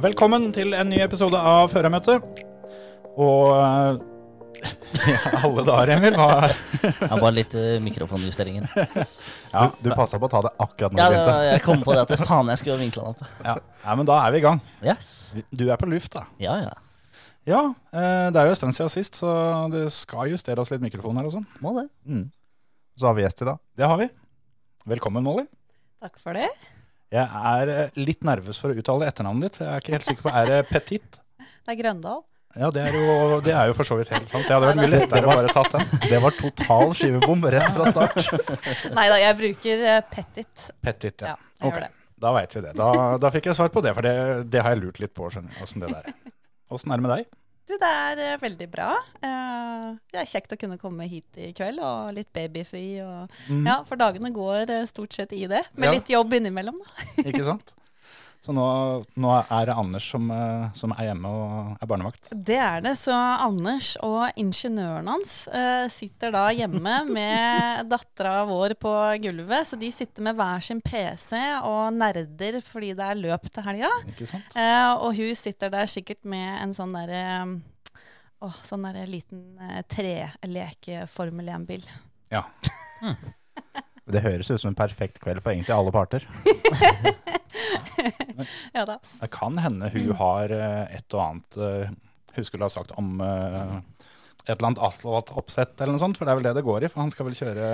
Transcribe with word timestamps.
Velkommen 0.00 0.48
til 0.54 0.72
en 0.76 0.88
ny 0.90 1.00
episode 1.04 1.36
av 1.36 1.68
Førermøtet. 1.72 2.22
Og 3.20 3.50
eh, 3.52 3.98
ja, 5.10 5.18
alle 5.44 5.64
dager, 5.66 5.92
Emil. 5.96 6.16
Hva, 6.16 6.50
Ja, 7.10 7.16
bare 7.16 7.32
litt 7.36 7.54
uh, 7.56 7.74
mikrofonjusteringer. 7.84 8.68
ja, 9.54 9.64
Du 9.82 9.90
passa 9.96 10.20
på 10.20 10.28
å 10.28 10.32
ta 10.32 10.42
det 10.46 10.52
akkurat 10.62 10.94
når 10.94 11.02
Ja, 11.02 11.08
du 11.08 11.16
det, 11.16 11.20
begynte. 11.24 11.50
jeg 11.50 11.64
kom 11.66 11.84
på 11.84 11.96
det 11.96 12.04
at 12.06 12.24
faen, 12.24 12.52
jeg 12.54 12.62
skulle 12.62 12.78
vinkla 12.80 13.04
den 13.10 13.12
opp. 13.16 13.34
ja. 13.44 13.56
ja, 13.84 13.96
men 14.00 14.08
da 14.08 14.18
er 14.24 14.34
vi 14.36 14.40
i 14.42 14.46
gang. 14.46 14.62
Yes. 14.84 15.10
Du 15.52 15.66
er 15.68 15.80
på 15.80 15.90
luft, 15.90 16.14
da. 16.16 16.24
Ja, 16.42 16.56
ja. 16.64 16.74
Ja, 17.48 17.60
eh, 17.96 18.26
det 18.32 18.40
er 18.40 18.50
jo 18.50 18.54
en 18.54 18.58
stund 18.60 18.76
siden 18.76 18.92
sist, 18.92 19.16
så 19.20 19.30
det 19.72 19.86
skal 19.96 20.28
justeres 20.32 20.70
litt 20.72 20.84
mikrofoner 20.84 21.26
og 21.28 21.32
sånn. 21.38 21.46
Må 21.64 21.72
det. 21.78 21.86
Så 23.00 23.08
har 23.08 23.16
vi 23.16 23.24
gjest 23.24 23.40
i 23.44 23.48
dag. 23.48 23.60
Det 23.80 23.88
har 23.88 24.00
vi. 24.00 24.10
Velkommen, 24.92 25.24
Molly. 25.24 25.46
Takk 26.04 26.20
for 26.20 26.36
det. 26.36 26.48
Jeg 27.10 27.26
er 27.26 27.70
eh, 27.74 27.96
litt 27.98 28.22
nervøs 28.26 28.58
for 28.62 28.70
å 28.70 28.76
uttale 28.78 29.08
etternavnet 29.10 29.48
ditt. 29.50 29.60
Jeg 29.64 29.70
er 29.74 29.82
ikke 29.82 29.94
helt 29.96 30.08
sikker 30.08 30.26
på, 30.28 30.34
Er 30.40 30.50
det 30.52 30.58
Petit? 30.70 31.20
Det 31.66 31.74
er 31.74 31.78
Grøndal. 31.82 32.20
Ja, 32.58 32.66
det 32.74 32.80
er, 32.82 32.96
jo, 32.98 33.36
det 33.46 33.52
er 33.54 33.68
jo 33.70 33.74
for 33.78 33.86
så 33.86 33.94
vidt 34.00 34.08
helt 34.10 34.26
sant. 34.26 34.42
Det 34.48 34.50
hadde 34.50 34.66
vært 34.72 34.80
mye 34.80 34.90
lettere 34.90 35.28
å 35.28 35.34
bare 35.38 35.52
tatt 35.54 35.68
den. 35.76 35.84
Det 36.10 36.18
var 36.24 36.34
total 36.34 36.90
skivebom 36.98 37.44
rett 37.54 37.68
fra 37.76 37.92
start. 37.92 38.16
Nei 38.96 39.04
da, 39.12 39.18
jeg 39.22 39.36
bruker 39.38 39.84
eh, 39.92 40.00
Petit. 40.10 40.64
Petit, 40.82 41.22
ja. 41.22 41.36
Ja, 41.36 41.36
jeg 41.60 41.68
Ok. 41.68 41.76
gjør 41.76 41.84
det. 41.84 41.90
Da 42.20 42.32
veit 42.34 42.56
vi 42.56 42.62
det. 42.64 42.72
Da, 42.80 42.88
da 43.22 43.30
fikk 43.36 43.46
jeg 43.52 43.56
svar 43.60 43.70
på 43.70 43.84
det, 43.86 43.92
for 43.96 44.02
det, 44.08 44.14
det 44.50 44.64
har 44.66 44.74
jeg 44.74 44.82
lurt 44.82 44.98
litt 45.04 45.14
på. 45.14 45.30
skjønner 45.30 45.62
Åssen 45.62 45.84
det 45.84 45.92
der 45.94 46.10
er. 46.10 46.18
Åssen 46.74 46.90
er 46.90 46.98
det 46.98 47.06
med 47.06 47.14
deg? 47.14 47.30
Du, 47.70 47.76
det 47.78 47.86
er 47.86 48.20
eh, 48.24 48.38
veldig 48.42 48.66
bra. 48.72 48.88
Eh, 49.22 49.90
det 50.10 50.18
er 50.24 50.26
kjekt 50.26 50.56
å 50.56 50.58
kunne 50.58 50.78
komme 50.80 51.06
hit 51.06 51.38
i 51.38 51.52
kveld, 51.54 51.78
og 51.86 52.08
litt 52.16 52.30
babyfri. 52.34 52.84
Og, 53.04 53.36
Ja, 53.62 53.76
for 53.86 54.00
dagene 54.00 54.32
går 54.34 54.72
eh, 54.74 54.86
stort 54.90 55.14
sett 55.14 55.30
i 55.36 55.44
det. 55.50 55.62
Med 55.76 55.86
Ja. 55.92 55.92
litt 55.94 56.10
jobb 56.10 56.34
innimellom, 56.40 56.80
da. 56.82 57.06
Ikke 57.22 57.44
sant? 57.46 57.70
Så 58.40 58.54
nå, 58.56 58.66
nå 59.20 59.32
er 59.36 59.66
det 59.68 59.74
Anders 59.76 60.06
som, 60.14 60.30
eh, 60.32 60.70
som 60.76 60.94
er 60.96 61.10
hjemme 61.10 61.28
og 61.28 61.74
er 61.76 61.88
barnevakt. 61.90 62.30
Det 62.32 62.56
er 62.56 62.80
det. 62.86 62.94
Så 62.96 63.12
Anders 63.12 63.92
og 64.00 64.30
ingeniøren 64.40 65.10
hans 65.12 65.34
uh, 65.52 65.84
sitter 65.92 66.32
da 66.32 66.46
hjemme 66.56 66.94
med 67.16 67.90
dattera 67.90 68.46
vår 68.48 68.78
på 68.80 68.94
gulvet. 69.26 69.68
Så 69.68 69.76
de 69.80 69.90
sitter 69.92 70.24
med 70.24 70.38
hver 70.40 70.64
sin 70.64 70.80
PC 70.80 71.36
og 71.68 71.92
nerder 71.98 72.62
fordi 72.64 72.94
det 72.96 73.10
er 73.10 73.20
løp 73.20 73.50
til 73.52 73.66
helga. 73.66 73.92
Eh, 74.56 74.92
og 74.94 75.12
hun 75.18 75.36
sitter 75.36 75.72
der 75.72 75.90
sikkert 75.90 76.24
med 76.28 76.62
en 76.62 76.72
sånn 76.76 76.96
derre 76.96 77.26
Åh, 78.40 78.56
sånn 78.64 78.86
der 78.88 79.04
liten 79.04 79.42
eh, 79.60 79.82
treleke-Formel 79.92 81.52
1-bil. 81.52 81.84
Ja. 82.32 82.46
Det 84.10 84.24
høres 84.24 84.48
ut 84.50 84.58
som 84.58 84.72
en 84.72 84.78
perfekt 84.78 85.20
kveld 85.22 85.42
for 85.44 85.52
egentlig 85.52 85.76
alle 85.76 85.92
parter. 85.94 86.24
Ja 88.76 88.84
da. 88.88 88.98
Det 89.20 89.30
kan 89.34 89.58
hende 89.62 89.90
hun 89.94 90.12
har 90.20 90.52
eh, 90.54 90.96
et 90.98 91.14
og 91.16 91.24
annet 91.28 91.60
eh, 91.60 91.96
hun 92.36 92.46
skulle 92.46 92.66
ha 92.68 92.72
sagt 92.72 92.92
om 92.98 93.16
eh, 93.24 93.80
et 94.46 94.54
eller 94.56 94.70
annet 94.70 94.80
asfaltoppsett 94.82 95.76
eller 95.82 95.92
noe 95.94 96.00
sånt, 96.00 96.16
for 96.16 96.24
det 96.26 96.32
er 96.32 96.38
vel 96.38 96.46
det 96.46 96.52
det 96.56 96.62
går 96.64 96.84
i. 96.86 96.88
For 96.90 97.02
han 97.02 97.10
skal 97.12 97.26
vel 97.28 97.34
kjøre 97.36 97.66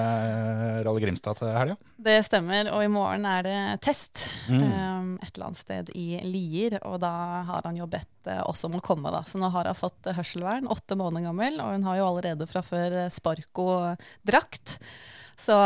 Rally 0.85 1.03
Grimstad 1.05 1.39
til 1.39 1.53
helga? 1.55 1.77
Det 2.09 2.17
stemmer. 2.27 2.69
Og 2.75 2.83
i 2.85 2.91
morgen 2.93 3.25
er 3.31 3.47
det 3.47 3.59
test 3.87 4.25
Mm. 4.51 4.63
eh, 4.67 5.27
et 5.27 5.31
eller 5.37 5.47
annet 5.47 5.61
sted 5.61 5.93
i 5.95 6.07
Lier. 6.27 6.77
Og 6.91 6.99
da 7.05 7.13
har 7.49 7.63
han 7.69 7.79
jo 7.79 7.87
bedt 7.91 8.29
oss 8.49 8.65
om 8.67 8.75
å 8.77 8.83
komme, 8.85 9.13
da. 9.15 9.23
Så 9.31 9.39
nå 9.39 9.49
har 9.55 9.71
hun 9.71 9.79
fått 9.79 10.11
hørselvern, 10.19 10.67
åtte 10.73 10.99
måneder 10.99 11.29
gammel. 11.31 11.61
Og 11.63 11.77
hun 11.79 11.87
har 11.87 12.01
jo 12.01 12.09
allerede 12.11 12.49
fra 12.51 12.65
før 12.67 12.99
Sparko-drakt. 13.15 14.79
Så 15.37 15.57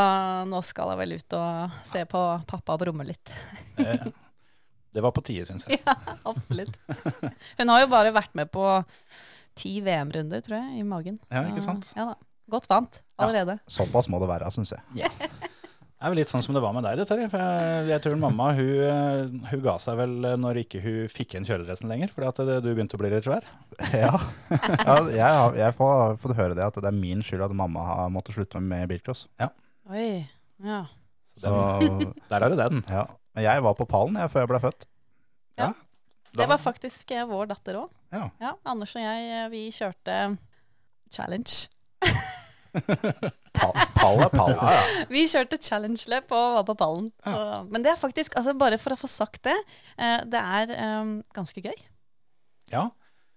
nå 0.51 0.61
skal 0.67 0.91
jeg 0.93 1.01
vel 1.05 1.17
ut 1.21 1.37
og 1.39 1.77
se 1.87 2.03
på 2.11 2.23
pappa 2.51 2.77
brumme 2.81 3.07
litt. 3.07 3.31
Eh, 3.79 4.09
det 4.91 5.05
var 5.05 5.15
på 5.15 5.23
tide, 5.23 5.47
syns 5.47 5.69
jeg. 5.69 5.79
Ja, 5.87 5.95
absolutt. 6.27 6.75
Hun 7.61 7.71
har 7.71 7.85
jo 7.85 7.91
bare 7.93 8.11
vært 8.15 8.35
med 8.39 8.51
på 8.51 8.65
ti 9.59 9.77
VM-runder, 9.85 10.43
tror 10.43 10.59
jeg, 10.59 10.81
i 10.81 10.87
magen. 10.87 11.21
Ja, 11.31 11.45
ikke 11.51 11.63
sant? 11.65 11.91
Ja 11.97 12.11
da. 12.13 12.19
Godt 12.51 12.67
vant 12.67 12.97
allerede. 13.21 13.61
Såpass 13.71 14.09
må 14.11 14.19
det 14.19 14.27
være, 14.33 14.51
syns 14.51 14.73
jeg. 14.75 15.07
Det 16.01 16.07
er 16.09 16.13
vel 16.15 16.19
litt 16.23 16.31
sånn 16.33 16.41
som 16.41 16.57
det 16.57 16.63
var 16.65 16.73
med 16.73 16.81
deg, 16.87 16.97
dette. 16.97 17.17
For 17.29 17.43
jeg, 17.45 17.89
jeg 17.91 18.01
tror 18.07 18.15
mamma 18.17 18.47
hun, 18.57 18.69
eh, 18.89 19.51
hun 19.51 19.61
ga 19.67 19.75
seg 19.83 19.99
vel 19.99 20.15
eh, 20.25 20.37
når 20.41 20.61
ikke 20.63 20.81
hun 20.81 21.11
fikk 21.13 21.35
igjen 21.35 21.45
kjøledressen 21.45 21.91
lenger, 21.93 22.09
fordi 22.15 22.29
at 22.31 22.41
det, 22.49 22.55
du 22.65 22.71
begynte 22.71 22.97
å 22.97 23.01
bli 23.03 23.11
litt 23.13 23.27
svær. 23.29 23.45
Ja, 23.93 24.15
ja 24.49 24.95
jeg, 25.13 25.21
har- 25.37 25.59
jeg 25.61 25.77
får 25.77 26.17
fått 26.23 26.37
høre 26.39 26.57
det, 26.57 26.65
at 26.71 26.79
det 26.81 26.89
er 26.89 26.97
min 26.97 27.21
skyld 27.27 27.45
at 27.45 27.53
mamma 27.53 27.85
har 27.85 28.09
måttet 28.15 28.33
slutte 28.39 28.63
med 28.65 28.89
bilcross. 28.89 29.27
Oi. 29.93 30.25
Ja. 30.65 30.87
Så, 31.37 31.53
Der 32.33 32.47
er 32.49 32.49
det 32.55 32.63
den. 32.65 32.81
ja. 32.89 33.05
Men 33.37 33.45
jeg 33.47 33.63
var 33.69 33.77
på 33.79 33.85
pallen 33.93 34.17
jeg, 34.19 34.33
før 34.33 34.43
jeg 34.47 34.51
ble 34.55 34.63
født. 34.65 34.89
Ja. 35.61 35.69
Det 36.33 36.49
var 36.49 36.59
faktisk 36.65 37.13
eh, 37.13 37.29
vår 37.29 37.53
datter 37.53 37.77
òg. 37.85 37.93
Ja. 38.17 38.25
Ja, 38.41 38.55
Anders 38.73 38.97
og 38.97 39.05
jeg, 39.05 39.45
vi 39.53 39.67
kjørte 39.77 40.17
challenge. 41.13 41.69
Pall, 42.71 43.75
pall 44.31 44.53
Ja, 44.55 44.71
ja. 44.77 44.83
Vi 45.13 45.25
kjørte 45.29 45.59
challenge-løp 45.61 46.31
og 46.33 46.61
var 46.61 46.67
på 46.69 46.77
pallen. 46.81 47.11
Ja. 47.27 47.63
men 47.67 47.85
det 47.85 47.93
er 47.93 48.01
faktisk, 48.01 48.37
altså 48.39 48.55
bare 48.59 48.79
for 48.81 48.95
å 48.95 49.01
få 49.01 49.11
sagt 49.11 49.43
det, 49.49 49.57
eh, 49.99 50.21
det 50.31 50.41
er 50.41 50.75
um, 51.03 51.19
ganske 51.37 51.65
gøy. 51.65 51.77
ja. 52.73 52.89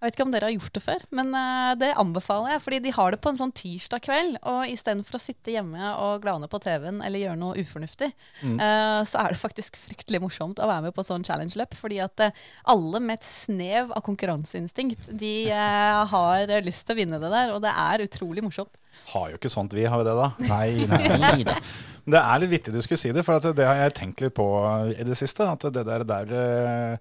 Jeg 0.04 0.10
vet 0.10 0.16
ikke 0.18 0.24
om 0.26 0.32
dere 0.34 0.48
har 0.50 0.52
gjort 0.52 0.74
det 0.76 0.80
før, 0.84 1.02
men 1.16 1.30
eh, 1.38 1.70
det 1.80 1.88
anbefaler 1.96 2.50
jeg. 2.52 2.60
Fordi 2.60 2.78
de 2.84 2.90
har 2.92 3.14
det 3.14 3.18
på 3.24 3.30
en 3.32 3.38
sånn 3.38 3.54
tirsdag 3.56 4.02
kveld, 4.04 4.34
og 4.52 4.68
istedenfor 4.68 5.16
å 5.16 5.20
sitte 5.24 5.54
hjemme 5.54 5.92
og 5.96 6.20
glane 6.26 6.48
på 6.52 6.60
TV-en 6.60 6.98
eller 7.00 7.22
gjøre 7.22 7.40
noe 7.40 7.62
ufornuftig, 7.62 8.10
eh, 8.44 8.98
så 9.08 9.22
er 9.22 9.32
det 9.32 9.40
faktisk 9.40 9.78
fryktelig 9.80 10.20
morsomt 10.20 10.60
å 10.60 10.68
være 10.68 10.90
med 10.90 10.96
på 10.98 11.06
sånn 11.08 11.24
challenge-løp. 11.24 11.72
Fordi 11.80 12.02
at 12.04 12.20
eh, 12.20 12.36
alle 12.74 13.00
med 13.00 13.16
et 13.16 13.24
snev 13.30 13.96
av 13.96 14.04
konkurranseinstinkt, 14.04 15.08
de 15.08 15.32
har 15.48 16.52
lyst 16.68 16.84
til 16.84 16.98
å 16.98 17.00
vinne 17.00 17.22
det 17.24 17.32
der, 17.32 17.56
og 17.56 17.64
det 17.64 17.72
er 17.72 18.04
utrolig 18.04 18.44
morsomt. 18.44 18.76
Har 19.14 19.32
jo 19.32 19.40
ikke 19.40 19.56
sånt 19.56 19.72
vi, 19.72 19.88
har 19.88 20.04
vi 20.04 20.08
det 20.10 20.20
da? 20.20 20.30
Nei, 20.52 20.84
nei, 20.84 21.02
nei. 21.24 21.48
Da. 21.48 21.56
Det 22.04 22.20
er 22.20 22.40
litt 22.42 22.52
vittig 22.52 22.76
du 22.76 22.82
skulle 22.84 23.00
si 23.00 23.16
det, 23.16 23.24
for 23.24 23.40
at 23.40 23.56
det 23.56 23.64
har 23.64 23.86
jeg 23.86 23.96
tenkt 23.96 24.20
litt 24.20 24.36
på 24.36 24.44
i 24.92 25.08
det 25.08 25.16
siste. 25.16 25.48
At 25.48 25.64
det 25.72 25.86
der, 25.88 26.04
der 26.04 27.00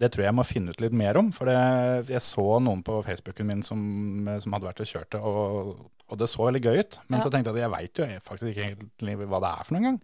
det 0.00 0.08
tror 0.12 0.24
jeg 0.24 0.30
jeg 0.30 0.36
må 0.38 0.44
finne 0.48 0.72
ut 0.72 0.80
litt 0.80 0.94
mer 0.96 1.18
om. 1.20 1.26
For 1.36 1.50
det, 1.50 1.56
jeg 2.08 2.22
så 2.24 2.46
noen 2.64 2.80
på 2.86 3.00
Facebooken 3.06 3.46
min 3.50 3.64
som, 3.66 3.80
som 4.40 4.56
hadde 4.56 4.68
vært 4.70 4.80
og 4.84 4.88
kjørt 4.88 5.10
det, 5.12 5.20
og, 5.20 5.74
og 6.08 6.18
det 6.22 6.28
så 6.32 6.46
veldig 6.46 6.62
gøy 6.64 6.80
ut. 6.80 6.98
Men 7.08 7.20
Ja. 7.20 7.24
så 7.26 7.32
tenkte 7.34 7.52
jeg 7.52 7.60
at 7.60 7.66
jeg 7.66 7.74
veit 7.76 8.00
jo 8.00 8.08
faktisk 8.24 8.50
ikke 8.54 8.64
egentlig 8.70 9.28
hva 9.28 9.40
det 9.44 9.50
er 9.52 9.68
for 9.68 9.76
noen 9.76 9.86
gang. 9.90 10.00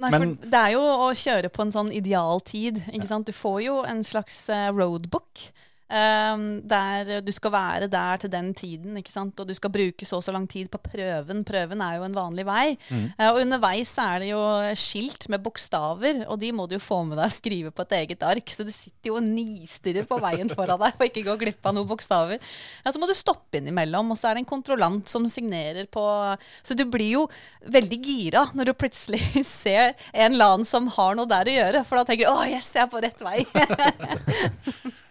Nei, 0.00 0.10
Men- 0.14 0.22
for 0.38 0.46
det 0.54 0.60
er 0.60 0.70
jo 0.72 0.80
å 0.80 1.08
kjøre 1.12 1.50
på 1.52 1.60
en 1.66 1.72
sånn 1.74 1.90
ideal 1.92 2.40
tid. 2.40 2.78
Ikke 2.88 3.08
sant? 3.10 3.26
Du 3.26 3.32
får 3.36 3.58
jo 3.66 3.82
en 3.84 4.00
slags 4.06 4.38
eh, 4.48 4.70
roadbook. 4.72 5.42
Ehm, 5.90 6.46
der 6.70 7.20
du 7.24 7.32
skal 7.34 7.52
være 7.54 7.88
der 7.90 8.20
til 8.22 8.32
den 8.32 8.52
tiden, 8.54 8.96
ikke 9.00 9.12
sant? 9.12 9.38
og 9.40 9.48
du 9.48 9.54
skal 9.56 9.72
bruke 9.72 10.06
så 10.06 10.20
og 10.20 10.24
så 10.26 10.34
lang 10.34 10.46
tid 10.50 10.68
på 10.72 10.80
prøven. 10.84 11.42
Prøven 11.46 11.82
er 11.84 11.96
jo 11.98 12.06
en 12.06 12.16
vanlig 12.16 12.44
vei. 12.48 12.64
Eh, 12.92 13.28
og 13.30 13.40
underveis 13.40 13.92
er 14.02 14.24
det 14.24 14.30
jo 14.32 14.42
skilt 14.78 15.28
med 15.32 15.42
bokstaver, 15.44 16.24
og 16.28 16.40
de 16.42 16.52
må 16.52 16.66
du 16.68 16.76
jo 16.76 16.82
få 16.82 17.02
med 17.08 17.18
deg 17.18 17.30
og 17.30 17.36
skrive 17.36 17.72
på 17.74 17.86
et 17.86 17.96
eget 18.02 18.26
ark. 18.26 18.52
Så 18.52 18.66
du 18.66 18.72
sitter 18.74 19.12
jo 19.12 19.18
og 19.18 19.26
nistirrer 19.26 20.08
på 20.08 20.20
veien 20.22 20.52
foran 20.52 20.80
deg 20.80 20.96
for 20.96 21.08
ikke 21.08 21.24
å 21.24 21.30
gå 21.32 21.38
glipp 21.44 21.66
av 21.66 21.76
noen 21.76 21.88
bokstaver. 21.90 22.40
Ja, 22.84 22.92
så 22.92 23.00
må 23.00 23.08
du 23.08 23.16
stoppe 23.16 23.60
innimellom, 23.60 24.12
og 24.12 24.20
så 24.20 24.30
er 24.30 24.36
det 24.36 24.44
en 24.44 24.52
kontrollant 24.52 25.10
som 25.10 25.26
signerer 25.30 25.88
på 25.90 26.02
Så 26.66 26.74
du 26.76 26.84
blir 26.88 27.14
jo 27.16 27.26
veldig 27.70 27.98
gira 28.04 28.44
når 28.56 28.70
du 28.70 28.78
plutselig 28.78 29.22
ser 29.46 29.94
en 30.12 30.32
eller 30.32 30.56
annen 30.56 30.68
som 30.68 30.88
har 30.96 31.16
noe 31.18 31.28
der 31.30 31.48
å 31.48 31.58
gjøre, 31.58 31.84
for 31.86 32.00
da 32.00 32.06
tenker 32.08 32.28
du 32.28 32.32
å 32.32 32.48
yes, 32.48 32.74
jeg 32.76 32.86
er 32.86 32.90
på 32.92 33.02
rett 33.04 33.24
vei. 33.24 33.44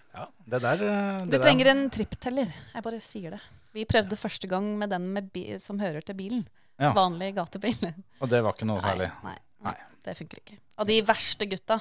Det 0.50 0.62
der, 0.64 0.82
det 0.82 1.30
Du 1.32 1.38
trenger 1.44 1.70
en 1.72 1.84
trippteller. 1.94 2.50
Jeg 2.74 2.86
bare 2.86 3.00
sier 3.04 3.36
det. 3.36 3.42
Vi 3.76 3.84
prøvde 3.86 4.18
første 4.18 4.48
gang 4.50 4.66
med 4.80 4.90
den 4.90 5.12
med 5.14 5.36
som 5.62 5.80
hører 5.82 6.02
til 6.06 6.18
bilen. 6.18 6.48
Ja. 6.80 6.94
Vanlig 6.96 7.34
gatebil. 7.36 7.76
Og 8.22 8.30
det 8.32 8.40
var 8.42 8.56
ikke 8.56 8.68
noe 8.70 8.82
særlig. 8.82 9.10
Nei, 9.26 9.36
Nei. 9.66 9.74
nei, 9.74 9.76
det 10.08 10.16
funker 10.18 10.42
ikke. 10.42 10.58
Og 10.80 10.88
de 10.90 10.98
verste 11.06 11.46
gutta, 11.52 11.78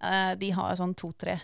eh, 0.00 0.32
de 0.40 0.50
har 0.56 0.74
sånn 0.80 0.94
to-tre. 0.98 1.36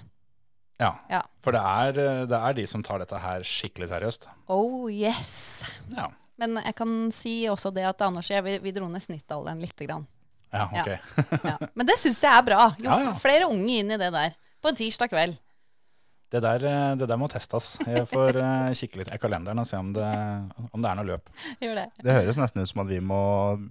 Ja. 0.80 0.90
Ja. 1.12 1.20
For 1.44 1.54
det 1.54 1.60
er, 1.62 2.00
eh, 2.00 2.24
det 2.26 2.40
er 2.40 2.56
de 2.56 2.64
som 2.66 2.82
tar 2.82 2.98
dette 3.04 3.20
her 3.20 3.44
skikkelig 3.46 3.90
seriøst. 3.92 4.26
Oh 4.50 4.88
yes! 4.90 5.62
Ja. 5.94 6.08
Men 6.40 6.56
jeg 6.64 6.74
kan 6.80 7.12
si 7.14 7.44
også 7.46 7.70
det 7.76 7.84
at 7.86 8.02
Anders 8.02 8.26
og 8.32 8.34
jeg, 8.34 8.44
vi, 8.48 8.56
vi 8.64 8.72
dro 8.74 8.88
ned 8.90 9.04
snittalderen 9.04 9.60
lite 9.62 9.86
grann. 9.86 10.08
Ja, 10.54 10.64
ok. 10.70 10.90
Ja. 11.44 11.56
Men 11.74 11.86
det 11.86 11.98
syns 12.00 12.20
jeg 12.24 12.30
er 12.34 12.42
bra. 12.46 12.64
Jo 12.82 13.12
flere 13.20 13.46
unge 13.50 13.78
inn 13.82 13.90
i 13.94 13.98
det 14.00 14.10
der. 14.14 14.34
På 14.62 14.70
en 14.72 14.78
tirsdag 14.78 15.10
kveld. 15.12 15.36
Det 16.32 16.40
der, 16.42 16.64
eh, 16.66 16.94
det 16.98 17.06
der 17.08 17.18
må 17.20 17.28
testes. 17.30 17.74
Jeg 17.86 18.06
får 18.10 18.36
eh, 18.40 18.72
kikke 18.74 18.98
litt 19.02 19.10
i 19.14 19.18
kalenderen 19.22 19.60
og 19.62 19.66
se 19.68 19.76
om 19.78 19.92
det, 19.94 20.06
om 20.72 20.82
det 20.82 20.90
er 20.90 20.98
noe 20.98 21.06
løp. 21.12 21.28
Gjør 21.62 21.74
det. 21.78 21.84
Det 22.02 22.16
høres 22.16 22.38
nesten 22.40 22.62
ut 22.64 22.70
som 22.72 22.82
at 22.82 22.88
vi 22.90 22.98
må 23.04 23.20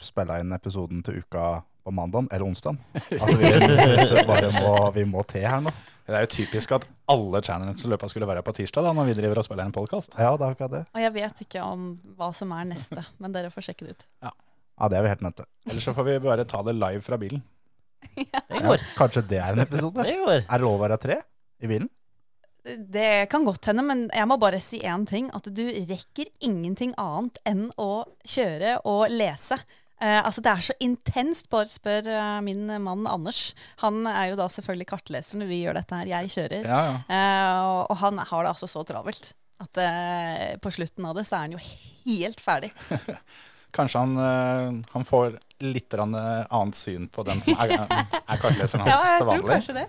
spille 0.04 0.38
inn 0.40 0.54
episoden 0.56 1.02
til 1.04 1.20
uka 1.24 1.48
på 1.84 1.92
mandag 1.92 2.30
eller 2.32 2.46
onsdag. 2.48 2.78
Altså, 3.20 4.14
vi 4.14 4.24
bare 4.30 4.52
må, 4.62 4.76
vi 4.96 5.04
må 5.10 5.24
til 5.28 5.44
her 5.50 5.60
nå. 5.66 5.74
Det 6.04 6.16
er 6.20 6.26
jo 6.26 6.32
typisk 6.36 6.72
at 6.76 6.86
alle 7.12 7.40
Challenge-løpa 7.44 8.08
skulle 8.12 8.28
være 8.28 8.42
på 8.44 8.52
tirsdag, 8.56 8.84
da, 8.84 8.92
når 8.96 9.06
vi 9.08 9.14
driver 9.16 9.40
og 9.40 9.46
spiller 9.48 9.64
en 9.68 9.72
podkast. 9.76 10.16
Ja, 10.20 10.34
det 10.36 10.44
er 10.44 10.56
akkurat 10.56 10.74
det. 10.74 10.82
Og 10.92 11.00
jeg 11.04 11.14
vet 11.16 11.44
ikke 11.46 11.62
om 11.64 11.86
hva 12.20 12.28
som 12.36 12.52
er 12.56 12.66
neste, 12.74 13.04
men 13.24 13.36
dere 13.36 13.52
får 13.54 13.70
sjekke 13.70 13.88
det 13.88 13.96
ut. 13.98 14.04
Ja, 14.28 14.34
det 14.92 14.98
er 15.00 15.06
vi 15.06 15.12
helt 15.14 15.24
nødt 15.24 15.38
til. 15.40 15.48
Ellers 15.70 15.88
så 15.88 15.94
får 15.96 16.08
vi 16.10 16.18
bare 16.26 16.44
ta 16.50 16.60
det 16.68 16.76
live 16.80 17.04
fra 17.04 17.20
bilen. 17.20 17.44
Ja. 18.20 18.42
Det 18.50 18.58
Ja, 18.60 18.66
går. 18.68 18.82
kanskje 18.98 19.22
det 19.30 19.38
er 19.40 19.54
en 19.56 19.62
episode? 19.64 20.04
Det 20.04 20.16
går. 20.20 20.42
Er 20.44 20.60
det 20.60 20.64
lov 20.66 20.74
å 20.76 20.82
være 20.84 20.98
tre 21.00 21.16
i 21.64 21.70
bilen? 21.72 21.88
Det 22.64 23.28
kan 23.32 23.44
godt 23.44 23.68
hende, 23.70 23.84
men 23.84 24.04
jeg 24.14 24.28
må 24.30 24.38
bare 24.40 24.60
si 24.64 24.80
én 24.80 25.06
ting. 25.10 25.30
At 25.36 25.50
du 25.52 25.64
rekker 25.68 26.30
ingenting 26.46 26.94
annet 27.02 27.40
enn 27.50 27.68
å 27.82 28.06
kjøre 28.24 28.78
og 28.88 29.08
lese. 29.12 29.60
Eh, 30.00 30.20
altså 30.20 30.42
Det 30.44 30.52
er 30.52 30.66
så 30.70 30.76
intenst. 30.84 31.50
Bare 31.52 31.70
spør 31.72 32.08
eh, 32.14 32.42
min 32.46 32.66
mann 32.84 33.08
Anders. 33.10 33.52
Han 33.84 34.04
er 34.08 34.32
jo 34.32 34.40
da 34.40 34.50
selvfølgelig 34.52 34.90
kartleser 34.94 35.40
når 35.42 35.52
vi 35.52 35.62
gjør 35.64 35.80
dette 35.82 36.02
her. 36.02 36.12
Jeg 36.16 36.36
kjører. 36.36 36.68
Ja, 36.68 36.82
ja. 36.90 37.00
Eh, 37.08 37.64
og, 37.68 37.80
og 37.92 38.04
han 38.04 38.24
har 38.32 38.46
det 38.46 38.54
altså 38.56 38.72
så 38.72 38.86
travelt 38.88 39.34
at 39.64 39.80
eh, 39.80 40.60
på 40.60 40.72
slutten 40.74 41.06
av 41.08 41.16
det 41.18 41.26
så 41.28 41.38
er 41.38 41.48
han 41.48 41.56
jo 41.56 41.64
helt 41.64 42.44
ferdig. 42.44 42.72
Kanskje 43.78 44.04
han, 44.04 44.16
eh, 44.22 44.80
han 44.94 45.08
får 45.08 45.38
litt 45.64 45.96
eh, 45.98 46.04
annet 46.04 46.78
syn 46.78 47.08
på 47.10 47.24
den 47.28 47.42
som 47.42 47.58
er, 47.64 47.76
er 48.32 48.42
kartleseren 48.42 48.88
Ja, 48.88 48.98
hans 48.98 49.10
jeg 49.10 49.20
til 49.20 49.28
tror 49.28 49.50
kanskje 49.50 49.74
det. 49.80 49.86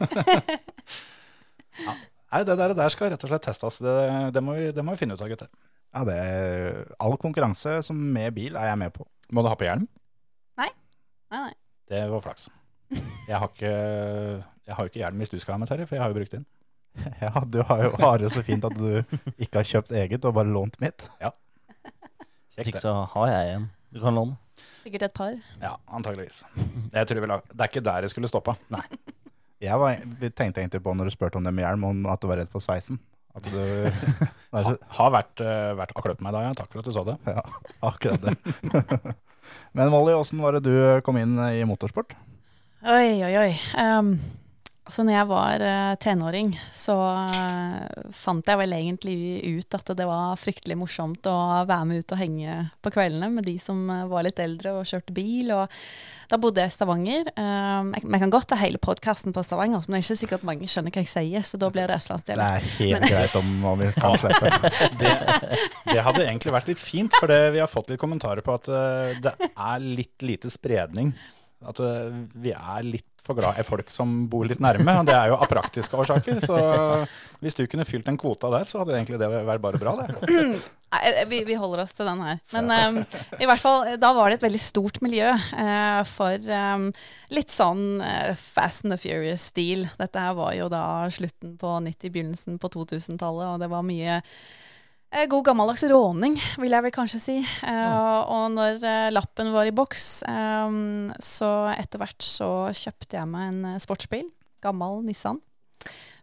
Nei, 2.34 2.42
det 2.42 2.56
der, 2.58 2.72
der 2.74 2.90
skal 2.90 3.12
rett 3.12 3.22
og 3.22 3.30
slett 3.30 3.44
testes. 3.46 3.76
Det, 3.84 3.94
det, 4.34 4.42
må 4.42 4.56
vi, 4.58 4.66
det 4.74 4.82
må 4.82 4.96
vi 4.96 5.04
finne 5.04 5.14
ut 5.14 5.22
av, 5.22 5.30
gutter. 5.30 5.50
Ja, 5.94 6.00
det 6.08 6.16
er, 6.18 6.80
all 6.98 7.14
konkurranse 7.22 7.76
som 7.86 8.00
med 8.16 8.34
bil 8.34 8.58
er 8.58 8.72
jeg 8.72 8.80
med 8.80 8.90
på. 8.96 9.06
Må 9.30 9.44
du 9.44 9.50
ha 9.52 9.54
på 9.58 9.68
hjelm? 9.68 9.86
Nei, 10.58 10.66
nei. 11.30 11.52
Det 11.90 12.02
var 12.10 12.24
flaks. 12.24 12.48
Jeg 12.90 13.38
har 13.38 13.46
ikke, 13.52 13.70
jeg 14.66 14.76
har 14.80 14.90
ikke 14.90 15.00
hjelm 15.04 15.22
hvis 15.22 15.30
du 15.30 15.38
skal 15.38 15.54
ha 15.54 15.62
med, 15.62 15.70
Terje, 15.70 15.86
for 15.86 15.94
jeg 15.94 16.02
har 16.02 16.10
jo 16.10 16.18
brukt 16.18 16.34
din. 16.34 16.44
Ja, 17.22 17.30
du 17.46 17.60
har 17.66 17.86
jo 17.86 17.94
har 17.98 18.20
det 18.22 18.30
så 18.34 18.42
fint 18.46 18.66
at 18.66 18.74
du 18.78 18.90
ikke 19.38 19.60
har 19.60 19.70
kjøpt 19.70 19.94
eget 19.98 20.26
og 20.26 20.34
bare 20.36 20.50
lånt 20.50 20.78
mitt. 20.82 21.06
Hvis 22.54 22.70
ikke 22.70 22.82
så 22.82 23.00
har 23.14 23.30
jeg 23.30 23.56
en. 23.56 23.70
Du 23.94 24.02
kan 24.02 24.14
låne. 24.14 24.36
Sikkert 24.82 25.08
et 25.08 25.14
par. 25.14 25.34
Ja, 25.62 25.76
antageligvis. 25.86 26.42
Jeg 26.94 27.10
tror 27.10 27.22
vel, 27.24 27.34
det 27.50 27.62
er 27.62 27.70
ikke 27.70 27.82
der 27.86 28.06
det 28.06 28.10
skulle 28.10 28.30
stoppa. 28.30 28.58
Nei. 28.74 28.82
Jeg 29.64 29.80
var, 29.80 29.98
vi 30.20 30.30
tenkte 30.30 30.62
egentlig 30.62 30.82
på 30.84 30.94
når 30.96 31.10
du 31.10 31.14
spurte 31.14 31.40
om 31.40 31.46
det 31.46 31.52
med 31.54 31.64
hjelm, 31.66 31.86
om 31.88 32.06
at 32.12 32.22
du 32.22 32.28
var 32.30 32.40
redd 32.42 32.52
for 32.52 32.64
sveisen. 32.64 33.00
At 33.34 33.46
du, 33.50 33.58
Ha, 34.54 34.70
har 35.00 35.10
vært, 35.10 35.40
uh, 35.42 35.72
vært 35.74 35.96
akkurat 35.98 36.20
meg 36.22 36.36
da, 36.36 36.44
ja. 36.44 36.52
Takk 36.54 36.70
for 36.70 36.84
at 36.84 36.86
du 36.86 36.94
sa 36.94 37.02
det. 37.08 37.16
ja, 37.26 37.42
akkurat 37.90 38.22
det. 38.22 39.14
Men 39.76 39.90
Molly, 39.90 40.14
åssen 40.14 40.38
var 40.44 40.54
det 40.54 40.62
du 40.68 41.02
kom 41.06 41.18
inn 41.18 41.34
i 41.50 41.64
motorsport? 41.66 42.14
Oi, 42.84 43.24
oi, 43.26 43.32
oi. 43.40 43.50
Um, 43.80 44.14
altså 44.84 45.04
når 45.04 45.14
jeg 45.14 45.28
var 45.30 45.62
eh, 45.64 45.92
tenåring, 46.02 46.50
så 46.76 46.94
eh, 47.24 48.08
fant 48.12 48.48
jeg 48.48 48.60
vel 48.60 48.74
egentlig 48.76 49.16
ut 49.56 49.76
at 49.78 49.92
det 49.96 50.06
var 50.08 50.36
fryktelig 50.40 50.76
morsomt 50.76 51.28
å 51.30 51.36
være 51.64 51.86
med 51.88 52.02
ut 52.02 52.14
og 52.14 52.20
henge 52.20 52.56
på 52.84 52.92
kveldene 52.92 53.30
med 53.32 53.48
de 53.48 53.56
som 53.62 53.80
eh, 53.90 54.04
var 54.10 54.26
litt 54.26 54.42
eldre 54.44 54.74
og 54.76 54.88
kjørte 54.88 55.14
bil. 55.16 55.54
Og 55.56 55.72
da 56.28 56.38
bodde 56.40 56.60
jeg 56.60 56.72
i 56.72 56.74
Stavanger. 56.74 57.30
Um, 57.36 57.92
jeg, 57.96 58.04
men 58.08 58.22
kan 58.22 58.32
godt 58.32 58.50
ta 58.52 58.58
hele 58.60 58.80
podkasten 58.82 59.32
på 59.36 59.44
Stavanger, 59.46 59.84
men 59.86 59.96
det 59.96 60.02
er 60.02 60.06
ikke 60.06 60.20
sikkert 60.20 60.44
mange 60.48 60.68
skjønner 60.68 60.92
hva 60.92 61.04
jeg 61.04 61.12
sier, 61.12 61.46
så 61.48 61.60
da 61.60 61.70
blir 61.72 61.86
det 61.86 61.94
Det 61.94 62.00
østlandsdialekt. 62.02 62.72
er 62.74 62.80
helt 62.80 63.08
greit 63.08 63.38
om, 63.40 63.54
om 63.70 63.80
vi 63.80 63.92
kan 64.02 64.18
slippe. 64.20 64.72
Det, 65.00 65.14
det 65.88 66.04
hadde 66.08 66.26
egentlig 66.26 66.56
vært 66.56 66.68
litt 66.72 66.82
fint, 66.82 67.16
for 67.20 67.32
vi 67.54 67.62
har 67.62 67.70
fått 67.70 67.92
litt 67.92 68.02
kommentarer 68.02 68.44
på 68.44 68.56
at 68.56 68.68
det 69.24 69.34
er 69.52 69.84
litt 69.84 70.24
lite 70.24 70.52
spredning. 70.52 71.14
At 71.68 71.80
eh, 71.82 72.22
vi 72.44 72.54
er 72.54 72.86
litt 72.86 73.10
for 73.24 73.38
glad 73.38 73.56
i 73.56 73.64
folk 73.64 73.88
som 73.88 74.26
bor 74.28 74.44
litt 74.44 74.60
nærme, 74.60 74.98
og 75.00 75.08
det 75.08 75.14
er 75.16 75.30
jo 75.32 75.38
av 75.40 75.48
praktiske 75.48 75.96
årsaker. 75.96 76.42
Så 76.44 76.58
hvis 77.40 77.56
du 77.56 77.64
kunne 77.70 77.86
fylt 77.88 78.04
den 78.08 78.18
kvota 78.20 78.50
der, 78.52 78.66
så 78.68 78.82
hadde 78.82 78.98
egentlig 78.98 79.20
det 79.22 79.30
vært 79.32 79.64
bare 79.64 79.80
bra, 79.80 79.96
det. 80.02 80.48
Vi, 81.26 81.40
vi 81.42 81.56
holder 81.58 81.80
oss 81.82 81.94
til 81.98 82.06
den 82.06 82.20
her. 82.22 82.36
Men 82.52 82.68
um, 82.70 82.98
i 83.42 83.48
hvert 83.50 83.58
fall, 83.58 83.88
da 83.98 84.12
var 84.14 84.30
det 84.30 84.36
et 84.36 84.44
veldig 84.44 84.60
stort 84.62 85.00
miljø 85.02 85.32
uh, 85.34 86.02
for 86.06 86.38
um, 86.54 86.84
litt 87.34 87.50
sånn 87.50 87.98
uh, 87.98 88.30
Fast 88.38 88.86
and 88.86 88.94
the 88.94 89.00
Furious-stil. 89.02 89.88
Dette 89.98 90.22
her 90.22 90.36
var 90.38 90.52
jo 90.54 90.68
da 90.70 90.84
slutten 91.10 91.56
på 91.58 91.72
90, 91.88 92.12
begynnelsen 92.14 92.60
på 92.62 92.70
2000-tallet, 92.76 93.48
og 93.48 93.64
det 93.64 93.72
var 93.74 93.82
mye 93.88 94.20
god 95.30 95.44
gammeldags 95.46 95.84
råning, 95.90 96.34
vil 96.58 96.74
jeg 96.74 96.84
vel 96.86 96.94
kanskje 96.94 97.20
si. 97.22 97.36
Eh, 97.40 98.20
og 98.34 98.48
når 98.54 98.82
eh, 98.82 99.10
lappen 99.14 99.52
var 99.54 99.68
i 99.68 99.74
boks, 99.74 100.08
eh, 100.28 100.78
så 101.22 101.50
etter 101.74 102.02
hvert 102.02 102.26
så 102.26 102.50
kjøpte 102.74 103.20
jeg 103.20 103.30
meg 103.30 103.50
en 103.52 103.60
eh, 103.74 103.82
sportsbil. 103.82 104.26
Gammel 104.64 105.02
Nissan 105.04 105.42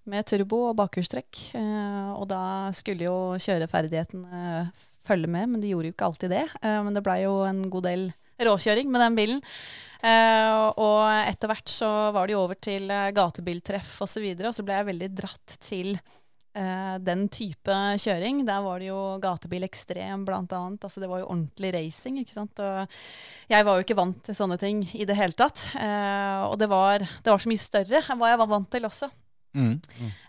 med 0.10 0.26
turbo 0.26 0.64
og 0.70 0.78
bakhjulstrekk. 0.80 1.44
Eh, 1.58 2.10
og 2.16 2.26
da 2.32 2.44
skulle 2.76 3.08
jo 3.08 3.18
kjøreferdighetene 3.42 4.42
eh, 4.42 4.88
følge 5.08 5.30
med, 5.30 5.54
men 5.54 5.64
de 5.64 5.72
gjorde 5.72 5.92
jo 5.92 5.96
ikke 5.96 6.10
alltid 6.10 6.36
det. 6.36 6.46
Eh, 6.62 6.80
men 6.86 6.98
det 6.98 7.06
blei 7.06 7.22
jo 7.24 7.42
en 7.48 7.64
god 7.72 7.88
del 7.90 8.10
råkjøring 8.42 8.90
med 8.92 9.04
den 9.06 9.18
bilen. 9.18 9.42
Uh, 10.02 10.72
og 10.82 11.04
etter 11.30 11.52
hvert 11.52 11.70
så 11.70 11.88
var 12.10 12.26
det 12.26 12.34
jo 12.34 12.40
over 12.42 12.58
til 12.58 12.90
eh, 12.90 13.12
gatebiltreff 13.14 14.00
osv., 14.02 14.02
og, 14.02 14.10
så 14.10 14.24
videre, 14.24 14.50
og 14.50 14.58
så 14.58 14.64
ble 14.66 14.80
jeg 14.80 14.88
veldig 14.88 15.10
dratt 15.14 15.54
til 15.62 15.92
eh, 16.58 16.98
den 17.04 17.26
type 17.32 17.78
kjøring. 18.02 18.44
Der 18.48 18.62
var 18.66 18.82
det 18.82 18.90
jo 18.90 19.00
gatebil 19.24 19.66
ekstrem, 19.68 20.26
blant 20.28 20.54
annet. 20.56 20.84
Altså, 20.84 21.04
det 21.04 21.10
var 21.12 21.22
jo 21.22 21.30
ordentlig 21.30 21.74
racing, 21.76 22.20
ikke 22.22 22.38
sant. 22.38 22.62
Og 22.62 23.52
jeg 23.52 23.68
var 23.68 23.78
jo 23.78 23.86
ikke 23.86 24.00
vant 24.00 24.22
til 24.26 24.38
sånne 24.38 24.60
ting 24.62 24.84
i 24.98 25.08
det 25.08 25.18
hele 25.20 25.38
tatt. 25.38 25.68
Eh, 25.80 26.44
og 26.48 26.58
det 26.62 26.70
var, 26.72 27.04
det 27.04 27.34
var 27.34 27.42
så 27.42 27.52
mye 27.52 27.62
større 27.66 28.04
enn 28.04 28.22
hva 28.22 28.34
jeg 28.34 28.42
var 28.44 28.54
vant 28.56 28.72
til 28.74 28.90
også. 28.90 29.12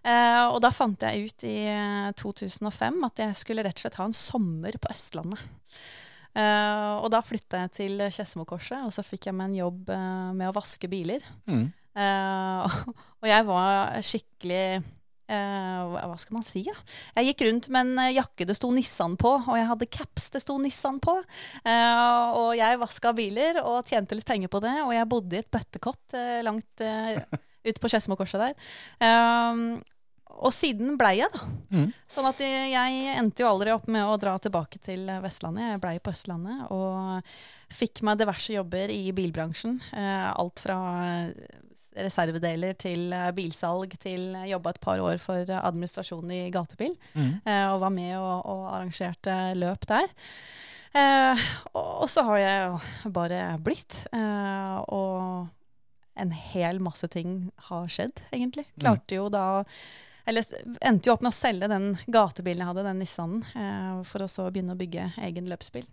Eh, 0.03 0.45
og 0.51 0.59
da 0.65 0.73
fant 0.75 1.05
jeg 1.07 1.29
ut 1.29 1.45
i 1.47 1.57
eh, 1.71 2.09
2005 2.19 3.05
at 3.07 3.23
jeg 3.23 3.37
skulle 3.39 3.63
rett 3.67 3.79
og 3.79 3.85
slett 3.85 4.01
ha 4.01 4.09
en 4.09 4.17
sommer 4.17 4.79
på 4.83 4.91
Østlandet. 4.91 5.45
Eh, 6.33 6.93
og 6.97 7.11
da 7.13 7.21
flytta 7.25 7.67
jeg 7.67 7.75
til 7.77 8.03
Skedsmokorset, 8.09 8.87
og 8.87 8.93
så 8.95 9.05
fikk 9.07 9.29
jeg 9.29 9.37
meg 9.37 9.51
en 9.51 9.61
jobb 9.61 9.93
med 10.39 10.49
å 10.49 10.57
vaske 10.57 10.91
biler. 10.91 11.23
Mm. 11.51 11.69
Eh, 11.93 12.77
og 13.23 13.29
jeg 13.29 13.49
var 13.49 14.03
skikkelig 14.07 14.65
hva 15.33 16.13
hva 16.13 16.19
skal 16.21 16.37
man 16.37 16.47
si, 16.47 16.65
ja? 16.67 16.75
Jeg 17.17 17.33
gikk 17.33 17.47
rundt 17.49 17.69
med 17.73 17.87
en 17.87 18.03
eh, 18.05 18.17
jakke 18.19 18.47
det 18.49 18.57
sto 18.59 18.71
Nissan 18.75 19.17
på, 19.21 19.33
og 19.41 19.57
jeg 19.59 19.69
hadde 19.71 19.91
caps 19.93 20.29
det 20.35 20.43
sto 20.45 20.59
Nissan 20.61 21.01
på. 21.03 21.17
Eh, 21.65 22.35
og 22.39 22.53
jeg 22.59 22.81
vaska 22.83 23.15
biler 23.17 23.63
og 23.63 23.89
tjente 23.89 24.19
litt 24.19 24.29
penger 24.29 24.53
på 24.53 24.61
det, 24.65 24.77
og 24.85 24.93
jeg 24.97 25.09
bodde 25.11 25.39
i 25.39 25.43
et 25.43 25.53
bøttekott 25.53 26.19
eh, 26.19 26.43
langt 26.45 26.85
ute 27.63 27.79
på 27.79 27.91
Skedsmokorset 27.91 28.43
der. 28.43 29.81
Og 30.43 30.51
siden 30.57 30.97
blei 30.99 31.19
jeg, 31.21 31.29
da. 31.31 31.47
Mm. 31.71 31.89
Sånn 32.11 32.27
at 32.27 32.41
jeg, 32.43 33.03
endte 33.21 33.45
jo 33.45 33.51
aldri 33.51 33.75
opp 33.75 33.85
med 33.93 34.09
å 34.09 34.17
dra 34.21 34.33
tilbake 34.43 34.81
til 34.83 35.05
Vestlandet. 35.23 35.75
Jeg 35.75 35.83
blei 35.83 35.99
på 36.03 36.13
Østlandet 36.15 36.73
og 36.75 37.29
fikk 37.73 38.03
meg 38.07 38.19
diverse 38.21 38.57
jobber 38.57 38.91
i 38.93 39.13
bilbransjen. 39.15 39.79
Eh, 39.95 40.31
alt 40.33 40.65
fra 40.65 40.79
reservedeler 41.97 42.75
til 42.81 43.13
eh, 43.13 43.31
bilsalg 43.37 43.97
til 44.01 44.31
jeg 44.35 44.53
jobba 44.55 44.71
et 44.71 44.81
par 44.81 45.01
år 45.05 45.19
for 45.21 45.43
administrasjonen 45.43 45.63
administrasjon 45.73 46.31
i 46.33 46.51
gatebil. 46.55 46.95
Mm. 47.15 47.33
eh, 47.45 47.67
og 47.73 47.81
var 47.81 47.91
med 47.95 48.15
og, 48.19 48.47
og 48.47 48.63
arrangerte 48.75 49.37
løp 49.59 49.87
der. 49.91 50.09
Eh, 50.95 51.43
og, 51.73 52.03
og 52.05 52.09
så 52.13 52.23
har 52.29 52.39
jeg 52.43 52.63
jo 52.69 53.11
bare 53.17 53.43
blitt. 53.65 54.07
eh, 54.13 54.79
og 54.93 55.49
en 56.23 56.31
hel 56.37 56.79
masse 56.85 57.09
ting 57.09 57.51
har 57.71 57.87
skjedd, 57.89 58.21
egentlig. 58.33 58.67
Klarte 58.81 59.17
jo 59.17 59.31
da 59.33 59.65
Eller 60.29 60.45
endte 60.85 61.09
jo 61.09 61.15
opp 61.17 61.23
med 61.25 61.33
å 61.33 61.35
selge 61.35 61.67
den 61.73 61.97
gatebilen 62.07 62.61
jeg 62.63 62.69
hadde, 62.69 62.85
den 62.87 63.01
Nissanen, 63.01 63.41
eh, 63.59 64.03
for 64.07 64.23
å 64.23 64.29
så 64.31 64.45
begynne 64.53 64.77
å 64.77 64.79
bygge 64.79 65.09
egen 65.25 65.49
løpsbil. 65.51 65.87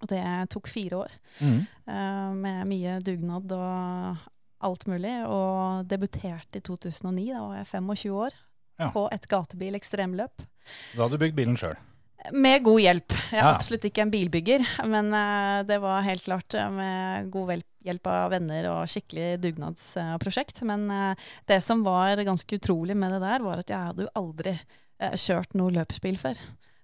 Og 0.00 0.06
det 0.12 0.20
tok 0.52 0.68
fire 0.70 1.00
år, 1.00 1.10
Mm. 1.40 1.66
eh, 1.88 2.28
med 2.44 2.68
mye 2.70 3.00
dugnad 3.02 3.50
og 3.52 4.16
alt 4.60 4.86
mulig. 4.90 5.12
Og 5.26 5.86
debuterte 5.90 6.60
i 6.60 6.64
2009, 6.66 7.28
da 7.34 7.42
var 7.46 7.56
jeg 7.60 7.66
25 7.72 8.12
år, 8.26 8.36
Ja. 8.80 8.90
på 8.94 9.08
et 9.12 9.26
gatebil 9.28 9.74
ekstremløp. 9.76 10.42
Da 10.96 11.02
hadde 11.02 11.18
du 11.18 11.24
bygd 11.24 11.36
bilen 11.36 11.56
sjøl. 11.60 11.76
Med 12.32 12.62
god 12.64 12.80
hjelp. 12.80 13.08
Jeg 13.32 13.40
er 13.40 13.44
Ja. 13.46 13.54
absolutt 13.56 13.84
ikke 13.84 14.02
en 14.02 14.10
bilbygger, 14.12 14.64
men 14.86 15.12
eh, 15.14 15.62
det 15.64 15.80
var 15.80 16.02
helt 16.04 16.22
klart 16.24 16.54
eh, 16.54 16.68
med 16.70 17.30
god 17.30 17.62
hjelp 17.84 18.06
av 18.06 18.30
venner 18.30 18.66
og 18.70 18.86
skikkelig 18.88 19.40
dugnadsprosjekt. 19.40 20.62
Men 20.68 20.90
eh, 20.90 21.14
det 21.48 21.62
som 21.64 21.82
var 21.84 22.16
ganske 22.16 22.58
utrolig 22.60 22.96
med 22.96 23.12
det 23.12 23.20
der, 23.20 23.40
var 23.44 23.58
at 23.58 23.68
jeg 23.72 23.78
hadde 23.86 24.04
jo 24.04 24.14
aldri 24.16 24.58
kjørt 25.00 25.54
noe 25.56 25.70
løpsbil 25.72 26.18
før. 26.20 26.36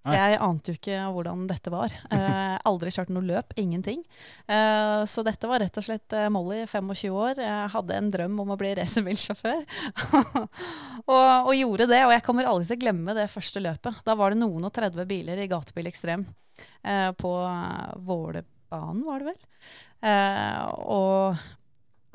Så 0.07 0.15
jeg 0.15 0.39
ante 0.47 0.73
jo 0.73 0.79
ikke 0.79 1.01
hvordan 1.15 1.47
dette 1.51 1.73
var. 1.75 1.95
Eh, 2.17 2.55
aldri 2.69 2.91
kjørt 2.95 3.11
noe 3.13 3.27
løp, 3.27 3.53
ingenting. 3.61 3.99
Eh, 4.49 5.03
så 5.11 5.23
dette 5.27 5.49
var 5.51 5.61
rett 5.61 5.77
og 5.77 5.85
slett 5.85 6.15
eh, 6.17 6.29
Molly, 6.33 6.63
25 6.71 7.13
år. 7.13 7.43
Jeg 7.43 7.73
hadde 7.75 7.99
en 7.99 8.09
drøm 8.15 8.39
om 8.43 8.55
å 8.55 8.57
bli 8.59 8.71
racerbilsjåfør. 8.79 9.65
og, 11.13 11.29
og 11.51 11.53
gjorde 11.59 11.89
det. 11.91 12.01
Og 12.07 12.15
jeg 12.15 12.25
kommer 12.27 12.49
aldri 12.49 12.71
til 12.71 12.79
å 12.79 12.85
glemme 12.87 13.17
det 13.19 13.29
første 13.33 13.63
løpet. 13.63 14.01
Da 14.07 14.17
var 14.19 14.33
det 14.33 14.41
noen 14.41 14.69
og 14.69 14.75
30 14.75 15.09
biler 15.11 15.43
i 15.43 15.49
Gatebil 15.51 15.91
Ekstrem 15.91 16.25
eh, 16.83 17.11
på 17.19 17.35
Vålebanen, 18.07 19.05
var 19.07 19.23
det 19.23 19.35
vel. 19.35 19.41
Eh, 20.07 20.65
og 20.87 21.37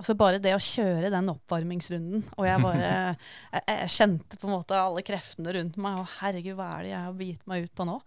altså 0.01 0.15
bare 0.17 0.41
det 0.41 0.53
å 0.55 0.61
kjøre 0.61 1.11
den 1.13 1.29
oppvarmingsrunden, 1.31 2.25
og 2.35 2.47
jeg 2.47 2.63
bare 2.63 2.91
jeg, 3.55 3.63
jeg 3.69 3.93
kjente 3.95 4.39
på 4.41 4.49
en 4.49 4.55
måte 4.57 4.79
alle 4.81 5.05
kreftene 5.05 5.55
rundt 5.57 5.79
meg, 5.81 6.01
og 6.01 6.11
herregud, 6.19 6.57
hva 6.59 6.69
er 6.75 6.83
det 6.83 6.93
jeg 6.93 7.05
har 7.05 7.17
begitt 7.21 7.49
meg 7.51 7.67
ut 7.67 7.75
på 7.77 7.87
nå? 7.87 7.97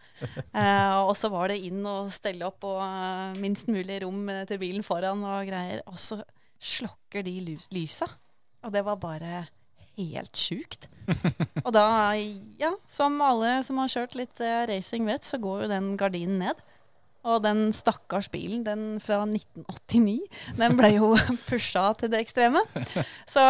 Eh, 0.55 0.97
og 1.01 1.15
så 1.19 1.31
var 1.33 1.51
det 1.51 1.63
inn 1.67 1.81
og 1.89 2.13
stelle 2.15 2.47
opp 2.47 2.67
og 2.69 2.81
eh, 2.85 3.41
minst 3.43 3.71
mulig 3.73 4.03
rom 4.05 4.23
eh, 4.33 4.45
til 4.51 4.61
bilen 4.63 4.87
foran 4.87 5.25
og 5.27 5.49
greier, 5.49 5.83
og 5.91 5.99
så 6.01 6.21
slokker 6.65 7.25
de 7.27 7.39
lys, 7.49 7.69
lysa. 7.75 8.09
Og 8.65 8.73
det 8.73 8.85
var 8.87 9.01
bare 9.01 9.45
helt 9.99 10.39
sjukt. 10.39 10.89
Og 11.63 11.71
da, 11.75 12.15
ja, 12.61 12.73
som 12.91 13.21
alle 13.23 13.59
som 13.67 13.79
har 13.83 13.93
kjørt 13.93 14.17
litt 14.19 14.41
eh, 14.43 14.65
racing 14.71 15.07
vet, 15.09 15.27
så 15.27 15.39
går 15.43 15.65
jo 15.65 15.73
den 15.75 15.93
gardinen 16.01 16.41
ned. 16.43 16.63
Og 17.25 17.41
den 17.45 17.71
stakkars 17.73 18.29
bilen, 18.29 18.65
den 18.67 18.99
fra 19.01 19.23
1989, 19.25 20.19
den 20.59 20.77
ble 20.77 20.91
jo 20.99 21.15
pusha 21.49 21.87
til 21.97 22.13
det 22.13 22.21
ekstreme. 22.25 22.61
Så 23.31 23.45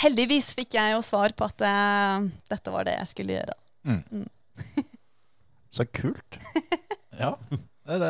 heldigvis 0.00 0.52
fikk 0.56 0.76
jeg 0.78 0.94
jo 0.94 1.02
svar 1.04 1.34
på 1.36 1.48
at 1.48 1.64
eh, 1.68 2.26
dette 2.52 2.72
var 2.72 2.88
det 2.88 2.96
jeg 2.96 3.12
skulle 3.12 3.38
gjøre. 3.38 3.56
Så 5.76 5.88
kult. 5.92 6.40
Ja. 7.16 7.30
Det, 7.48 7.96
det, 8.02 8.08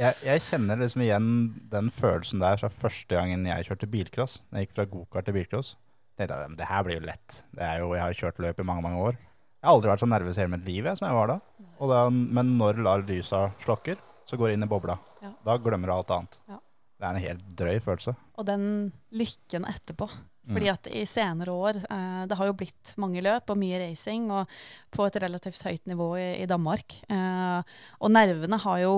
Jeg, 0.00 0.16
jeg 0.26 0.42
kjenner 0.48 0.80
liksom 0.80 1.04
igjen 1.04 1.26
den 1.70 1.90
følelsen 1.94 2.40
der 2.42 2.56
fra 2.58 2.66
første 2.66 3.14
gangen 3.14 3.44
jeg 3.46 3.68
kjørte 3.68 3.86
bilcross. 3.92 4.40
Jeg 4.50 4.66
gikk 4.66 4.72
fra 4.74 4.86
gokart 4.90 5.28
til 5.28 5.36
bilcross. 5.36 5.76
tenkte 6.18 6.40
jeg 6.40 6.56
det 6.58 6.66
her 6.66 6.82
blir 6.82 6.98
jo 6.98 7.04
lett. 7.06 7.36
Det 7.54 7.62
er 7.62 7.78
jo, 7.84 7.92
jeg 7.94 8.02
har 8.02 8.10
jo 8.10 8.18
kjørt 8.24 8.40
løp 8.42 8.58
i 8.58 8.66
mange 8.66 8.82
mange 8.82 9.04
år. 9.06 9.20
Jeg 9.62 9.68
har 9.68 9.76
aldri 9.76 9.92
vært 9.92 10.02
så 10.02 10.08
nervøs 10.10 10.38
i 10.38 10.42
hele 10.42 10.50
mitt 10.56 10.64
liv 10.66 10.86
jeg, 10.88 10.98
som 10.98 11.06
jeg 11.06 11.14
var 11.14 11.30
da. 11.30 11.38
Da. 11.86 12.02
Men 12.10 12.56
når 12.58 12.80
lar 12.82 13.04
lysa 13.06 13.44
slokker, 13.62 14.00
så 14.26 14.38
går 14.38 14.50
det 14.50 14.56
inn 14.58 14.66
i 14.66 14.70
bobla. 14.70 14.96
Ja. 15.22 15.30
Da 15.46 15.54
glemmer 15.62 15.86
du 15.86 15.94
alt 15.94 16.10
annet. 16.10 16.38
Ja. 16.50 16.58
Det 16.98 17.06
er 17.06 17.14
en 17.14 17.22
helt 17.22 17.46
drøy 17.58 17.78
følelse. 17.84 18.16
Og 18.38 18.46
den 18.50 18.66
lykken 19.14 19.66
etterpå. 19.70 20.10
Fordi 20.50 20.70
at 20.72 20.88
i 20.90 21.04
senere 21.06 21.52
år 21.54 21.76
eh, 21.78 22.22
Det 22.26 22.34
har 22.34 22.48
jo 22.48 22.54
blitt 22.58 22.96
mange 22.98 23.22
løp 23.22 23.50
og 23.54 23.58
mye 23.60 23.78
racing, 23.84 24.24
og 24.34 24.50
på 24.90 25.06
et 25.06 25.18
relativt 25.22 25.62
høyt 25.62 25.86
nivå 25.86 26.08
i, 26.18 26.28
i 26.42 26.48
Danmark. 26.50 26.96
Eh, 27.06 27.74
og 28.02 28.10
nervene 28.10 28.58
har 28.64 28.80
jo 28.82 28.96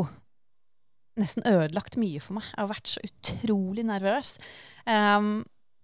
nesten 1.21 1.45
ødelagt 1.47 1.99
mye 2.01 2.23
for 2.25 2.39
meg. 2.39 2.49
Jeg 2.55 2.63
har 2.63 2.73
vært 2.73 2.95
så 2.95 3.05
utrolig 3.05 3.85
nervøs. 3.85 4.39
Eh, 4.89 5.21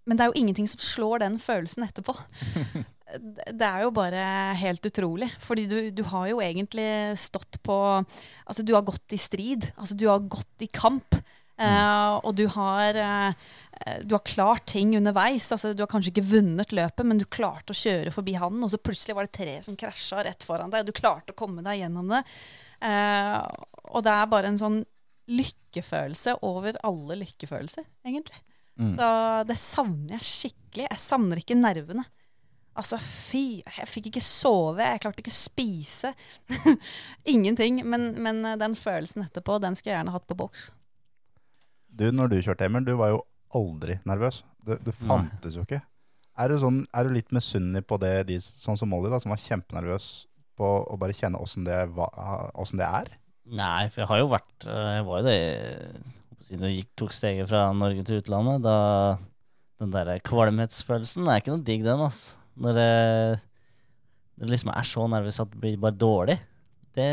men 0.09 0.17
det 0.17 0.25
er 0.25 0.31
jo 0.31 0.41
ingenting 0.41 0.69
som 0.69 0.81
slår 0.81 1.21
den 1.21 1.37
følelsen 1.41 1.85
etterpå. 1.85 2.17
Det 3.19 3.67
er 3.67 3.83
jo 3.85 3.91
bare 3.95 4.23
helt 4.59 4.85
utrolig. 4.87 5.31
Fordi 5.41 5.67
du, 5.67 5.77
du 5.95 6.03
har 6.11 6.29
jo 6.31 6.41
egentlig 6.43 7.17
stått 7.19 7.59
på 7.65 7.77
Altså, 7.99 8.63
du 8.63 8.73
har 8.77 8.87
gått 8.87 9.15
i 9.15 9.19
strid. 9.19 9.67
Altså, 9.75 9.97
du 9.97 10.07
har 10.09 10.23
gått 10.31 10.65
i 10.65 10.69
kamp. 10.71 11.19
Uh, 11.61 12.17
og 12.25 12.33
du 12.39 12.47
har, 12.49 12.97
uh, 12.97 13.97
du 14.01 14.15
har 14.15 14.23
klart 14.25 14.65
ting 14.71 14.95
underveis. 14.97 15.51
Altså, 15.53 15.75
du 15.77 15.83
har 15.83 15.91
kanskje 15.91 16.13
ikke 16.13 16.29
vunnet 16.31 16.73
løpet, 16.73 17.05
men 17.05 17.21
du 17.21 17.27
klarte 17.29 17.75
å 17.75 17.77
kjøre 17.77 18.13
forbi 18.13 18.33
han, 18.39 18.57
og 18.63 18.71
så 18.73 18.79
plutselig 18.81 19.17
var 19.17 19.27
det 19.27 19.35
tre 19.37 19.59
som 19.65 19.77
krasja 19.77 20.23
rett 20.25 20.45
foran 20.47 20.73
deg, 20.73 20.81
og 20.81 20.89
du 20.89 20.97
klarte 20.97 21.35
å 21.35 21.37
komme 21.37 21.61
deg 21.65 21.83
gjennom 21.83 22.09
det. 22.15 22.23
Uh, 22.81 23.45
og 23.93 24.01
det 24.07 24.15
er 24.15 24.31
bare 24.31 24.49
en 24.49 24.61
sånn 24.61 24.79
lykkefølelse 25.31 26.39
over 26.47 26.79
alle 26.87 27.19
lykkefølelser, 27.21 27.85
egentlig. 28.07 28.41
Mm. 28.81 28.95
Så 28.97 29.11
det 29.51 29.59
savner 29.61 30.17
jeg 30.17 30.27
skikkelig. 30.27 30.87
Jeg 30.87 31.03
savner 31.03 31.43
ikke 31.43 31.59
nervene. 31.59 32.07
Altså, 32.81 32.97
fy, 32.97 33.61
jeg 33.61 33.89
fikk 33.89 34.09
ikke 34.09 34.23
sove, 34.25 34.81
jeg 34.81 35.03
klarte 35.03 35.21
ikke 35.21 35.33
å 35.33 35.37
spise. 35.37 36.13
Ingenting. 37.33 37.83
Men, 37.85 38.11
men 38.25 38.41
den 38.61 38.77
følelsen 38.79 39.27
etterpå, 39.27 39.59
den 39.61 39.77
skulle 39.77 39.93
jeg 39.93 39.99
gjerne 39.99 40.15
hatt 40.15 40.25
på 40.29 40.39
boks. 40.39 40.71
Du, 41.91 42.07
når 42.15 42.31
du 42.31 42.39
kjørte, 42.39 42.65
Emil, 42.65 42.87
du 42.87 42.95
var 42.97 43.13
jo 43.13 43.21
aldri 43.57 43.99
nervøs. 44.07 44.41
Du, 44.65 44.75
du 44.81 44.91
fantes 44.95 45.57
jo 45.57 45.65
ikke. 45.67 45.81
Er 46.39 46.49
du, 46.49 46.57
sånn, 46.61 46.83
er 46.95 47.05
du 47.05 47.13
litt 47.13 47.33
misunnelig 47.35 47.83
på 47.89 47.97
det, 48.01 48.13
de, 48.29 48.37
sånn 48.41 48.79
som 48.79 48.89
Molly, 48.89 49.11
da, 49.11 49.19
som 49.21 49.33
var 49.33 49.41
kjempenervøs 49.43 50.07
på 50.57 50.69
å 50.87 50.97
bare 50.99 51.15
kjenne 51.15 51.41
åssen 51.41 51.67
det, 51.67 51.77
det 51.91 52.87
er? 52.87 53.11
Nei, 53.51 53.89
for 53.91 54.03
jeg 54.03 54.09
har 54.11 54.21
jo 54.21 54.27
vært 54.31 54.65
eh, 54.69 54.89
Jeg 54.95 55.05
var 55.07 55.21
jo 55.21 55.25
det 55.25 55.37
Siden 56.45 56.61
du 56.61 56.69
gikk, 56.69 56.91
tok 56.99 57.15
steget 57.15 57.49
fra 57.49 57.63
Norge 57.75 58.03
til 58.05 58.21
utlandet, 58.21 58.61
da 58.63 58.75
Den 59.81 59.91
der 59.95 60.21
kvalmhetsfølelsen 60.23 61.25
er 61.25 61.41
ikke 61.41 61.55
noe 61.55 61.65
digg, 61.65 61.83
den, 61.83 62.03
ass. 62.05 62.21
Når 62.61 62.75
det, 62.77 62.91
det 64.41 64.49
liksom 64.51 64.73
er 64.73 64.87
så 64.87 65.07
nervøs 65.11 65.39
at 65.43 65.51
det 65.53 65.61
blir 65.61 65.79
bare 65.81 65.95
dårlig. 65.95 66.37
Det, 66.91 67.09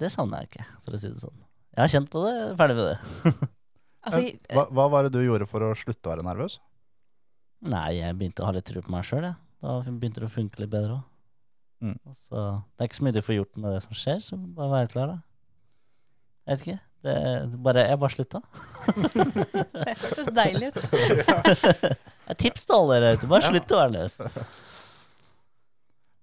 det 0.00 0.08
savner 0.12 0.42
jeg 0.44 0.52
ikke, 0.52 0.66
for 0.84 0.96
å 0.96 1.00
si 1.02 1.10
det 1.12 1.20
sånn. 1.20 1.38
Jeg 1.76 1.82
har 1.82 1.92
kjent 1.92 2.10
på 2.12 2.22
det, 2.24 2.34
ferdig 2.60 2.78
med 2.80 2.92
det. 2.92 3.34
Altså, 4.00 4.22
Eh, 4.24 4.56
hva, 4.56 4.62
hva 4.72 4.86
var 4.88 5.04
det 5.04 5.10
du 5.12 5.20
gjorde 5.20 5.44
for 5.44 5.60
å 5.60 5.74
slutte 5.76 6.08
å 6.08 6.14
være 6.14 6.24
nervøs? 6.24 6.54
Nei, 7.68 7.98
jeg 7.98 8.16
begynte 8.16 8.40
å 8.40 8.46
ha 8.48 8.54
litt 8.56 8.64
tro 8.64 8.80
på 8.80 8.92
meg 8.94 9.04
sjøl, 9.04 9.26
jeg. 9.28 9.36
Da 9.60 9.74
begynte 9.84 10.22
det 10.22 10.28
å 10.30 10.32
funke 10.32 10.62
litt 10.62 10.70
bedre 10.72 10.94
òg. 10.94 11.02
Mm. 11.84 11.98
Så 12.28 12.36
det 12.40 12.80
er 12.80 12.88
ikke 12.88 12.98
så 12.98 13.04
mye 13.04 13.16
du 13.16 13.20
får 13.24 13.36
gjort 13.36 13.60
med 13.60 13.74
det 13.76 13.82
som 13.84 13.98
skjer, 14.00 14.22
så 14.24 14.38
bare 14.56 14.72
være 14.72 14.90
klar, 14.94 15.12
da. 15.12 15.18
Jeg 16.48 16.56
vet 16.56 16.64
ikke. 16.64 16.80
Det, 17.00 17.14
det 17.52 17.60
bare, 17.64 17.84
jeg 17.88 18.00
bare 18.00 18.14
slutta. 18.16 18.40
det 19.84 19.94
hørtes 20.02 20.32
deilig 20.36 20.72
ut. 20.72 20.80
Et 22.30 22.40
tips 22.40 22.66
til 22.68 22.76
alle 22.76 22.98
dere 23.04 23.20
ute. 23.20 23.28
Bare 23.30 23.52
slutt 23.52 23.72
å 23.72 23.78
være 23.80 23.94
nervøs. 23.94 24.18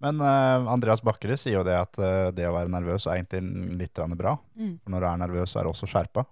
Men 0.03 0.21
uh, 0.21 0.67
Andreas 0.69 1.01
Bakkerud 1.01 1.39
sier 1.41 1.57
jo 1.57 1.65
det 1.65 1.77
at 1.79 1.97
uh, 1.97 2.29
det 2.35 2.45
å 2.45 2.53
være 2.53 2.69
nervøs 2.69 3.07
er 3.07 3.19
egentlig 3.19 3.77
litt 3.79 4.01
bra. 4.17 4.35
Mm. 4.59 4.75
For 4.83 4.93
når 4.93 5.03
du 5.03 5.07
er 5.09 5.21
nervøs, 5.23 5.53
så 5.53 5.61
er 5.61 5.67
du 5.67 5.73
også 5.73 5.89
skjerpa. 5.89 6.27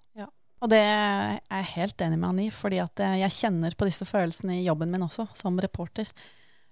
Og 0.65 0.71
det 0.71 0.81
er 0.81 1.35
jeg 1.37 1.71
helt 1.75 2.01
enig 2.01 2.17
med 2.17 2.29
han 2.31 2.39
i, 2.41 2.51
fordi 2.53 2.79
at 2.81 3.01
eh, 3.03 3.19
jeg 3.21 3.37
kjenner 3.37 3.75
på 3.77 3.85
disse 3.85 4.07
følelsene 4.07 4.59
i 4.59 4.63
jobben 4.65 4.89
min 4.93 5.03
også, 5.05 5.27
som 5.37 5.59
reporter. 5.61 6.09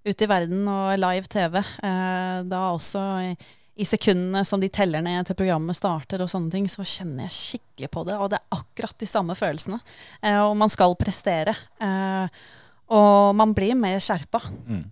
Ute 0.04 0.26
i 0.26 0.30
verden 0.30 0.66
og 0.68 0.96
live 0.98 1.30
TV. 1.32 1.60
Uh, 1.84 2.42
da 2.50 2.64
også 2.74 3.04
i, 3.30 3.36
i 3.80 3.86
sekundene 3.88 4.42
som 4.48 4.60
de 4.60 4.72
teller 4.74 5.04
ned 5.06 5.30
til 5.30 5.38
programmet 5.40 5.78
starter 5.78 6.24
og 6.26 6.32
sånne 6.32 6.52
ting, 6.52 6.66
så 6.72 6.84
kjenner 6.84 7.28
jeg 7.28 7.36
skikkelig 7.38 7.92
på 7.94 8.04
det. 8.10 8.18
Og 8.18 8.34
det 8.34 8.42
er 8.42 8.58
akkurat 8.58 8.98
de 9.00 9.10
samme 9.10 9.38
følelsene. 9.38 9.80
Eh, 10.24 10.42
og 10.42 10.58
man 10.60 10.74
skal 10.74 10.98
prestere. 11.00 11.56
Eh, 11.78 12.44
og 12.98 13.32
man 13.38 13.56
blir 13.56 13.78
mer 13.80 14.02
skjerpa. 14.04 14.42
Mm. 14.66 14.84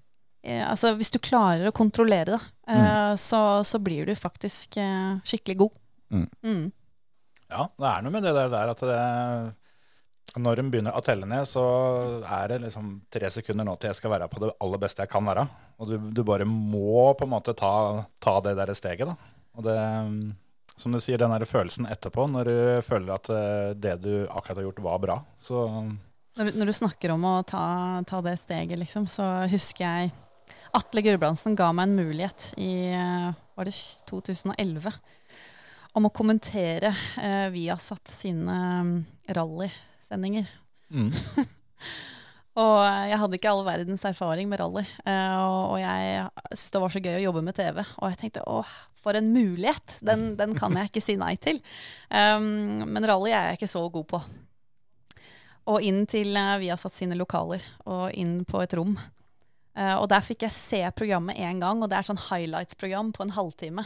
Eh, 0.44 0.64
altså, 0.66 0.94
hvis 0.98 1.12
du 1.14 1.20
klarer 1.22 1.70
å 1.70 1.76
kontrollere 1.76 2.36
det, 2.38 2.42
mm. 2.68 3.18
så, 3.20 3.42
så 3.68 3.80
blir 3.84 4.08
du 4.10 4.16
faktisk 4.18 4.78
eh, 4.82 5.18
skikkelig 5.28 5.58
god. 5.66 5.82
Mm. 6.12 6.28
Mm. 6.44 6.64
Ja, 7.52 7.66
det 7.78 7.90
er 7.90 8.06
noe 8.06 8.14
med 8.16 8.24
det 8.24 8.32
der 8.38 8.72
at 8.72 8.82
det, 8.88 9.00
når 10.40 10.62
en 10.62 10.70
begynner 10.72 10.96
å 10.96 11.04
telle 11.04 11.28
ned, 11.28 11.48
så 11.50 11.64
er 12.24 12.54
det 12.54 12.62
liksom 12.66 12.94
tre 13.12 13.30
sekunder 13.34 13.68
nå 13.68 13.76
til 13.76 13.92
jeg 13.92 14.00
skal 14.00 14.14
være 14.14 14.30
på 14.32 14.40
det 14.46 14.54
aller 14.64 14.80
beste 14.82 15.04
jeg 15.04 15.12
kan 15.12 15.28
være. 15.28 15.44
Og 15.82 15.90
du, 15.92 15.98
du 16.16 16.22
bare 16.28 16.48
må 16.48 17.10
på 17.20 17.28
en 17.28 17.34
måte 17.34 17.56
ta, 17.58 17.74
ta 18.24 18.38
det 18.46 18.56
der 18.60 18.72
steget, 18.78 19.12
da. 19.12 19.18
Og 19.60 19.66
det, 19.68 19.76
som 20.80 20.96
du 20.96 21.02
sier, 21.04 21.20
den 21.20 21.34
der 21.36 21.44
følelsen 21.50 21.90
etterpå, 21.92 22.30
når 22.32 22.48
du 22.48 22.56
føler 22.88 23.18
at 23.18 23.30
eh, 23.36 23.74
det 23.76 23.98
du 24.06 24.14
akkurat 24.30 24.62
har 24.62 24.70
gjort 24.70 24.84
var 24.88 25.04
bra, 25.04 25.20
så 25.44 25.68
Når, 26.40 26.48
du- 26.48 26.58
når 26.62 26.72
du 26.72 26.76
snakker 26.80 27.12
om 27.12 27.26
å 27.28 27.36
ta, 27.44 27.64
ta 28.08 28.22
det 28.24 28.38
steget, 28.40 28.80
liksom, 28.80 29.10
så 29.12 29.26
husker 29.52 29.84
jeg 29.84 30.14
Atle 30.78 31.04
Gulbrandsen 31.06 31.58
ga 31.60 31.72
meg 31.76 31.90
en 31.90 31.98
mulighet 32.00 32.52
i 32.62 32.72
eh, 32.96 33.32
var 33.58 33.68
det 33.68 33.76
2011 34.10 34.92
om 36.00 36.08
å 36.08 36.14
kommentere 36.16 36.94
eh, 37.20 37.48
Viasat 37.52 38.12
sine 38.12 38.60
mm, 38.86 38.94
rallysendinger. 39.36 40.48
mm. 40.94 41.12
Og 42.60 42.82
eh, 42.84 43.08
jeg 43.12 43.20
hadde 43.22 43.38
ikke 43.38 43.52
all 43.54 43.64
verdens 43.64 44.04
erfaring 44.08 44.50
med 44.52 44.60
rally. 44.60 44.84
eh, 45.08 45.36
og, 45.40 45.76
og 45.76 45.78
jeg 45.80 46.26
syntes 46.52 46.74
det 46.74 46.82
var 46.84 46.94
så 46.94 47.04
gøy 47.04 47.14
å 47.16 47.26
jobbe 47.30 47.44
med 47.48 47.56
TV. 47.56 47.80
Og 47.80 48.12
jeg 48.12 48.20
tenkte 48.20 48.44
å, 48.44 48.60
for 49.00 49.18
en 49.18 49.32
mulighet! 49.32 49.98
Den, 50.04 50.34
den 50.40 50.56
kan 50.60 50.76
jeg 50.76 50.92
ikke 50.92 51.04
si 51.04 51.16
nei 51.20 51.38
til. 51.42 51.62
Um, 52.12 52.84
men 52.92 53.08
rally 53.08 53.32
er 53.32 53.52
jeg 53.52 53.62
ikke 53.62 53.72
så 53.72 53.86
god 53.94 54.10
på. 54.12 54.22
Og 55.72 55.88
inn 55.88 56.04
til 56.12 56.36
uh, 56.36 56.58
Viasat 56.60 56.96
sine 56.96 57.16
lokaler, 57.16 57.64
og 57.88 58.12
inn 58.20 58.42
på 58.50 58.60
et 58.66 58.76
rom. 58.76 58.98
Eh, 59.78 59.96
og 59.96 60.10
der 60.12 60.24
fikk 60.26 60.48
jeg 60.48 60.58
se 60.58 60.82
programmet 60.98 61.40
én 61.40 61.62
gang, 61.64 61.82
og 61.82 61.92
det 61.92 62.00
er 62.00 62.10
sånn 62.10 62.26
highlights-program 62.30 63.14
på 63.16 63.26
en 63.26 63.36
halvtime. 63.38 63.86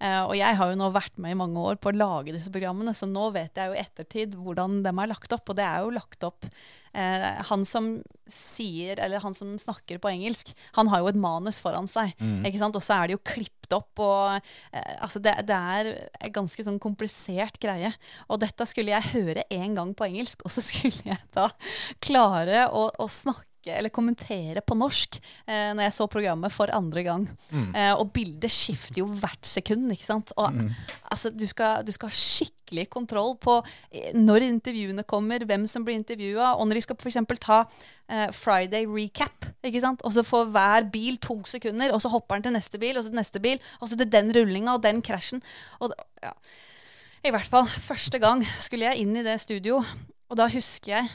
Eh, 0.00 0.22
og 0.24 0.32
jeg 0.32 0.56
har 0.56 0.70
jo 0.70 0.78
nå 0.80 0.88
vært 0.94 1.18
med 1.20 1.34
i 1.34 1.36
mange 1.36 1.60
år 1.60 1.76
på 1.76 1.90
å 1.90 1.96
lage 1.96 2.32
disse 2.32 2.52
programmene, 2.52 2.94
så 2.96 3.08
nå 3.08 3.26
vet 3.34 3.58
jeg 3.58 3.68
jo 3.68 3.76
i 3.76 3.82
ettertid 3.82 4.36
hvordan 4.38 4.80
de 4.86 4.92
er 4.94 5.10
lagt 5.10 5.34
opp. 5.36 5.52
Og 5.52 5.58
det 5.58 5.66
er 5.66 5.84
jo 5.84 5.92
lagt 5.92 6.24
opp 6.24 6.46
eh, 6.48 7.26
Han 7.50 7.66
som 7.68 7.90
sier, 8.24 8.96
eller 8.96 9.20
han 9.20 9.36
som 9.36 9.52
snakker 9.60 10.00
på 10.00 10.12
engelsk, 10.12 10.54
han 10.78 10.88
har 10.88 11.02
jo 11.02 11.10
et 11.10 11.20
manus 11.20 11.60
foran 11.60 11.90
seg. 11.90 12.14
Mm. 12.16 12.46
Ikke 12.48 12.62
sant? 12.62 12.80
Og 12.80 12.86
så 12.86 12.96
er 12.96 13.10
det 13.10 13.18
jo 13.18 13.24
klippet 13.28 13.76
opp. 13.76 14.00
Og, 14.00 14.48
eh, 14.72 14.96
altså 15.04 15.20
det, 15.20 15.36
det 15.50 15.60
er 15.76 15.92
en 16.08 16.34
ganske 16.40 16.64
sånn 16.64 16.80
komplisert 16.80 17.60
greie. 17.60 17.92
Og 18.32 18.40
dette 18.40 18.64
skulle 18.70 18.96
jeg 18.96 19.12
høre 19.12 19.44
én 19.52 19.76
gang 19.76 19.92
på 19.92 20.08
engelsk, 20.08 20.46
og 20.48 20.56
så 20.56 20.64
skulle 20.64 21.12
jeg 21.12 21.20
da 21.36 21.50
klare 22.00 22.70
å, 22.72 22.88
å 22.88 23.10
snakke 23.10 23.49
eller 23.68 23.92
kommentere 23.92 24.62
på 24.64 24.76
norsk 24.78 25.18
eh, 25.20 25.72
når 25.76 25.84
jeg 25.84 25.96
så 25.98 26.06
programmet 26.10 26.52
for 26.54 26.72
andre 26.72 27.02
gang. 27.04 27.26
Eh, 27.76 27.92
og 27.92 28.12
bildet 28.14 28.50
skifter 28.52 29.02
jo 29.02 29.06
hvert 29.20 29.46
sekund, 29.46 29.90
ikke 29.92 30.06
sant. 30.06 30.32
Og 30.40 30.48
altså, 31.10 31.30
du 31.30 31.46
skal, 31.46 31.84
du 31.84 31.92
skal 31.92 32.08
ha 32.08 32.16
skikkelig 32.16 32.86
kontroll 32.90 33.36
på 33.42 33.58
eh, 33.92 34.14
når 34.16 34.46
intervjuene 34.48 35.04
kommer, 35.04 35.44
hvem 35.44 35.66
som 35.70 35.84
blir 35.84 35.98
intervjua, 36.00 36.54
og 36.56 36.68
når 36.68 36.80
de 36.80 36.84
skal 36.88 37.00
f.eks. 37.00 37.20
ta 37.44 37.60
eh, 38.08 38.28
Friday 38.32 38.88
recap. 38.88 39.50
ikke 39.62 39.84
sant? 39.84 40.02
Og 40.06 40.16
så 40.16 40.24
får 40.26 40.50
hver 40.54 40.90
bil 40.92 41.20
to 41.20 41.40
sekunder, 41.44 41.92
og 41.92 42.00
så 42.02 42.12
hopper 42.12 42.38
den 42.38 42.48
til 42.48 42.58
neste 42.58 42.80
bil, 42.80 42.96
og 42.96 43.04
så 43.04 43.12
til 43.12 43.20
neste 43.20 43.40
bil, 43.44 43.60
og 43.80 43.88
så 43.90 43.98
til 44.00 44.10
den 44.10 44.32
rullinga 44.36 44.78
og 44.78 44.84
den 44.86 45.02
krasjen. 45.02 45.42
Og, 45.80 45.92
ja. 46.22 46.32
I 47.20 47.32
hvert 47.34 47.50
fall, 47.52 47.66
første 47.68 48.18
gang 48.18 48.46
skulle 48.58 48.88
jeg 48.88 49.02
inn 49.02 49.12
i 49.20 49.24
det 49.26 49.36
studio, 49.42 49.82
og 50.30 50.38
da 50.40 50.46
husker 50.48 50.94
jeg 50.94 51.10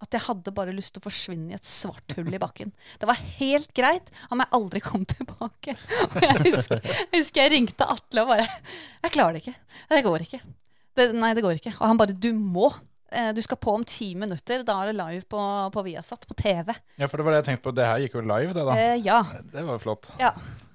at 0.00 0.16
jeg 0.16 0.24
hadde 0.24 0.52
bare 0.56 0.72
lyst 0.72 0.94
til 0.94 1.02
å 1.02 1.04
forsvinne 1.04 1.52
i 1.52 1.56
et 1.58 1.68
svart 1.68 2.14
hull 2.16 2.30
i 2.32 2.40
bakken. 2.40 2.72
Det 3.00 3.08
var 3.08 3.20
helt 3.40 3.72
greit 3.76 4.08
om 4.32 4.40
jeg 4.40 4.52
aldri 4.56 4.80
kom 4.84 5.04
tilbake. 5.08 5.74
Og 6.08 6.18
jeg 6.24 6.38
husker 6.46 6.80
jeg, 6.80 7.08
husker 7.18 7.42
jeg 7.44 7.52
ringte 7.54 7.88
Atle 7.88 8.24
og 8.24 8.32
bare 8.32 8.46
Jeg 8.48 9.14
klarer 9.16 9.36
det 9.36 9.42
ikke. 9.44 9.56
Det 9.92 10.04
går 10.06 10.24
ikke. 10.26 10.40
Det, 10.96 11.06
nei, 11.16 11.34
det 11.36 11.44
går 11.44 11.60
ikke. 11.60 11.74
Og 11.78 11.84
han 11.86 12.00
bare 12.00 12.16
Du 12.16 12.32
må. 12.34 12.70
Eh, 13.12 13.32
Du 13.34 13.42
skal 13.42 13.56
på 13.58 13.74
om 13.74 13.84
ti 13.84 14.12
minutter. 14.14 14.62
Da 14.66 14.76
er 14.82 14.92
det 14.92 14.96
live 15.00 15.24
på, 15.30 15.40
på 15.74 15.82
Viasat, 15.86 16.26
på 16.30 16.34
TV. 16.38 16.74
Ja, 17.00 17.08
for 17.10 17.18
det 17.18 17.24
var 17.26 17.32
det 17.34 17.40
jeg 17.42 17.48
tenkte 17.50 17.66
på. 17.68 17.74
Det 17.74 17.86
her 17.88 17.98
gikk 18.04 18.14
jo 18.18 18.22
live, 18.22 18.52
det 18.54 18.64
da. 18.68 18.76
Eh, 18.78 18.96
ja. 19.04 19.20
Det 19.52 19.64
var 19.66 19.78
jo 19.78 19.82
flott. 19.82 20.10
Ja. 20.20 20.30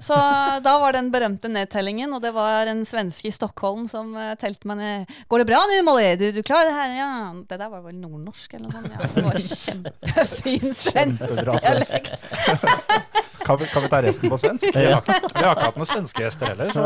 Så 0.05 0.13
da 0.59 0.73
var 0.81 0.91
den 0.91 1.07
berømte 1.13 1.47
nedtellingen, 1.47 2.11
og 2.13 2.19
det 2.21 2.33
var 2.35 2.67
en 2.67 2.81
svenske 2.85 3.29
i 3.29 3.31
Stockholm 3.31 3.85
som 3.87 4.09
uh, 4.19 4.33
telte 4.35 4.67
meg 4.67 4.77
ned. 4.81 5.13
'Går 5.31 5.39
det 5.39 5.45
bra 5.47 5.61
nå, 5.71 5.77
Molly? 5.87 6.09
Du, 6.19 6.25
du 6.35 6.41
klarer 6.43 6.67
det 6.67 6.75
her?' 6.75 6.95
Ja. 6.99 7.11
Det 7.47 7.59
der 7.61 7.69
var 7.71 7.79
vel 7.85 7.95
nordnorsk 8.01 8.57
eller 8.57 8.67
noe 8.67 8.81
sånt. 8.83 8.91
Ja, 8.91 9.07
det 9.15 9.23
var 9.23 9.39
kjempefin 9.39 10.75
svensk 10.83 11.39
dialekt. 11.47 12.27
Kan 13.45 13.59
vi, 13.61 13.65
kan 13.69 13.83
vi 13.85 13.89
ta 13.93 13.99
resten 14.01 14.29
på 14.33 14.37
svensk? 14.41 14.63
Vi 14.73 14.85
har, 14.89 15.03
ikke- 15.05 15.29
vi 15.35 15.43
har 15.45 15.51
ikke 15.53 15.65
hatt 15.67 15.75
noen 15.77 15.85
svenske 15.85 16.23
gjester 16.25 16.49
heller. 16.49 16.71
Så. 16.73 16.81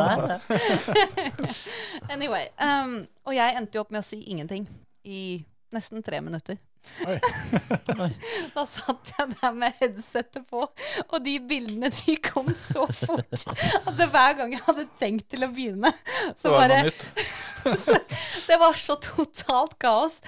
Anyway. 2.13 2.49
Um, 2.59 3.07
og 3.25 3.35
jeg 3.37 3.55
endte 3.57 3.77
jo 3.79 3.83
opp 3.85 3.91
med 3.95 4.01
å 4.03 4.05
si 4.05 4.19
ingenting 4.27 4.67
i 5.09 5.45
nesten 5.73 6.03
tre 6.05 6.21
minutter. 6.21 6.57
Da 8.55 8.65
satt 8.67 9.11
jeg 9.13 9.35
der 9.39 9.53
med 9.55 9.77
headsetet 9.79 10.45
på, 10.49 10.65
og 11.07 11.17
de 11.25 11.35
bildene 11.49 11.91
de 12.01 12.15
kom 12.23 12.49
så 12.57 12.85
fort 12.91 13.45
at 13.49 13.93
det 13.99 14.09
hver 14.11 14.35
gang 14.39 14.55
jeg 14.55 14.63
hadde 14.65 14.87
tenkt 14.99 15.29
til 15.31 15.45
å 15.45 15.51
begynne, 15.53 15.91
Det 15.93 16.35
så 16.41 16.53
var 16.53 16.65
bare 16.65 16.81
noe. 16.89 17.27
Det 18.47 18.57
var 18.57 18.73
så 18.79 18.95
totalt 19.03 19.75
kaos. 19.81 20.19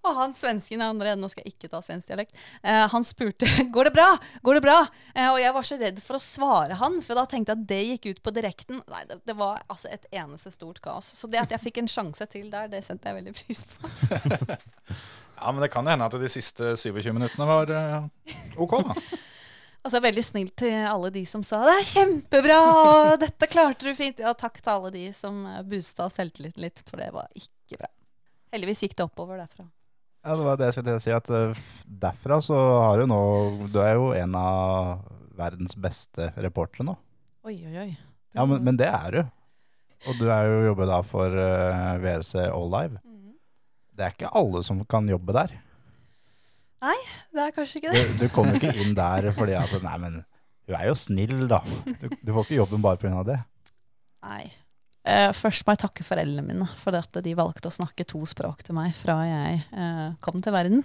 Og 0.00 0.14
han 0.16 0.34
svensken 0.36 0.80
i 0.80 0.86
andre 0.86 1.14
nå 1.18 1.28
skal 1.30 1.44
jeg 1.44 1.56
ikke 1.56 1.70
ta 1.72 1.82
svensk 1.84 2.10
dialekt, 2.10 2.36
eh, 2.62 2.84
han 2.90 3.06
spurte 3.06 3.48
går 3.74 3.90
det 3.90 3.94
bra. 3.96 4.08
Går 4.42 4.58
det 4.58 4.64
bra? 4.64 4.78
Eh, 5.14 5.28
og 5.28 5.40
jeg 5.42 5.54
var 5.56 5.68
så 5.68 5.78
redd 5.80 6.00
for 6.04 6.18
å 6.18 6.22
svare 6.22 6.78
han, 6.80 7.00
for 7.04 7.18
da 7.18 7.26
tenkte 7.28 7.54
jeg 7.54 7.62
at 7.62 7.68
det 7.70 7.82
gikk 7.92 8.10
ut 8.10 8.24
på 8.24 8.34
direkten. 8.38 8.82
Nei, 8.90 9.04
det, 9.10 9.20
det 9.28 9.36
var 9.38 9.62
altså 9.68 9.92
et 9.92 10.08
eneste 10.10 10.52
stort 10.54 10.82
kaos. 10.84 11.12
Så 11.18 11.30
det 11.30 11.42
at 11.44 11.54
jeg 11.54 11.66
fikk 11.68 11.82
en 11.82 11.92
sjanse 11.92 12.28
til 12.32 12.50
der, 12.52 12.70
det 12.72 12.84
sendte 12.86 13.10
jeg 13.10 13.20
veldig 13.20 13.36
pris 13.38 13.64
på. 13.68 13.92
Ja, 15.38 15.52
men 15.52 15.62
det 15.62 15.70
kan 15.72 15.86
jo 15.86 15.94
hende 15.94 16.08
at 16.08 16.18
de 16.20 16.30
siste 16.32 16.74
27 16.76 17.12
minuttene 17.14 17.46
var 17.48 17.72
eh, 17.74 18.06
OK, 18.58 18.78
da. 18.90 18.98
Altså 19.86 20.00
Veldig 20.02 20.22
snilt 20.26 20.56
til 20.58 20.74
alle 20.74 21.08
de 21.14 21.22
som 21.24 21.44
sa 21.46 21.62
'det 21.64 21.74
er 21.78 21.86
kjempebra', 21.86 22.56
og 22.60 23.20
'dette 23.22 23.46
klarte 23.48 23.86
du 23.86 23.94
fint'. 23.96 24.18
Ja, 24.20 24.34
takk 24.34 24.58
til 24.60 24.72
alle 24.74 24.90
de 24.92 25.04
som 25.16 25.46
eh, 25.46 25.62
boosta 25.62 26.10
selvtilliten 26.12 26.60
litt, 26.60 26.82
for 26.84 27.00
det 27.00 27.08
var 27.14 27.30
ikke 27.32 27.78
bra. 27.78 27.88
Heldigvis 28.52 28.82
gikk 28.84 28.96
det 28.98 29.06
oppover 29.06 29.38
derfra. 29.38 29.64
Ja, 30.26 30.34
det 30.34 30.44
var 30.44 30.58
det 30.58 30.68
jeg 30.68 30.76
skulle 30.76 30.98
si. 31.00 31.14
At 31.14 31.30
eh, 31.30 31.62
derfra 32.04 32.40
så 32.44 32.58
har 32.58 32.98
du 32.98 33.06
nå 33.08 33.22
Du 33.72 33.80
er 33.80 33.94
jo 33.94 34.10
en 34.12 34.34
av 34.34 35.06
verdens 35.38 35.76
beste 35.78 36.32
reportere 36.36 36.84
nå. 36.84 36.98
Oi, 37.46 37.56
oi, 37.64 37.76
oi. 37.86 37.90
Ja, 38.34 38.44
men, 38.44 38.60
men 38.66 38.76
det 38.76 38.90
er 38.90 39.14
du. 39.14 39.22
Og 40.10 40.18
du 40.18 40.28
er 40.30 40.46
jo 40.50 40.66
jobber 40.68 40.90
da 40.90 40.98
for 41.06 41.32
uh, 41.32 41.96
VRC 42.02 42.34
All 42.50 42.68
Live. 42.70 43.00
Det 43.98 44.06
er 44.06 44.14
ikke 44.14 44.30
alle 44.38 44.62
som 44.66 44.78
kan 44.86 45.08
jobbe 45.10 45.34
der. 45.34 45.56
Nei, 46.84 46.94
Det 47.34 47.42
er 47.42 47.54
kanskje 47.56 47.80
ikke 47.80 47.90
Du, 47.90 47.98
det. 47.98 48.18
du 48.20 48.28
kommer 48.34 48.54
ikke 48.58 48.70
inn 48.84 48.94
der 48.94 49.32
fordi 49.34 49.56
at 49.58 49.72
Nei, 49.82 49.96
men 50.04 50.20
hun 50.68 50.76
er 50.78 50.86
jo 50.90 50.94
snill, 51.00 51.40
da. 51.50 51.58
Du, 51.64 52.06
du 52.22 52.32
får 52.36 52.44
ikke 52.46 52.58
jobben 52.60 52.84
bare 52.84 53.00
pga. 53.02 53.22
det. 53.26 53.38
Nei. 54.28 54.44
Eh, 55.08 55.30
først 55.32 55.64
må 55.64 55.72
jeg 55.74 55.80
takke 55.86 56.04
foreldrene 56.04 56.44
mine 56.44 56.66
for 56.76 56.94
at 56.98 57.18
de 57.24 57.32
valgte 57.38 57.70
å 57.70 57.74
snakke 57.74 58.04
to 58.06 58.20
språk 58.28 58.62
til 58.66 58.76
meg 58.76 58.92
fra 58.98 59.14
jeg 59.24 59.62
eh, 59.72 60.06
kom 60.22 60.42
til 60.44 60.52
verden. 60.54 60.82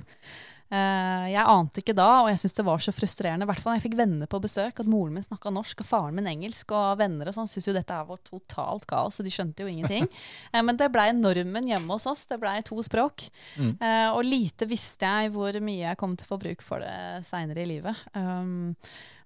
Eh, 0.73 1.25
jeg 1.33 1.45
ante 1.49 1.81
ikke 1.83 1.95
da, 1.97 2.07
og 2.23 2.29
jeg 2.31 2.39
syntes 2.41 2.57
det 2.57 2.65
var 2.65 2.81
så 2.81 2.93
frustrerende, 2.95 3.45
i 3.45 3.49
hvert 3.49 3.61
fall 3.61 3.73
når 3.73 3.79
jeg 3.79 3.85
fikk 3.87 3.97
venner 3.99 4.29
på 4.29 4.39
besøk, 4.41 4.79
at 4.81 4.89
moren 4.89 5.17
min 5.17 5.25
snakka 5.25 5.51
norsk 5.53 5.83
og 5.83 5.89
faren 5.89 6.17
min 6.17 6.29
engelsk, 6.31 6.73
og 6.73 6.97
venner 7.01 7.29
og 7.29 7.37
sånn 7.37 7.49
syntes 7.51 7.69
jo 7.69 7.75
dette 7.75 7.99
var 8.07 8.21
totalt 8.25 8.87
kaos, 8.89 9.19
og 9.19 9.27
de 9.27 9.33
skjønte 9.33 9.65
jo 9.65 9.71
ingenting. 9.71 10.09
Eh, 10.53 10.61
men 10.65 10.77
det 10.77 10.89
blei 10.93 11.07
normen 11.15 11.65
hjemme 11.67 11.95
hos 11.95 12.05
oss. 12.09 12.25
Det 12.29 12.37
blei 12.41 12.57
to 12.65 12.77
språk. 12.85 13.23
Mm. 13.57 13.71
Eh, 13.81 14.09
og 14.13 14.25
lite 14.25 14.67
visste 14.69 15.07
jeg 15.07 15.31
hvor 15.33 15.55
mye 15.63 15.87
jeg 15.87 15.99
kom 15.99 16.13
til 16.17 16.27
å 16.27 16.31
få 16.33 16.37
bruk 16.41 16.61
for 16.65 16.83
det 16.83 17.23
seinere 17.27 17.63
i 17.63 17.69
livet. 17.69 18.03
Um, 18.13 18.75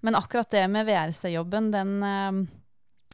men 0.06 0.18
akkurat 0.20 0.50
det 0.54 0.64
med 0.72 0.88
VRC-jobben, 0.88 1.72
den 1.74 1.94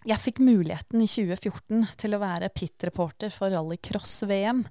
Jeg 0.08 0.20
fikk 0.20 0.42
muligheten 0.44 1.04
i 1.04 1.08
2014 1.10 1.88
til 2.00 2.16
å 2.16 2.22
være 2.22 2.52
pit-reporter 2.54 3.32
for 3.34 3.54
rallycross-VM. 3.54 4.66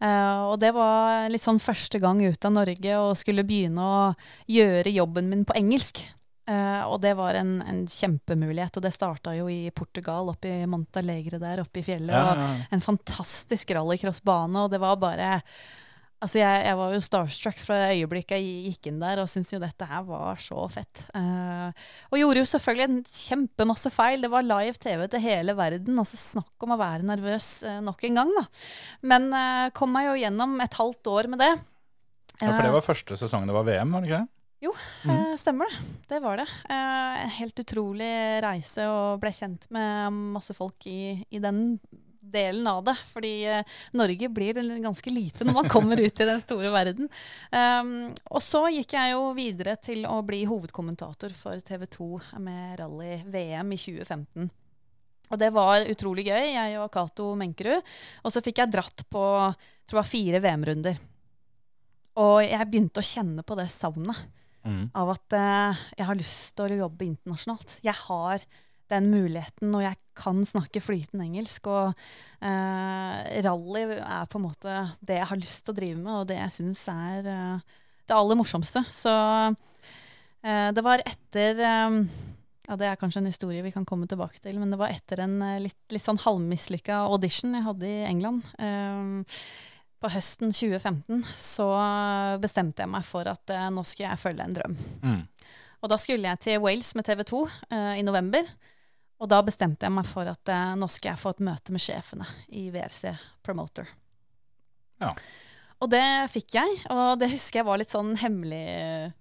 Eh, 0.00 0.40
og 0.46 0.56
det 0.62 0.70
var 0.76 1.28
litt 1.32 1.44
sånn 1.44 1.60
første 1.62 2.00
gang 2.02 2.22
ut 2.22 2.46
av 2.46 2.54
Norge 2.54 3.02
og 3.02 3.18
skulle 3.18 3.46
begynne 3.46 3.84
å 3.84 4.00
gjøre 4.50 4.94
jobben 4.94 5.30
min 5.32 5.46
på 5.48 5.58
engelsk. 5.58 6.04
Uh, 6.50 6.82
og 6.90 6.96
det 7.04 7.12
var 7.14 7.36
en, 7.38 7.60
en 7.62 7.84
kjempemulighet, 7.86 8.74
og 8.74 8.82
det 8.82 8.90
starta 8.96 9.36
jo 9.36 9.44
i 9.52 9.68
Portugal, 9.76 10.32
oppe 10.32 10.50
i 10.50 10.66
Montalegre 10.66 11.38
der 11.38 11.62
oppe 11.62 11.78
i 11.78 11.84
fjellet. 11.86 12.10
Ja, 12.10 12.32
ja, 12.34 12.48
Og 12.56 12.74
en 12.74 12.82
fantastisk 12.82 13.70
rallycrossbane, 13.76 14.64
og 14.64 14.72
det 14.72 14.80
var 14.82 14.98
bare 14.98 15.28
Altså, 16.20 16.36
jeg, 16.42 16.64
jeg 16.66 16.76
var 16.76 16.92
jo 16.92 17.00
starstruck 17.00 17.60
fra 17.64 17.76
øyeblikket 17.94 18.36
jeg 18.36 18.64
gikk 18.68 18.90
inn 18.90 18.98
der, 19.00 19.22
og 19.22 19.28
syntes 19.32 19.54
jo 19.54 19.60
dette 19.62 19.86
her 19.88 20.02
var 20.04 20.40
så 20.42 20.66
fett. 20.68 21.06
Uh, 21.16 21.70
og 22.12 22.18
gjorde 22.20 22.42
jo 22.42 22.50
selvfølgelig 22.50 22.86
en 22.86 22.98
kjempemasse 23.08 23.92
feil. 23.94 24.20
Det 24.26 24.30
var 24.32 24.44
live 24.44 24.76
TV 24.82 25.06
til 25.08 25.24
hele 25.24 25.54
verden. 25.56 25.96
Altså, 26.02 26.20
snakk 26.20 26.66
om 26.66 26.74
å 26.76 26.80
være 26.80 27.08
nervøs 27.08 27.48
uh, 27.64 27.78
nok 27.86 28.04
en 28.10 28.20
gang, 28.20 28.34
da. 28.36 28.44
Men 29.12 29.30
uh, 29.32 29.70
kom 29.76 29.96
meg 29.96 30.10
jo 30.10 30.18
gjennom 30.20 30.60
et 30.60 30.76
halvt 30.82 31.10
år 31.14 31.30
med 31.32 31.40
det. 31.40 31.54
Ja, 32.40 32.52
for 32.52 32.68
det 32.68 32.76
var 32.76 32.84
første 32.84 33.16
sesongen 33.20 33.48
det 33.48 33.56
var 33.56 33.66
VM, 33.68 33.96
var 33.96 34.04
det 34.04 34.12
ikke 34.12 34.20
det? 34.20 34.30
Eh, 35.08 35.34
stemmer 35.40 35.72
det. 35.72 35.96
Det 36.08 36.20
var 36.20 36.36
det. 36.40 36.46
En 36.68 37.32
helt 37.32 37.64
utrolig 37.64 38.12
reise 38.44 38.84
og 38.92 39.20
ble 39.22 39.32
kjent 39.32 39.64
med 39.72 40.20
masse 40.36 40.52
folk 40.56 40.84
i, 40.88 41.16
i 41.32 41.40
den 41.40 41.78
delen 42.32 42.66
av 42.70 42.84
det. 42.86 42.94
Fordi 43.12 43.32
eh, 43.48 43.76
Norge 43.98 44.30
blir 44.32 44.60
ganske 44.84 45.12
lite 45.12 45.46
når 45.46 45.56
man 45.56 45.70
kommer 45.72 46.00
ut 46.00 46.22
i 46.22 46.28
den 46.28 46.40
store 46.42 46.72
verden. 46.74 47.10
Um, 47.52 47.92
og 48.30 48.42
så 48.44 48.64
gikk 48.74 48.96
jeg 48.96 49.14
jo 49.14 49.28
videre 49.36 49.76
til 49.82 50.06
å 50.08 50.20
bli 50.26 50.42
hovedkommentator 50.48 51.34
for 51.36 51.60
TV 51.66 51.86
2 51.90 52.10
med 52.42 52.80
rally-VM 52.80 53.76
i 53.76 53.80
2015. 53.80 54.50
Og 55.30 55.38
det 55.38 55.52
var 55.54 55.86
utrolig 55.86 56.26
gøy, 56.26 56.48
jeg 56.56 56.80
og 56.80 56.90
Cato 56.94 57.30
Menkerud. 57.38 57.86
Og 58.24 58.34
så 58.34 58.42
fikk 58.42 58.64
jeg 58.64 58.74
dratt 58.74 59.06
på 59.10 59.22
tror 59.90 60.02
jeg, 60.02 60.10
fire 60.10 60.42
VM-runder. 60.42 60.98
Og 62.20 62.40
jeg 62.42 62.66
begynte 62.70 63.02
å 63.02 63.06
kjenne 63.06 63.44
på 63.46 63.56
det 63.58 63.70
savnet 63.72 64.26
av 64.68 65.12
at 65.14 65.36
uh, 65.36 65.78
jeg 65.96 66.06
har 66.06 66.18
lyst 66.18 66.52
til 66.58 66.74
å 66.74 66.82
jobbe 66.84 67.06
internasjonalt. 67.06 67.78
Jeg 67.86 67.96
har 67.96 68.44
den 68.90 69.10
muligheten, 69.12 69.70
når 69.72 69.84
jeg 69.86 69.98
kan 70.20 70.40
snakke 70.46 70.82
flytende 70.82 71.26
engelsk. 71.28 71.68
Og 71.70 71.92
eh, 72.44 73.40
rally 73.46 73.84
er 73.98 74.26
på 74.30 74.40
en 74.40 74.46
måte 74.48 74.74
det 75.00 75.20
jeg 75.20 75.30
har 75.30 75.40
lyst 75.40 75.64
til 75.64 75.74
å 75.74 75.78
drive 75.78 76.00
med, 76.00 76.12
og 76.18 76.26
det 76.30 76.40
jeg 76.40 76.56
syns 76.58 76.82
er 76.92 77.30
eh, 77.30 77.78
det 78.10 78.16
aller 78.16 78.40
morsomste. 78.40 78.82
Så 78.94 79.14
eh, 80.42 80.68
det 80.76 80.84
var 80.86 81.04
etter 81.06 81.64
eh, 81.64 81.98
ja, 82.68 82.76
Det 82.78 82.86
er 82.86 83.00
kanskje 83.00 83.24
en 83.24 83.30
historie 83.30 83.64
vi 83.66 83.74
kan 83.74 83.86
komme 83.88 84.06
tilbake 84.10 84.42
til, 84.42 84.60
men 84.60 84.70
det 84.74 84.78
var 84.80 84.92
etter 84.94 85.24
en 85.26 85.40
eh, 85.46 85.58
litt, 85.68 85.80
litt 85.94 86.06
sånn 86.06 86.20
halvmislykka 86.22 87.04
audition 87.10 87.56
jeg 87.58 87.66
hadde 87.66 87.90
i 87.90 88.06
England. 88.10 88.46
eh, 88.58 89.42
på 90.00 90.08
høsten 90.08 90.48
2015 90.48 91.26
så 91.36 91.66
bestemte 92.40 92.80
jeg 92.80 92.88
meg 92.88 93.04
for 93.04 93.28
at 93.28 93.50
nå 93.68 93.82
skulle 93.84 94.08
jeg 94.08 94.20
følge 94.22 94.46
en 94.46 94.54
drøm. 94.56 94.76
Mm. 95.04 95.18
Og 95.80 95.88
da 95.92 95.96
skulle 96.00 96.28
jeg 96.28 96.40
til 96.44 96.60
Wales 96.64 96.92
med 96.96 97.06
TV 97.08 97.22
2 97.28 97.40
eh, 97.72 97.94
i 98.00 98.04
november. 98.04 98.48
Og 99.20 99.28
da 99.28 99.40
bestemte 99.44 99.84
jeg 99.84 99.92
meg 99.92 100.08
for 100.08 100.28
at 100.30 100.50
eh, 100.52 100.74
nå 100.80 100.88
skal 100.88 101.12
jeg 101.12 101.20
få 101.20 101.34
et 101.34 101.44
møte 101.50 101.74
med 101.74 101.84
sjefene 101.84 102.26
i 102.56 102.68
VRC 102.72 103.12
Promoter. 103.44 103.88
Ja. 105.00 105.12
Og 105.80 105.88
det 105.92 106.04
fikk 106.32 106.56
jeg, 106.58 106.80
og 106.92 107.18
det 107.20 107.30
husker 107.32 107.60
jeg 107.60 107.68
var 107.68 107.80
litt 107.80 107.92
sånn 107.92 108.12
hemmelig, 108.20 109.12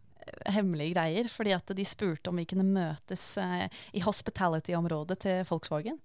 hemmelige 0.51 0.95
greier. 0.95 1.29
Fordi 1.31 1.55
at 1.55 1.75
de 1.75 1.87
spurte 1.87 2.31
om 2.31 2.39
vi 2.39 2.47
kunne 2.47 2.67
møtes 2.67 3.25
eh, 3.39 3.67
i 3.95 4.03
hospitality-området 4.03 5.19
til 5.23 5.43
Volkswagen. 5.51 5.99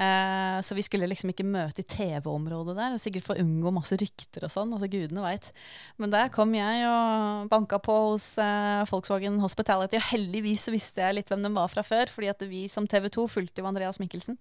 Eh, 0.00 0.58
så 0.62 0.76
vi 0.76 0.84
skulle 0.86 1.08
liksom 1.10 1.32
ikke 1.32 1.44
møte 1.44 1.82
i 1.82 1.88
TV-området 1.90 2.76
der, 2.78 2.94
sikkert 3.02 3.26
for 3.26 3.34
å 3.34 3.42
unngå 3.42 3.72
masse 3.74 3.98
rykter 4.00 4.46
og 4.46 4.52
sånn. 4.54 4.72
altså 4.76 4.88
Gudene 4.92 5.24
vet. 5.24 5.50
Men 6.00 6.14
der 6.14 6.30
kom 6.32 6.54
jeg 6.56 6.86
og 6.88 7.50
banka 7.52 7.80
på 7.82 7.96
hos 8.12 8.32
eh, 8.40 8.84
Volkswagen 8.90 9.40
Hospitality, 9.42 9.98
og 9.98 10.08
heldigvis 10.12 10.70
visste 10.72 11.04
jeg 11.04 11.18
litt 11.18 11.32
hvem 11.32 11.44
de 11.44 11.52
var 11.58 11.72
fra 11.72 11.84
før, 11.86 12.12
fordi 12.12 12.30
at 12.32 12.46
vi 12.48 12.64
som 12.72 12.88
TV 12.88 13.10
2 13.12 13.26
fulgte 13.34 13.64
jo 13.64 13.70
Andreas 13.70 14.00
Mikkelsen. 14.02 14.38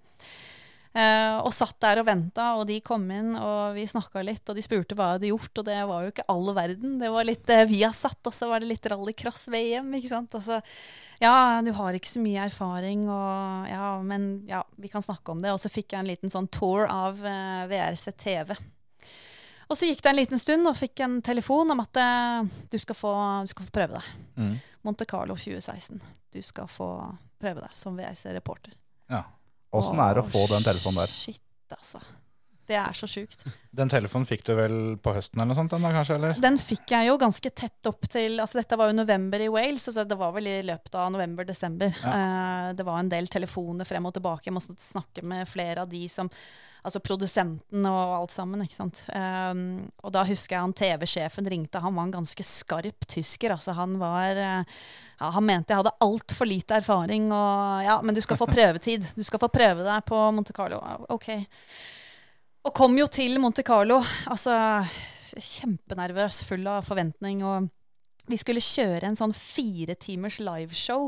Eh, 0.90 1.36
og 1.46 1.52
satt 1.54 1.76
der 1.84 2.00
og 2.02 2.08
venta, 2.08 2.48
og 2.58 2.64
de 2.66 2.80
kom 2.82 3.04
inn, 3.14 3.36
og 3.38 3.76
vi 3.76 3.84
snakka 3.86 4.24
litt, 4.26 4.42
og 4.50 4.58
de 4.58 4.64
spurte 4.66 4.96
hva 4.98 5.12
jeg 5.12 5.20
hadde 5.20 5.30
gjort, 5.30 5.62
og 5.62 5.68
det 5.68 5.78
var 5.92 6.02
jo 6.02 6.14
ikke 6.14 6.26
all 6.34 6.50
verden. 6.58 6.96
Det 7.02 7.12
var 7.14 7.28
litt 7.30 7.54
eh, 7.54 7.68
vi 7.70 7.84
har 7.84 7.94
satt, 7.94 8.20
og 8.26 8.34
så 8.34 8.50
var 8.50 8.64
det 8.64 8.72
litt 8.72 8.90
rallycross-VM, 8.90 9.94
ikke 10.00 10.10
sant. 10.10 10.34
Altså, 10.40 10.58
ja, 11.22 11.36
du 11.62 11.70
har 11.78 11.94
ikke 11.94 12.10
så 12.10 12.24
mye 12.24 12.48
erfaring, 12.50 13.06
og 13.06 13.70
ja, 13.70 13.94
men 14.02 14.28
ja, 14.50 14.64
vi 14.82 14.90
kan 14.90 15.06
snakke 15.06 15.36
om 15.36 15.46
det. 15.46 15.54
Og 15.54 15.62
så 15.62 15.70
fikk 15.70 15.94
jeg 15.94 16.02
en 16.02 16.10
liten 16.10 16.34
sånn 16.34 16.50
tour 16.50 16.90
av 16.90 17.22
eh, 17.22 17.64
VRC 17.70 18.10
TV. 18.18 18.58
Og 19.70 19.78
så 19.78 19.86
gikk 19.86 20.02
det 20.02 20.10
en 20.10 20.18
liten 20.24 20.42
stund, 20.42 20.66
og 20.66 20.78
fikk 20.80 21.06
en 21.06 21.20
telefon 21.22 21.70
om 21.76 21.86
at 21.86 22.02
eh, 22.02 22.54
du, 22.74 22.80
skal 22.82 22.98
få, 22.98 23.16
du 23.46 23.54
skal 23.54 23.70
få 23.70 23.78
prøve 23.78 24.02
deg. 24.02 24.14
Mm. 24.42 24.56
Monte 24.90 25.06
Carlo 25.06 25.38
2016. 25.38 26.02
Du 26.34 26.42
skal 26.42 26.66
få 26.66 26.96
prøve 27.38 27.62
deg 27.62 27.78
som 27.78 27.94
VRC-reporter. 27.94 28.74
Ja. 29.14 29.28
Åssen 29.76 30.00
er 30.02 30.18
det 30.18 30.24
å 30.26 30.32
få 30.32 30.48
den 30.50 30.66
telefonen 30.66 31.04
der? 31.04 31.14
Shit, 31.14 31.44
altså. 31.76 32.02
Det 32.70 32.78
er 32.78 32.94
så 32.94 33.08
sjukt. 33.10 33.42
Den 33.74 33.90
telefonen 33.90 34.28
fikk 34.30 34.44
du 34.46 34.52
vel 34.54 34.76
på 35.02 35.14
høsten 35.16 35.40
eller 35.40 35.52
noe 35.52 35.58
sånt? 35.58 35.74
Den 35.74 35.86
da, 35.88 35.90
kanskje, 35.96 36.18
eller? 36.20 36.38
Den 36.42 36.60
fikk 36.62 36.94
jeg 36.94 37.08
jo 37.10 37.16
ganske 37.22 37.52
tett 37.58 37.90
opp 37.90 38.06
til 38.14 38.38
altså 38.44 38.60
Dette 38.60 38.78
var 38.78 38.92
jo 38.92 38.98
november 39.00 39.42
i 39.42 39.50
Wales, 39.50 39.88
så 39.90 40.06
det 40.06 40.18
var 40.20 40.36
vel 40.36 40.52
i 40.52 40.60
løpet 40.68 40.98
av 41.02 41.10
november-desember. 41.16 41.98
Eh, 42.14 42.68
det 42.78 42.86
var 42.86 43.02
en 43.02 43.10
del 43.10 43.30
telefoner 43.32 43.90
frem 43.90 44.06
og 44.06 44.14
tilbake. 44.18 44.50
Jeg 44.52 44.58
måtte 44.58 44.78
snakke 44.78 45.26
med 45.26 45.50
flere 45.50 45.86
av 45.86 45.90
de 45.90 46.04
som 46.14 46.30
Altså 46.80 47.02
produsenten 47.04 47.86
og 47.90 48.14
alt 48.16 48.32
sammen, 48.32 48.64
ikke 48.64 48.78
sant. 48.78 49.02
Um, 49.12 49.90
og 50.00 50.14
da 50.16 50.24
husker 50.28 50.56
jeg 50.56 50.64
han 50.64 50.76
TV-sjefen 50.78 51.50
ringte. 51.52 51.82
Han 51.84 51.98
var 51.98 52.08
en 52.08 52.14
ganske 52.20 52.46
skarp 52.48 53.08
tysker. 53.10 53.54
Altså 53.56 53.76
han 53.76 53.98
var 54.00 54.40
eh, 54.40 54.78
ja, 55.20 55.32
Han 55.36 55.46
mente 55.46 55.74
jeg 55.74 55.82
hadde 55.82 55.96
altfor 56.06 56.48
lite 56.48 56.80
erfaring. 56.80 57.28
Og 57.36 57.84
ja, 57.84 57.98
men 58.06 58.16
du 58.16 58.22
skal 58.24 58.40
få 58.40 58.48
prøvetid. 58.56 59.10
Du 59.18 59.26
skal 59.28 59.44
få 59.44 59.52
prøve 59.52 59.84
deg 59.88 60.08
på 60.08 60.22
Monte 60.36 60.56
Carlo. 60.56 60.80
OK. 61.12 61.34
Og 62.64 62.76
kom 62.76 62.96
jo 63.00 63.10
til 63.12 63.40
Monte 63.44 63.66
Carlo. 63.68 64.00
Altså 64.32 64.56
kjempenervøs, 65.36 66.44
full 66.48 66.64
av 66.70 66.88
forventning. 66.88 67.44
og 67.44 67.68
vi 68.30 68.38
skulle 68.38 68.62
kjøre 68.64 69.10
en 69.10 69.18
sånn 69.18 69.34
fire 69.36 69.96
timers 69.98 70.38
liveshow 70.44 71.08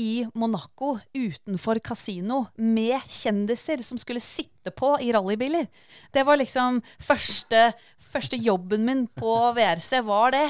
i 0.00 0.24
Monaco 0.34 0.96
utenfor 1.14 1.80
kasino 1.84 2.46
med 2.56 3.04
kjendiser 3.12 3.84
som 3.86 4.00
skulle 4.00 4.22
sitte 4.24 4.72
på 4.74 4.94
i 5.04 5.12
rallybiler. 5.14 5.68
Det 6.12 6.24
var 6.26 6.40
liksom 6.40 6.80
første, 6.98 7.68
første 8.00 8.40
jobben 8.40 8.88
min 8.88 9.06
på 9.12 9.36
VRC, 9.54 10.00
var 10.08 10.34
det. 10.34 10.48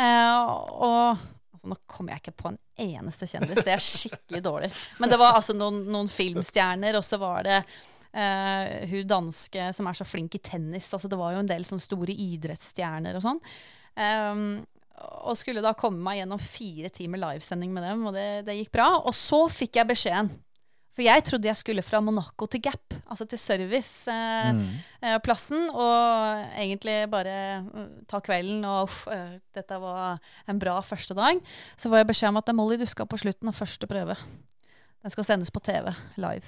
Eh, 0.00 0.38
og 0.40 1.18
altså, 1.18 1.66
nå 1.72 1.80
kommer 1.90 2.14
jeg 2.14 2.24
ikke 2.24 2.38
på 2.44 2.52
en 2.52 2.60
eneste 2.80 3.28
kjendis, 3.28 3.64
det 3.66 3.74
er 3.74 3.84
skikkelig 3.84 4.44
dårlig. 4.46 4.72
Men 5.02 5.12
det 5.12 5.20
var 5.20 5.36
altså 5.36 5.56
noen, 5.56 5.82
noen 5.90 6.08
filmstjerner, 6.08 6.96
og 6.96 7.04
så 7.04 7.18
var 7.20 7.44
det 7.48 7.58
eh, 7.60 8.88
hun 8.94 9.10
danske 9.10 9.70
som 9.76 9.90
er 9.90 9.98
så 9.98 10.06
flink 10.08 10.38
i 10.38 10.44
tennis. 10.46 10.94
Altså, 10.94 11.10
det 11.10 11.18
var 11.20 11.34
jo 11.34 11.42
en 11.42 11.50
del 11.50 11.66
sånne 11.68 11.84
store 11.84 12.16
idrettsstjerner 12.16 13.18
og 13.18 13.26
sånn. 13.26 13.42
Um, 13.98 14.44
og 15.00 15.38
skulle 15.38 15.62
da 15.64 15.72
komme 15.78 16.02
meg 16.04 16.18
gjennom 16.20 16.40
fire 16.42 16.90
timer 16.92 17.18
livesending 17.22 17.72
med 17.74 17.82
dem, 17.86 18.06
og 18.08 18.12
det, 18.16 18.28
det, 18.46 18.58
gikk 18.60 18.72
bra. 18.76 18.88
Og 19.00 19.14
så 19.16 19.40
fikk 19.52 19.72
jeg 19.80 19.90
beskjeden. 19.90 20.28
For 20.90 21.02
jeg 21.06 21.22
trodde 21.24 21.48
jeg 21.48 21.60
skulle 21.60 21.86
fra 21.86 22.00
Monaco 22.02 22.44
til 22.50 22.62
Gap, 22.64 22.94
altså 23.06 23.24
til 23.30 23.38
serviceplassen, 23.40 25.62
eh, 25.62 25.70
mm. 25.70 25.78
og 25.78 25.94
egentlig 26.58 26.96
bare 27.12 27.36
uh, 27.62 27.86
ta 28.10 28.18
kvelden 28.26 28.60
og 28.68 28.78
uff, 28.88 28.98
uh, 29.08 29.36
dette 29.54 29.74
var 29.80 30.18
en 30.50 30.60
bra 30.60 30.74
første 30.84 31.14
dag. 31.16 31.34
Så 31.78 31.88
får 31.88 32.02
jeg 32.02 32.10
beskjed 32.10 32.30
om 32.34 32.40
at 32.42 32.46
det 32.48 32.54
er 32.56 32.60
Molly, 32.60 32.76
du 32.82 32.88
skal 32.90 33.08
på 33.08 33.20
slutten 33.22 33.48
av 33.48 33.56
første 33.56 33.84
prøve. 33.90 34.14
Den 35.00 35.10
skal 35.14 35.28
sendes 35.30 35.54
på 35.54 35.62
TV 35.64 35.84
live. 36.20 36.46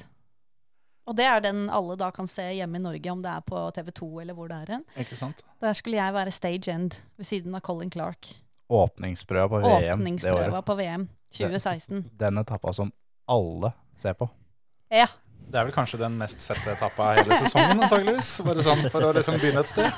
Og 1.07 1.17
det 1.19 1.25
er 1.27 1.41
den 1.43 1.65
alle 1.73 1.97
da 1.99 2.11
kan 2.15 2.29
se 2.31 2.45
hjemme 2.55 2.79
i 2.79 2.83
Norge, 2.83 3.11
om 3.11 3.23
det 3.25 3.31
er 3.33 3.41
på 3.47 3.59
TV2 3.75 4.09
eller 4.23 4.35
hvor 4.39 4.47
det 4.53 4.61
er 4.63 4.69
hen. 4.77 4.85
Ikke 5.03 5.17
sant? 5.19 5.43
Der 5.63 5.73
skulle 5.75 5.99
jeg 5.99 6.15
være 6.15 6.31
stage 6.35 6.71
end 6.71 6.95
ved 7.19 7.27
siden 7.27 7.55
av 7.59 7.63
Colin 7.67 7.91
Clark. 7.91 8.37
Åpningsprøva 8.73 9.49
på 9.51 9.59
VM 9.65 9.83
det 9.83 9.91
Åpningsprøva 9.97 10.61
året. 10.61 10.65
på 10.65 10.75
VM 10.79 11.09
2016. 11.35 12.05
Den 12.21 12.39
etappa 12.39 12.73
som 12.73 12.93
alle 13.29 13.73
ser 13.99 14.15
på. 14.15 14.29
Ja. 14.93 15.09
Det 15.53 15.59
er 15.59 15.67
vel 15.67 15.75
kanskje 15.75 15.99
den 16.01 16.15
mest 16.21 16.41
sette 16.41 16.71
etappa 16.73 17.11
hele 17.19 17.37
sesongen, 17.43 17.83
antageligvis. 17.83 18.31
Bare 18.47 18.63
sånn 18.65 18.87
for 18.93 19.09
å 19.09 19.11
liksom 19.17 19.41
begynne 19.43 19.65
et 19.67 19.73
sted. 19.73 19.91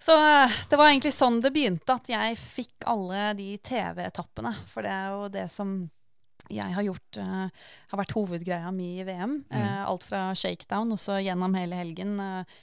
Så 0.00 0.14
eh, 0.16 0.48
det 0.70 0.78
var 0.80 0.88
egentlig 0.88 1.12
sånn 1.12 1.42
det 1.44 1.50
begynte, 1.52 1.92
at 1.92 2.08
jeg 2.08 2.36
fikk 2.40 2.86
alle 2.88 3.34
de 3.36 3.50
TV-etappene. 3.60 4.54
For 4.70 4.80
det 4.86 4.92
er 4.94 5.10
jo 5.12 5.26
det 5.34 5.42
som 5.52 5.74
jeg 6.54 6.74
har 6.76 6.86
gjort 6.86 7.20
uh, 7.22 7.46
har 7.92 8.00
vært 8.02 8.16
hovedgreia 8.16 8.72
mi 8.74 8.96
i 9.00 9.06
VM. 9.06 9.38
Mm. 9.46 9.54
Uh, 9.54 9.84
alt 9.90 10.06
fra 10.06 10.28
shakedown 10.38 10.92
og 10.94 11.00
så 11.02 11.20
gjennom 11.22 11.54
hele 11.58 11.78
helgen. 11.78 12.18
Uh, 12.20 12.58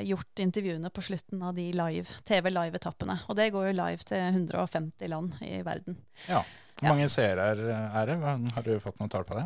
gjort 0.00 0.40
intervjuene 0.40 0.88
på 0.88 1.02
slutten 1.04 1.42
av 1.44 1.52
de 1.58 1.66
live, 1.76 2.08
TV 2.24 2.48
Live-etappene. 2.48 3.18
Og 3.28 3.36
det 3.36 3.50
går 3.52 3.66
jo 3.68 3.74
live 3.76 4.06
til 4.08 4.22
150 4.30 5.10
land 5.12 5.34
i 5.44 5.58
verden. 5.66 5.98
Ja. 6.24 6.40
Hvor 6.78 6.94
mange 6.94 7.10
seere 7.12 7.50
er 7.52 7.60
det? 8.08 8.16
Har 8.56 8.64
du 8.64 8.72
fått 8.80 8.96
noe 9.02 9.12
tall 9.12 9.26
på 9.28 9.36
det? 9.36 9.44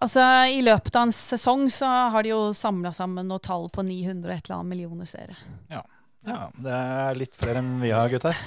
Altså, 0.00 0.22
I 0.48 0.62
løpet 0.64 0.96
av 0.96 1.08
en 1.08 1.12
sesong 1.12 1.66
så 1.72 1.88
har 2.14 2.24
de 2.24 2.32
jo 2.32 2.40
samla 2.56 2.92
sammen 2.96 3.28
noe 3.28 3.42
tall 3.44 3.68
på 3.72 3.84
900 3.84 4.30
og 4.30 4.32
et 4.32 4.46
eller 4.46 4.56
annet 4.56 4.70
millioner 4.72 5.08
seere. 5.08 5.36
Ja. 5.68 5.82
ja. 6.26 6.38
Det 6.56 6.76
er 6.76 7.20
litt 7.20 7.36
flere 7.36 7.60
enn 7.60 7.74
vi 7.82 7.92
har, 7.92 8.08
gutter. 8.12 8.38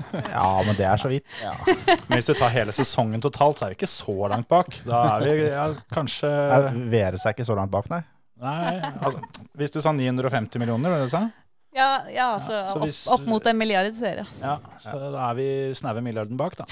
Ja, 0.36 0.62
men 0.66 0.76
det 0.76 0.86
er 0.86 1.00
så 1.00 1.08
vidt. 1.08 1.26
Ja. 1.42 1.52
Men 1.64 2.16
hvis 2.18 2.28
du 2.28 2.34
tar 2.36 2.52
hele 2.52 2.74
sesongen 2.76 3.22
totalt, 3.24 3.58
så 3.58 3.66
er 3.66 3.72
vi 3.72 3.80
ikke 3.80 3.90
så 3.90 4.16
langt 4.32 4.48
bak. 4.50 4.74
Da 4.84 5.04
er 5.16 5.26
vi 5.26 5.46
ja, 5.48 5.68
kanskje 5.92 6.30
Veres 6.92 7.24
er 7.24 7.36
ikke 7.36 7.48
så 7.48 7.56
langt 7.58 7.72
bak, 7.72 7.88
nei. 7.92 8.02
Nei, 8.42 8.80
altså, 8.98 9.22
Hvis 9.54 9.70
du 9.70 9.78
sa 9.84 9.92
950 9.94 10.58
millioner, 10.58 10.90
var 10.90 11.02
det 11.02 11.06
du 11.06 11.14
sa? 11.14 11.28
Ja, 11.72 12.02
ja 12.12 12.26
altså 12.34 12.52
ja, 12.52 12.80
hvis, 12.82 13.04
opp, 13.06 13.22
opp, 13.22 13.28
mot 13.30 13.46
en 13.48 13.56
milliard 13.56 13.88
seere. 13.96 14.26
Ja, 14.42 14.58
så 14.82 14.92
da 14.98 15.28
er 15.30 15.38
vi 15.38 15.46
snaue 15.76 16.02
milliarden 16.04 16.36
bak, 16.36 16.58
da. 16.58 16.66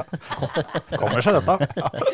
Kommer 1.00 1.22
seg 1.22 1.38
dette. 1.38 1.68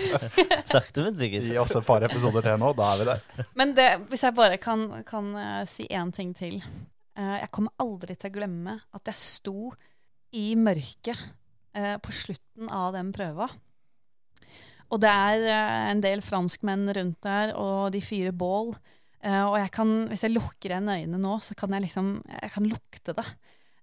Sakte, 0.72 1.06
men 1.06 1.16
sikkert. 1.16 1.48
Gi 1.48 1.56
oss 1.62 1.72
et 1.78 1.88
par 1.88 2.04
episoder 2.04 2.44
til 2.44 2.60
nå, 2.60 2.74
da 2.76 2.90
er 2.92 3.00
vi 3.00 3.08
der. 3.08 3.48
Men 3.56 3.72
det, 3.78 3.88
hvis 4.10 4.26
jeg 4.28 4.36
bare 4.36 4.60
kan, 4.60 4.84
kan 5.08 5.32
uh, 5.38 5.62
si 5.70 5.88
én 5.88 6.12
ting 6.12 6.36
til. 6.36 6.58
Uh, 7.16 7.38
jeg 7.40 7.48
kommer 7.54 7.72
aldri 7.80 8.18
til 8.18 8.28
å 8.28 8.36
glemme 8.36 8.76
at 8.92 9.12
jeg 9.14 9.22
sto 9.22 9.70
i 10.36 10.50
mørket 10.58 11.16
eh, 11.76 11.96
på 12.02 12.14
slutten 12.14 12.70
av 12.72 12.92
den 12.96 13.12
prøva. 13.16 13.48
Og 14.86 15.00
det 15.02 15.10
er 15.10 15.46
eh, 15.50 15.80
en 15.92 16.02
del 16.04 16.22
franskmenn 16.24 16.86
rundt 16.96 17.20
der, 17.26 17.54
og 17.58 17.90
de 17.94 18.02
fyrer 18.04 18.36
bål. 18.36 18.74
Eh, 19.22 19.42
og 19.42 19.58
jeg 19.60 19.72
kan, 19.74 19.94
hvis 20.10 20.26
jeg 20.26 20.36
lukker 20.36 20.72
igjen 20.72 20.92
øynene 20.92 21.22
nå, 21.22 21.38
så 21.42 21.56
kan 21.58 21.74
jeg 21.74 21.88
liksom 21.88 22.18
Jeg 22.42 22.52
kan 22.54 22.68
lukte 22.70 23.16
det. 23.16 23.28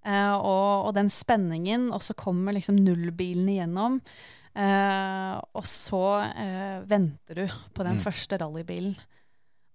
Og, 0.03 0.89
og, 0.89 0.89
den 0.97 1.07
spenningen, 1.07 1.85
og 1.95 2.01
så 2.03 2.11
kommer 2.11 2.51
liksom 2.51 2.75
nullbilen 2.75 3.47
igjennom. 3.47 4.01
og 4.51 5.63
så 5.63 6.01
venter 6.83 7.39
du 7.39 7.45
på 7.71 7.85
den 7.87 7.95
mm. 7.95 8.01
første 8.03 8.35
rallybilen. 8.41 8.97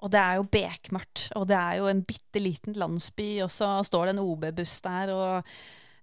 Og 0.04 0.12
det 0.12 0.20
er 0.20 0.36
jo 0.36 0.44
bekmørkt, 0.52 1.30
og 1.32 1.48
det 1.48 1.56
er 1.56 1.78
jo 1.80 1.88
en 1.88 2.04
bitte 2.04 2.42
liten 2.44 2.76
landsby, 2.76 3.40
og 3.46 3.48
så 3.50 3.78
står 3.88 4.10
det 4.10 4.14
en 4.14 4.22
OB-buss 4.22 4.76
der, 4.84 5.14
og 5.16 5.48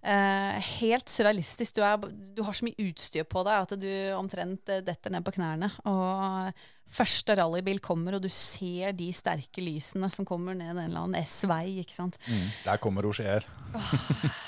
Uh, 0.06 0.54
helt 0.78 1.10
surrealistisk. 1.10 1.74
Du, 1.74 1.82
er, 1.82 1.98
du, 2.36 2.44
har 2.46 2.54
så 2.54 2.68
mye 2.68 2.78
utstyr 2.86 3.24
på 3.26 3.42
deg 3.46 3.64
at 3.64 3.72
du 3.82 3.90
omtrent 4.14 4.70
uh, 4.70 4.78
detter 4.86 5.10
ned 5.10 5.24
på 5.26 5.34
knærne. 5.34 5.72
Og 5.90 6.60
første 6.86 7.34
rallybil 7.34 7.80
kommer, 7.82 8.14
og 8.14 8.22
du 8.22 8.30
ser 8.30 8.94
de 8.94 9.08
sterke 9.10 9.64
lysene 9.64 10.06
som 10.14 10.28
kommer 10.28 10.54
ned 10.54 10.76
en 10.76 10.84
eller 10.84 11.08
annen 11.08 11.26
S-vei. 11.26 11.80
ikke 11.82 11.96
sant? 11.96 12.20
Mm, 12.30 12.44
der 12.68 12.78
kommer 12.82 13.02
Roger. 13.02 13.48
oh, 13.74 13.96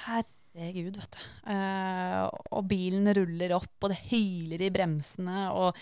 herregud, 0.07 1.01
vet 1.01 1.19
du. 1.19 1.25
Uh, 1.51 2.29
og 2.55 2.63
bilen 2.71 3.11
ruller 3.19 3.57
opp, 3.59 3.75
og 3.83 3.91
det 3.91 3.99
hyler 4.13 4.63
i 4.63 4.71
bremsene. 4.75 5.49
Og 5.59 5.75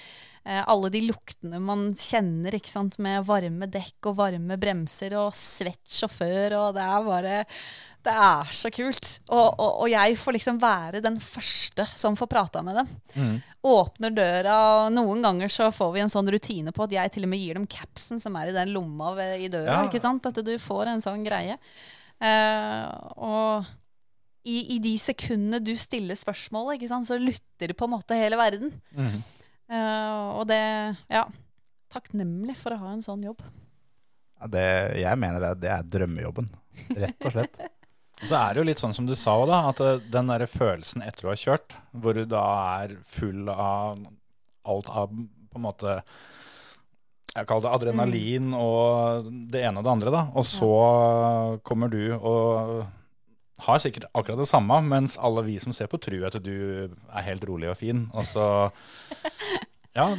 alle 0.47 0.89
de 0.95 1.01
luktene 1.03 1.59
man 1.59 1.89
kjenner, 1.99 2.55
ikke 2.55 2.71
sant, 2.71 2.97
med 3.03 3.25
varme 3.27 3.67
dekk 3.67 4.13
og 4.13 4.21
varme 4.21 4.57
bremser 4.63 5.17
og 5.19 5.35
svett 5.35 5.91
sjåfør, 5.91 6.55
og 6.61 6.77
det 6.77 6.85
er 6.87 7.09
bare 7.11 7.41
det 8.07 8.15
er 8.15 8.51
så 8.55 8.71
kult. 8.75 9.09
Og, 9.27 9.47
og, 9.59 9.71
og, 9.83 9.87
jeg 9.91 10.17
får 10.21 10.37
liksom 10.37 10.59
være 10.63 11.03
den 11.05 11.19
første 11.23 11.87
som 11.99 12.17
får 12.19 12.29
prata 12.31 12.63
med 12.67 12.79
dem. 12.81 12.91
Mm. 13.17 13.37
Åpner 13.67 14.15
døra, 14.15 14.57
og 14.85 14.93
noen 14.95 15.25
ganger 15.25 15.51
så 15.53 15.71
får 15.75 15.91
vi 15.97 16.05
en 16.05 16.13
sånn 16.13 16.31
rutine 16.31 16.75
på 16.75 16.87
at 16.87 16.95
jeg 16.95 17.15
til 17.15 17.27
og 17.27 17.33
med 17.33 17.43
gir 17.43 17.59
dem 17.59 17.67
capsen 17.71 18.23
som 18.23 18.37
er 18.39 18.53
i 18.53 18.57
den 18.57 18.71
lomma 18.75 19.13
ved, 19.19 19.41
i 19.43 19.51
døra. 19.53 19.81
Ja. 19.81 19.81
ikke 19.89 20.03
sant? 20.03 20.29
At 20.29 20.39
du 20.47 20.55
får 20.63 20.93
en 20.93 21.03
sånn 21.05 21.27
greie. 21.27 21.59
Uh, 22.23 22.87
og 23.21 23.67
i, 24.47 24.61
i 24.77 24.79
de 24.83 24.95
sekundene 25.03 25.61
du 25.61 25.75
stiller 25.79 26.19
spørsmålet, 26.19 26.79
ikke 26.79 26.93
sant, 26.93 27.09
så 27.09 27.19
lytter 27.21 27.75
på 27.77 27.89
en 27.89 27.97
måte 27.97 28.19
hele 28.19 28.39
verden. 28.39 28.73
Mm. 28.95 29.19
Uh, 29.67 30.39
og 30.39 30.47
det 30.53 30.63
Ja. 31.11 31.27
Takknemlig 31.97 32.57
for 32.59 32.75
å 32.75 32.81
ha 32.81 32.91
en 32.93 33.03
sånn 33.05 33.23
jobb. 33.25 33.41
Ja, 34.37 34.49
Det, 34.53 34.65
jeg 35.01 35.19
mener 35.23 35.41
det, 35.41 35.53
det 35.63 35.71
er 35.73 35.87
drømmejobben, 35.87 36.49
rett 36.99 37.29
og 37.29 37.37
slett. 37.37 37.61
Så 38.25 38.33
er 38.39 38.55
det 38.55 38.63
jo 38.63 38.67
litt 38.71 38.81
sånn 38.81 38.95
som 38.97 39.09
du 39.09 39.13
sa 39.19 39.35
òg, 39.37 39.51
da. 39.51 39.59
At 39.71 39.83
eh, 39.85 39.99
den 40.13 40.31
derre 40.33 40.49
følelsen 40.49 41.05
etter 41.05 41.27
du 41.27 41.33
har 41.33 41.41
kjørt, 41.41 41.77
hvor 41.93 42.17
du 42.17 42.25
da 42.29 42.45
er 42.83 42.97
full 43.05 43.51
av 43.53 44.01
alt 44.67 44.89
av 44.89 45.13
på 45.13 45.61
en 45.61 45.65
måte 45.69 46.01
Jeg 47.37 47.47
kaller 47.47 47.69
det 47.69 47.75
adrenalin 47.77 48.55
og 48.57 49.29
det 49.53 49.61
ene 49.69 49.81
og 49.81 49.85
det 49.85 49.93
andre, 49.93 50.15
da. 50.15 50.23
Og 50.33 50.47
så 50.49 50.71
kommer 51.69 51.93
du 51.93 52.15
og 52.17 52.87
har 53.67 53.81
sikkert 53.81 54.09
akkurat 54.13 54.41
det 54.41 54.49
samme, 54.49 54.81
mens 54.85 55.17
alle 55.17 55.45
vi 55.47 55.59
som 55.61 55.73
ser 55.73 55.89
på, 55.89 56.01
tror 56.01 56.27
at 56.29 56.37
du 56.45 56.89
er 56.89 57.25
helt 57.29 57.45
rolig 57.49 57.71
og 57.73 57.79
fin. 57.81 58.07
Og 58.17 58.25
så 58.33 58.49
Ja. 59.97 60.11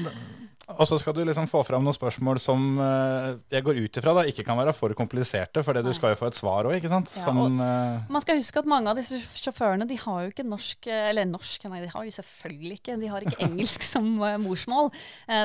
Og 0.68 0.84
så 0.84 0.98
skal 1.00 1.14
du 1.16 1.22
liksom 1.24 1.46
få 1.48 1.62
fram 1.64 1.86
noen 1.86 1.96
spørsmål 1.96 2.42
som 2.44 2.64
eh, 2.84 3.28
jeg 3.56 3.64
går 3.64 3.78
ut 3.86 3.98
ifra 4.02 4.12
da, 4.18 4.24
ikke 4.28 4.44
kan 4.44 4.58
være 4.60 4.74
for 4.76 4.92
kompliserte, 5.00 5.62
for 5.64 5.78
du 5.80 5.90
skal 5.96 6.12
jo 6.12 6.18
få 6.20 6.28
et 6.28 6.36
svar 6.36 6.68
òg, 6.68 6.76
ikke 6.76 6.92
sant? 6.92 7.14
Ja, 7.16 7.24
Som, 7.24 7.40
og- 7.40 7.62
eh, 7.64 8.02
Man 8.12 8.24
skal 8.24 8.42
huske 8.42 8.60
at 8.60 8.68
mange 8.68 8.92
av 8.92 9.00
disse 9.00 9.16
sjåførene 9.40 9.88
de 9.88 9.96
har 10.02 10.26
jo 10.26 10.34
ikke 10.34 10.44
norsk 10.44 10.90
eh, 10.92 11.06
Eller 11.14 11.30
norsk, 11.30 11.64
nei, 11.72 11.80
de 11.86 11.92
har 11.94 12.04
de 12.04 12.12
selvfølgelig 12.18 12.80
ikke. 12.82 12.98
De 13.00 13.12
har 13.14 13.24
ikke 13.24 13.48
engelsk 13.48 13.86
som 13.94 14.10
morsmål. 14.44 14.92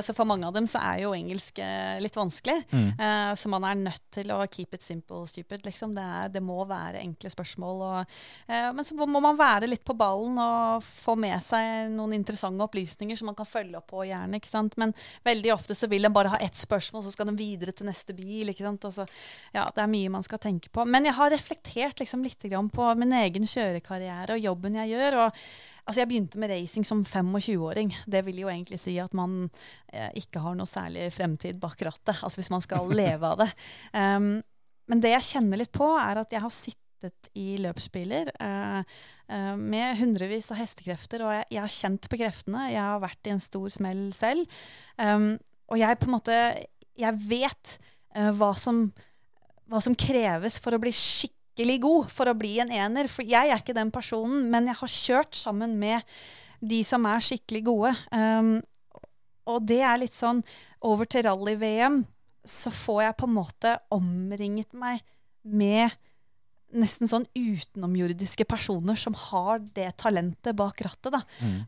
Så 0.02 0.14
for 0.16 0.26
mange 0.26 0.46
av 0.48 0.56
dem 0.56 0.66
så 0.70 0.80
er 0.82 1.04
jo 1.04 1.12
engelsk 1.14 1.58
litt 2.02 2.16
vanskelig. 2.18 2.56
Mm. 2.72 2.88
Så 3.38 3.50
man 3.52 3.64
er 3.68 3.78
nødt 3.78 4.02
til 4.14 4.30
å 4.34 4.40
keep 4.50 4.74
it 4.74 4.82
simple, 4.84 5.22
stupid. 5.30 5.62
Liksom. 5.66 5.94
Det, 5.96 6.02
er, 6.02 6.30
det 6.34 6.42
må 6.44 6.58
være 6.68 7.02
enkle 7.02 7.30
spørsmål. 7.32 7.82
Og, 7.86 8.16
men 8.48 8.86
så 8.86 8.96
må 8.98 9.22
man 9.22 9.38
være 9.38 9.68
litt 9.70 9.84
på 9.86 9.96
ballen 9.98 10.38
og 10.42 10.82
få 10.86 11.14
med 11.20 11.38
seg 11.46 11.92
noen 11.94 12.16
interessante 12.16 12.64
opplysninger 12.66 13.18
som 13.18 13.30
man 13.30 13.38
kan 13.38 13.48
følge 13.48 13.78
opp 13.78 13.90
på 13.92 14.06
gjerne. 14.08 14.40
ikke 14.40 14.50
sant? 14.52 14.76
Men 14.80 14.94
veldig 15.24 15.52
ofte 15.54 15.76
så 15.78 15.88
vil 15.90 16.08
en 16.08 16.14
bare 16.14 16.32
ha 16.34 16.38
ett 16.42 16.58
spørsmål, 16.58 17.04
så 17.06 17.14
skal 17.14 17.28
den 17.30 17.40
videre 17.40 17.74
til 17.76 17.88
neste 17.88 18.14
bil. 18.16 18.52
ikke 18.52 18.66
sant? 18.66 18.86
Altså, 18.88 19.06
ja, 19.54 19.66
det 19.74 19.84
er 19.84 19.92
mye 19.92 20.12
man 20.12 20.26
skal 20.26 20.40
tenke 20.42 20.72
på. 20.72 20.86
Men 20.88 21.08
jeg 21.08 21.16
har 21.18 21.34
reflektert 21.34 22.02
liksom 22.02 22.24
litt 22.26 22.42
grann 22.48 22.70
på 22.72 22.88
min 22.98 23.14
egen 23.22 23.46
kjørekarriere 23.48 24.36
og 24.36 24.48
jobben 24.50 24.80
jeg 24.82 24.94
gjør. 24.94 25.20
og 25.26 25.44
Altså, 25.82 26.04
jeg 26.04 26.12
begynte 26.12 26.38
med 26.38 26.52
racing 26.52 26.84
som 26.86 27.00
25-åring. 27.02 27.90
Det 28.06 28.20
vil 28.22 28.44
jo 28.44 28.50
egentlig 28.52 28.78
si 28.78 28.94
at 29.02 29.14
man 29.18 29.48
eh, 29.90 30.12
ikke 30.20 30.42
har 30.44 30.54
noe 30.54 30.70
særlig 30.70 31.08
fremtid 31.10 31.58
bak 31.62 31.82
rattet. 31.82 32.20
Altså 32.22 32.38
hvis 32.38 32.52
man 32.54 32.62
skal 32.62 32.86
leve 32.94 33.26
av 33.26 33.42
det. 33.42 33.48
Um, 33.90 34.36
men 34.90 35.02
det 35.02 35.10
jeg 35.16 35.28
kjenner 35.32 35.58
litt 35.58 35.72
på, 35.74 35.88
er 35.98 36.22
at 36.22 36.30
jeg 36.30 36.44
har 36.44 36.54
sittet 36.54 36.81
i 37.38 37.56
løpsbiler 37.62 38.30
eh, 38.32 38.92
eh, 39.32 39.54
med 39.58 39.98
hundrevis 40.00 40.50
av 40.52 40.60
hestekrefter, 40.60 41.24
og 41.24 41.34
jeg, 41.36 41.46
jeg 41.56 41.62
har 41.64 41.74
kjent 41.76 42.08
på 42.08 42.18
kreftene. 42.20 42.66
Jeg 42.72 42.82
har 42.82 43.02
vært 43.02 43.28
i 43.28 43.34
en 43.34 43.42
stor 43.42 43.72
smell 43.72 44.04
selv. 44.16 44.60
Um, 44.98 45.34
og 45.72 45.80
jeg 45.80 45.98
på 45.98 46.08
en 46.08 46.12
måte 46.12 46.36
Jeg 47.00 47.16
vet 47.24 47.76
eh, 48.14 48.28
hva, 48.36 48.52
som, 48.60 48.84
hva 49.70 49.80
som 49.80 49.96
kreves 49.96 50.58
for 50.60 50.76
å 50.76 50.80
bli 50.82 50.92
skikkelig 50.92 51.78
god, 51.82 52.10
for 52.12 52.28
å 52.28 52.36
bli 52.36 52.58
en 52.62 52.72
ener. 52.72 53.08
For 53.08 53.24
jeg 53.24 53.48
er 53.48 53.62
ikke 53.62 53.76
den 53.76 53.92
personen, 53.94 54.50
men 54.52 54.68
jeg 54.68 54.80
har 54.82 54.96
kjørt 54.96 55.38
sammen 55.38 55.78
med 55.80 56.04
de 56.60 56.82
som 56.86 57.08
er 57.08 57.24
skikkelig 57.24 57.64
gode. 57.66 57.94
Um, 58.12 58.58
og 59.48 59.64
det 59.66 59.80
er 59.82 59.98
litt 59.98 60.14
sånn 60.14 60.44
Over 60.86 61.08
til 61.10 61.24
rally-VM 61.26 62.04
så 62.46 62.72
får 62.74 63.02
jeg 63.04 63.18
på 63.20 63.28
en 63.28 63.36
måte 63.36 63.72
omringet 63.94 64.74
meg 64.74 65.02
med 65.42 65.94
nesten 66.72 67.10
sånn 67.10 67.26
utenomjordiske 67.36 68.46
personer 68.48 68.96
som 68.98 69.14
har 69.28 69.60
det 69.76 69.90
talentet 70.00 70.56
bak 70.56 70.80
rattet, 70.84 71.12
da. 71.14 71.20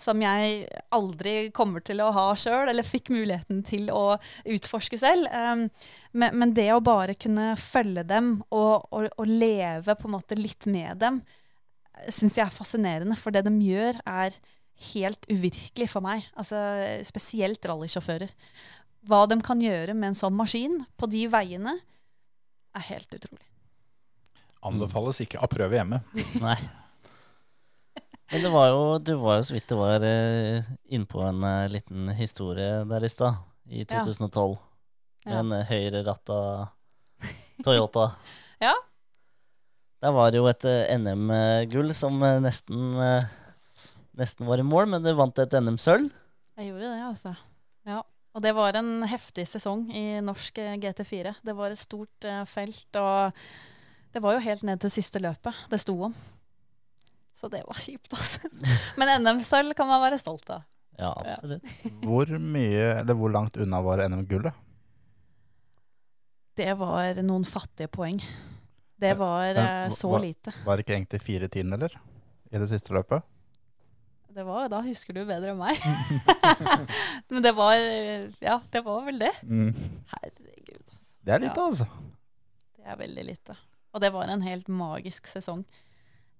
Som 0.02 0.22
jeg 0.24 0.64
aldri 0.94 1.34
kommer 1.56 1.84
til 1.84 2.00
å 2.04 2.10
ha 2.14 2.26
sjøl, 2.38 2.68
eller 2.70 2.86
fikk 2.86 3.12
muligheten 3.14 3.62
til 3.66 3.90
å 3.92 4.16
utforske 4.56 4.98
selv. 5.00 5.28
Um, 5.30 5.68
men, 6.12 6.36
men 6.40 6.54
det 6.56 6.70
å 6.74 6.82
bare 6.84 7.16
kunne 7.18 7.52
følge 7.60 8.06
dem 8.08 8.36
og, 8.50 8.88
og, 8.90 9.08
og 9.16 9.30
leve 9.30 9.96
på 9.98 10.08
en 10.08 10.16
måte 10.16 10.38
litt 10.38 10.68
med 10.70 11.02
dem, 11.02 11.22
syns 12.08 12.38
jeg 12.38 12.46
er 12.46 12.54
fascinerende. 12.54 13.16
For 13.18 13.34
det 13.34 13.44
de 13.46 13.54
gjør, 13.64 14.00
er 14.08 14.36
helt 14.92 15.26
uvirkelig 15.30 15.88
for 15.92 16.04
meg. 16.04 16.26
Altså, 16.38 16.58
spesielt 17.06 17.64
rallysjåfører. 17.68 18.32
Hva 19.04 19.24
de 19.28 19.38
kan 19.44 19.60
gjøre 19.60 19.94
med 19.96 20.12
en 20.12 20.18
sånn 20.18 20.36
maskin 20.36 20.80
på 20.98 21.08
de 21.12 21.26
veiene, 21.30 21.78
er 22.74 22.88
helt 22.88 23.12
utrolig. 23.14 23.53
Anbefales 24.64 25.20
ikke 25.24 25.40
å 25.44 25.48
prøve 25.50 25.76
hjemme. 25.78 26.00
Nei. 26.44 26.56
Men 28.32 28.42
det 28.42 28.50
var 28.50 28.70
jo, 28.72 28.84
du 29.04 29.12
var 29.20 29.36
jo 29.38 29.44
så 29.46 29.54
vidt 29.54 29.68
det 29.70 29.76
var 29.78 30.04
eh, 30.08 30.70
innpå 30.96 31.20
en 31.28 31.42
eh, 31.44 31.66
liten 31.70 32.08
historie 32.18 32.80
der 32.88 33.04
i 33.06 33.10
stad, 33.12 33.36
i 33.68 33.84
Ja. 33.84 34.00
2012. 34.02 34.56
Med 35.24 35.34
Ja. 35.34 35.38
en 35.42 35.52
eh, 35.52 35.66
høyreratta 35.70 36.38
Toyota. 37.64 38.10
Ja. 38.64 38.72
Der 40.04 40.12
var 40.12 40.30
det 40.32 40.38
jo 40.40 40.46
et 40.48 40.64
eh, 40.68 40.96
NM-gull 40.98 41.92
som 41.96 42.16
eh, 42.24 42.38
nesten, 42.44 42.94
eh, 43.00 43.26
nesten 44.16 44.46
var 44.48 44.60
i 44.62 44.66
mål, 44.66 44.88
men 44.94 45.04
det 45.04 45.14
vant 45.18 45.38
et 45.42 45.52
NM-sølv. 45.60 46.08
Jeg 46.56 46.68
gjorde 46.70 46.90
det, 46.90 47.04
altså. 47.10 47.32
Ja. 47.88 48.00
Og 48.34 48.42
det 48.42 48.50
var 48.56 48.74
en 48.78 49.02
heftig 49.06 49.44
sesong 49.46 49.84
i 49.94 50.04
norsk 50.24 50.58
eh, 50.62 50.74
GT4. 50.82 51.36
Det 51.44 51.54
var 51.56 51.70
et 51.74 51.80
stort 51.82 52.24
eh, 52.28 52.42
felt, 52.50 52.88
og 52.98 53.36
det 54.14 54.22
var 54.22 54.36
jo 54.36 54.44
helt 54.44 54.62
ned 54.66 54.80
til 54.84 54.92
siste 54.94 55.18
løpet 55.22 55.64
det 55.72 55.80
sto 55.82 55.96
om. 56.06 56.14
Så 57.34 57.50
det 57.50 57.64
var 57.66 57.80
kjipt, 57.82 58.12
altså. 58.14 58.48
Men 59.00 59.10
NM-sølv 59.24 59.74
kan 59.76 59.90
man 59.90 60.02
være 60.04 60.20
stolt 60.22 60.48
av. 60.54 60.62
Ja, 60.94 61.10
absolutt. 61.18 61.66
Hvor 62.06 62.30
mye, 62.38 63.00
eller 63.00 63.18
hvor 63.18 63.32
langt 63.34 63.58
unna 63.58 63.80
var 63.82 64.04
NM-gullet? 64.06 64.54
Det 66.54 66.70
var 66.78 67.18
noen 67.26 67.42
fattige 67.48 67.90
poeng. 67.90 68.20
Det 69.02 69.10
var 69.18 69.56
men 69.56 69.88
eh, 69.88 69.90
så 69.90 70.12
var, 70.12 70.22
lite. 70.22 70.52
Var 70.64 70.78
det 70.78 70.84
ikke 70.84 70.94
egentlig 70.94 71.20
fire 71.26 71.48
tiendeler 71.50 71.96
i 72.54 72.60
det 72.62 72.68
siste 72.70 72.94
løpet? 72.94 73.26
Det 74.34 74.44
var, 74.46 74.68
da 74.70 74.78
husker 74.86 75.18
du 75.18 75.24
bedre 75.26 75.50
enn 75.50 75.58
meg. 75.58 75.82
Men 77.34 77.42
det 77.42 77.52
var 77.58 77.74
Ja, 78.42 78.60
det 78.70 78.84
var 78.86 79.02
vel 79.06 79.18
det. 79.22 79.34
Herregud. 79.42 80.94
Det 81.26 81.34
er 81.34 81.42
litt, 81.42 81.58
Ja. 81.58 81.66
altså. 81.66 81.90
Det 82.78 82.86
er 82.86 82.98
veldig 83.02 83.26
lite. 83.32 83.58
Og 83.94 84.02
det 84.02 84.10
var 84.14 84.28
en 84.28 84.42
helt 84.42 84.68
magisk 84.68 85.28
sesong. 85.30 85.62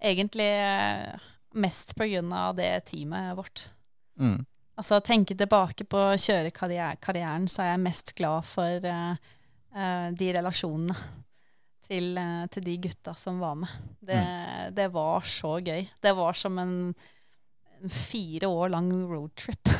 Egentlig 0.02 0.50
eh, 0.58 1.14
mest 1.54 1.94
av 1.96 2.56
det 2.58 2.84
teamet 2.90 3.36
vårt. 3.38 3.68
Mm. 4.18 4.44
Altså 4.74 4.98
tenke 5.00 5.36
tilbake 5.38 5.86
på 5.86 6.00
kjørekarrieren, 6.18 7.46
så 7.48 7.62
er 7.62 7.68
jeg 7.74 7.84
mest 7.84 8.14
glad 8.18 8.42
for 8.42 8.86
uh, 8.90 10.08
de 10.10 10.30
relasjonene 10.34 10.96
til, 11.86 12.16
uh, 12.18 12.46
til 12.50 12.64
de 12.66 12.74
gutta 12.88 13.14
som 13.14 13.38
var 13.38 13.54
med. 13.60 13.70
Det, 14.02 14.22
det 14.74 14.88
var 14.92 15.22
så 15.22 15.60
gøy. 15.62 15.86
Det 16.02 16.14
var 16.18 16.34
som 16.34 16.58
en, 16.58 16.74
en 17.78 17.94
fire 17.94 18.50
år 18.50 18.74
lang 18.74 18.90
roadtrip. 19.06 19.62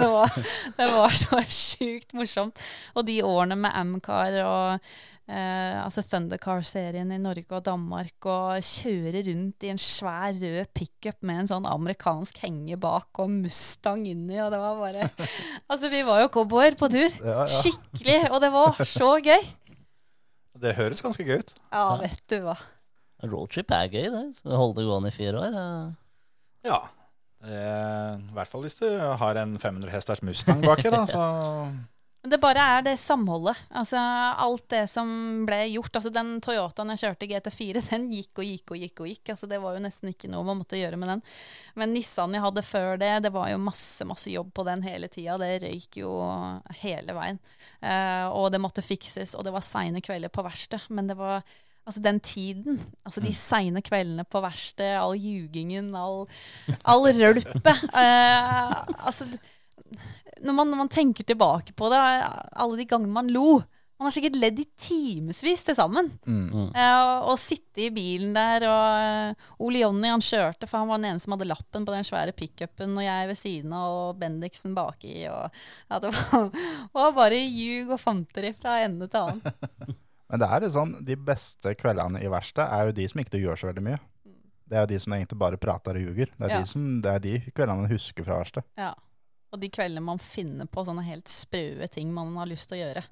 det, 0.00 0.08
var, 0.08 0.32
det 0.78 0.88
var 0.94 1.20
så 1.20 1.42
sjukt 1.44 2.16
morsomt. 2.16 2.56
Og 2.96 3.04
de 3.04 3.20
årene 3.26 3.60
med 3.66 3.76
Amcar 3.76 4.40
og 4.46 4.88
eh, 5.28 5.76
altså 5.82 6.02
Thundercar-serien 6.06 7.10
i 7.14 7.18
Norge 7.22 7.50
og 7.58 7.64
Danmark, 7.66 8.28
og 8.30 8.62
kjøre 8.62 9.22
rundt 9.26 9.66
i 9.66 9.72
en 9.72 9.80
svær 9.80 10.36
rød 10.38 10.70
pickup 10.76 11.18
med 11.26 11.42
en 11.42 11.50
sånn 11.50 11.68
amerikansk 11.70 12.38
henge 12.44 12.78
bak 12.80 13.22
og 13.22 13.32
Mustang 13.34 14.06
inni, 14.10 14.38
og 14.42 14.52
det 14.54 14.60
var 14.62 14.80
bare 14.80 15.10
Altså, 15.70 15.90
vi 15.92 16.02
var 16.06 16.22
jo 16.24 16.32
cowboyer 16.34 16.78
på 16.78 16.90
tur. 16.92 17.10
Ja, 17.20 17.44
ja. 17.44 17.46
Skikkelig. 17.50 18.18
Og 18.30 18.40
det 18.44 18.52
var 18.54 18.82
så 18.86 19.16
gøy. 19.22 19.48
Det 20.56 20.76
høres 20.78 21.02
ganske 21.04 21.24
gøy 21.26 21.42
ut. 21.42 21.54
Ja, 21.72 21.88
vet 22.00 22.22
du 22.32 22.38
hva. 22.46 22.56
Roadtrip 23.26 23.72
er 23.72 23.88
gøy, 23.92 24.06
det. 24.12 24.24
Så 24.38 24.52
holde 24.56 24.78
det 24.80 24.86
gående 24.88 25.10
i 25.10 25.16
fire 25.16 25.40
år. 25.42 25.56
Ja. 25.56 25.66
Ja. 26.66 26.78
I 27.46 28.32
hvert 28.34 28.48
fall 28.50 28.64
hvis 28.64 28.78
du 28.78 28.86
har 28.88 29.38
en 29.38 29.54
500 29.60 29.92
hesters 29.92 30.22
Mustang 30.24 30.64
baki, 30.64 30.88
da. 30.92 31.04
Så 31.08 31.20
Men 32.26 32.32
Det 32.32 32.40
bare 32.42 32.58
er 32.58 32.80
det 32.82 32.96
samholdet. 32.98 33.54
Altså 33.70 34.00
Alt 34.42 34.64
det 34.72 34.80
som 34.90 35.10
ble 35.46 35.60
gjort. 35.70 35.94
Altså 35.94 36.10
Den 36.10 36.40
Toyotaen 36.42 36.90
jeg 36.90 37.02
kjørte 37.04 37.22
i 37.22 37.28
GT4, 37.30 37.82
den 37.92 38.08
gikk 38.10 38.40
og 38.42 38.48
gikk 38.48 38.72
og 38.74 38.80
gikk. 38.82 39.02
og 39.04 39.10
gikk. 39.12 39.30
Altså 39.30 39.46
Det 39.46 39.60
var 39.62 39.76
jo 39.76 39.82
nesten 39.84 40.10
ikke 40.10 40.30
noe 40.32 40.42
man 40.48 40.58
måtte 40.58 40.80
gjøre 40.80 40.98
med 40.98 41.12
den. 41.12 41.22
Men 41.78 41.94
Nissan 41.94 42.34
jeg 42.34 42.42
hadde 42.42 42.66
før 42.66 42.98
det, 42.98 43.12
det 43.28 43.30
var 43.30 43.52
jo 43.52 43.62
masse 43.62 44.08
masse 44.10 44.32
jobb 44.32 44.50
på 44.58 44.66
den 44.66 44.82
hele 44.82 45.06
tida. 45.06 45.38
Det 45.38 45.52
røyk 45.62 46.00
jo 46.02 46.16
hele 46.82 47.14
veien. 47.14 47.38
Eh, 47.78 48.26
og 48.26 48.50
det 48.50 48.64
måtte 48.64 48.82
fikses, 48.82 49.38
og 49.38 49.46
det 49.46 49.54
var 49.54 49.62
seine 49.62 50.02
kvelder 50.02 50.34
på 50.34 50.42
verkstedet. 50.48 50.90
Men 50.90 51.06
det 51.12 51.20
var 51.22 51.46
Altså 51.86 52.00
den 52.02 52.16
tiden, 52.18 52.80
altså 53.06 53.20
de 53.22 53.30
seine 53.30 53.78
kveldene 53.78 54.24
på 54.26 54.40
verkstedet, 54.42 54.96
all 54.98 55.14
ljugingen, 55.14 55.92
all, 55.94 56.24
all 56.82 57.06
rølpet 57.14 57.84
eh, 57.94 58.72
Altså 59.06 59.28
når 60.42 60.52
man, 60.52 60.68
når 60.70 60.82
man 60.84 60.92
tenker 60.92 61.24
tilbake 61.24 61.72
på 61.76 61.88
det, 61.92 61.98
alle 62.00 62.78
de 62.78 62.86
gangene 62.88 63.14
man 63.14 63.32
lo 63.32 63.62
Man 63.96 64.10
har 64.10 64.12
sikkert 64.12 64.34
ledd 64.36 64.58
i 64.60 64.66
timevis 64.76 65.62
til 65.64 65.76
sammen. 65.78 66.10
Mm. 66.28 66.48
mm. 66.52 66.66
Uh, 66.76 67.30
og 67.30 67.38
sitte 67.40 67.86
i 67.86 67.92
bilen 67.96 68.34
der, 68.36 68.66
og 68.68 69.30
uh, 69.32 69.54
Ole 69.64 69.80
Jonny 69.80 70.10
han 70.12 70.20
kjørte, 70.20 70.68
for 70.68 70.82
han 70.82 70.90
var 70.90 71.00
den 71.00 71.14
ene 71.14 71.22
som 71.22 71.32
hadde 71.32 71.48
lappen 71.48 71.86
på 71.88 71.94
den 71.94 72.04
svære 72.04 72.34
pickupen, 72.36 72.92
og 72.92 73.06
jeg 73.06 73.30
ved 73.30 73.38
siden 73.40 73.72
av, 73.72 73.94
og 74.02 74.18
Bendiksen 74.20 74.74
baki. 74.76 75.14
Og, 75.32 75.56
ja, 75.88 76.02
det 76.04 76.10
var, 76.12 76.50
var 76.98 77.16
bare 77.16 77.40
ljug 77.40 77.94
og 77.96 78.02
fanteri 78.02 78.52
fra 78.58 78.82
ende 78.84 79.08
til 79.08 79.30
annen. 79.30 79.96
Men 80.28 80.42
det 80.42 80.50
er 80.50 80.66
litt 80.66 80.76
sånn, 80.76 80.92
de 81.06 81.16
beste 81.30 81.72
kveldene 81.80 82.20
i 82.20 82.28
verkstedet 82.28 82.68
er 82.76 82.90
jo 82.90 82.94
de 83.00 83.08
som 83.08 83.24
ikke 83.24 83.32
du 83.38 83.40
gjør 83.46 83.62
så 83.62 83.70
veldig 83.70 83.86
mye. 83.88 84.02
Det 84.66 84.76
er 84.76 84.82
jo 84.84 84.90
de 84.90 85.00
som 85.02 85.14
egentlig 85.14 85.38
bare 85.38 85.58
prater 85.62 85.96
og 85.96 86.02
ljuger. 86.02 86.28
Det 86.36 86.42
er, 86.42 86.52
Ja. 86.52 86.60
de, 86.60 86.68
som, 86.68 86.86
det 87.00 87.10
er 87.16 87.20
de 87.22 87.34
kveldene 87.48 87.84
man 87.84 87.92
husker 87.96 88.26
fra 88.26 88.40
verkstedet. 88.42 88.68
Ja. 88.76 88.92
Og 89.54 89.60
de 89.62 89.70
kveldene 89.72 90.04
man 90.04 90.20
finner 90.22 90.68
på 90.70 90.84
sånne 90.86 91.04
helt 91.06 91.30
sprøe 91.30 91.88
ting 91.92 92.10
man 92.14 92.34
har 92.40 92.50
lyst 92.50 92.68
til 92.70 92.78
å 92.78 92.82
gjøre. 92.84 93.04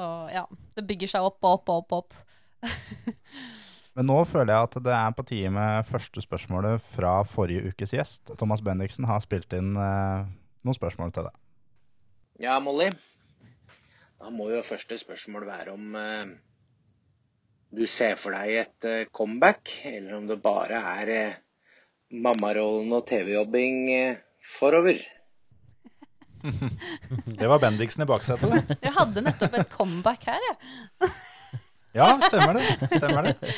Og 0.00 0.34
ja, 0.34 0.44
det 0.76 0.86
bygger 0.86 1.14
seg 1.14 1.26
opp 1.26 1.40
og 1.42 1.56
opp 1.58 1.72
og 1.72 1.80
opp. 1.82 1.96
opp. 2.00 2.18
Men 3.96 4.06
nå 4.06 4.18
føler 4.30 4.52
jeg 4.54 4.68
at 4.68 4.76
det 4.86 4.92
er 4.94 5.14
på 5.16 5.24
tide 5.26 5.50
med 5.54 5.88
første 5.88 6.22
spørsmålet 6.22 6.84
fra 6.94 7.14
forrige 7.26 7.72
ukes 7.72 7.94
gjest. 7.96 8.34
Thomas 8.38 8.62
Bendiksen 8.62 9.08
har 9.08 9.22
spilt 9.24 9.50
inn 9.56 9.72
eh, 9.74 10.28
noen 10.62 10.76
spørsmål 10.76 11.10
til 11.16 11.26
deg. 11.26 11.40
Ja, 12.40 12.60
Molly. 12.62 12.92
Da 14.20 14.30
må 14.32 14.46
jo 14.52 14.62
første 14.64 14.96
spørsmål 15.00 15.48
være 15.48 15.74
om 15.74 15.96
eh, 15.98 16.30
du 17.70 17.86
ser 17.86 18.16
for 18.18 18.34
deg 18.34 18.56
et 18.62 18.86
eh, 18.88 19.08
comeback, 19.14 19.72
eller 19.90 20.16
om 20.16 20.26
det 20.26 20.40
bare 20.42 20.80
er 20.94 21.12
eh, 21.14 21.38
mammarollen 22.10 22.90
og 22.96 23.04
TV-jobbing 23.10 23.84
eh, 23.94 24.22
forover. 24.56 25.02
Det 27.40 27.48
var 27.48 27.60
Bendiksen 27.62 28.04
i 28.04 28.08
baksetet, 28.08 28.52
det. 28.52 28.78
Jeg 28.82 28.94
hadde 28.96 29.24
nettopp 29.24 29.56
et 29.60 29.72
comeback 29.72 30.26
her, 30.30 30.46
jeg. 30.48 31.12
Ja, 31.96 32.12
stemmer 32.22 32.58
det. 32.58 32.90
Stemmer 32.92 33.30
det. 33.30 33.54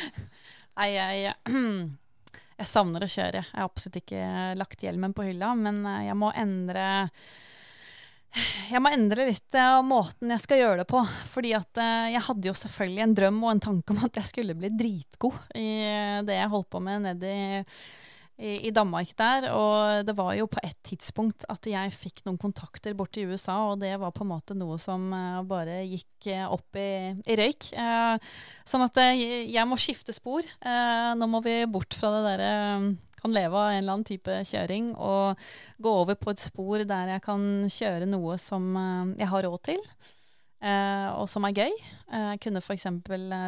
Nei, 0.81 0.89
jeg, 0.95 1.35
jeg 2.63 2.69
savner 2.69 3.05
å 3.05 3.11
kjøre. 3.11 3.45
Jeg 3.45 3.59
har 3.59 3.69
absolutt 3.69 3.99
ikke 4.01 4.27
lagt 4.59 4.85
hjelmen 4.85 5.15
på 5.17 5.27
hylla, 5.29 5.53
men 5.59 5.83
eh, 5.85 6.07
jeg 6.09 6.19
må 6.19 6.33
endre 6.33 6.87
jeg 8.73 8.81
må 8.81 8.89
endre 8.89 9.27
litt 9.29 9.59
eh, 9.61 9.83
måten 9.85 10.33
jeg 10.33 10.45
skal 10.47 10.63
gjøre 10.63 10.79
det 10.83 10.89
på. 10.89 11.03
Fordi 11.35 11.53
at 11.59 11.83
eh, 11.83 12.13
jeg 12.15 12.25
hadde 12.29 12.49
jo 12.49 12.57
selvfølgelig 12.63 13.05
en 13.05 13.19
drøm 13.19 13.43
og 13.43 13.51
en 13.53 13.65
tanke 13.69 13.93
om 13.93 14.07
at 14.09 14.23
jeg 14.23 14.31
skulle 14.31 14.57
bli 14.57 14.73
dritgod 14.73 15.37
i 15.59 15.69
det 16.25 16.39
jeg 16.39 16.53
holdt 16.55 16.71
på 16.73 16.81
med 16.85 17.05
nede 17.11 17.35
i, 17.37 17.61
i, 18.43 18.71
Danmark 18.75 19.13
der. 19.19 19.49
Og 19.55 20.07
det 20.07 20.15
var 20.19 20.35
jo 20.37 20.49
på 20.51 20.61
et 20.65 20.79
tidspunkt 20.87 21.47
at 21.53 21.67
jeg 21.69 21.95
fikk 21.95 22.25
noen 22.27 22.41
kontakter 22.41 22.97
bort 22.99 23.15
til 23.15 23.31
USA, 23.31 23.59
og 23.71 23.81
det 23.83 23.95
var 24.01 24.15
på 24.15 24.25
en 24.27 24.33
måte 24.33 24.57
noe 24.59 24.79
som 24.83 25.09
eh, 25.15 25.39
bare 25.49 25.83
gikk 25.87 26.29
eh, 26.33 26.45
opp 26.47 26.79
i, 26.81 27.13
i 27.23 27.39
røyk. 27.39 27.71
Eh, 27.73 28.35
sånn 28.69 28.87
at 28.87 29.01
jeg 29.03 29.69
må 29.69 29.79
skifte 29.81 30.15
spor. 30.17 30.47
Nå 30.63 31.29
må 31.31 31.43
vi 31.45 31.63
bort 31.71 31.95
fra 31.99 32.13
det 32.17 32.23
derre 32.27 32.53
kan 33.23 33.35
leve 33.35 33.55
av 33.55 33.71
en 33.71 33.79
eller 33.79 33.95
annen 33.95 34.07
type 34.07 34.35
kjøring 34.49 34.89
og 34.99 35.39
gå 35.83 35.91
over 36.01 36.17
på 36.19 36.33
et 36.33 36.43
spor 36.43 36.83
der 36.89 37.13
jeg 37.15 37.23
kan 37.23 37.45
kjøre 37.71 38.09
noe 38.11 38.35
som 38.43 38.73
jeg 39.15 39.29
har 39.31 39.47
råd 39.47 39.63
til, 39.69 39.85
og 41.19 41.27
som 41.29 41.43
er 41.49 41.57
gøy. 41.57 41.73
Eh, 42.13 42.29
Jeg 42.33 42.41
kunne 42.45 42.61
f.eks. 42.63 42.85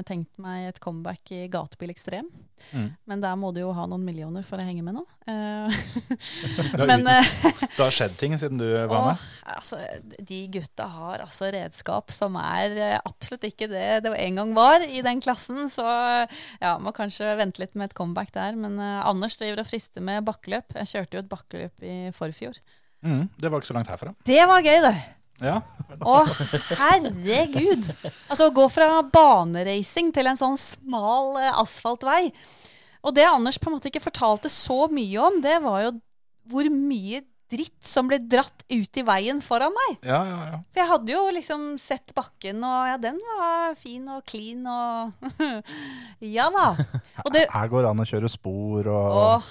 tenkt 0.08 0.32
meg 0.40 0.68
et 0.72 0.80
comeback 0.82 1.30
i 1.36 1.46
Gatebil 1.52 1.90
Ekstrem, 1.94 2.26
Mm. 2.72 2.94
men 3.10 3.20
der 3.20 3.34
må 3.36 3.50
du 3.52 3.58
jo 3.60 3.72
ha 3.76 3.82
noen 3.84 4.04
millioner 4.06 4.42
for 4.46 4.56
å 4.56 4.64
henge 4.64 4.80
med 4.82 4.94
nå. 4.96 5.02
Eh, 5.28 5.74
Men 6.88 7.02
eh, 7.10 7.26
det 7.60 7.76
har 7.82 7.92
skjedd 7.92 8.14
ting 8.16 8.36
siden 8.40 8.56
du 8.60 8.64
var 8.88 8.94
og, 8.94 9.08
med. 9.10 9.24
altså, 9.56 9.80
de 10.30 10.38
gutta 10.54 10.86
har 10.88 11.24
altså 11.26 11.50
redskap 11.52 12.14
som 12.14 12.38
er 12.40 12.76
eh, 12.78 12.94
absolutt 13.04 13.44
ikke 13.50 13.68
det 13.68 13.82
det 14.06 14.14
en 14.16 14.38
gang 14.40 14.54
var 14.56 14.80
i 14.86 15.02
den 15.04 15.20
klassen. 15.20 15.66
Så 15.68 15.84
ja, 15.84 16.76
må 16.80 16.94
kanskje 16.96 17.34
vente 17.36 17.60
litt 17.60 17.74
med 17.76 17.90
et 17.90 17.96
comeback 17.98 18.32
der. 18.32 18.56
Men 18.56 18.78
uh, 18.80 19.02
Anders 19.10 19.36
driver 19.36 19.60
og 19.64 19.68
frister 19.68 20.00
med 20.04 20.24
bakkeløp. 20.24 20.72
Jeg 20.80 20.92
kjørte 20.94 21.18
jo 21.18 21.24
et 21.26 21.30
bakkeløp 21.34 21.84
i 21.84 21.98
forfjor. 22.16 22.56
Mm, 23.04 23.26
det 23.36 23.50
var 23.52 23.60
ikke 23.60 23.72
så 23.74 23.76
langt 23.76 23.90
herfra. 23.92 24.14
Det 24.24 24.40
var 24.48 24.64
gøy, 24.64 24.78
det. 24.88 24.94
Ja, 25.42 25.58
Å, 25.98 26.20
herregud! 26.78 27.86
Altså, 28.30 28.46
å 28.46 28.54
gå 28.54 28.68
fra 28.72 29.02
baneracing 29.02 30.12
til 30.14 30.30
en 30.30 30.38
sånn 30.38 30.56
smal 30.60 31.40
eh, 31.42 31.50
asfaltvei. 31.58 32.28
Og 33.04 33.14
det 33.16 33.26
Anders 33.28 33.58
på 33.60 33.68
en 33.68 33.76
måte 33.76 33.90
ikke 33.90 34.04
fortalte 34.04 34.50
så 34.52 34.84
mye 34.92 35.20
om, 35.26 35.40
det 35.44 35.58
var 35.64 35.82
jo 35.88 35.94
hvor 36.50 36.68
mye 36.70 37.24
dritt 37.54 37.86
som 37.86 38.08
ble 38.08 38.18
dratt 38.18 38.64
ut 38.72 38.98
i 38.98 39.04
veien 39.06 39.40
foran 39.44 39.74
meg. 39.74 39.98
ja, 40.06 40.20
ja. 40.26 40.38
ja. 40.52 40.58
For 40.72 40.82
jeg 40.82 40.90
hadde 40.90 41.14
jo 41.14 41.22
liksom 41.36 41.66
sett 41.80 42.14
bakken, 42.16 42.64
og 42.64 42.88
ja, 42.88 42.96
den 43.00 43.20
var 43.28 43.76
fin 43.78 44.08
og 44.10 44.24
clean 44.28 44.64
og 44.64 45.12
Ja 46.36 46.48
da. 46.54 46.72
Og 47.24 47.32
det, 47.34 47.46
Her 47.52 47.70
går 47.70 47.84
det 47.84 47.92
an 47.92 48.04
å 48.04 48.08
kjøre 48.08 48.32
spor 48.32 48.90
og 48.90 49.18
og, 49.20 49.50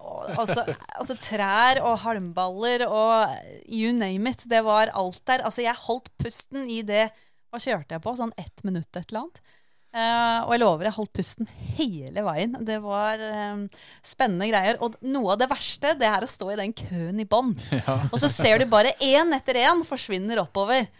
og 0.00 0.30
altså, 0.34 0.64
altså 0.94 1.16
trær 1.22 1.80
og 1.84 2.00
halmballer 2.04 2.84
og 2.86 3.36
you 3.64 3.92
name 3.96 4.32
it. 4.32 4.44
Det 4.48 4.62
var 4.66 4.92
alt 4.96 5.20
der. 5.28 5.44
Altså 5.46 5.64
jeg 5.64 5.78
holdt 5.86 6.10
pusten 6.20 6.68
i 6.70 6.82
det 6.86 7.08
Hva 7.48 7.60
kjørte 7.62 7.96
jeg 7.96 8.04
på? 8.04 8.12
Sånn 8.18 8.34
ett 8.36 8.64
minutt 8.66 8.90
et 8.92 9.08
eller 9.08 9.26
annet. 9.26 9.40
Uh, 9.88 10.44
og 10.44 10.50
jeg 10.52 10.60
lover, 10.60 10.84
jeg 10.84 10.96
holdt 10.98 11.14
pusten 11.16 11.48
hele 11.78 12.22
veien. 12.26 12.58
Det 12.68 12.76
var 12.84 13.22
eh, 13.24 13.62
spennende 14.04 14.50
greier. 14.50 14.76
Og 14.84 14.98
noe 15.08 15.32
av 15.32 15.40
det 15.40 15.48
verste, 15.48 15.94
det 15.96 16.08
er 16.10 16.24
å 16.24 16.28
stå 16.28 16.50
i 16.52 16.58
den 16.60 16.74
køen 16.76 17.22
i 17.22 17.26
bånn. 17.28 17.54
Og 18.12 18.18
så 18.20 18.28
ser 18.28 18.60
du 18.60 18.68
bare 18.68 18.92
én 19.00 19.32
etter 19.36 19.62
én 19.64 19.80
forsvinner 19.88 20.42
oppover. 20.44 20.90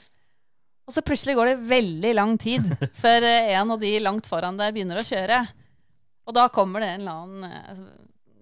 Og 0.89 0.95
så 0.95 1.05
plutselig 1.05 1.37
går 1.37 1.51
det 1.51 1.69
veldig 1.69 2.15
lang 2.17 2.35
tid 2.41 2.65
før 3.03 3.29
eh, 3.29 3.53
en 3.61 3.77
av 3.77 3.83
de 3.83 3.93
langt 4.01 4.29
foran 4.31 4.57
der 4.61 4.73
begynner 4.73 5.03
å 5.03 5.07
kjøre. 5.07 5.43
Og 6.29 6.37
da 6.37 6.49
kommer 6.53 6.85
det 6.85 6.95
en 6.95 7.05
eller 7.05 7.25
annen 7.27 7.85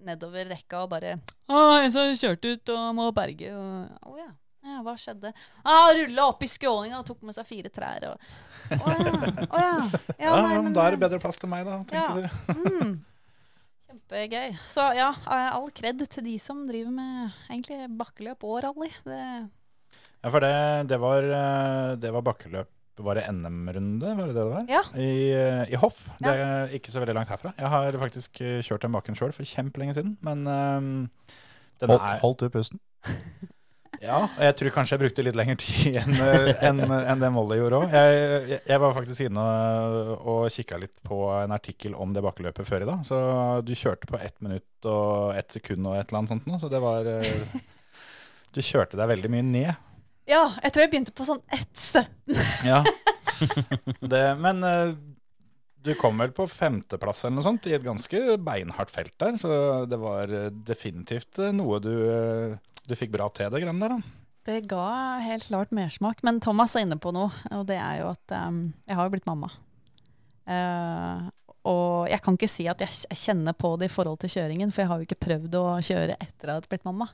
nedover 0.07 0.47
rekka 0.49 0.83
og 0.85 0.91
bare 0.95 1.15
Å, 1.47 1.61
en 1.83 1.91
som 1.93 2.11
kjørte 2.17 2.53
ut 2.55 2.71
og 2.73 2.85
må 2.97 3.07
berge. 3.15 3.51
Og, 3.53 4.11
å 4.11 4.17
ja. 4.19 4.29
ja. 4.67 4.77
Hva 4.85 4.93
skjedde? 4.99 5.31
Ah, 5.63 5.89
Rulla 5.95 6.25
opp 6.31 6.41
i 6.43 6.49
skråninga 6.51 6.99
og 7.01 7.05
tok 7.07 7.21
med 7.27 7.35
seg 7.37 7.47
fire 7.49 7.71
trær. 7.73 8.07
Og, 8.13 8.31
å 8.77 8.95
ja. 8.95 9.13
Å 9.47 9.61
ja. 9.63 9.75
Ja, 10.23 10.31
Ja, 10.31 10.33
nei, 10.47 10.57
men 10.65 10.73
da 10.75 10.87
er 10.87 10.95
det 10.97 11.03
bedre 11.05 11.19
plass 11.23 11.39
til 11.41 11.51
meg, 11.51 11.67
da, 11.67 11.81
tenkte 11.87 11.99
Ja. 11.99 12.15
du. 12.17 12.57
Mm. 12.87 12.97
Kjempegøy. 13.87 14.57
Så 14.71 14.83
ja, 14.97 15.11
eh, 15.31 15.49
all 15.55 15.69
kred 15.75 16.01
til 16.11 16.25
de 16.25 16.33
som 16.43 16.65
driver 16.67 16.91
med 16.91 17.37
egentlig 17.47 17.85
bakkeløp 17.99 18.43
og 18.47 18.59
rally. 18.65 18.89
Det, 19.07 19.21
Ja, 20.23 20.31
for 20.33 20.43
det, 20.43 20.51
det, 20.91 20.97
var, 20.99 21.23
eh, 21.23 21.91
det 22.01 22.11
var 22.11 22.25
bakkeløp 22.25 22.69
Var 22.97 23.19
det 23.19 23.25
NM-runde, 23.29 24.13
var 24.17 24.29
det 24.29 24.33
det 24.33 24.41
det 24.41 24.45
var? 24.49 24.69
Ja. 24.71 24.83
I, 24.97 25.09
eh, 25.35 25.73
I 25.73 25.81
Hoff. 25.81 26.07
Det 26.17 26.31
er 26.33 26.73
ikke 26.73 26.93
så 26.93 27.03
veldig 27.03 27.17
langt 27.17 27.29
herfra. 27.29 27.53
Jeg 27.57 27.69
har 27.73 27.97
faktisk 28.01 28.41
eh, 28.41 28.57
kjørt 28.65 28.87
den 28.87 28.95
baken 28.95 29.17
sjøl 29.17 29.35
for 29.35 29.45
kjempelenge 29.45 29.97
siden, 29.99 30.15
men 30.25 30.47
um, 30.47 30.89
den 31.77 31.93
holdt, 31.93 32.07
er 32.09 32.23
holdt 32.23 32.45
du 32.45 32.49
pusten? 32.53 32.81
Ja, 33.97 34.17
og 34.27 34.43
jeg 34.45 34.53
tror 34.59 34.73
kanskje 34.75 34.93
jeg 34.93 35.01
brukte 35.01 35.23
litt 35.25 35.37
lengre 35.37 35.55
tid 35.57 35.95
enn 35.97 36.19
en, 36.21 36.81
enn 36.85 37.21
det 37.23 37.31
Molly 37.33 37.55
gjorde 37.57 37.79
òg. 37.79 37.95
Jeg, 37.95 38.59
jeg, 38.59 38.81
var 38.83 38.93
faktisk 38.93 39.25
inne 39.25 39.45
og, 40.17 40.43
kikka 40.53 40.77
litt 40.81 40.93
på 41.07 41.17
en 41.33 41.55
artikkel 41.55 41.95
om 41.97 42.13
det 42.13 42.21
bakkeløpet 42.21 42.67
før 42.67 42.85
i 42.85 42.89
dag. 42.91 43.01
Så 43.07 43.17
du 43.65 43.73
kjørte 43.73 44.09
på 44.11 44.19
ett 44.21 44.37
minutt 44.45 44.89
og 44.89 45.33
ett 45.39 45.57
sekund 45.57 45.89
og 45.89 45.97
et 45.97 46.05
eller 46.05 46.21
annet 46.21 46.33
sånt 46.35 46.45
nå, 46.49 46.59
så 46.61 46.69
det 46.69 46.83
var 46.83 47.09
Du 48.53 48.61
kjørte 48.61 48.97
deg 48.99 49.09
veldig 49.15 49.33
mye 49.33 49.47
ned. 49.49 49.87
Ja, 50.27 50.43
jeg 50.63 50.73
tror 50.73 50.83
jeg 50.83 50.91
begynte 50.93 51.15
på 51.15 51.27
sånn 51.27 51.43
1,17. 51.55 52.41
Ja. 52.67 52.83
Det, 54.01 54.21
men 54.41 54.63
eh, 54.65 54.95
du 55.85 55.91
kom 55.99 56.17
vel 56.17 56.31
på 56.33 56.47
femteplass 56.49 57.23
eller 57.23 57.37
noe 57.37 57.45
sånt 57.45 57.67
i 57.69 57.75
et 57.77 57.85
ganske 57.85 58.37
beinhardt 58.41 58.89
felt 58.89 59.13
der, 59.21 59.35
så 59.37 59.49
det 59.89 59.99
var 60.01 60.31
eh, 60.33 60.49
definitivt 60.65 61.37
eh, 61.43 61.53
noe 61.53 61.77
du, 61.83 61.93
du 62.57 62.95
fikk 62.97 63.13
bra 63.13 63.29
til, 63.29 63.51
det 63.53 63.61
greiene 63.61 63.83
der. 63.83 63.97
da. 63.97 64.27
Det 64.47 64.61
ga 64.71 65.19
helt 65.19 65.43
klart 65.43 65.73
mersmak. 65.75 66.21
Men 66.23 66.39
Thomas 66.43 66.75
er 66.75 66.85
inne 66.85 66.95
på 67.03 67.11
noe, 67.15 67.27
og 67.51 67.65
det 67.67 67.75
er 67.83 68.01
jo 68.01 68.11
at 68.13 68.35
um, 68.47 68.61
jeg 68.87 68.95
har 68.95 69.07
jo 69.07 69.11
blitt 69.11 69.27
mamma. 69.27 69.49
Uh, 70.47 71.27
og 71.67 72.07
jeg 72.07 72.23
kan 72.23 72.37
ikke 72.37 72.49
si 72.51 72.63
at 72.71 72.79
jeg, 72.79 72.93
jeg 73.09 73.19
kjenner 73.25 73.57
på 73.59 73.73
det 73.79 73.89
i 73.89 73.91
forhold 73.91 74.21
til 74.21 74.31
kjøringen, 74.37 74.71
for 74.71 74.85
jeg 74.85 74.91
har 74.91 75.01
jo 75.01 75.07
ikke 75.07 75.19
prøvd 75.25 75.57
å 75.59 75.65
kjøre 75.83 76.15
etter 76.15 76.47
at 76.47 76.53
jeg 76.53 76.61
har 76.61 76.69
blitt 76.71 76.87
mamma. 76.87 77.09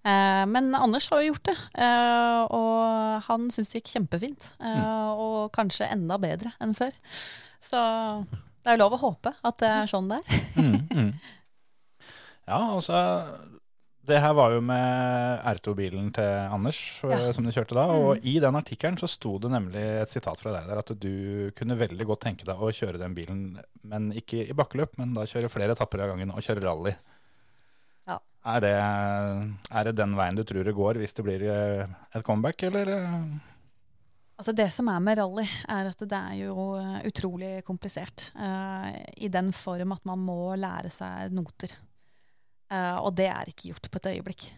Eh, 0.00 0.44
men 0.48 0.70
Anders 0.74 1.10
har 1.12 1.20
jo 1.20 1.34
gjort 1.34 1.50
det, 1.50 1.56
eh, 1.76 2.42
og 2.56 3.26
han 3.26 3.50
syns 3.52 3.68
det 3.72 3.82
gikk 3.82 3.92
kjempefint. 3.98 4.46
eh, 4.60 5.08
Og 5.12 5.50
kanskje 5.52 5.90
enda 5.92 6.16
bedre 6.18 6.54
enn 6.60 6.72
før. 6.74 6.94
Så 7.60 7.76
det 8.64 8.72
er 8.72 8.76
jo 8.78 8.84
lov 8.84 8.96
å 8.96 9.02
håpe 9.04 9.34
at 9.44 9.58
det 9.60 9.68
er 9.68 9.90
sånn 9.90 10.08
det 10.08 10.20
er. 10.22 10.42
Mm, 10.56 10.88
mm. 10.96 11.12
Ja, 12.48 12.60
altså 12.74 12.96
Det 14.10 14.18
her 14.18 14.32
var 14.34 14.50
jo 14.56 14.62
med 14.64 15.42
R2-bilen 15.46 16.08
til 16.16 16.24
Anders 16.50 16.78
Ja. 17.04 17.18
som 17.36 17.44
du 17.44 17.52
kjørte 17.52 17.76
da. 17.76 17.84
Og 17.94 18.24
i 18.26 18.38
den 18.42 18.56
artikkelen 18.58 18.96
så 18.98 19.06
sto 19.06 19.36
det 19.38 19.50
nemlig 19.52 19.82
et 20.00 20.10
sitat 20.10 20.40
fra 20.40 20.54
deg 20.56 20.66
der 20.66 20.80
at 20.80 20.90
du 20.98 21.52
kunne 21.54 21.76
veldig 21.78 22.06
godt 22.08 22.24
tenke 22.24 22.48
deg 22.48 22.56
å 22.58 22.72
kjøre 22.74 22.98
den 22.98 23.14
bilen, 23.14 23.60
men 23.84 24.08
ikke 24.16 24.48
i 24.48 24.56
bakkeløp, 24.56 24.96
men 24.98 25.12
da 25.14 25.28
kjøre 25.28 25.52
flere 25.52 25.76
etapper 25.76 26.02
av 26.02 26.14
gangen 26.14 26.32
og 26.32 26.42
kjøre 26.42 26.64
rally. 26.64 26.96
Er 28.40 28.62
det, 28.64 28.76
er 29.68 29.84
det 29.84 29.98
den 29.98 30.16
veien 30.16 30.38
du 30.38 30.42
tror 30.48 30.64
det 30.64 30.76
går 30.76 31.00
hvis 31.02 31.12
det 31.16 31.24
blir 31.26 31.42
eh, 31.44 31.90
et 32.16 32.24
comeback, 32.24 32.62
eller? 32.70 32.88
Altså 34.40 34.54
Det 34.56 34.70
som 34.72 34.88
er 34.88 35.02
med 35.04 35.18
rally, 35.20 35.44
er 35.68 35.90
at 35.90 36.00
det 36.00 36.16
er 36.16 36.38
jo 36.46 36.70
eh, 36.80 37.02
utrolig 37.10 37.50
komplisert. 37.66 38.30
Uh, 38.32 38.88
I 39.20 39.28
den 39.28 39.52
form 39.52 39.92
at 39.92 40.08
man 40.08 40.22
må 40.24 40.54
lære 40.56 40.88
seg 40.94 41.34
noter. 41.36 41.74
Uh, 42.72 42.96
og 43.04 43.12
det 43.18 43.28
er 43.28 43.50
ikke 43.50 43.74
gjort 43.74 43.90
på 43.92 44.00
et 44.00 44.10
øyeblikk. 44.14 44.48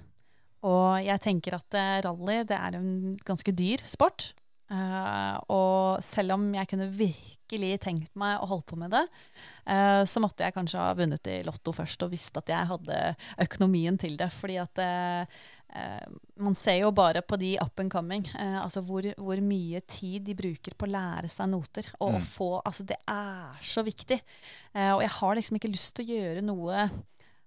Og 0.62 1.03
jeg 1.03 1.18
tenker 1.24 1.59
at 1.59 1.78
rally 2.07 2.45
det 2.47 2.55
er 2.55 2.78
en 2.78 3.18
ganske 3.26 3.51
dyr 3.51 3.83
sport. 3.83 4.30
Uh, 4.70 5.43
og 5.51 6.05
selv 6.07 6.39
om 6.39 6.47
jeg 6.55 6.70
kunne 6.70 6.87
virkelig 6.87 7.41
tenkt 7.59 8.14
meg 8.16 8.40
å 8.40 8.46
holde 8.48 8.64
på 8.64 8.76
med 8.76 8.90
det, 8.90 9.03
eh, 9.66 10.03
så 10.05 10.20
måtte 10.20 10.44
jeg 10.44 10.55
kanskje 10.55 10.78
ha 10.78 10.94
vunnet 10.94 11.26
i 11.26 11.42
Lotto 11.44 11.72
først 11.72 12.03
og 12.03 12.11
visst 12.11 12.36
at 12.36 12.46
jeg 12.48 12.66
hadde 12.66 13.16
økonomien 13.38 13.98
til 13.98 14.16
det. 14.16 14.30
Fordi 14.32 14.57
at 14.62 14.78
eh, 14.78 15.26
eh, 15.74 16.07
man 16.36 16.55
ser 16.55 16.80
jo 16.80 16.90
bare 16.90 17.22
på 17.22 17.36
de 17.38 17.59
up 17.61 17.78
and 17.80 17.90
coming, 17.92 18.26
altså 18.34 18.80
hvor, 18.82 19.03
hvor 19.16 19.36
mye 19.40 19.80
tid 19.86 20.24
de 20.24 20.34
bruker 20.34 20.74
på 20.74 20.86
å 20.86 20.92
lære 20.92 21.28
seg 21.30 21.48
noter. 21.53 21.86
Og 22.00 22.14
å 22.14 22.18
Mm. 22.18 22.26
få 22.26 22.62
Altså, 22.64 22.84
det 22.86 22.96
er 23.09 23.57
så 23.62 23.82
viktig. 23.84 24.20
Og 24.74 25.00
jeg 25.03 25.11
har 25.11 25.34
liksom 25.34 25.57
ikke 25.57 25.70
lyst 25.72 25.94
til 25.96 26.05
å 26.05 26.12
gjøre 26.16 26.42
noe 26.44 26.90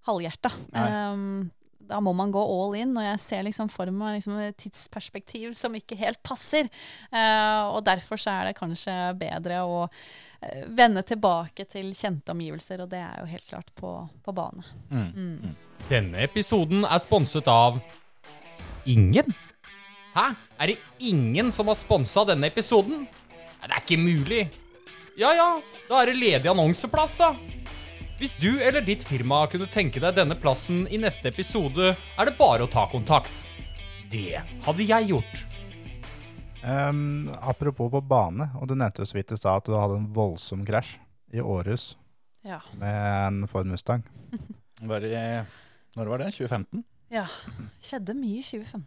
halvhjerta. 0.05 0.51
Um, 0.73 1.51
da 1.89 1.99
må 2.03 2.13
man 2.17 2.31
gå 2.33 2.41
all 2.41 2.75
in, 2.79 2.93
og 2.97 3.05
jeg 3.05 3.21
ser 3.23 3.45
liksom 3.47 3.69
for 3.71 3.89
meg 3.93 4.17
liksom 4.17 4.37
et 4.41 4.57
tidsperspektiv 4.61 5.53
som 5.57 5.75
ikke 5.77 5.97
helt 5.99 6.21
passer. 6.25 6.69
Uh, 7.13 7.75
og 7.75 7.83
derfor 7.87 8.21
så 8.21 8.37
er 8.39 8.49
det 8.49 8.57
kanskje 8.59 8.93
bedre 9.19 9.61
å 9.65 9.83
eh, 9.85 10.65
vende 10.77 11.03
tilbake 11.07 11.67
til 11.69 11.91
kjente 11.95 12.33
omgivelser, 12.33 12.83
og 12.85 12.91
det 12.93 13.01
er 13.03 13.21
jo 13.21 13.29
helt 13.33 13.49
klart 13.49 13.71
på, 13.77 13.93
på 14.25 14.35
bane. 14.35 14.65
Mm. 14.89 15.11
Mm. 15.13 15.55
Denne 15.89 16.25
episoden 16.25 16.87
er 16.87 17.03
sponset 17.03 17.47
av 17.51 17.79
Ingen? 18.85 19.33
Hæ? 20.13 20.27
Er 20.61 20.67
det 20.67 20.77
ingen 20.99 21.49
som 21.51 21.67
har 21.67 21.75
sponsa 21.75 22.21
denne 22.29 22.47
episoden? 22.47 23.07
Det 23.65 23.71
er 23.71 23.81
ikke 23.81 23.97
mulig. 23.97 24.43
Ja 25.17 25.31
ja, 25.33 25.47
da 25.89 26.01
er 26.01 26.11
det 26.11 26.19
ledig 26.19 26.51
annonseplass, 26.51 27.17
da. 27.17 27.33
Hvis 28.19 28.35
du 28.39 28.61
eller 28.63 28.83
ditt 28.85 29.03
firma 29.03 29.41
kunne 29.51 29.67
tenke 29.71 29.99
deg 29.99 30.15
denne 30.15 30.37
plassen 30.39 30.85
i 30.87 30.99
neste 31.01 31.27
episode, 31.33 31.91
er 32.15 32.29
det 32.29 32.37
bare 32.39 32.63
å 32.63 32.71
ta 32.71 32.85
kontakt. 32.91 33.33
Det 34.11 34.37
hadde 34.65 34.85
jeg 34.87 35.09
gjort. 35.11 35.41
Um, 36.65 37.27
apropos 37.45 37.91
på 37.93 38.01
bane, 38.01 38.47
og 38.57 38.69
du 38.71 38.73
nevnte 38.77 39.03
jo 39.03 39.09
så 39.09 39.19
vidt 39.19 39.35
i 39.35 39.37
stad 39.37 39.59
at 39.61 39.67
du 39.67 39.75
hadde 39.77 39.99
en 39.99 40.07
voldsom 40.15 40.63
krasj 40.65 40.95
i 41.35 41.43
Århus 41.43 41.91
Ja. 42.45 42.61
med 42.79 42.95
en 43.27 43.47
Ford 43.51 43.67
Mustang. 43.69 44.05
Var 44.81 45.05
i, 45.07 45.13
når 45.95 46.09
var 46.11 46.19
det? 46.23 46.31
2015? 46.35 46.81
ja. 47.13 47.25
Skjedde 47.83 48.15
mye 48.17 48.39
i 48.41 48.43
2015. 48.43 48.85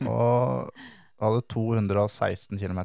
Og 0.08 0.70
du 0.70 1.24
hadde 1.26 1.42
216 1.52 2.56
km 2.60 2.80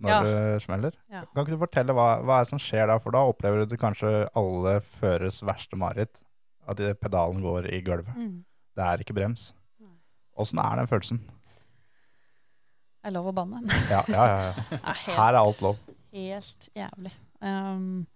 når 0.00 0.10
Ja. 0.10 0.20
du 0.22 0.60
smeller. 0.64 0.92
Ja. 1.10 1.22
Kan 1.34 1.44
ikke 1.44 1.56
du 1.56 1.62
fortelle 1.64 1.92
hva, 1.96 2.08
hva 2.22 2.40
er 2.40 2.44
det 2.44 2.50
som 2.52 2.58
skjer 2.62 2.86
da? 2.90 2.98
For 3.02 3.10
da 3.14 3.22
opplever 3.30 3.66
du 3.68 3.76
kanskje 3.80 4.28
alle 4.36 4.80
føres 5.00 5.42
verste 5.42 5.76
mareritt. 5.76 6.20
At 6.68 6.76
pedalen 7.00 7.40
går 7.42 7.68
i 7.72 7.80
gulvet. 7.80 8.10
Mm. 8.16 8.44
Det 8.76 8.84
er 8.84 8.98
ikke 9.04 9.14
brems. 9.14 9.52
Åssen 10.36 10.58
er 10.60 10.76
den 10.76 10.88
følelsen? 10.90 11.20
Er 13.06 13.14
lov 13.14 13.28
å 13.30 13.32
banne? 13.36 13.62
Ja, 13.88 14.02
ja, 14.10 14.24
ja. 14.26 14.38
ja. 14.50 14.76
Helt 15.06 15.16
Her 15.16 15.32
er 15.32 15.38
alt 15.40 15.60
lov. 15.62 15.76
Helt 16.12 16.68
jævlig. 16.76 17.12
Um, 17.40 18.06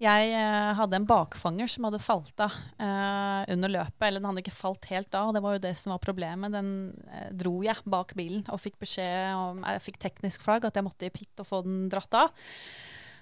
jeg 0.00 0.30
eh, 0.32 0.70
hadde 0.78 0.96
en 0.96 1.06
bakfanger 1.08 1.68
som 1.68 1.84
hadde 1.84 1.98
falt 2.00 2.40
av 2.40 2.54
eh, 2.80 3.42
under 3.52 3.72
løpet. 3.74 4.04
Eller 4.06 4.20
den 4.22 4.28
hadde 4.30 4.42
ikke 4.44 4.54
falt 4.56 4.86
helt 4.88 5.14
av, 5.18 5.28
og 5.28 5.36
det 5.36 5.42
var 5.44 5.56
jo 5.58 5.62
det 5.66 5.74
som 5.80 5.92
var 5.92 6.00
problemet. 6.04 6.54
Den 6.54 6.70
eh, 7.10 7.26
dro 7.36 7.58
jeg 7.66 7.76
bak 7.84 8.14
bilen 8.16 8.46
og 8.48 8.62
fikk 8.62 8.78
beskjed 8.80 9.34
om 9.36 9.60
Jeg 9.66 9.82
fikk 9.90 9.98
teknisk 10.00 10.46
flagg 10.46 10.64
at 10.64 10.78
jeg 10.80 10.86
måtte 10.86 11.10
i 11.10 11.12
pit 11.12 11.42
og 11.44 11.48
få 11.50 11.60
den 11.66 11.82
dratt 11.92 12.16
av. 12.16 12.32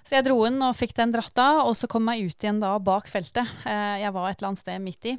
Så 0.07 0.15
jeg 0.15 0.25
dro 0.25 0.39
den 0.45 0.61
og 0.65 0.77
fikk 0.79 0.95
den 0.97 1.11
dratt 1.13 1.37
av, 1.43 1.65
og 1.67 1.75
så 1.77 1.89
kom 1.91 2.07
jeg 2.13 2.31
ut 2.31 2.45
igjen 2.47 2.61
da 2.63 2.71
bak 2.79 3.11
feltet. 3.11 3.51
Eh, 3.67 3.99
jeg 4.05 4.15
var 4.15 4.29
et 4.31 4.39
eller 4.39 4.53
annet 4.53 4.63
sted 4.63 4.79
midt 4.81 5.11
i. 5.11 5.17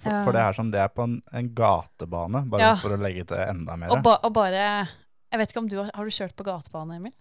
For, 0.00 0.10
for 0.26 0.36
det 0.36 0.40
er 0.42 0.56
som 0.56 0.72
det 0.72 0.80
er 0.82 0.90
på 0.92 1.04
en, 1.06 1.18
en 1.32 1.52
gatebane, 1.56 2.40
bare 2.50 2.64
Ja. 2.64 2.72
for 2.80 2.96
å 2.96 2.98
legge 3.00 3.28
til 3.28 3.38
enda 3.44 3.76
mer. 3.78 3.92
Og, 3.94 4.02
ba, 4.04 4.16
og 4.26 4.32
bare 4.36 4.64
Jeg 5.30 5.38
vet 5.40 5.52
ikke 5.52 5.62
om 5.62 5.68
du 5.70 5.78
har, 5.82 5.92
har 5.94 6.08
du 6.08 6.12
kjørt 6.14 6.34
på 6.36 6.44
gatebane, 6.48 6.96
Emil? 6.98 7.14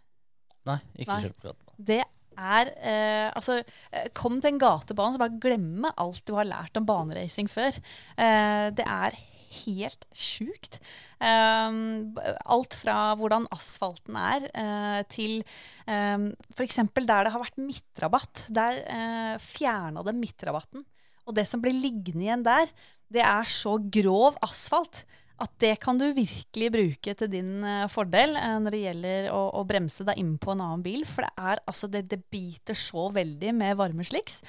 Nei, 0.68 0.80
ikke 0.96 1.12
Nei. 1.12 1.22
kjørt 1.28 1.38
på 1.40 1.48
gatebane. 1.52 1.86
Det 1.92 2.04
er 2.38 2.72
eh, 2.78 3.30
Altså, 3.34 3.60
eh, 3.92 4.10
kom 4.16 4.40
til 4.42 4.54
en 4.54 4.62
gatebane, 4.62 5.16
så 5.16 5.22
bare 5.22 5.42
glemme 5.42 5.94
alt 5.98 6.24
du 6.28 6.36
har 6.38 6.50
lært 6.50 6.78
om 6.80 6.88
baneracing 6.88 7.50
før. 7.52 7.78
Eh, 8.18 8.68
det 8.76 8.86
er 8.88 9.18
helt 9.64 10.08
sjukt. 10.18 10.80
Um, 11.22 12.16
alt 12.52 12.76
fra 12.78 13.14
hvordan 13.20 13.46
asfalten 13.54 14.18
er, 14.20 14.48
eh, 14.50 15.02
til 15.12 15.44
um, 15.88 16.32
f.eks. 16.56 16.82
der 16.96 17.28
det 17.28 17.34
har 17.34 17.44
vært 17.44 17.62
midtrabatt. 17.62 18.48
Der 18.54 18.82
uh, 18.88 19.36
fjerna 19.42 20.04
de 20.06 20.16
midtrabatten. 20.18 20.86
Og 21.28 21.38
det 21.38 21.46
som 21.48 21.62
blir 21.64 21.76
liggende 21.78 22.26
igjen 22.26 22.46
der, 22.46 22.72
det 23.14 23.24
er 23.24 23.48
så 23.50 23.78
grov 23.94 24.40
asfalt 24.44 25.04
at 25.42 25.54
det 25.64 25.74
kan 25.82 25.98
du 25.98 26.06
virkelig 26.14 26.70
bruke 26.74 27.14
til 27.18 27.30
din 27.32 27.64
eh, 27.66 27.88
fordel 27.92 28.36
eh, 28.38 28.58
når 28.62 28.76
det 28.76 28.82
gjelder 28.84 29.30
å, 29.34 29.42
å 29.60 29.64
bremse 29.68 30.06
deg 30.06 30.20
inn 30.22 30.36
på 30.42 30.54
en 30.54 30.62
annen 30.62 30.84
bil. 30.86 31.02
For 31.10 31.26
det 31.26 31.32
er 31.52 31.64
altså 31.70 31.90
det, 31.92 32.06
det 32.12 32.22
biter 32.34 32.78
så 32.78 33.08
veldig 33.16 33.56
med 33.58 33.80
varmesliks. 33.80 34.42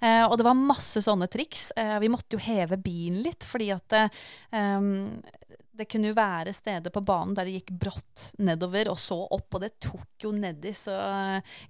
Eh, 0.00 0.24
og 0.24 0.38
det 0.40 0.48
var 0.48 0.58
masse 0.58 1.04
sånne 1.04 1.28
triks. 1.30 1.70
Eh, 1.76 1.98
vi 2.02 2.12
måtte 2.12 2.38
jo 2.38 2.44
heve 2.44 2.80
bilen 2.80 3.20
litt, 3.26 3.46
fordi 3.46 3.70
at 3.76 3.98
eh, 4.00 4.80
det 5.80 5.88
kunne 5.90 6.12
jo 6.12 6.18
være 6.18 6.54
steder 6.56 6.92
på 6.94 7.02
banen 7.06 7.34
der 7.36 7.48
det 7.48 7.60
gikk 7.60 7.74
brått 7.86 8.30
nedover 8.42 8.92
og 8.92 9.00
så 9.00 9.18
opp, 9.26 9.48
og 9.56 9.64
det 9.64 9.74
tok 9.82 10.26
jo 10.26 10.34
nedi 10.36 10.74
så 10.76 10.96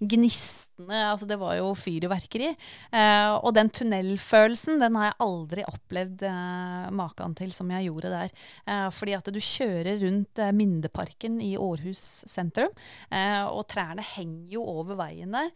gnistene 0.00 0.70
gnistende 0.80 1.11
Altså, 1.11 1.26
det 1.26 1.38
var 1.38 1.56
jo 1.58 1.74
fyrverkeri. 1.74 2.50
Eh, 2.92 3.32
og 3.42 3.54
den 3.54 3.70
tunnelfølelsen, 3.70 4.80
den 4.80 4.96
har 4.96 5.11
jeg 5.11 5.18
aldri 5.20 5.64
opplevd 5.66 6.22
eh, 6.22 6.90
maken 6.90 7.34
til 7.34 7.52
som 7.52 7.70
jeg 7.70 7.88
gjorde 7.88 8.11
der. 8.11 8.30
Eh, 8.66 8.90
fordi 8.90 9.14
at 9.16 9.30
du 9.32 9.40
kjører 9.40 10.00
rundt 10.04 10.38
eh, 10.38 10.52
Mindeparken 10.52 11.40
i 11.40 11.56
Århus 11.58 12.24
sentrum, 12.26 12.70
eh, 13.11 13.44
og 13.46 13.66
trærne 13.68 14.04
henger 14.16 14.56
jo 14.56 14.64
over 14.64 14.98
veien 15.00 15.32
der. 15.34 15.50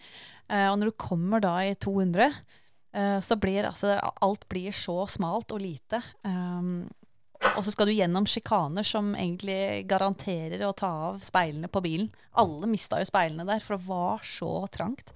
Eh, 0.49 0.69
og 0.71 0.79
når 0.79 0.91
du 0.93 0.99
kommer 0.99 1.41
da 1.41 1.57
i 1.65 1.75
200, 1.75 2.29
eh, 2.95 3.21
så 3.21 3.37
blir 3.41 3.71
altså 3.71 3.97
Alt 4.23 4.49
blir 4.49 4.73
så 4.73 5.05
smalt 5.07 5.53
og 5.55 5.63
lite. 5.63 6.03
Um, 6.25 6.89
og 7.53 7.61
så 7.65 7.75
skal 7.75 7.91
du 7.91 7.95
gjennom 7.95 8.27
sjikaner 8.29 8.87
som 8.87 9.13
egentlig 9.15 9.85
garanterer 9.91 10.65
å 10.67 10.73
ta 10.77 10.91
av 11.11 11.21
speilene 11.25 11.69
på 11.71 11.83
bilen. 11.85 12.09
Alle 12.41 12.71
mista 12.71 12.99
jo 13.01 13.09
speilene 13.09 13.47
der, 13.49 13.63
for 13.65 13.77
det 13.77 13.89
var 13.89 14.25
så 14.27 14.53
trangt. 14.73 15.13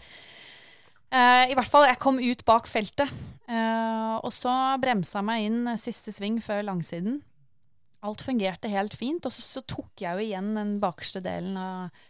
Uh, 1.08 1.48
I 1.48 1.56
hvert 1.56 1.70
fall, 1.72 1.88
jeg 1.88 2.00
kom 2.02 2.20
ut 2.20 2.44
bak 2.48 2.68
feltet, 2.68 3.12
Uh, 3.48 4.20
og 4.20 4.28
så 4.34 4.52
bremsa 4.76 5.22
meg 5.24 5.46
inn 5.46 5.70
siste 5.80 6.12
sving 6.12 6.36
før 6.44 6.66
langsiden. 6.68 7.22
Alt 8.04 8.20
fungerte 8.22 8.68
helt 8.70 8.92
fint, 8.94 9.24
og 9.24 9.32
så, 9.32 9.40
så 9.40 9.62
tok 9.64 10.04
jeg 10.04 10.12
jo 10.12 10.26
igjen 10.26 10.52
den 10.54 10.74
bakerste 10.82 11.22
delen 11.24 11.56
av, 11.58 12.02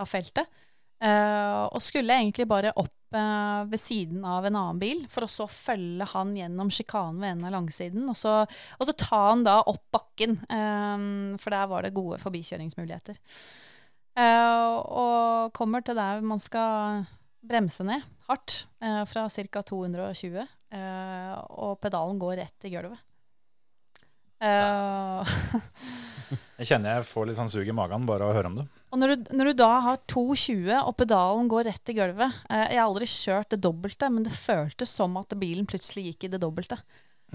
av 0.00 0.08
feltet. 0.08 0.48
Eh, 0.96 1.62
og 1.68 1.82
skulle 1.84 2.14
egentlig 2.16 2.46
bare 2.48 2.70
opp 2.80 3.12
uh, 3.12 3.68
ved 3.68 3.80
siden 3.80 4.24
av 4.24 4.46
en 4.48 4.56
annen 4.56 4.80
bil, 4.80 5.02
for 5.12 5.26
å 5.26 5.30
så 5.30 5.44
følge 5.50 6.06
han 6.14 6.32
gjennom 6.38 6.70
sjikanen 6.72 7.20
ved 7.20 7.34
enden 7.34 7.48
av 7.50 7.56
langsiden. 7.58 8.06
Og 8.08 8.16
så, 8.16 8.38
og 8.46 8.88
så 8.88 8.96
ta 8.96 9.20
han 9.30 9.44
da 9.46 9.58
opp 9.68 9.84
bakken, 9.94 10.38
um, 10.48 11.36
for 11.42 11.52
der 11.52 11.70
var 11.70 11.86
det 11.86 11.94
gode 11.96 12.20
forbikjøringsmuligheter. 12.24 13.20
Uh, 14.16 14.80
og 14.80 15.56
kommer 15.56 15.84
til 15.84 15.98
der 15.98 16.24
man 16.24 16.40
skal 16.40 17.04
bremse 17.46 17.84
ned 17.86 18.04
hardt, 18.26 18.64
fra 19.06 19.28
ca. 19.30 19.60
220, 19.62 20.40
eh, 20.74 21.34
og 21.62 21.76
pedalen 21.78 22.18
går 22.18 22.40
rett 22.40 22.64
i 22.66 22.72
gulvet. 22.72 22.98
Jeg 26.58 26.68
kjenner 26.72 26.96
jeg 26.96 27.06
får 27.06 27.28
litt 27.28 27.38
sånn 27.38 27.52
sug 27.52 27.68
i 27.68 27.76
magen 27.76 28.08
bare 28.08 28.26
av 28.26 28.32
å 28.32 28.36
høre 28.36 28.50
om 28.50 28.58
det. 28.58 28.66
Og 28.96 29.02
når 29.02 29.12
du, 29.12 29.26
når 29.36 29.50
du 29.50 29.58
da 29.60 29.72
har 29.84 29.98
2,20 30.08 30.70
og 30.78 30.94
pedalen 30.96 31.50
går 31.52 31.66
rett 31.68 31.90
i 31.92 31.94
gulvet 31.98 32.38
eh, 32.48 32.70
Jeg 32.72 32.80
har 32.80 32.86
aldri 32.86 33.08
kjørt 33.12 33.50
det 33.52 33.60
dobbelte, 33.66 34.08
men 34.08 34.24
det 34.24 34.32
føltes 34.32 34.94
som 34.96 35.18
at 35.20 35.36
bilen 35.36 35.68
plutselig 35.68 36.06
gikk 36.06 36.24
i 36.24 36.30
det 36.32 36.40
dobbelte. 36.40 36.78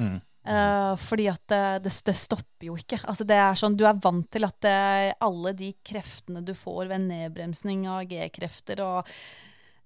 Mm. 0.01 0.17
Eh, 0.41 0.93
fordi 0.97 1.27
at 1.29 1.43
det, 1.53 1.61
det, 1.85 1.93
det 2.07 2.17
stopper 2.17 2.65
jo 2.71 2.79
ikke. 2.81 2.97
Altså 3.05 3.27
det 3.29 3.37
er 3.37 3.61
sånn, 3.61 3.77
Du 3.77 3.85
er 3.85 4.01
vant 4.01 4.25
til 4.33 4.47
at 4.47 4.57
det, 4.65 4.73
alle 5.21 5.53
de 5.53 5.69
kreftene 5.85 6.41
du 6.41 6.55
får 6.57 6.89
ved 6.89 7.05
nedbremsning 7.05 7.85
av 7.93 8.03
G-krefter 8.09 8.81
og 8.87 9.15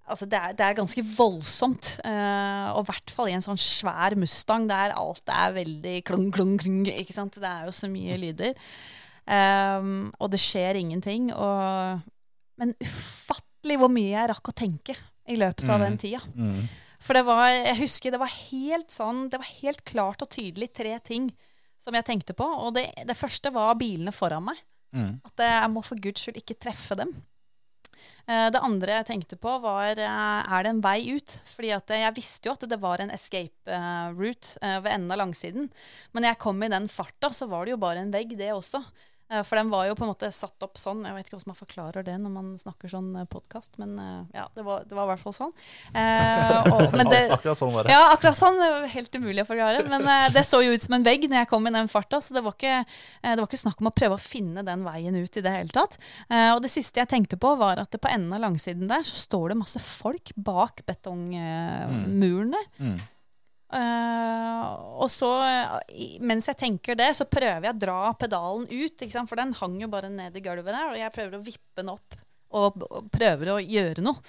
Altså 0.05 0.27
det, 0.29 0.37
er, 0.37 0.51
det 0.53 0.61
er 0.61 0.75
ganske 0.77 1.01
voldsomt. 1.17 1.87
Uh, 2.05 2.75
og 2.77 2.83
i 2.83 2.89
hvert 2.91 3.13
fall 3.15 3.31
i 3.31 3.33
en 3.33 3.41
sånn 3.41 3.57
svær 3.57 4.13
Mustang 4.21 4.67
der 4.69 4.93
alt 4.93 5.31
er 5.33 5.55
veldig 5.55 5.95
klung, 6.05 6.27
klung, 6.29 6.51
klung. 6.61 6.83
ikke 6.85 7.15
sant? 7.15 7.39
Det 7.41 7.49
er 7.49 7.65
jo 7.65 7.73
så 7.73 7.89
mye 7.89 8.19
lyder. 8.21 8.53
Um, 9.25 10.11
og 10.21 10.29
det 10.33 10.39
skjer 10.43 10.77
ingenting. 10.79 11.31
Og, 11.33 12.01
men 12.61 12.73
ufattelig 12.81 13.79
hvor 13.81 13.91
mye 13.93 14.13
jeg 14.13 14.31
rakk 14.31 14.51
å 14.51 14.57
tenke 14.57 14.97
i 15.25 15.37
løpet 15.39 15.69
av 15.69 15.81
den 15.81 15.97
tida. 16.01 16.21
Mm. 16.35 16.65
For 17.01 17.17
det 17.17 17.25
var, 17.27 17.49
jeg 17.53 17.79
husker 17.83 18.13
det 18.13 18.21
var 18.21 18.33
helt 18.33 18.93
sånn, 18.93 19.27
det 19.29 19.41
var 19.41 19.51
helt 19.61 19.83
klart 19.85 20.23
og 20.25 20.31
tydelig 20.33 20.71
tre 20.73 20.95
ting 21.05 21.29
som 21.81 21.97
jeg 21.97 22.07
tenkte 22.07 22.33
på. 22.37 22.45
Og 22.45 22.73
det, 22.77 22.87
det 23.05 23.17
første 23.17 23.51
var 23.53 23.77
bilene 23.79 24.13
foran 24.15 24.47
meg. 24.47 24.61
Mm. 24.95 25.17
At 25.27 25.41
jeg 25.43 25.71
må 25.73 25.83
for 25.85 25.99
guds 26.01 26.23
skyld 26.23 26.39
ikke 26.39 26.57
treffe 26.61 26.97
dem. 26.97 27.11
Eh, 28.27 28.47
Det 28.53 28.61
andre 28.63 28.99
jeg 28.99 29.07
tenkte 29.09 29.37
på, 29.41 29.57
var 29.63 29.99
eh, 30.01 30.53
er 30.57 30.65
det 30.65 30.71
en 30.71 30.83
vei 30.83 30.99
ut? 31.17 31.35
Fordi 31.51 31.73
jeg 31.73 32.15
visste 32.15 32.49
jo 32.49 32.55
at 32.55 32.65
det 32.69 32.79
var 32.81 33.03
en 33.03 33.13
escape 33.13 33.69
eh, 33.71 34.07
route 34.15 34.55
ved 34.61 34.91
enden 34.93 35.13
av 35.13 35.21
langsiden. 35.21 35.69
Men 36.13 36.25
når 36.25 36.33
jeg 36.33 36.43
kom 36.45 36.63
i 36.63 36.71
den 36.73 36.87
farta, 36.91 37.31
så 37.33 37.49
var 37.51 37.65
det 37.65 37.75
jo 37.75 37.81
bare 37.81 38.01
en 38.05 38.13
vegg, 38.13 38.37
det 38.39 38.53
også. 38.55 38.81
Eh, 39.31 39.41
For 39.43 39.57
den 39.57 39.71
var 39.73 39.87
jo 39.87 39.95
på 39.97 40.05
en 40.05 40.11
måte 40.11 40.29
satt 40.35 40.61
opp 40.65 40.77
sånn. 40.77 41.01
Jeg 41.07 41.15
vet 41.15 41.25
ikke 41.25 41.35
hvordan 41.37 41.51
man 41.51 41.57
forklarer 41.57 42.05
det 42.05 42.15
når 42.21 42.33
man 42.33 42.51
snakker 42.61 42.91
sånn 42.91 43.07
podkast, 43.31 43.71
men 43.81 43.95
eh, 43.99 44.37
ja, 44.37 44.43
det 44.53 44.65
var, 44.67 44.83
det 44.85 44.93
var 44.97 45.07
i 45.07 45.11
hvert 45.13 45.23
fall 45.23 45.33
sånn. 45.33 45.53
Eh, 45.97 46.69
og, 46.69 46.83
men 46.93 47.09
det, 47.13 47.21
Akkurat 47.33 47.57
sånn 47.57 47.73
var 47.73 47.87
det. 47.87 47.95
ja, 47.95 48.03
akkurat 48.13 48.37
sånn. 48.37 48.59
Det 48.61 48.69
var 48.75 48.85
helt 48.93 49.17
umulig 49.17 49.41
å 49.45 49.49
forklare. 49.49 49.81
Men 49.89 50.05
eh, 50.13 50.27
det 50.35 50.45
så 50.45 50.61
jo 50.65 50.75
ut 50.75 50.85
som 50.85 50.97
en 50.99 51.07
vegg 51.07 51.25
når 51.29 51.41
jeg 51.41 51.51
kom 51.55 51.65
i 51.65 51.73
den 51.75 51.89
farta, 51.91 52.21
så 52.21 52.37
det 52.37 52.45
var 52.45 52.53
ikke, 52.57 52.75
eh, 52.85 53.31
det 53.33 53.39
var 53.41 53.49
ikke 53.49 53.63
snakk 53.63 53.81
om 53.81 53.89
å 53.89 53.95
prøve 53.97 54.19
å 54.19 54.21
finne 54.21 54.65
den 54.67 54.85
veien 54.85 55.17
ut 55.17 55.41
i 55.41 55.45
det 55.45 55.55
hele 55.57 55.73
tatt. 55.73 55.97
Eh, 56.29 56.51
og 56.53 56.61
det 56.65 56.71
siste 56.73 57.01
jeg 57.01 57.09
tenkte 57.15 57.39
på, 57.41 57.55
var 57.57 57.81
at 57.81 57.89
det 57.95 58.01
på 58.05 58.11
enden 58.13 58.37
av 58.37 58.43
langsiden 58.45 58.85
der 58.91 59.03
så 59.07 59.17
står 59.25 59.51
det 59.55 59.59
masse 59.63 59.81
folk 59.81 60.31
bak 60.37 60.85
betongmurene. 60.85 62.61
Mm. 62.77 62.93
Mm. 62.93 62.97
Eh, 63.73 64.65
og 65.01 65.09
så, 65.11 65.31
eh, 65.41 66.19
mens 66.21 66.47
jeg 66.51 66.59
tenker 66.59 66.97
det, 66.99 67.09
så 67.17 67.27
prøver 67.29 67.65
jeg 67.65 67.73
å 67.75 67.81
dra 67.81 67.97
pedalen 68.19 68.69
ut, 68.69 69.05
for 69.17 69.41
den 69.41 69.55
hang 69.57 69.79
jo 69.81 69.89
bare 69.91 70.11
ned 70.13 70.37
i 70.37 70.43
gulvet 70.45 70.71
der, 70.71 70.93
og 70.93 70.99
jeg 70.99 71.15
prøver 71.15 71.39
å 71.39 71.43
vippe 71.45 71.81
den 71.81 71.91
opp 71.95 72.17
og, 72.55 72.85
og 72.85 73.09
prøver 73.11 73.55
å 73.55 73.59
gjøre 73.59 74.05
noe. 74.05 74.21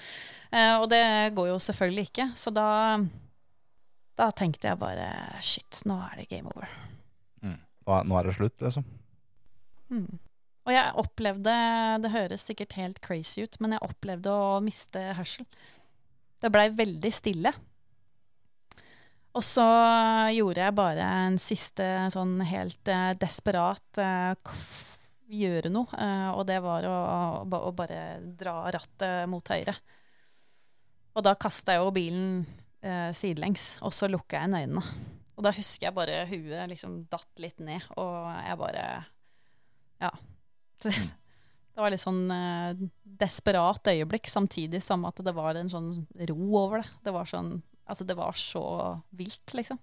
Uh, 0.50 0.80
og 0.80 0.88
det 0.90 1.04
går 1.36 1.50
jo 1.52 1.60
selvfølgelig 1.62 2.08
ikke, 2.08 2.30
så 2.38 2.50
da, 2.54 2.68
da 4.18 4.30
tenkte 4.34 4.70
jeg 4.70 4.80
bare 4.80 5.10
shit, 5.44 5.82
nå 5.86 5.98
er 6.08 6.22
det 6.22 6.30
game 6.32 6.50
over. 6.54 6.70
Nå, 7.86 7.98
nå 8.02 8.18
er 8.18 8.26
det 8.26 8.34
slutt, 8.34 8.56
liksom. 8.62 8.86
Mm. 9.94 10.18
Og 10.66 10.74
jeg 10.74 10.94
opplevde, 10.98 11.54
det 12.02 12.10
høres 12.10 12.46
sikkert 12.48 12.74
helt 12.80 12.98
crazy 13.04 13.44
ut, 13.46 13.54
men 13.62 13.76
jeg 13.76 13.86
opplevde 13.86 14.32
å 14.34 14.58
miste 14.64 15.02
hørsel. 15.14 15.46
Det 16.42 16.50
blei 16.52 16.66
veldig 16.74 17.12
stille. 17.14 17.52
Og 19.36 19.44
så 19.44 19.64
gjorde 20.32 20.62
jeg 20.64 20.76
bare 20.78 21.06
en 21.26 21.36
siste 21.40 21.86
sånn 22.14 22.38
helt 22.48 22.88
eh, 22.88 23.10
desperat 23.20 24.00
eh, 24.00 24.54
gjøre 25.28 25.72
noe, 25.72 25.90
eh, 26.00 26.30
og 26.32 26.46
det 26.48 26.56
var 26.64 26.86
å, 26.88 26.94
å, 27.44 27.58
å 27.68 27.72
bare 27.76 28.22
dra 28.38 28.62
rattet 28.72 29.28
mot 29.28 29.52
høyre. 29.52 29.74
Og 31.16 31.24
da 31.24 31.34
kasta 31.40 31.76
jeg 31.76 31.84
jo 31.84 31.92
bilen 31.96 32.30
eh, 32.84 33.12
sidelengs, 33.16 33.76
og 33.84 33.92
så 33.96 34.08
lukka 34.08 34.40
jeg 34.40 34.52
øynene. 34.52 34.84
Og 35.36 35.44
da 35.44 35.52
husker 35.52 35.88
jeg 35.88 35.96
bare 35.96 36.24
huet 36.30 36.72
liksom 36.72 37.02
datt 37.12 37.42
litt 37.42 37.60
ned, 37.60 37.84
og 38.00 38.32
jeg 38.40 38.60
bare 38.62 38.88
Ja. 40.00 40.10
Det, 40.80 40.92
det 41.76 41.80
var 41.84 41.92
litt 41.92 42.04
sånn 42.04 42.24
eh, 42.32 42.84
desperat 43.20 43.92
øyeblikk, 43.92 44.28
samtidig 44.32 44.80
som 44.84 45.04
at 45.08 45.20
det 45.24 45.36
var 45.36 45.60
en 45.60 45.72
sånn 45.72 45.90
ro 46.30 46.40
over 46.62 46.80
det. 46.80 46.90
Det 47.04 47.16
var 47.16 47.28
sånn 47.28 47.58
Altså, 47.86 48.06
det 48.06 48.16
var 48.18 48.34
så 48.38 48.64
vilt, 49.16 49.54
liksom. 49.54 49.78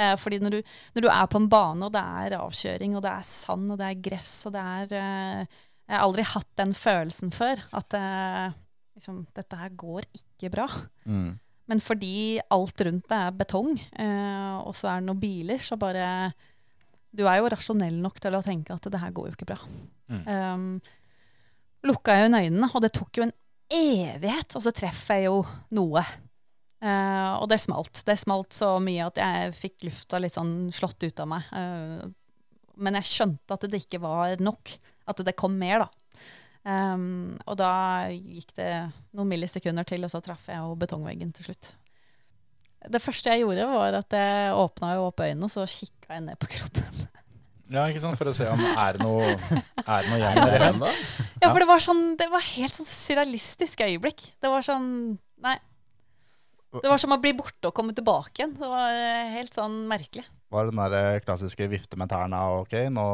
Eh, 0.00 0.14
fordi 0.16 0.38
når 0.40 0.56
du, 0.56 0.72
når 0.96 1.04
du 1.04 1.10
er 1.12 1.28
på 1.28 1.40
en 1.40 1.50
bane, 1.52 1.84
og 1.84 1.92
det 1.92 2.00
er 2.00 2.38
avkjøring, 2.38 2.96
og 2.96 3.04
det 3.04 3.12
er 3.12 3.28
sand, 3.28 3.68
og 3.74 3.80
det 3.80 3.90
er 3.90 4.02
gress, 4.08 4.32
og 4.48 4.56
det 4.56 4.64
er 4.64 4.96
eh, 4.98 5.60
Jeg 5.82 5.96
har 5.98 6.04
aldri 6.06 6.24
hatt 6.24 6.50
den 6.56 6.72
følelsen 6.78 7.32
før. 7.34 7.60
At 7.76 7.96
eh, 7.98 8.54
liksom, 8.96 9.24
dette 9.36 9.58
her 9.58 9.74
går 9.76 10.08
ikke 10.16 10.52
bra. 10.54 10.68
Mm. 11.04 11.36
Men 11.70 11.82
fordi 11.82 12.40
alt 12.52 12.80
rundt 12.86 13.06
deg 13.10 13.28
er 13.28 13.36
betong, 13.36 13.76
eh, 13.76 14.56
og 14.62 14.74
så 14.76 14.90
er 14.90 15.02
det 15.02 15.10
noen 15.10 15.22
biler, 15.22 15.62
så 15.62 15.78
bare 15.80 16.32
Du 17.12 17.26
er 17.28 17.42
jo 17.42 17.50
rasjonell 17.52 17.98
nok 18.00 18.18
til 18.24 18.34
å 18.34 18.42
tenke 18.42 18.72
at 18.72 18.88
det 18.88 19.00
her 19.02 19.12
går 19.12 19.28
jo 19.28 19.36
ikke 19.36 19.50
bra. 19.52 19.58
Mm. 20.08 20.22
Um, 20.24 20.66
lukka 21.84 22.16
jeg 22.16 22.30
øynene, 22.32 22.70
og 22.72 22.80
det 22.80 22.94
tok 22.96 23.18
jo 23.18 23.26
en 23.26 23.34
evighet, 23.72 24.56
og 24.56 24.64
så 24.64 24.72
treffer 24.72 25.20
jeg 25.20 25.28
jo 25.28 25.42
noe. 25.76 26.04
Eh, 26.82 27.32
og 27.38 27.46
det 27.50 27.60
smalt. 27.62 28.02
Det 28.06 28.18
smalt 28.18 28.56
så 28.56 28.74
mye 28.82 29.06
at 29.06 29.20
jeg 29.22 29.54
fikk 29.58 29.86
lufta 29.86 30.18
litt 30.22 30.34
sånn 30.34 30.72
slått 30.74 31.04
ut 31.06 31.22
av 31.22 31.30
meg. 31.30 31.50
Uh, 31.54 32.10
men 32.82 32.98
jeg 32.98 33.10
skjønte 33.10 33.54
at 33.54 33.66
det 33.70 33.84
ikke 33.84 34.02
var 34.02 34.40
nok. 34.42 34.74
At 35.10 35.22
det 35.22 35.36
kom 35.38 35.54
mer, 35.60 35.84
da. 35.84 35.90
Um, 36.62 37.38
og 37.50 37.56
da 37.58 37.72
gikk 38.14 38.52
det 38.58 38.70
noen 39.14 39.30
millisekunder 39.30 39.86
til, 39.86 40.02
og 40.06 40.12
så 40.12 40.22
traff 40.22 40.46
jeg 40.50 40.62
jo 40.62 40.76
betongveggen 40.78 41.32
til 41.36 41.50
slutt. 41.50 41.72
Det 42.90 43.02
første 43.02 43.30
jeg 43.30 43.44
gjorde, 43.44 43.66
var 43.70 43.98
at 44.00 44.14
jeg 44.18 44.54
åpna 44.58 44.94
jo 44.96 45.08
opp 45.08 45.22
øynene, 45.22 45.46
og 45.46 45.54
så 45.54 45.66
kikka 45.70 46.16
jeg 46.16 46.24
ned 46.26 46.38
på 46.42 46.50
kroppen. 46.56 47.08
Ja, 47.72 47.86
ikke 47.88 48.02
sant? 48.02 48.18
For 48.20 48.28
å 48.28 48.34
se 48.36 48.46
om 48.50 48.62
er 48.84 48.98
det 48.98 49.06
noe, 49.06 49.32
er 49.32 50.02
det 50.02 50.10
noe 50.10 50.18
igjen 50.18 50.40
der 50.50 50.66
ennå. 50.72 50.94
Ja, 51.38 51.48
for 51.48 51.62
det 51.62 51.68
var 51.70 51.82
sånn 51.82 52.02
Det 52.20 52.28
var 52.30 52.42
helt 52.52 52.76
sånn 52.76 52.88
surrealistisk 52.88 53.82
øyeblikk. 53.86 54.26
Det 54.42 54.50
var 54.50 54.66
sånn 54.66 54.88
Nei. 55.42 55.56
Det 56.80 56.88
var 56.88 57.00
som 57.02 57.12
å 57.12 57.20
bli 57.20 57.34
borte 57.36 57.68
og 57.68 57.76
komme 57.76 57.92
tilbake 57.96 58.40
igjen. 58.40 58.56
Det 58.56 58.68
var 58.70 58.96
eh, 58.96 59.32
helt 59.36 59.52
sånn 59.52 59.82
merkelig. 59.90 60.24
Var 60.52 60.66
det 60.68 60.72
den 60.72 60.82
der 60.82 60.98
eh, 60.98 61.22
klassiske 61.24 61.68
vifte 61.72 61.98
med 62.00 62.08
tærne 62.12 62.40
ok, 62.62 62.76
nå 62.92 63.06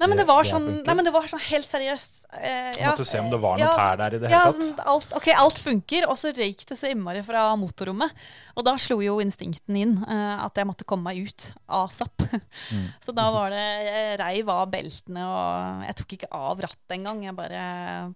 Nei, 0.00 0.06
men 0.08 0.16
det 0.16 0.24
var 0.24 0.46
sånn, 0.48 0.66
nei, 0.80 0.92
men 0.96 1.04
det 1.04 1.10
var 1.12 1.26
sånn 1.28 1.42
helt 1.44 1.66
seriøst. 1.68 2.22
Eh, 2.40 2.70
Du 2.72 2.84
måtte 2.86 3.04
se 3.04 3.18
om 3.20 3.26
det 3.28 3.36
var 3.42 3.58
noen 3.58 3.66
ja, 3.66 3.72
tær 3.76 3.98
der 4.00 4.14
i 4.16 4.20
det 4.22 4.30
ja, 4.32 4.38
hele 4.46 4.54
sånn, 4.56 4.70
tatt. 4.78 4.86
alt, 4.88 5.10
ok, 5.18 5.26
alt 5.42 5.60
funker, 5.60 6.06
og 6.08 6.16
så 6.16 6.30
røyk 6.32 6.62
det 6.70 6.78
så 6.80 6.88
innmari 6.88 7.20
fra 7.26 7.42
motorrommet. 7.60 8.22
Og 8.56 8.64
da 8.64 8.72
slo 8.80 8.96
jo 9.04 9.18
instinkten 9.20 9.76
inn 9.76 9.92
eh, 10.00 10.40
at 10.40 10.56
jeg 10.56 10.68
måtte 10.70 10.86
komme 10.88 11.10
meg 11.10 11.28
ut 11.28 11.50
asap. 11.82 12.24
Mm. 12.72 12.86
så 13.04 13.12
da 13.12 13.26
var 13.34 13.52
det 13.52 13.60
Jeg 13.90 14.16
reiv 14.22 14.54
av 14.56 14.64
beltene, 14.72 15.26
og 15.28 15.84
jeg 15.90 15.98
tok 16.00 16.16
ikke 16.16 16.32
av 16.40 16.64
rattet 16.64 16.96
engang. 16.96 17.20
Jeg 17.28 17.36
bare 17.36 17.64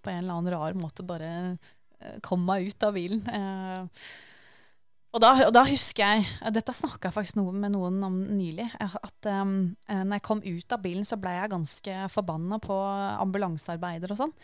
på 0.01 0.15
en 0.15 0.23
eller 0.23 0.39
annen 0.39 0.55
rar 0.57 0.81
måte 0.81 1.05
bare 1.05 1.31
eh, 1.53 2.17
kom 2.25 2.49
meg 2.49 2.73
ut 2.73 2.89
av 2.89 2.97
bilen. 2.97 3.21
Eh, 3.29 4.09
og 5.15 5.23
da, 5.23 5.31
og 5.47 5.53
da 5.55 5.63
husker 5.69 6.03
jeg 6.03 6.53
Dette 6.57 6.75
snakka 6.75 7.09
jeg 7.09 7.15
faktisk 7.15 7.37
noe 7.39 7.53
med 7.55 7.71
noen 7.75 8.01
om 8.03 8.17
nylig. 8.35 8.67
eh, 8.83 8.95
At 8.99 9.29
um, 9.31 9.77
eh, 9.87 10.03
når 10.03 10.19
jeg 10.19 10.25
kom 10.27 10.41
ut 10.43 10.75
av 10.75 10.83
bilen, 10.83 11.07
så 11.07 11.19
ble 11.21 11.31
jeg 11.37 11.53
ganske 11.53 12.09
forbanna 12.11 12.59
på 12.63 12.75
ambulansearbeider 13.23 14.11
og 14.15 14.19
sånn. 14.25 14.35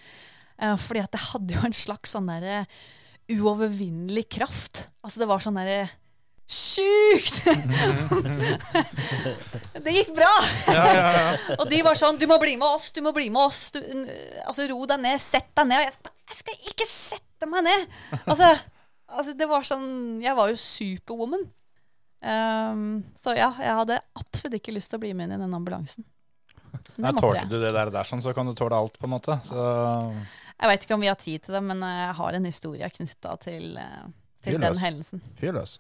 Uh, 0.61 0.77
fordi 0.79 1.03
at 1.03 1.11
det 1.15 1.23
hadde 1.25 1.57
jo 1.57 1.65
en 1.67 1.75
slags 1.75 2.15
sånn 2.15 2.31
derre 2.31 2.63
uovervinnelig 3.31 4.29
kraft. 4.31 4.85
Altså 5.03 5.23
det 5.23 5.29
var 5.31 5.43
sånn 5.43 5.59
derre 5.59 5.89
Sjukt! 6.51 7.45
det 9.85 9.93
gikk 9.95 10.11
bra! 10.17 10.31
og 11.61 11.63
de 11.71 11.79
var 11.87 11.95
sånn 11.95 12.19
Du 12.19 12.27
må 12.27 12.41
bli 12.43 12.57
med 12.59 12.67
oss, 12.67 12.89
du 12.91 12.99
må 13.07 13.13
bli 13.15 13.29
med 13.31 13.45
oss. 13.45 13.71
Du, 13.71 13.79
altså 14.43 14.67
Ro 14.73 14.83
deg 14.91 14.99
ned, 15.05 15.23
sett 15.23 15.47
deg 15.55 15.69
ned. 15.71 15.79
Og 15.79 15.87
jeg 15.87 15.95
skal, 15.95 16.13
jeg 16.27 16.41
skal 16.41 16.57
ikke 16.73 16.89
sette 16.91 17.51
meg 17.51 17.63
ned! 17.69 17.87
Altså, 18.25 18.51
altså 19.11 19.35
det 19.37 19.49
var 19.51 19.67
sånn 19.67 19.89
Jeg 20.23 20.37
var 20.39 20.53
jo 20.53 20.61
superwoman. 20.61 21.49
Um, 22.21 23.01
så 23.17 23.33
ja, 23.33 23.49
jeg 23.57 23.77
hadde 23.79 23.97
absolutt 24.21 24.59
ikke 24.59 24.75
lyst 24.77 24.93
til 24.93 25.01
å 25.01 25.03
bli 25.07 25.15
med 25.17 25.29
inn 25.31 25.39
i 25.39 25.41
den 25.41 25.57
ambulansen. 25.57 26.05
Men 27.01 27.09
Ja, 27.09 27.15
tålte 27.17 27.39
jeg. 27.39 27.51
du 27.51 27.59
det 27.63 27.73
der, 27.73 27.93
der 27.95 28.09
sånn, 28.09 28.23
så 28.25 28.35
kan 28.37 28.49
du 28.49 28.53
tåle 28.59 28.77
alt, 28.77 28.99
på 29.01 29.09
en 29.09 29.15
måte. 29.15 29.39
Så 29.47 29.61
Jeg 30.61 30.69
vet 30.69 30.85
ikke 30.85 30.99
om 30.99 31.05
vi 31.07 31.09
har 31.09 31.17
tid 31.21 31.47
til 31.47 31.57
det, 31.57 31.63
men 31.65 31.81
eh, 31.87 32.03
jeg 32.03 32.17
har 32.19 32.37
en 32.37 32.49
historie 32.51 32.91
knytta 32.93 33.33
til, 33.41 33.71
eh, 33.81 34.11
til 34.45 34.61
den 34.61 34.77
hendelsen. 34.83 35.23
Fyrløs. 35.41 35.79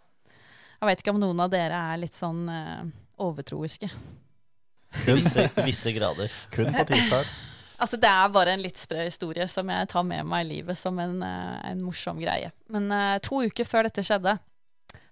Jeg 0.81 0.89
vet 0.89 1.03
ikke 1.03 1.12
om 1.12 1.20
noen 1.20 1.45
av 1.45 1.53
dere 1.53 1.76
er 1.93 2.01
litt 2.01 2.16
sånn 2.16 2.47
uh, 2.49 2.89
overtroiske. 3.20 3.91
Visse, 5.05 5.45
visse 5.68 5.93
grader. 5.93 6.33
Kun 6.55 6.72
på 6.72 6.87
tirsdag. 6.89 7.28
Altså, 7.81 7.97
det 7.97 8.09
er 8.12 8.33
bare 8.33 8.55
en 8.55 8.62
litt 8.62 8.78
sprø 8.81 9.07
historie 9.07 9.47
som 9.49 9.70
jeg 9.72 9.89
tar 9.89 10.05
med 10.05 10.26
meg 10.28 10.45
i 10.45 10.49
livet 10.51 10.78
som 10.78 10.99
en, 11.01 11.22
eh, 11.24 11.57
en 11.70 11.81
morsom 11.81 12.20
greie. 12.20 12.51
Men 12.72 12.91
uh, 12.93 13.16
to 13.24 13.41
uker 13.49 13.68
før 13.68 13.89
dette 13.89 14.05
skjedde, 14.05 14.37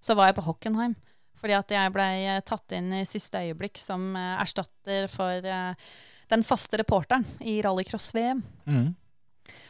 så 0.05 0.17
var 0.19 0.29
jeg 0.29 0.37
på 0.37 0.45
Hockenheim. 0.51 0.95
Fordi 1.39 1.55
at 1.55 1.73
jeg 1.73 1.95
blei 1.95 2.13
tatt 2.45 2.75
inn 2.77 2.93
i 2.99 3.07
siste 3.09 3.41
øyeblikk 3.41 3.81
som 3.81 4.11
uh, 4.19 4.37
erstatter 4.43 5.09
for 5.13 5.49
uh, 5.49 5.91
den 6.29 6.45
faste 6.45 6.81
reporteren 6.83 7.25
i 7.41 7.61
rallycross-VM. 7.65 8.45
mm. 8.69 8.89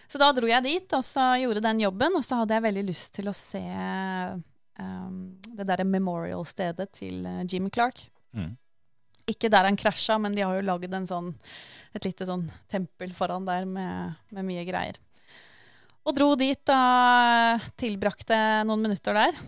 Så 0.09 0.17
da 0.17 0.31
dro 0.33 0.49
jeg 0.49 0.65
dit 0.65 0.95
og 0.97 1.03
så 1.05 1.35
gjorde 1.37 1.61
den 1.61 1.83
jobben, 1.83 2.15
og 2.17 2.23
så 2.25 2.39
hadde 2.41 2.57
jeg 2.57 2.65
veldig 2.65 2.85
lyst 2.89 3.11
til 3.13 3.27
å 3.29 3.35
se 3.37 3.61
um, 4.81 5.19
det 5.53 5.67
derre 5.69 5.85
memorial-stedet 5.85 6.87
til 6.97 7.29
Jim 7.45 7.69
Clark. 7.69 8.01
Mm. 8.33 8.55
Ikke 9.29 9.51
der 9.53 9.69
han 9.69 9.77
krasja, 9.79 10.17
men 10.21 10.37
de 10.37 10.45
har 10.45 10.57
jo 10.57 10.65
lagd 10.65 10.95
sånn, 11.09 11.35
et 11.97 12.09
lite 12.09 12.27
sånn 12.29 12.47
tempel 12.71 13.13
foran 13.17 13.47
der 13.49 13.69
med, 13.69 14.17
med 14.33 14.49
mye 14.49 14.65
greier. 14.69 14.97
Og 16.09 16.17
dro 16.17 16.33
dit 16.41 16.73
og 16.73 17.69
tilbrakte 17.77 18.39
noen 18.65 18.87
minutter 18.87 19.17
der. 19.19 19.41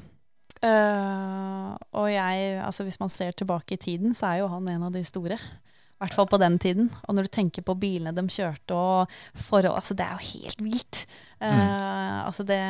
Uh, 0.61 1.73
og 1.97 2.11
jeg, 2.13 2.59
altså 2.61 2.85
hvis 2.85 3.01
man 3.01 3.09
ser 3.13 3.33
tilbake 3.33 3.79
i 3.79 3.81
tiden, 3.81 4.13
så 4.17 4.29
er 4.29 4.43
jo 4.43 4.51
han 4.53 4.69
en 4.69 4.85
av 4.91 4.93
de 4.93 5.01
store. 5.09 5.39
I 5.41 6.05
hvert 6.05 6.17
fall 6.17 6.29
på 6.29 6.41
den 6.41 6.59
tiden. 6.61 6.91
Og 7.09 7.17
når 7.17 7.29
du 7.29 7.33
tenker 7.33 7.65
på 7.65 7.77
bilene 7.81 8.13
de 8.17 8.25
kjørte 8.33 8.77
og 8.77 9.17
forhold 9.37 9.77
Altså, 9.77 9.97
det 9.97 10.05
er 10.05 10.15
jo 10.17 10.31
helt 10.35 10.63
vilt. 10.65 11.03
Eh, 11.41 12.21
Altså, 12.25 12.45
det 12.45 12.61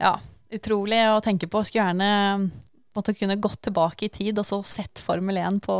Ja, 0.00 0.16
utrolig 0.50 0.98
å 1.10 1.20
tenke 1.22 1.46
på. 1.46 1.62
Skulle 1.62 1.86
gjerne 1.86 2.50
måtte 2.96 3.14
kunne 3.14 3.36
gått 3.38 3.60
tilbake 3.62 4.06
i 4.08 4.10
tid 4.12 4.38
og 4.42 4.46
så 4.48 4.58
sett 4.66 4.98
Formel 5.04 5.36
1 5.38 5.60
på 5.62 5.74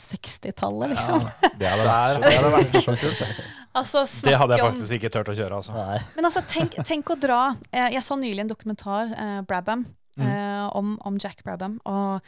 60-tallet, 0.00 0.94
liksom. 0.94 1.26
Det 1.60 1.68
hadde 1.68 1.84
vært, 1.88 2.22
det 2.24 2.32
hadde 2.38 2.54
vært 2.56 2.78
så 2.84 2.96
kult. 3.02 3.22
Altså, 3.74 4.04
Det 4.22 4.36
hadde 4.38 4.54
jeg 4.54 4.62
om- 4.62 4.70
faktisk 4.76 4.92
ikke 5.00 5.08
turt 5.10 5.28
å 5.32 5.34
kjøre, 5.34 5.56
altså. 5.58 5.72
Nei. 5.74 5.96
Men 6.14 6.28
altså, 6.28 6.44
tenk, 6.46 6.76
tenk 6.86 7.08
å 7.10 7.16
dra 7.18 7.38
eh, 7.72 7.88
Jeg 7.96 8.04
så 8.06 8.14
nylig 8.20 8.44
en 8.44 8.50
dokumentar, 8.52 9.10
eh, 9.18 9.40
Brabham, 9.48 9.82
Mm. 10.14 10.28
eh, 10.30 10.66
om, 10.78 10.92
om 11.02 11.16
Jack 11.18 11.40
Brabham. 11.42 11.80
Og 11.90 12.22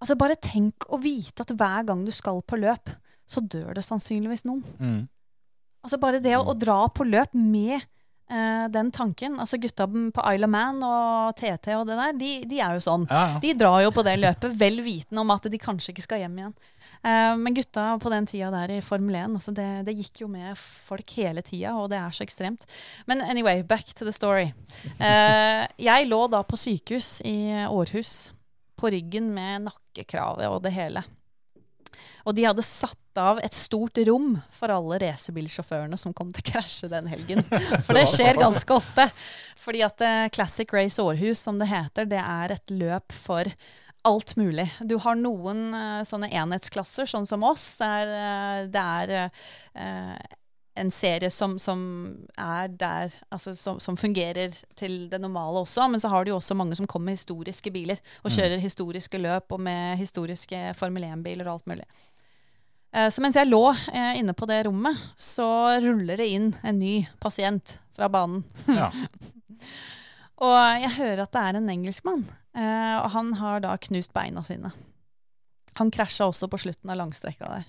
altså, 0.00 0.14
bare 0.16 0.38
tenk 0.40 0.86
å 0.88 0.96
vite 1.02 1.44
at 1.44 1.50
hver 1.52 1.84
gang 1.84 2.00
du 2.06 2.10
skal 2.16 2.40
på 2.48 2.56
løp, 2.56 2.88
så 3.28 3.42
dør 3.44 3.74
det 3.76 3.84
sannsynligvis 3.84 4.46
noen. 4.48 4.62
Mm. 4.80 5.02
Altså 5.84 5.98
Bare 6.00 6.22
det 6.24 6.32
å, 6.38 6.46
å 6.48 6.54
dra 6.56 6.78
på 6.88 7.04
løp 7.04 7.34
med 7.36 7.84
den 8.70 8.92
tanken 8.94 9.40
Altså 9.42 9.58
Gutta 9.58 9.88
på 9.90 10.22
Isle 10.30 10.46
of 10.46 10.52
Man 10.52 10.82
og 10.86 11.32
TT 11.38 11.72
og 11.74 11.88
det 11.88 11.96
der, 11.98 12.12
de, 12.14 12.28
de 12.46 12.60
er 12.62 12.76
jo 12.76 12.84
sånn. 12.84 13.06
Ja, 13.10 13.22
ja. 13.32 13.40
De 13.42 13.54
drar 13.58 13.80
jo 13.82 13.90
på 13.94 14.04
det 14.06 14.14
løpet 14.20 14.54
vel 14.60 14.78
vitende 14.86 15.24
om 15.24 15.32
at 15.34 15.48
de 15.50 15.58
kanskje 15.58 15.90
ikke 15.94 16.06
skal 16.06 16.22
hjem 16.22 16.38
igjen. 16.38 16.54
Uh, 17.00 17.32
men 17.40 17.54
gutta 17.56 17.94
på 17.96 18.10
den 18.12 18.26
tida 18.28 18.50
der 18.52 18.74
i 18.74 18.82
Formel 18.84 19.14
1, 19.16 19.36
altså 19.38 19.54
det, 19.56 19.68
det 19.86 19.94
gikk 19.96 20.20
jo 20.20 20.26
med 20.28 20.58
folk 20.58 21.14
hele 21.16 21.40
tida, 21.40 21.72
og 21.80 21.88
det 21.92 21.96
er 21.96 22.12
så 22.12 22.26
ekstremt. 22.26 22.66
Men 23.08 23.22
anyway, 23.24 23.62
back 23.64 23.94
to 23.94 24.04
the 24.04 24.12
story. 24.12 24.50
Uh, 25.00 25.64
jeg 25.80 26.10
lå 26.10 26.20
da 26.28 26.42
på 26.44 26.60
sykehus 26.60 27.22
i 27.24 27.64
Århus, 27.64 28.34
på 28.76 28.92
ryggen 28.92 29.32
med 29.32 29.64
nakkekravet 29.70 30.52
og 30.52 30.60
det 30.66 30.74
hele. 30.76 31.04
Og 32.28 32.36
de 32.36 32.44
hadde 32.44 32.64
satt 32.68 33.00
av 33.18 33.40
et 33.42 33.54
stort 33.56 33.98
rom 34.06 34.34
for 34.54 34.72
alle 34.72 35.00
racerbilsjåførene 35.02 35.98
som 35.98 36.14
kom 36.16 36.30
til 36.34 36.44
å 36.44 36.50
krasje 36.52 36.90
den 36.92 37.08
helgen. 37.10 37.42
For 37.86 37.96
det 37.96 38.06
skjer 38.12 38.40
ganske 38.40 38.76
ofte. 38.76 39.08
Fordi 39.60 39.84
at 39.86 40.02
eh, 40.04 40.26
Classic 40.32 40.72
Race 40.72 41.02
Århus, 41.02 41.42
som 41.42 41.58
det 41.60 41.70
heter, 41.70 42.08
det 42.10 42.20
er 42.22 42.56
et 42.56 42.74
løp 42.74 43.12
for 43.12 43.50
alt 44.08 44.36
mulig. 44.40 44.70
Du 44.80 44.96
har 45.04 45.18
noen 45.18 45.70
eh, 45.76 46.02
sånne 46.08 46.30
enhetsklasser, 46.32 47.08
sånn 47.10 47.28
som 47.28 47.44
oss. 47.44 47.72
Der, 47.82 48.68
det 48.72 48.84
er 48.84 49.16
eh, 49.18 50.36
en 50.80 50.90
serie 50.94 51.30
som, 51.30 51.58
som 51.58 51.80
er 52.38 52.70
der, 52.80 53.12
altså 53.28 53.54
som, 53.58 53.80
som 53.82 53.98
fungerer 54.00 54.54
til 54.78 55.08
det 55.10 55.20
normale 55.20 55.64
også. 55.64 55.88
Men 55.90 56.00
så 56.00 56.08
har 56.12 56.24
du 56.24 56.32
jo 56.32 56.38
også 56.38 56.56
mange 56.56 56.78
som 56.78 56.88
kommer 56.88 57.10
med 57.10 57.18
historiske 57.20 57.72
biler 57.74 58.00
og 58.24 58.32
kjører 58.32 58.62
historiske 58.62 59.20
løp 59.20 59.52
og 59.52 59.60
med 59.66 59.98
historiske 60.00 60.70
Formel 60.78 61.04
1-biler 61.10 61.48
og 61.48 61.58
alt 61.58 61.74
mulig. 61.74 61.88
Eh, 62.92 63.08
Så 63.10 63.22
mens 63.22 63.36
jeg 63.38 63.48
lå 63.48 63.62
eh, 63.92 64.18
inne 64.18 64.34
på 64.34 64.48
det 64.50 64.64
rommet, 64.66 64.98
så 65.16 65.78
ruller 65.82 66.18
det 66.18 66.26
inn 66.26 66.50
en 66.62 66.78
ny 66.78 67.06
pasient 67.22 67.78
fra 67.96 68.08
banen. 68.10 68.44
Ja. 68.66 68.90
Og 70.40 70.56
jeg 70.80 70.94
hører 70.96 71.26
at 71.26 71.34
det 71.36 71.40
er 71.44 71.58
en 71.58 71.68
engelskmann, 71.68 72.22
eh, 72.56 72.94
og 72.96 73.10
han 73.12 73.34
har 73.36 73.60
da 73.60 73.74
knust 73.76 74.14
beina 74.16 74.40
sine. 74.40 74.70
Han 75.76 75.90
krasja 75.92 76.30
også 76.30 76.48
på 76.48 76.62
slutten 76.62 76.88
av 76.88 76.96
langstrekka 76.96 77.50
der. 77.50 77.66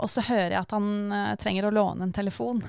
Og 0.00 0.06
så 0.10 0.22
hører 0.26 0.54
jeg 0.54 0.60
at 0.60 0.72
han 0.74 1.34
trenger 1.38 1.66
å 1.66 1.72
låne 1.74 2.06
en 2.06 2.14
telefon. 2.14 2.62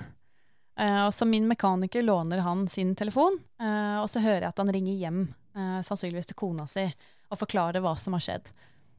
Og 0.77 1.13
så 1.13 1.25
min 1.29 1.47
mekaniker 1.49 2.01
låner 2.05 2.41
han 2.45 2.65
sin 2.69 2.91
telefon, 2.97 3.37
og 3.61 4.09
så 4.09 4.21
hører 4.21 4.43
jeg 4.47 4.51
at 4.51 4.61
han 4.61 4.73
ringer 4.73 4.99
hjem, 4.99 5.21
sannsynligvis 5.85 6.29
til 6.29 6.37
kona 6.37 6.67
si, 6.69 6.83
og 7.29 7.39
forklarer 7.41 7.81
hva 7.81 7.95
som 7.97 8.17
har 8.17 8.25
skjedd. 8.25 8.51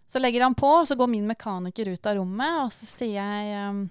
Så 0.08 0.18
legger 0.18 0.42
han 0.42 0.54
på, 0.56 0.66
og 0.80 0.88
så 0.88 0.96
går 0.96 1.06
min 1.12 1.26
mekaniker 1.28 1.90
ut 1.92 2.06
av 2.06 2.16
rommet, 2.16 2.62
og 2.64 2.72
så 2.72 2.86
sier 2.88 3.20
jeg 3.20 3.68
um, 3.68 3.82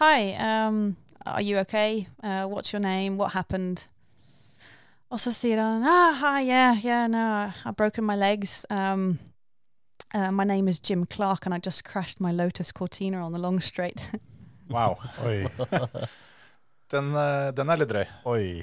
Hi, 0.00 0.32
um, 0.40 0.96
are 1.26 1.42
you 1.42 1.58
okay? 1.60 2.06
Uh, 2.24 2.46
what's 2.48 2.72
your 2.72 2.80
name? 2.80 3.18
What 3.18 3.32
happened? 3.34 3.84
Og 5.10 5.20
så 5.20 5.32
sier 5.34 5.60
han 5.60 5.84
ah, 5.84 6.14
Hi, 6.22 6.46
yeah, 6.46 6.78
yeah, 6.84 7.06
no, 7.08 7.52
I've 7.64 7.76
broken 7.76 8.06
my 8.06 8.16
legs. 8.16 8.64
Um, 8.70 9.18
uh, 10.14 10.30
my 10.30 10.44
name 10.44 10.68
is 10.68 10.80
Jim 10.80 11.04
Clark, 11.04 11.44
and 11.44 11.54
I 11.54 11.58
just 11.58 11.84
crashed 11.84 12.20
my 12.20 12.32
Lotus 12.32 12.72
Cortina 12.72 13.18
on 13.24 13.32
the 13.32 13.38
long 13.38 13.60
straight. 13.60 14.10
Wow. 14.70 14.98
Oi, 15.26 15.48
Den, 16.92 17.08
eh, 17.16 17.48
den 17.54 17.70
er 17.70 17.80
litt 17.80 17.90
drøy. 17.90 18.04
oi. 18.24 18.62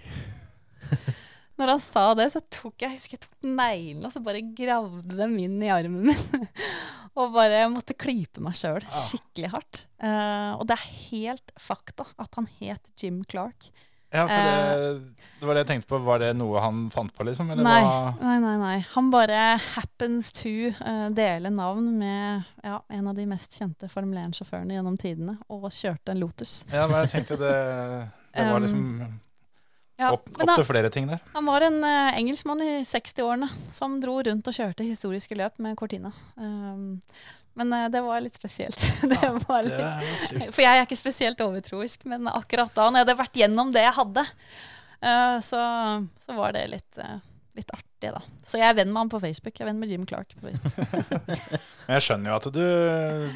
Når 1.58 1.74
han 1.74 1.82
sa 1.82 2.06
det, 2.18 2.28
så 2.34 2.42
tok 2.54 2.84
jeg, 2.84 2.92
jeg 2.92 3.00
husker 3.00 3.18
jeg 3.18 3.24
tok 3.26 3.50
neglene 3.50 4.06
og 4.06 4.14
så 4.14 4.22
bare 4.24 4.44
gravde 4.58 5.18
dem 5.18 5.36
inn 5.42 5.58
i 5.66 5.72
armen 5.74 6.12
min. 6.12 6.48
og 7.18 7.34
bare 7.34 7.66
måtte 7.74 7.98
klype 7.98 8.44
meg 8.46 8.58
sjøl 8.60 8.84
skikkelig 8.86 9.52
hardt. 9.56 9.84
Uh, 9.98 10.54
og 10.60 10.68
det 10.70 10.78
er 10.78 10.88
helt 11.10 11.54
fakta 11.58 12.06
at 12.22 12.38
han 12.38 12.50
het 12.60 12.84
Jim 13.02 13.24
Clark. 13.26 13.72
Ja, 14.14 14.24
for 14.24 14.38
det, 14.40 15.14
det 15.40 15.48
var 15.48 15.58
det 15.58 15.62
jeg 15.66 15.70
tenkte 15.74 15.90
på. 15.92 15.98
Var 16.06 16.22
det 16.22 16.30
noe 16.40 16.62
han 16.64 16.86
fant 16.94 17.12
på, 17.12 17.26
liksom? 17.28 17.50
Eller 17.52 17.66
Nei, 17.66 17.82
nei, 18.22 18.38
nei, 18.40 18.54
nei. 18.62 18.76
Han 18.94 19.10
bare 19.12 19.58
happens 19.74 20.32
to 20.38 20.54
uh, 20.78 21.10
dele 21.12 21.52
navn 21.52 21.90
med 22.00 22.48
ja, 22.64 22.80
en 22.88 23.10
av 23.12 23.18
de 23.18 23.28
mest 23.28 23.58
kjente 23.60 23.90
Formel 23.92 24.22
1-sjåførene 24.24 24.78
gjennom 24.78 24.96
tidene, 25.02 25.36
og 25.52 25.68
kjørte 25.74 26.14
en 26.14 26.24
Lotus. 26.24 26.62
Ja, 26.72 26.86
men 26.88 27.02
jeg 27.04 27.18
tenkte 27.18 27.40
det, 27.42 27.56
det 28.38 28.48
var 28.48 28.62
liksom 28.64 28.86
Ja, 29.98 30.12
opp, 30.14 30.28
opp 30.30 30.44
han, 30.44 30.54
til 30.54 30.68
flere 30.68 30.92
ting 30.94 31.08
der. 31.10 31.22
han 31.34 31.48
var 31.50 31.64
en 31.66 31.80
uh, 31.82 32.14
engelskmann 32.14 32.62
i 32.62 32.74
60-årene 32.86 33.50
som 33.74 33.96
dro 34.02 34.20
rundt 34.28 34.46
og 34.46 34.54
kjørte 34.54 34.86
historiske 34.86 35.38
løp 35.40 35.58
med 35.64 35.74
Cortina. 35.80 36.12
Um, 36.38 37.00
men 37.58 37.74
uh, 37.74 37.88
det 37.90 38.04
var 38.06 38.22
litt 38.22 38.38
spesielt. 38.38 38.78
det 39.14 39.32
var 39.48 39.66
litt, 39.66 39.82
det 39.82 40.52
for 40.52 40.62
jeg 40.62 40.78
er 40.78 40.86
ikke 40.86 41.00
spesielt 41.00 41.42
overtroisk, 41.42 42.06
men 42.06 42.30
akkurat 42.30 42.70
da 42.78 42.92
når 42.92 43.02
jeg 43.02 43.08
hadde 43.08 43.18
vært 43.24 43.42
gjennom 43.42 43.74
det 43.74 43.88
jeg 43.88 43.96
hadde, 43.98 44.26
uh, 45.02 45.38
så, 45.50 45.64
så 46.22 46.38
var 46.38 46.54
det 46.54 46.68
litt, 46.76 47.02
litt 47.58 47.72
artig, 47.74 48.12
da. 48.14 48.22
Så 48.48 48.60
jeg 48.62 48.70
er 48.70 48.76
venn 48.78 48.92
med 48.94 49.02
han 49.02 49.10
på 49.12 49.20
Facebook. 49.24 49.56
Jeg 49.58 49.66
er 49.66 49.70
venn 49.72 49.80
med 49.82 49.90
Jim 49.92 50.04
Clark 50.08 50.30
på 50.38 50.46
Facebook. 50.46 50.76
Men 51.88 51.96
jeg 51.98 52.04
skjønner 52.04 52.30
jo 52.30 52.36
at 52.38 52.48
du, 52.54 52.62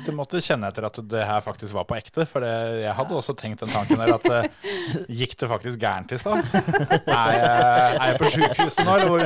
du 0.06 0.10
måtte 0.16 0.42
kjenne 0.44 0.68
etter 0.72 0.86
at 0.88 0.98
det 1.12 1.24
her 1.26 1.42
faktisk 1.44 1.74
var 1.78 1.86
på 1.90 1.96
ekte. 1.98 2.26
For 2.30 2.44
det, 2.44 2.52
jeg 2.84 2.94
hadde 2.98 3.16
også 3.18 3.36
tenkt 3.40 3.64
den 3.64 3.72
tanken 3.72 4.02
der 4.02 4.14
at 4.18 4.28
eh, 4.28 5.06
gikk 5.22 5.34
det 5.40 5.50
faktisk 5.52 5.80
gærent 5.82 6.12
i 6.14 6.20
stad? 6.22 6.44
Er, 6.52 7.32
jeg- 7.36 7.96
er 8.02 8.12
jeg 8.12 8.20
på 8.22 8.32
sjukehuset 8.36 8.84
nå, 8.88 8.96
eller 8.98 9.08
hvor, 9.08 9.26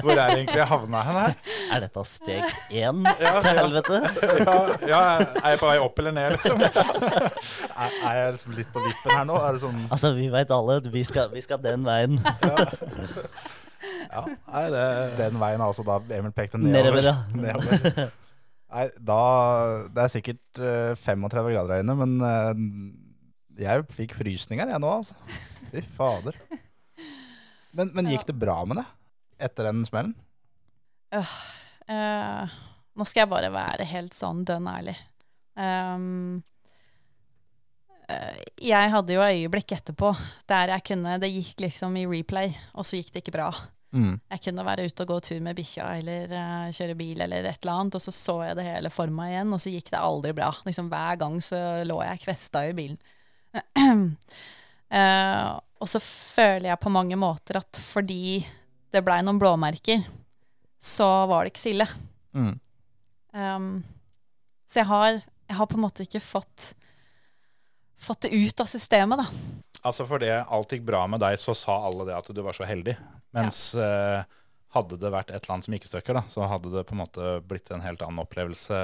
hvor 0.00 0.14
er 0.14 0.22
det 0.32 0.38
egentlig 0.40 0.60
jeg 0.62 0.68
havna 0.72 1.02
hen 1.06 1.18
her? 1.20 1.36
Er 1.76 1.84
dette 1.86 2.04
steg 2.08 2.44
én 2.72 3.04
Ja, 3.20 3.34
til 3.44 3.58
helvete? 3.60 4.00
Ja, 4.44 4.56
ja, 4.88 5.02
er 5.44 5.54
jeg 5.54 5.60
på 5.62 5.68
vei 5.70 5.76
opp 5.84 6.00
eller 6.02 6.16
ned, 6.16 6.36
liksom? 6.38 6.64
Er, 6.64 7.90
er 8.10 8.18
jeg 8.22 8.36
liksom 8.38 8.56
litt 8.58 8.72
på 8.74 8.82
vippen 8.84 9.12
her 9.14 9.28
nå? 9.28 9.36
Er 9.44 9.56
det 9.58 9.64
sånn 9.66 9.82
Altså, 9.92 10.14
vi 10.16 10.28
veit 10.32 10.50
alle 10.54 10.80
at 10.80 10.88
vi 10.94 11.04
skal, 11.06 11.30
vi 11.34 11.42
skal 11.44 11.60
den 11.64 11.84
veien. 11.86 12.16
Ja, 12.42 12.66
nei, 14.10 14.64
det, 14.74 14.84
Den 15.18 15.40
veien 15.40 15.64
altså 15.64 15.84
da 15.86 15.98
Emil 16.16 16.34
pekte 16.36 16.60
Nedover, 16.60 17.10
nedover. 17.32 17.32
Nedover. 17.44 18.12
Nei, 18.74 18.84
da 18.98 19.22
Det 19.94 20.04
er 20.04 20.12
sikkert 20.12 20.60
eh, 20.60 20.92
35 20.98 21.52
grader 21.54 21.76
her 21.76 21.84
inne, 21.84 21.96
men 21.98 22.16
eh, 22.28 23.64
jeg 23.64 23.86
fikk 23.94 24.16
frysninger 24.18 24.72
jeg 24.74 24.82
nå, 24.82 24.92
altså. 25.00 25.14
Fy 25.70 25.82
fader. 25.96 26.38
Men, 27.74 27.90
men 27.94 28.10
gikk 28.10 28.26
det 28.28 28.36
bra 28.38 28.60
med 28.66 28.80
det 28.80 28.86
etter 29.44 29.68
den 29.68 29.82
smellen? 29.86 30.14
Eh, 31.14 32.54
nå 32.94 33.06
skal 33.06 33.24
jeg 33.24 33.30
bare 33.32 33.50
være 33.54 33.86
helt 33.90 34.14
sånn 34.16 34.44
dønn 34.46 34.66
ærlig. 34.70 34.96
Um, 35.54 35.62
eh, 35.62 36.53
jeg 38.04 38.90
hadde 38.92 39.14
jo 39.14 39.22
øyeblikk 39.24 39.72
etterpå 39.72 40.10
der 40.50 40.74
jeg 40.74 40.84
kunne 40.90 41.14
Det 41.22 41.30
gikk 41.32 41.62
liksom 41.64 41.94
i 41.96 42.04
replay, 42.08 42.52
og 42.76 42.84
så 42.84 42.98
gikk 42.98 43.14
det 43.14 43.24
ikke 43.24 43.38
bra. 43.38 43.48
Mm. 43.94 44.16
Jeg 44.32 44.42
kunne 44.48 44.64
være 44.66 44.88
ute 44.88 45.04
og 45.04 45.10
gå 45.12 45.16
tur 45.22 45.42
med 45.44 45.54
bikkja 45.54 45.86
eller 46.00 46.32
uh, 46.34 46.70
kjøre 46.74 46.96
bil 46.98 47.20
eller 47.22 47.46
et 47.46 47.62
eller 47.62 47.78
annet, 47.78 47.94
og 47.94 48.02
så 48.02 48.14
så 48.14 48.34
jeg 48.48 48.58
det 48.58 48.66
hele 48.66 48.90
for 48.90 49.12
meg 49.14 49.36
igjen, 49.36 49.52
og 49.54 49.62
så 49.62 49.70
gikk 49.70 49.92
det 49.92 50.02
aldri 50.02 50.32
bra. 50.34 50.50
Liksom 50.66 50.90
Hver 50.90 51.20
gang 51.20 51.38
så 51.44 51.60
lå 51.86 52.00
jeg 52.02 52.22
kvesta 52.24 52.64
i 52.66 52.74
bilen. 52.76 52.98
Uh, 53.54 54.10
og 55.82 55.90
så 55.90 56.02
føler 56.02 56.72
jeg 56.72 56.82
på 56.82 56.92
mange 56.92 57.18
måter 57.20 57.60
at 57.62 57.78
fordi 57.78 58.42
det 58.94 59.02
blei 59.06 59.20
noen 59.22 59.38
blåmerker, 59.42 60.02
så 60.82 61.08
var 61.30 61.44
det 61.44 61.54
ikke 61.54 61.62
så 61.62 61.72
ille. 61.72 61.88
Mm. 62.34 62.54
Um, 63.34 63.70
så 64.66 64.82
jeg 64.82 64.90
har, 64.90 65.22
jeg 65.22 65.58
har 65.58 65.70
på 65.70 65.78
en 65.78 65.86
måte 65.86 66.06
ikke 66.06 66.22
fått 66.22 66.72
fått 68.00 68.20
det 68.26 68.32
ut 68.34 68.60
av 68.60 68.66
systemet, 68.68 69.18
da. 69.22 69.26
altså 69.82 70.06
fordi 70.08 70.30
alt 70.32 70.72
gikk 70.74 70.82
bra 70.86 71.04
med 71.08 71.20
deg, 71.22 71.38
så 71.40 71.54
sa 71.56 71.76
alle 71.86 72.04
det 72.08 72.16
at 72.16 72.28
du 72.34 72.40
var 72.44 72.52
så 72.56 72.66
heldig. 72.68 72.96
Mens 73.34 73.74
eh, 73.74 74.24
hadde 74.74 74.98
det 75.00 75.10
vært 75.14 75.30
et 75.30 75.38
eller 75.44 75.54
annet 75.54 75.68
som 75.68 75.74
gikk 75.76 75.86
i 75.86 75.92
stykker, 75.92 76.18
da, 76.18 76.24
så 76.28 76.48
hadde 76.50 76.72
det 76.74 76.84
på 76.88 76.94
en 76.96 77.02
måte 77.04 77.36
blitt 77.48 77.70
en 77.74 77.84
helt 77.84 78.02
annen 78.04 78.22
opplevelse 78.24 78.76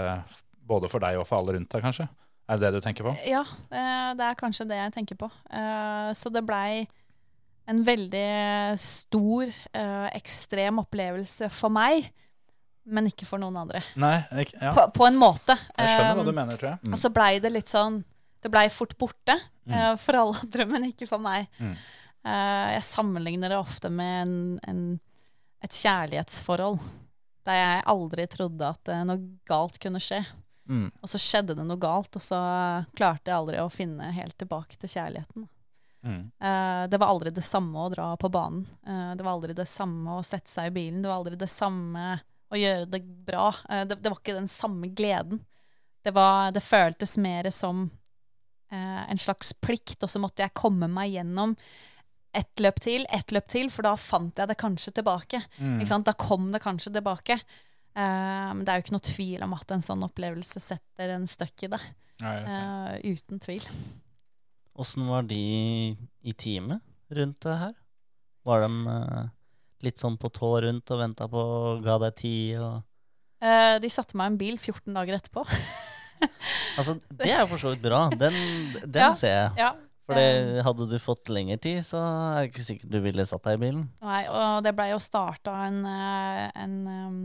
både 0.70 0.88
for 0.92 1.02
deg 1.02 1.18
og 1.18 1.26
for 1.26 1.40
alle 1.40 1.56
rundt 1.58 1.70
deg, 1.72 1.82
kanskje. 1.84 2.06
Er 2.50 2.58
det 2.58 2.66
det 2.70 2.80
du 2.80 2.84
tenker 2.86 3.06
på? 3.06 3.12
Ja, 3.28 3.42
eh, 3.70 4.08
det 4.18 4.26
er 4.26 4.38
kanskje 4.38 4.66
det 4.70 4.78
jeg 4.80 4.94
tenker 4.96 5.18
på. 5.20 5.28
Eh, 5.50 6.10
Så 6.18 6.32
det 6.34 6.42
blei 6.46 6.86
en 7.70 7.84
veldig 7.86 8.78
stor, 8.82 9.50
ekstrem 10.16 10.80
opplevelse 10.82 11.46
for 11.54 11.70
meg, 11.70 12.08
men 12.90 13.06
ikke 13.06 13.28
for 13.28 13.38
noen 13.38 13.60
andre. 13.60 13.82
Nei, 14.00 14.16
ikke, 14.42 14.56
ja. 14.58 14.72
På, 14.74 14.86
på 14.96 15.06
en 15.06 15.18
måte. 15.20 15.54
Jeg 15.78 15.92
skjønner 15.92 16.16
hva 16.18 16.24
du 16.26 16.32
mener, 16.34 16.58
tror 16.58 16.70
jeg. 16.72 16.90
Og 16.90 16.98
så 16.98 17.10
blei 17.14 17.36
det 17.44 17.52
litt 17.54 17.70
sånn 17.70 18.00
Det 18.40 18.50
blei 18.52 18.66
fort 18.72 18.96
borte 18.98 19.36
eh, 19.68 19.94
for 20.00 20.16
alle 20.16 20.40
andre, 20.44 20.66
men 20.68 20.88
ikke 20.90 21.08
for 21.08 21.22
meg. 21.22 21.48
Mm. 21.60 21.74
Uh, 22.20 22.66
jeg 22.74 22.84
sammenligner 22.84 23.52
det 23.52 23.56
ofte 23.56 23.88
med 23.92 24.16
en, 24.22 24.34
en, 24.68 24.80
et 25.64 25.76
kjærlighetsforhold. 25.76 26.76
der 27.48 27.56
jeg 27.56 27.86
aldri 27.88 28.26
trodde 28.28 28.68
at 28.68 28.90
uh, 28.92 29.04
noe 29.08 29.22
galt 29.48 29.78
kunne 29.80 30.02
skje. 30.04 30.20
Mm. 30.68 30.90
Og 31.00 31.08
så 31.08 31.20
skjedde 31.20 31.56
det 31.56 31.64
noe 31.66 31.80
galt, 31.80 32.16
og 32.16 32.22
så 32.22 32.40
klarte 32.96 33.32
jeg 33.32 33.38
aldri 33.38 33.62
å 33.62 33.72
finne 33.72 34.12
helt 34.14 34.36
tilbake 34.38 34.76
til 34.80 34.92
kjærligheten. 34.92 35.48
Mm. 36.00 36.20
Det 36.88 36.96
var 36.96 37.10
aldri 37.12 37.28
det 37.34 37.42
samme 37.44 37.76
å 37.82 37.90
dra 37.92 38.06
på 38.16 38.30
banen. 38.32 38.62
Det 38.86 39.20
var 39.20 39.34
aldri 39.34 39.52
det 39.52 39.66
samme 39.68 40.14
å 40.16 40.22
sette 40.24 40.48
seg 40.48 40.70
i 40.70 40.72
bilen. 40.78 41.02
Det 41.02 41.10
var 41.10 41.18
aldri 41.18 41.36
det 41.36 41.50
samme 41.52 42.14
å 42.48 42.56
gjøre 42.56 42.86
det 42.88 43.02
bra. 43.26 43.50
Det, 43.66 43.98
det 43.98 44.08
var 44.08 44.16
ikke 44.16 44.38
den 44.38 44.48
samme 44.48 44.88
gleden. 44.96 45.42
Det, 46.06 46.14
var, 46.16 46.54
det 46.54 46.62
føltes 46.64 47.18
mer 47.20 47.50
som 47.52 47.90
en 48.70 49.18
slags 49.18 49.50
plikt, 49.58 49.98
og 50.04 50.10
så 50.12 50.20
måtte 50.22 50.44
jeg 50.44 50.54
komme 50.54 50.86
meg 50.90 51.16
gjennom 51.16 51.56
ett 52.36 52.62
løp 52.62 52.78
til, 52.84 53.06
ett 53.10 53.32
løp 53.34 53.48
til, 53.50 53.70
for 53.74 53.82
da 53.88 53.96
fant 53.98 54.38
jeg 54.38 54.46
det 54.46 54.58
kanskje 54.60 54.92
tilbake. 55.00 55.40
Mm. 55.58 55.80
Ikke 55.80 55.90
sant? 55.90 56.06
Da 56.06 56.14
kom 56.14 56.52
det 56.54 56.62
kanskje 56.62 56.92
tilbake. 56.94 57.40
Men 57.94 58.54
Men 58.54 58.62
det 58.62 58.70
er 58.70 58.78
jo 58.78 58.84
ikke 58.84 58.94
noe 58.94 59.08
tvil 59.08 59.42
om 59.42 59.56
at 59.56 59.72
en 59.74 59.82
sånn 59.82 60.04
opplevelse 60.06 60.60
setter 60.62 61.10
en 61.16 61.26
støkk 61.26 61.66
i 61.66 61.72
det. 61.72 61.80
Ja. 62.20 62.36
Eh, 62.94 63.16
uten 63.16 63.40
tvil. 63.42 63.66
Åssen 64.80 65.08
var 65.08 65.26
de 65.28 65.40
i 66.22 66.32
teamet 66.36 66.80
rundt 67.10 67.42
det 67.44 67.56
her? 67.64 67.74
Var 68.46 68.64
de 68.64 68.70
uh, 68.86 69.24
litt 69.84 70.00
sånn 70.00 70.16
på 70.20 70.30
tå 70.32 70.52
rundt 70.64 70.92
og 70.94 71.02
venta 71.02 71.26
på 71.28 71.42
ga 71.84 71.98
deg 72.06 72.16
tid 72.16 72.62
og 72.62 72.78
uh, 73.44 73.76
De 73.82 73.90
satte 73.92 74.16
meg 74.16 74.30
i 74.30 74.32
en 74.32 74.40
bil 74.40 74.56
14 74.56 74.96
dager 74.96 75.18
etterpå. 75.18 75.44
Altså, 76.78 76.96
det 77.10 77.28
er 77.30 77.42
jo 77.42 77.48
for 77.50 77.62
så 77.62 77.72
vidt 77.74 77.82
bra. 77.84 78.02
Den, 78.14 78.34
den 78.84 79.02
Ja. 79.02 79.12
ser 79.16 79.34
jeg. 79.36 79.52
ja. 79.60 79.70
For 80.10 80.18
det, 80.18 80.62
hadde 80.66 80.86
du 80.90 80.96
fått 80.98 81.28
lengre 81.30 81.54
tid, 81.62 81.84
så 81.86 82.00
er 82.02 82.40
det 82.40 82.48
ikke 82.50 82.64
sikkert 82.66 82.90
du 82.90 82.96
ville 83.04 83.26
satt 83.30 83.44
deg 83.46 83.58
i 83.58 83.62
bilen. 83.62 83.84
Nei, 84.02 84.24
og 84.26 84.64
det 84.66 84.72
blei 84.74 84.88
jo 84.90 84.98
starta 85.02 85.52
en, 85.68 85.84
eh, 85.86 86.46
en 86.58 86.74
um, 86.88 87.20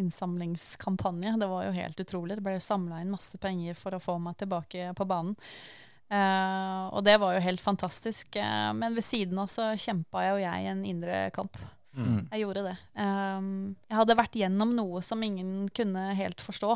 innsamlingskampanje. 0.00 1.34
Det 1.42 1.48
var 1.50 1.66
jo 1.66 1.74
helt 1.76 2.00
utrolig. 2.00 2.38
Det 2.38 2.44
ble 2.46 2.54
jo 2.56 2.62
samla 2.64 3.02
inn 3.02 3.12
masse 3.12 3.36
penger 3.42 3.76
for 3.76 3.92
å 3.96 4.00
få 4.00 4.16
meg 4.22 4.38
tilbake 4.40 4.88
på 4.96 5.08
banen. 5.10 5.36
Uh, 6.10 6.88
og 6.96 7.04
det 7.06 7.18
var 7.22 7.36
jo 7.36 7.44
helt 7.44 7.60
fantastisk. 7.62 8.40
Uh, 8.40 8.72
men 8.74 8.96
ved 8.96 9.04
siden 9.06 9.38
av 9.38 9.52
så 9.52 9.68
kjempa 9.78 10.24
jeg 10.24 10.38
og 10.38 10.42
jeg 10.42 10.72
en 10.72 10.82
indre 10.88 11.20
kamp. 11.36 11.60
Mm. 11.92 12.24
Jeg 12.30 12.44
gjorde 12.46 12.64
det. 12.70 12.76
Um, 12.96 13.52
jeg 13.84 14.00
hadde 14.00 14.18
vært 14.18 14.40
gjennom 14.40 14.74
noe 14.78 15.04
som 15.06 15.22
ingen 15.26 15.68
kunne 15.76 16.08
helt 16.18 16.40
forstå. 16.42 16.72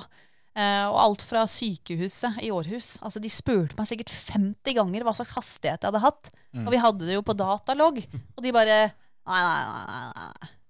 Eh, 0.55 0.87
og 0.87 0.99
alt 1.03 1.25
fra 1.27 1.41
sykehuset 1.51 2.37
i 2.47 2.53
Århus. 2.55 2.93
Altså, 3.03 3.19
de 3.23 3.31
spurte 3.33 3.75
meg 3.79 3.89
sikkert 3.91 4.13
50 4.15 4.77
ganger 4.79 5.07
hva 5.07 5.15
slags 5.19 5.33
hastighet 5.35 5.83
jeg 5.83 5.91
hadde 5.91 6.03
hatt. 6.05 6.31
Mm. 6.55 6.67
Og 6.69 6.75
vi 6.77 6.83
hadde 6.85 7.09
det 7.09 7.17
jo 7.17 7.25
på 7.27 7.35
datalogg. 7.39 8.05
Og 8.37 8.45
de 8.45 8.55
bare 8.55 8.79
Nei, 9.25 9.41
nei, 9.41 9.61
nei. 9.65 9.85
Nei, 10.13 10.21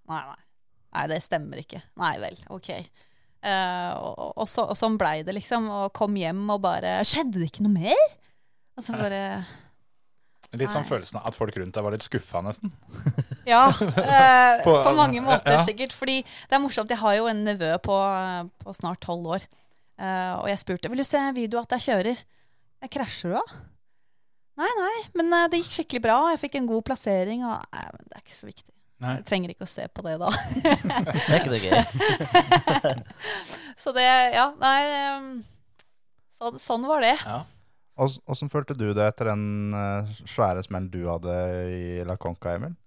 nei, 0.07 0.21
nei, 0.23 0.37
nei. 0.95 1.07
det 1.11 1.19
stemmer 1.25 1.59
ikke. 1.59 1.81
Nei 1.99 2.13
vel, 2.23 2.37
OK. 2.55 2.71
Eh, 2.71 3.91
og, 3.99 4.31
og, 4.39 4.47
så, 4.49 4.65
og 4.71 4.79
sånn 4.79 4.97
blei 5.01 5.19
det, 5.27 5.35
liksom. 5.37 5.67
Og 5.69 5.91
kom 5.97 6.15
hjem 6.17 6.47
og 6.55 6.63
bare 6.65 7.01
Skjedde 7.05 7.43
det 7.43 7.51
ikke 7.51 7.67
noe 7.67 7.75
mer? 7.75 8.05
Og 8.79 8.87
så 8.87 8.95
bare 8.97 9.21
Litt 10.55 10.71
sånn 10.71 10.85
Nei. 10.85 10.91
følelsen 10.93 11.19
av 11.19 11.29
at 11.33 11.37
folk 11.37 11.57
rundt 11.59 11.75
deg 11.75 11.83
var 11.83 11.95
litt 11.97 12.07
skuffa, 12.07 12.41
nesten. 12.47 12.71
Ja, 13.45 13.67
eh, 13.69 14.63
På- 14.65 14.79
på, 14.87 14.93
mange 14.97 15.21
måter 15.27 15.59
ja. 15.59 15.65
sikkert. 15.67 15.93
Fordi 15.93 16.23
det 16.23 16.57
er 16.57 16.63
morsomt. 16.63 16.89
Jeg 16.95 17.03
har 17.03 17.19
jo 17.19 17.27
en 17.29 17.43
nevø 17.45 17.75
på, 17.85 17.99
på 18.63 18.77
snart 18.79 19.03
tolv 19.05 19.35
år. 19.37 19.45
Eh, 19.95 20.33
og 20.41 20.49
jeg 20.51 20.61
spurte 20.61 20.91
vil 20.91 21.03
du 21.03 21.07
se 21.07 21.21
video 21.37 21.63
at 21.63 21.77
jeg 21.77 21.87
kjører. 21.89 22.21
Jeg 22.85 22.93
krasjer 22.93 23.33
du 23.33 23.39
da? 23.39 23.63
Nei, 24.61 24.71
nei, 24.79 24.99
men 25.19 25.33
uh, 25.35 25.49
det 25.51 25.63
gikk 25.63 25.81
skikkelig 25.81 26.03
bra. 26.05 26.19
Jeg 26.31 26.41
fikk 26.45 26.61
en 26.61 26.69
god 26.71 26.85
plassering. 26.87 27.43
Og, 27.47 27.65
nei, 27.75 27.87
men 27.97 28.07
det 28.07 28.19
er 28.19 28.23
ikke 28.23 28.37
så 28.37 28.49
viktig. 28.49 28.71
Nei. 29.03 29.17
Jeg 29.19 29.27
trenger 29.27 29.51
ikke 29.51 29.67
å 29.67 29.71
se 29.73 29.87
på 29.91 30.05
det 30.07 30.15
da. 30.23 30.29
Det 31.15 31.25
er 31.27 31.41
ikke 31.41 31.55
det 31.57 31.63
gøy. 31.65 31.73
så 33.83 33.93
det, 33.97 34.05
ja, 34.37 34.45
nei 34.61 34.79
um, 35.19 35.27
så, 36.39 36.53
Sånn 36.63 36.87
var 36.87 37.03
det. 37.03 37.17
Åssen 37.99 38.53
følte 38.53 38.77
du 38.79 38.87
det 38.95 39.09
etter 39.11 39.33
den 39.33 39.75
uh, 39.75 40.15
svære 40.31 40.63
smellen 40.67 40.93
du 40.95 41.03
hadde 41.11 41.35
i 41.75 41.83
La 42.07 42.17
Conca, 42.21 42.55
Emil? 42.55 42.79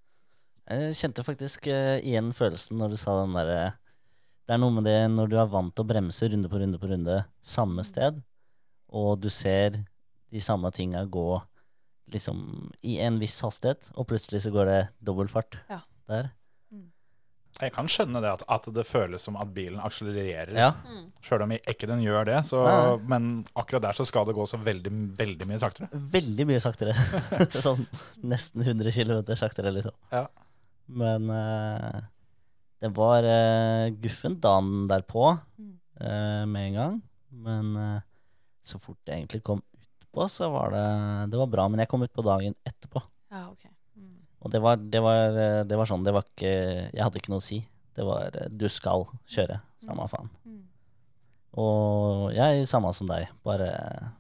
Jeg 0.68 0.96
kjente 1.00 1.24
faktisk 1.24 1.68
igjen 1.68 2.32
følelsen 2.36 2.80
når 2.80 2.96
du 2.96 2.98
sa 3.00 3.20
den 3.22 3.36
derre 3.36 3.60
Det 4.48 4.56
er 4.56 4.62
noe 4.64 4.72
med 4.72 4.86
det 4.88 4.98
når 5.12 5.28
du 5.32 5.36
er 5.42 5.50
vant 5.52 5.74
til 5.76 5.84
å 5.84 5.90
bremse 5.90 6.30
runde 6.32 6.48
på 6.52 6.62
runde 6.62 6.80
på 6.80 6.88
runde 6.94 7.18
samme 7.44 7.84
sted, 7.84 8.22
og 8.96 9.18
du 9.20 9.28
ser 9.34 9.82
de 10.32 10.40
samme 10.44 10.72
tinga 10.76 11.04
gå 11.12 11.28
liksom 12.14 12.40
i 12.88 12.98
en 13.04 13.18
viss 13.20 13.36
hastighet, 13.44 13.90
og 14.00 14.08
plutselig 14.08 14.46
så 14.46 14.52
går 14.56 14.70
det 14.72 14.82
dobbel 15.04 15.28
fart 15.32 15.60
Ja. 15.70 15.82
der. 16.08 16.30
Jeg 17.58 17.72
kan 17.74 17.88
skjønne 17.90 18.20
det 18.22 18.30
at, 18.30 18.44
at 18.54 18.68
det 18.70 18.84
føles 18.86 19.24
som 19.26 19.36
at 19.42 19.50
bilen 19.50 19.80
akselererer. 19.82 20.52
Ja. 20.54 20.68
Sjøl 21.26 21.42
om 21.42 21.56
ikke 21.58 21.88
den 21.90 22.04
gjør 22.06 22.28
det, 22.30 22.36
så, 22.46 22.60
men 23.10 23.42
akkurat 23.58 23.82
der 23.88 23.98
så 23.98 24.06
skal 24.06 24.28
det 24.30 24.36
gå 24.38 24.46
så 24.46 24.60
veldig, 24.62 24.92
veldig 25.18 25.48
mye 25.50 25.58
saktere. 25.64 25.90
Veldig 26.14 26.46
mye 26.52 26.60
saktere. 26.62 26.94
sånn 27.66 27.82
nesten 28.30 28.62
100 28.62 28.94
km 28.94 29.34
saktere, 29.42 29.74
liksom. 29.74 29.96
Ja. 30.14 30.28
Men 31.02 31.26
eh, 31.34 32.06
det 32.82 32.92
var 32.96 33.26
uh, 33.26 33.90
guffen 34.02 34.36
dagen 34.42 34.88
derpå 34.92 35.38
Mm. 35.58 35.72
eh, 36.00 36.44
med 36.46 36.68
en 36.68 36.74
gang. 36.78 36.98
Men 37.32 37.72
uh, 37.78 38.02
så 38.62 38.78
fort 38.80 39.00
jeg 39.08 39.24
egentlig 39.24 39.42
kom 39.44 39.64
utpå, 39.74 40.28
så 40.30 40.50
var 40.54 40.72
det 40.76 41.32
Det 41.32 41.40
var 41.40 41.48
bra. 41.48 41.68
Men 41.68 41.80
jeg 41.82 41.90
kom 41.90 42.04
utpå 42.06 42.24
dagen 42.26 42.54
etterpå. 42.66 43.02
Ja, 43.32 43.48
ok. 43.50 43.66
Mm. 43.98 44.14
Og 44.42 44.52
det 44.54 44.62
var, 44.62 44.78
det 44.78 45.02
var, 45.02 45.40
det 45.66 45.78
var 45.78 45.90
sånn 45.90 46.04
Det 46.06 46.14
var 46.14 46.24
ikke 46.24 46.52
Jeg 46.94 47.02
hadde 47.04 47.18
ikke 47.20 47.34
noe 47.34 47.42
å 47.42 47.48
si. 47.48 47.58
Det 47.98 48.06
var 48.06 48.30
Du 48.54 48.68
skal 48.70 49.08
kjøre. 49.28 49.60
Samme 49.84 50.06
faen. 50.12 50.30
Mm. 50.46 50.62
Og 51.58 52.30
jeg 52.36 52.68
samme 52.70 52.92
som 52.94 53.10
deg. 53.10 53.28
Bare 53.46 53.72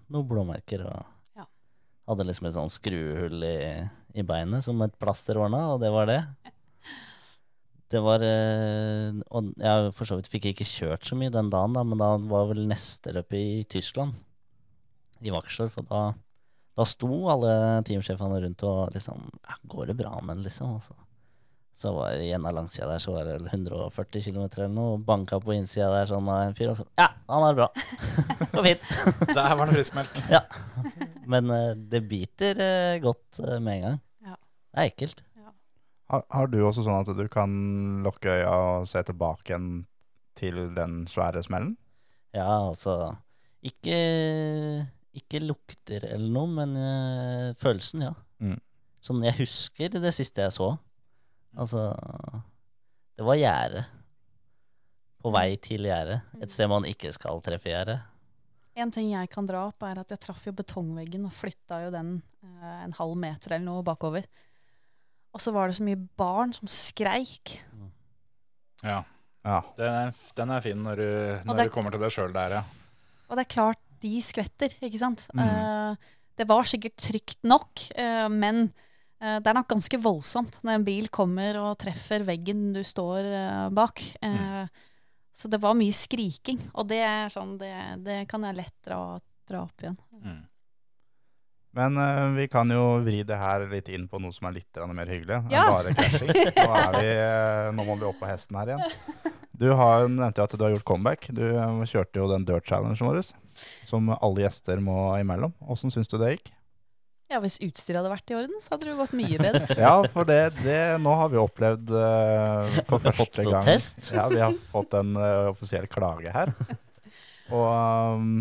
noen 0.10 0.28
blåmerker 0.28 0.86
og 0.90 1.06
Ja. 1.38 1.46
Hadde 2.10 2.26
liksom 2.26 2.48
et 2.50 2.56
sånn 2.58 2.72
skruehull 2.74 3.44
i, 3.46 3.58
i 4.18 4.24
beinet 4.26 4.64
som 4.66 4.82
et 4.82 4.96
plaster 4.98 5.38
ordna, 5.38 5.68
og 5.76 5.82
det 5.84 5.92
var 5.94 6.08
det. 6.10 6.22
Det 7.88 8.02
var 8.04 8.24
eh, 8.26 9.16
Og 9.32 9.52
jeg 9.56 9.92
for 9.96 10.10
så 10.10 10.18
vidt 10.20 10.30
fikk 10.32 10.50
ikke 10.52 10.68
kjørt 10.68 11.08
så 11.08 11.18
mye 11.20 11.32
den 11.34 11.52
dagen, 11.54 11.76
da, 11.78 11.86
men 11.88 12.02
da 12.02 12.14
var 12.20 12.50
vel 12.52 12.66
neste 12.68 13.14
løp 13.16 13.36
i 13.38 13.64
Tyskland. 13.72 14.18
I 15.24 15.32
Vaksdorf. 15.34 15.80
Og 15.80 15.88
da, 15.90 16.02
da 16.78 16.86
sto 16.88 17.12
alle 17.32 17.52
teamsjefene 17.88 18.42
rundt 18.44 18.66
og 18.68 18.96
liksom 18.96 19.30
ja, 19.40 19.60
Går 19.72 19.92
det 19.92 20.00
bra 20.04 20.18
med 20.20 20.38
den, 20.38 20.48
liksom? 20.50 20.76
Og 20.78 20.84
så, 20.84 20.98
så 21.78 21.94
var 21.96 22.18
det 22.18 22.28
igjen 22.28 22.46
av 22.50 22.58
langsida 22.58 22.90
der 22.92 23.02
så 23.02 23.14
var 23.16 23.30
det 23.30 23.38
140 23.54 24.26
km 24.28 24.44
eller 24.44 24.74
noe. 24.74 25.00
Banka 25.08 25.40
på 25.42 25.56
innsida 25.56 25.88
der 25.94 26.12
sånn 26.12 26.28
av 26.34 26.44
en 26.44 26.58
fyr. 26.58 26.74
Og 26.74 26.82
så, 26.82 26.88
ja, 27.00 27.08
han 27.32 27.48
er 27.48 27.58
bra. 27.62 27.70
Går 28.54 28.68
fint. 28.68 28.92
Der 29.32 29.56
var 29.56 29.64
det 29.64 29.78
friskmeldt. 29.80 30.22
Ja. 30.34 30.44
Men 31.24 31.56
eh, 31.56 31.72
det 31.96 32.04
biter 32.12 32.60
eh, 32.68 33.00
godt 33.04 33.40
med 33.64 33.78
en 33.78 33.88
gang. 33.88 33.98
Ja. 34.28 34.36
Det 34.36 34.84
er 34.84 34.92
ekkelt. 34.92 35.24
Har, 36.08 36.24
har 36.32 36.48
du 36.48 36.62
også 36.64 36.86
sånn 36.86 37.02
at 37.04 37.12
du 37.18 37.26
kan 37.32 37.52
lukke 38.06 38.32
øya 38.40 38.52
og 38.80 38.88
se 38.88 39.02
tilbake 39.08 39.52
igjen 39.52 39.72
til 40.40 40.60
den 40.78 41.02
svære 41.12 41.44
smellen? 41.44 41.76
Ja, 42.36 42.70
altså 42.70 43.16
Ikke, 43.66 43.98
ikke 45.18 45.42
lukter 45.44 46.06
eller 46.08 46.30
noe, 46.32 46.48
men 46.60 46.76
øh, 46.78 47.56
følelsen, 47.60 48.06
ja. 48.08 48.14
Mm. 48.40 48.60
Sånn 49.04 49.24
jeg 49.26 49.40
husker 49.42 49.98
det 49.98 50.14
siste 50.16 50.46
jeg 50.46 50.56
så. 50.56 50.76
Altså 51.58 51.90
Det 53.18 53.26
var 53.26 53.40
gjerdet. 53.40 53.86
På 55.18 55.32
vei 55.34 55.58
til 55.60 55.88
gjerdet. 55.90 56.22
Et 56.40 56.54
sted 56.54 56.70
man 56.70 56.86
ikke 56.88 57.12
skal 57.16 57.42
treffe 57.44 57.72
gjerdet. 57.72 57.98
En 58.78 58.92
ting 58.94 59.10
jeg 59.10 59.32
kan 59.34 59.48
dra 59.50 59.64
opp, 59.72 59.82
er 59.82 59.98
at 60.04 60.12
jeg 60.14 60.22
traff 60.22 60.44
jo 60.46 60.54
betongveggen 60.54 61.26
og 61.26 61.34
flytta 61.34 61.82
jo 61.88 61.94
den 61.96 62.20
eh, 62.46 62.76
en 62.84 62.94
halv 62.94 63.16
meter 63.18 63.56
eller 63.56 63.66
noe 63.66 63.86
bakover. 63.86 64.28
Og 65.38 65.44
så 65.44 65.54
var 65.54 65.70
det 65.70 65.78
så 65.78 65.86
mye 65.86 66.00
barn 66.18 66.56
som 66.56 66.70
skreik. 66.72 67.60
Ja. 68.82 69.04
Ja. 69.46 69.60
Den 69.78 69.94
er, 70.02 70.16
den 70.36 70.52
er 70.56 70.64
fin 70.66 70.82
når 70.84 70.98
du, 71.00 71.10
når 71.46 71.60
det- 71.62 71.68
du 71.70 71.74
kommer 71.76 71.94
til 71.94 72.02
deg 72.02 72.12
sjøl 72.16 72.34
der, 72.34 72.56
ja. 72.58 72.64
Og 73.30 73.38
det 73.38 73.46
er 73.46 73.54
klart, 73.54 73.80
de 74.02 74.16
skvetter, 74.22 74.74
ikke 74.82 75.00
sant? 75.02 75.28
Mm. 75.34 75.42
Uh, 75.46 75.96
det 76.38 76.48
var 76.50 76.68
sikkert 76.70 76.98
trygt 77.02 77.40
nok, 77.48 77.86
uh, 77.98 78.28
men 78.30 78.68
uh, 79.22 79.38
det 79.42 79.48
er 79.50 79.58
nok 79.58 79.70
ganske 79.72 80.00
voldsomt 80.02 80.60
når 80.64 80.78
en 80.78 80.86
bil 80.88 81.08
kommer 81.14 81.58
og 81.62 81.78
treffer 81.82 82.26
veggen 82.28 82.74
du 82.76 82.82
står 82.86 83.30
bak. 83.74 84.02
Mm. 84.22 84.68
Så 85.38 85.50
det 85.54 85.62
var 85.62 85.78
mye 85.78 85.94
skriking, 85.94 86.62
og 86.74 86.88
det 86.90 87.02
er 87.06 87.30
sånn, 87.30 87.58
det, 87.62 87.72
det 88.06 88.24
kan 88.30 88.42
jeg 88.48 88.58
lett 88.58 88.78
dra, 88.86 89.20
dra 89.50 89.64
opp 89.68 89.84
igjen. 89.86 89.98
Mm. 90.18 90.40
Men 91.78 91.98
uh, 92.02 92.34
vi 92.34 92.48
kan 92.50 92.70
jo 92.74 92.84
vri 93.06 93.22
det 93.28 93.38
her 93.38 93.68
litt 93.70 93.90
inn 93.94 94.08
på 94.10 94.20
noe 94.22 94.34
som 94.34 94.50
er 94.50 94.58
litt 94.60 94.80
mer 94.98 95.10
hyggelig 95.12 95.44
Ja. 95.54 95.64
enn 95.64 95.74
bare 95.76 95.94
krasjing. 95.98 96.32
Nå, 96.58 96.70
er 96.82 96.98
vi, 96.98 97.12
uh, 97.22 97.68
nå 97.78 97.86
må 97.86 97.98
vi 98.02 98.08
opp 98.10 98.18
på 98.24 98.30
hesten 98.30 98.58
her 98.58 98.74
igjen. 98.74 99.36
Du 99.58 99.72
har, 99.74 100.06
nevnte 100.10 100.42
jo 100.42 100.46
at 100.46 100.54
du 100.54 100.64
har 100.66 100.74
gjort 100.76 100.86
comeback. 100.86 101.32
Du 101.34 101.42
eh, 101.48 101.80
kjørte 101.90 102.20
jo 102.20 102.28
den 102.30 102.44
dirt 102.46 102.68
challengen 102.70 103.00
vår, 103.02 103.24
som 103.90 104.12
alle 104.14 104.44
gjester 104.44 104.82
må 104.86 105.16
imellom. 105.18 105.56
Åssen 105.66 105.90
syns 105.94 106.12
du 106.12 106.20
det 106.22 106.36
gikk? 106.36 106.52
Ja, 107.28 107.42
Hvis 107.44 107.58
utstyret 107.60 107.98
hadde 108.00 108.12
vært 108.12 108.32
i 108.32 108.38
orden, 108.38 108.62
så 108.64 108.76
hadde 108.76 108.86
det 108.86 108.94
jo 108.94 109.00
gått 109.02 109.16
mye 109.18 109.40
bedre. 109.42 109.78
Ja, 109.84 109.96
for 110.14 110.30
det, 110.30 110.42
det 110.62 110.78
nå 111.04 111.16
har 111.20 111.32
vi 111.34 111.42
opplevd 111.42 111.90
uh, 111.92 112.78
for 112.88 113.02
første 113.10 113.48
gang. 113.50 113.68
Ja, 114.14 114.28
vi 114.32 114.44
har 114.46 114.56
fått 114.72 114.94
en 114.96 115.18
uh, 115.18 115.50
offisiell 115.52 115.90
klage 115.92 116.32
her. 116.32 116.54
Og 117.50 117.66
um, 118.22 118.32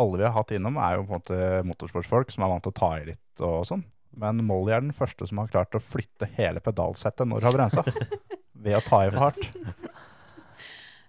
alle 0.00 0.20
vi 0.20 0.26
har 0.26 0.34
hatt 0.34 0.54
innom, 0.56 0.78
er 0.80 0.96
jo 0.98 1.04
på 1.06 1.14
en 1.14 1.20
måte 1.20 1.40
motorsportsfolk 1.68 2.32
som 2.34 2.46
er 2.46 2.54
vant 2.54 2.64
til 2.66 2.74
å 2.74 2.78
ta 2.78 2.90
i 2.98 3.04
litt 3.12 3.44
og 3.44 3.66
sånn. 3.68 3.84
Men 4.18 4.42
Molly 4.46 4.74
er 4.74 4.82
den 4.84 4.94
første 4.94 5.26
som 5.26 5.40
har 5.42 5.50
klart 5.50 5.74
å 5.74 5.82
flytte 5.82 6.28
hele 6.36 6.62
pedalsettet 6.62 7.26
når 7.26 7.42
hun 7.42 7.48
har 7.48 7.56
bremsa. 7.56 7.84
Ved 8.64 8.78
å 8.78 8.82
ta 8.86 9.00
i 9.04 9.10
for 9.10 9.26
hardt. 9.26 9.48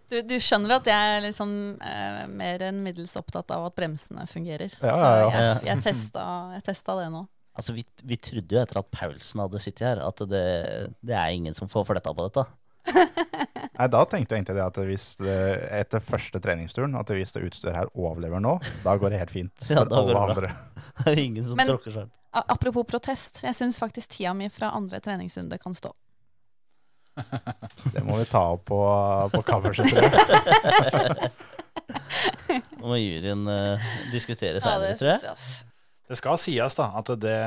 Du, 0.09 0.19
du 0.21 0.36
skjønner 0.41 0.75
at 0.77 0.89
jeg 0.89 1.13
er 1.17 1.27
sånn, 1.33 1.55
eh, 1.81 2.25
mer 2.29 2.61
enn 2.67 2.83
middels 2.86 3.15
opptatt 3.17 3.49
av 3.53 3.69
at 3.69 3.77
bremsene 3.77 4.25
fungerer. 4.29 4.73
Ja, 4.77 4.93
Så 4.93 5.05
ja, 5.05 5.29
Så 5.29 5.39
jeg, 5.39 5.63
jeg, 5.69 5.83
testa, 5.86 6.25
jeg 6.57 6.65
testa 6.67 6.97
det 6.99 7.07
nå. 7.13 7.23
Altså, 7.55 7.73
vi, 7.77 7.86
vi 8.03 8.17
trodde 8.19 8.57
jo 8.57 8.61
etter 8.61 8.81
at 8.81 8.91
Paulsen 8.93 9.41
hadde 9.41 9.61
sittet 9.63 9.88
her, 9.88 10.03
at 10.05 10.21
det, 10.29 10.45
det 11.05 11.15
er 11.15 11.33
ingen 11.33 11.55
som 11.57 11.71
får 11.71 11.88
flytta 11.89 12.13
på 12.13 12.27
dette. 12.27 12.45
Nei, 13.78 13.88
Da 13.91 14.01
tenkte 14.07 14.36
jeg 14.36 14.41
egentlig 14.43 14.55
det 14.57 14.65
at 14.65 14.78
hvis 14.88 15.05
det, 15.19 15.38
etter 15.82 15.99
første 16.03 16.39
treningsturen 16.43 16.95
at 16.99 17.09
hvis 17.11 17.34
det 17.36 17.43
utstyret 17.49 17.76
her 17.76 17.89
overlever 17.93 18.39
nå, 18.43 18.53
da 18.86 18.93
går 19.01 19.11
det 19.15 19.19
helt 19.23 19.34
fint 19.36 19.53
for 19.65 19.73
Ja, 19.76 19.84
da 19.84 20.01
går 20.01 20.01
alle 20.01 20.07
det 20.07 20.15
bra. 20.15 20.26
andre. 20.30 20.49
Det 21.05 21.11
er 21.11 21.19
ingen 21.26 21.45
som 21.45 21.57
Men- 21.59 21.67
tråkker 21.73 21.91
selv. 21.99 22.11
A- 22.36 22.43
Apropos 22.51 22.84
protest, 22.88 23.43
jeg 23.45 23.55
syns 23.55 23.78
faktisk 23.80 24.09
tida 24.17 24.34
mi 24.36 24.49
fra 24.51 24.69
andre 24.76 24.99
treningsrunde 25.03 25.57
kan 25.61 25.73
stå. 25.76 25.91
Det 27.95 28.01
må 28.03 28.17
vi 28.19 28.26
ta 28.28 28.41
opp 28.55 28.65
på, 28.67 28.80
på 29.32 29.41
coverset. 29.47 29.88
tror 29.88 30.03
jeg. 30.03 31.32
Nå 32.80 32.89
må 32.91 32.97
juryen 32.99 33.45
uh, 33.47 33.86
diskutere 34.11 34.59
seinere, 34.63 34.93
ja, 34.93 34.97
tror 34.99 35.11
jeg. 35.13 35.63
Det 36.11 36.17
skal 36.19 36.38
sies 36.38 36.76
da 36.78 36.89
at 36.99 37.09
det, 37.23 37.38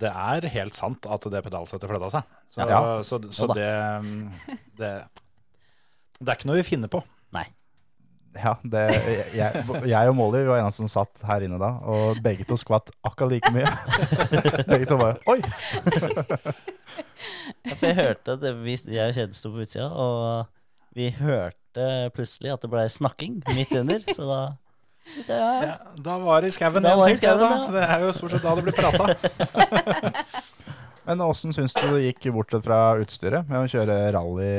det 0.00 0.10
er 0.10 0.46
helt 0.54 0.74
sant 0.76 1.06
at 1.06 1.26
det 1.30 1.42
pedalsettet 1.44 1.90
flytta 1.90 2.08
seg. 2.14 2.30
Så, 2.52 2.66
Ja. 2.68 2.78
så, 3.06 3.18
så 3.32 3.46
Jo 3.48 3.54
det, 3.56 3.68
det 4.78 4.92
Det 6.20 6.28
er 6.28 6.36
ikke 6.38 6.48
noe 6.50 6.60
vi 6.60 6.66
finner 6.66 6.90
på. 6.92 7.00
Nei. 7.34 7.44
Ja, 8.32 8.54
det, 8.64 8.82
jeg, 9.36 9.64
jeg 9.90 10.08
og 10.08 10.14
Molly 10.16 10.40
var 10.48 10.62
eneste 10.62 10.80
som 10.80 10.88
satt 10.88 11.20
her 11.28 11.44
inne 11.44 11.58
da, 11.60 11.74
og 11.84 12.16
begge 12.24 12.46
to 12.48 12.56
skvatt 12.56 12.88
akkurat 13.04 13.34
like 13.34 13.50
mye. 13.52 13.68
Begge 14.70 14.86
to 14.88 14.96
bare 14.96 15.18
Oi! 15.28 15.36
Ja, 17.62 17.74
for 17.76 17.86
jeg 17.90 17.96
hørte 17.98 18.36
det, 18.40 18.52
vi, 18.64 18.76
Jeg 18.88 19.10
og 19.12 19.16
Kjetil 19.18 19.36
sto 19.36 19.52
på 19.52 19.62
utsida, 19.66 19.88
og 19.92 20.48
vi 20.96 21.10
hørte 21.18 21.86
plutselig 22.16 22.52
at 22.52 22.64
det 22.64 22.70
blei 22.72 22.86
snakking 22.92 23.38
midt 23.56 23.72
under. 23.78 24.02
Så 24.12 24.26
da 24.28 24.40
ja, 25.26 25.36
ja. 25.36 25.62
Ja, 25.66 25.76
da 26.04 26.16
var 26.22 26.42
det 26.42 26.52
i 26.52 26.56
skauen 26.56 26.84
igjen, 26.84 26.98
det 27.02 27.10
tenkte 27.12 27.30
jeg 27.30 27.40
da. 27.42 27.50
Det 27.74 27.84
er 27.86 28.06
jo 28.06 28.12
stort 28.16 28.34
sett 28.36 28.46
da 28.46 28.54
det 28.58 28.66
blir 28.68 28.76
prata. 28.76 29.04
Men 31.06 31.22
åssen 31.24 31.54
syns 31.54 31.74
du 31.74 31.82
det 31.90 32.04
gikk, 32.04 32.28
bortsett 32.36 32.62
fra 32.62 32.94
utstyret, 33.02 33.48
med 33.50 33.64
å 33.64 33.70
kjøre 33.70 33.96
rally 34.14 34.50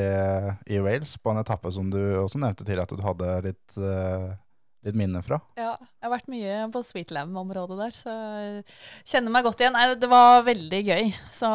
i 0.76 0.82
Wales 0.84 1.16
på 1.16 1.32
en 1.32 1.39
etappe 1.39 1.72
som 1.72 1.88
du 1.94 2.02
også 2.20 2.41
nevnte 2.41 2.66
tidligere 2.66 2.89
at 2.89 2.96
du 3.00 3.06
hadde 3.06 3.38
litt, 3.46 3.78
eh, 3.80 4.26
litt 4.84 4.98
minne 5.00 5.24
fra? 5.24 5.39
Ja, 5.56 5.72
jeg 5.80 6.04
har 6.04 6.14
vært 6.18 6.28
mye 6.34 6.58
på 6.74 6.84
Sweetlam-området 6.84 7.80
der, 7.80 7.96
så 7.96 8.18
jeg 8.44 8.66
kjenner 9.08 9.32
meg 9.38 9.48
godt 9.48 9.64
igjen. 9.64 9.80
Det 10.02 10.12
var 10.12 10.44
veldig 10.50 10.84
gøy. 10.89 11.14
Så 11.32 11.54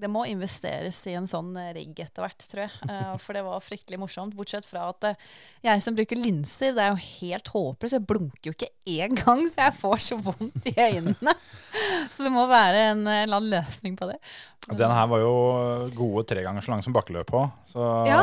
det 0.00 0.10
må 0.12 0.24
investeres 0.30 1.00
i 1.10 1.14
en 1.18 1.26
sånn 1.28 1.52
rigg 1.76 1.98
etter 2.04 2.24
hvert, 2.24 2.46
tror 2.50 2.64
jeg. 2.66 2.72
Uh, 2.88 3.14
For 3.24 3.36
det 3.36 3.44
var 3.46 3.64
fryktelig 3.64 3.98
morsomt. 4.00 4.36
Bortsett 4.38 4.66
fra 4.68 4.88
at 4.92 5.10
uh, 5.10 5.28
jeg 5.66 5.84
som 5.84 5.96
bruker 5.98 6.20
linser, 6.20 6.74
det 6.76 6.84
er 6.84 6.94
jo 6.94 7.02
helt 7.20 7.52
håpløst. 7.54 7.98
Jeg 7.98 8.06
blunker 8.08 8.50
jo 8.50 8.56
ikke 8.56 8.70
én 8.88 9.18
gang, 9.18 9.44
så 9.50 9.66
jeg 9.66 9.78
får 9.80 10.02
så 10.08 10.20
vondt 10.28 10.70
i 10.70 10.74
øynene. 10.76 11.36
Så 12.14 12.24
det 12.24 12.30
må 12.32 12.46
være 12.48 12.88
en, 12.92 13.04
en 13.06 13.22
eller 13.22 13.36
annen 13.36 13.52
løsning 13.52 13.94
på 13.98 14.08
det. 14.08 14.16
Den 14.76 14.90
her 14.92 15.06
var 15.10 15.20
jo 15.22 15.32
gode 15.96 16.24
tre 16.28 16.42
ganger 16.44 16.64
så 16.64 16.72
lang 16.72 16.82
som 16.84 16.94
bakkeløpet 16.96 17.36
òg, 17.36 17.52
så 17.68 17.86
Ja. 18.08 18.18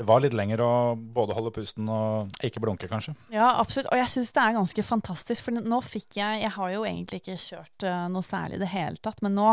det 0.00 0.06
var 0.08 0.22
litt 0.24 0.34
lenger 0.36 0.62
å 0.64 0.70
både 0.96 1.36
holde 1.36 1.52
pusten 1.54 1.88
og 1.92 2.32
ikke 2.46 2.62
blunke, 2.62 2.88
kanskje. 2.90 3.14
Ja, 3.34 3.52
absolutt. 3.60 3.90
Og 3.92 4.00
jeg 4.00 4.10
syns 4.14 4.32
det 4.36 4.42
er 4.42 4.56
ganske 4.56 4.84
fantastisk. 4.86 5.44
For 5.44 5.60
nå 5.60 5.80
fikk 5.84 6.18
jeg 6.18 6.42
Jeg 6.46 6.54
har 6.56 6.70
jo 6.74 6.84
egentlig 6.88 7.20
ikke 7.22 7.36
kjørt 7.42 7.86
uh, 7.86 8.06
noe 8.12 8.24
særlig 8.26 8.58
i 8.58 8.64
det 8.64 8.72
hele 8.72 9.02
tatt, 9.02 9.20
men 9.26 9.36
nå 9.36 9.52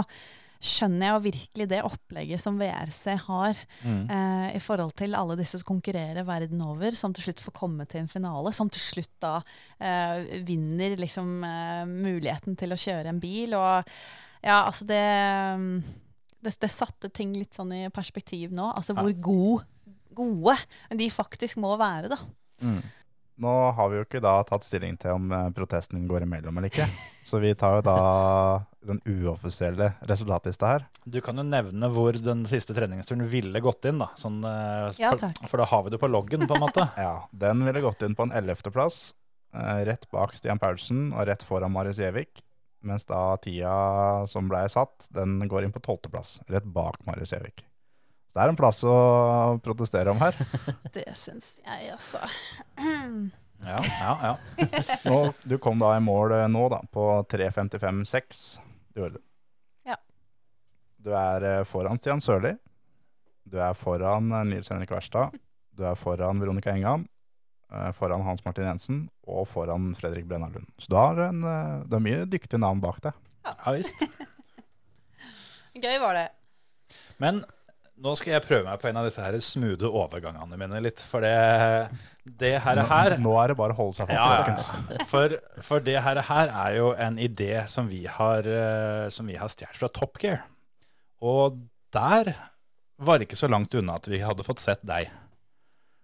skjønner 0.63 1.05
jeg 1.05 1.13
jo 1.15 1.23
virkelig 1.27 1.67
det 1.71 1.81
opplegget 1.85 2.41
som 2.41 2.57
VRC 2.59 3.03
har 3.27 3.59
eh, 3.85 4.47
i 4.57 4.61
forhold 4.63 4.95
til 4.97 5.17
alle 5.17 5.37
disse 5.39 5.59
som 5.61 5.69
konkurrerer 5.69 6.27
verden 6.27 6.63
over, 6.65 6.91
som 6.95 7.13
til 7.15 7.27
slutt 7.27 7.43
får 7.45 7.55
komme 7.57 7.87
til 7.89 8.03
en 8.03 8.11
finale, 8.11 8.53
som 8.55 8.71
til 8.73 8.83
slutt 8.83 9.13
da 9.23 9.35
eh, 9.77 10.41
vinner 10.47 10.97
liksom 10.99 11.37
eh, 11.47 11.85
muligheten 11.89 12.57
til 12.59 12.73
å 12.73 12.81
kjøre 12.81 13.13
en 13.13 13.21
bil. 13.23 13.55
Og 13.57 13.93
ja, 14.41 14.63
altså 14.63 14.87
det 14.89 15.03
det, 16.37 16.53
det 16.61 16.69
satte 16.71 17.09
ting 17.13 17.33
litt 17.35 17.57
sånn 17.57 17.73
i 17.75 17.87
perspektiv 17.93 18.53
nå. 18.55 18.69
Altså 18.77 18.95
hvor 18.97 19.11
god, 19.25 19.65
gode 20.17 20.57
de 20.99 21.09
faktisk 21.13 21.59
må 21.61 21.73
være, 21.79 22.13
da. 22.13 22.21
Nå 23.37 23.53
har 23.77 23.89
vi 23.91 23.99
jo 23.99 24.05
ikke 24.07 24.21
da 24.23 24.39
tatt 24.47 24.65
stilling 24.65 24.95
til 24.97 25.13
om 25.13 25.29
eh, 25.33 25.49
protesten 25.53 26.07
går 26.09 26.25
imellom 26.25 26.57
eller 26.57 26.71
ikke, 26.71 26.87
så 27.27 27.41
vi 27.43 27.53
tar 27.57 27.79
jo 27.79 27.83
da 27.85 27.97
den 28.87 29.01
uoffisielle 29.05 29.91
resultatlista 30.09 30.69
her. 30.73 30.85
Du 31.05 31.19
kan 31.25 31.37
jo 31.39 31.43
nevne 31.47 31.89
hvor 31.93 32.15
den 32.17 32.45
siste 32.49 32.73
treningsturen 32.77 33.25
ville 33.29 33.61
gått 33.63 33.85
inn, 33.89 33.99
da. 34.01 34.09
Sånn, 34.19 34.39
eh, 34.47 34.89
Ja, 35.01 35.11
for, 35.13 35.25
takk. 35.27 35.47
for 35.51 35.61
da 35.63 35.67
har 35.69 35.83
vi 35.85 35.93
det 35.93 35.99
på 36.01 36.09
loggen, 36.11 36.47
på 36.47 36.55
en 36.57 36.63
måte. 36.65 36.87
Ja, 36.97 37.13
Den 37.35 37.63
ville 37.67 37.83
gått 37.83 38.01
inn 38.07 38.15
på 38.17 38.23
en 38.27 38.31
11. 38.35 38.71
plass, 38.73 39.13
eh, 39.53 39.83
rett 39.91 40.09
bak 40.11 40.35
Stian 40.39 40.59
Paulsen 40.59 41.11
og 41.13 41.27
rett 41.27 41.43
foran 41.47 41.71
Marius 41.75 41.97
Gjevik. 42.01 42.43
Mens 42.87 43.05
da 43.09 43.35
tida 43.41 44.25
som 44.29 44.47
ble 44.47 44.61
satt, 44.69 45.07
den 45.11 45.39
går 45.49 45.65
inn 45.65 45.73
på 45.73 45.81
12. 45.81 46.11
plass, 46.13 46.35
rett 46.47 46.63
bak 46.65 47.01
Marius 47.07 47.33
Gjevik. 47.33 47.63
Så 48.29 48.37
det 48.37 48.43
er 48.45 48.51
en 48.53 48.59
plass 48.59 48.83
å 48.85 48.93
protestere 49.65 50.11
om 50.13 50.19
her. 50.21 50.35
Det 50.93 51.07
syns 51.17 51.55
jeg, 51.65 51.91
altså. 51.95 52.21
Ja, 53.57 53.79
ja, 53.81 54.11
ja. 54.21 54.67
Nå, 55.09 55.15
du 55.41 55.55
kom 55.57 55.79
da 55.81 55.95
i 55.97 56.01
mål 56.05 56.35
eh, 56.35 56.43
nå 56.53 56.67
da, 56.69 56.77
på 56.93 57.07
3.55,6. 57.25 58.59
Du 58.97 59.03
gjorde 59.03 59.19
det. 59.19 59.25
Ja. 59.91 59.97
Du 61.05 61.11
er 61.13 61.43
eh, 61.45 61.63
foran 61.69 61.99
Stian 62.01 62.21
Sørli. 62.23 62.55
Du 63.45 63.59
er 63.61 63.75
foran 63.77 64.31
eh, 64.33 64.47
Nils 64.49 64.71
Henrik 64.73 64.89
Verstad. 64.95 65.35
Du 65.77 65.83
er 65.85 65.93
foran 66.01 66.41
Veronica 66.41 66.73
Engan. 66.73 67.03
eh, 67.69 67.91
Foran 67.93 68.23
Hans 68.25 68.41
Martin 68.45 68.65
Jensen 68.65 69.03
og 69.27 69.45
foran 69.51 69.91
Fredrik 69.99 70.25
Brenna 70.25 70.49
Lund. 70.49 70.65
Så 70.81 70.89
du 70.89 70.95
har, 70.97 71.21
en, 71.27 71.43
det 71.45 71.93
har 71.93 72.01
mye 72.07 72.25
dyktige 72.25 72.57
navn 72.63 72.81
bak 72.81 72.97
deg. 73.05 73.13
ja 73.45 73.75
visst. 73.77 74.01
Gøy 75.85 75.99
var 76.01 76.17
det. 76.17 76.25
Men 77.21 77.43
nå 77.97 78.13
skal 78.17 78.35
jeg 78.35 78.43
prøve 78.45 78.65
meg 78.67 78.77
på 78.81 78.89
en 78.91 78.99
av 78.99 79.07
disse 79.07 79.23
her 79.23 79.35
smoothe 79.41 79.89
overgangene 79.89 80.59
mine 80.59 80.81
litt. 80.85 81.01
For 81.09 81.23
det, 81.25 81.31
det 82.41 82.53
her, 82.61 82.81
her 82.91 83.15
Nå 83.21 83.33
er 83.41 83.51
det 83.51 83.57
bare 83.57 83.73
å 83.73 83.79
holde 83.79 83.97
seg 83.97 84.11
fast. 84.11 84.19
Ja, 84.19 84.27
folkens. 84.35 84.67
ja. 84.93 85.07
For, 85.09 85.37
for 85.65 85.85
det 85.85 85.97
her, 86.05 86.21
her 86.27 86.53
er 86.53 86.75
jo 86.77 86.91
en 87.07 87.17
idé 87.21 87.51
som 87.71 87.89
vi 87.89 88.03
har, 88.17 88.45
eh, 88.45 89.07
som 89.13 89.29
vi 89.29 89.39
har 89.39 89.49
stjålet 89.49 89.81
fra 89.81 89.89
Top 89.93 90.21
Gear. 90.21 90.43
Og 91.25 91.57
der 91.95 92.35
var 93.01 93.17
det 93.17 93.29
ikke 93.29 93.41
så 93.41 93.49
langt 93.49 93.73
unna 93.77 93.97
at 93.97 94.09
vi 94.11 94.21
hadde 94.21 94.45
fått 94.45 94.61
sett 94.61 94.85
deg. 94.85 95.09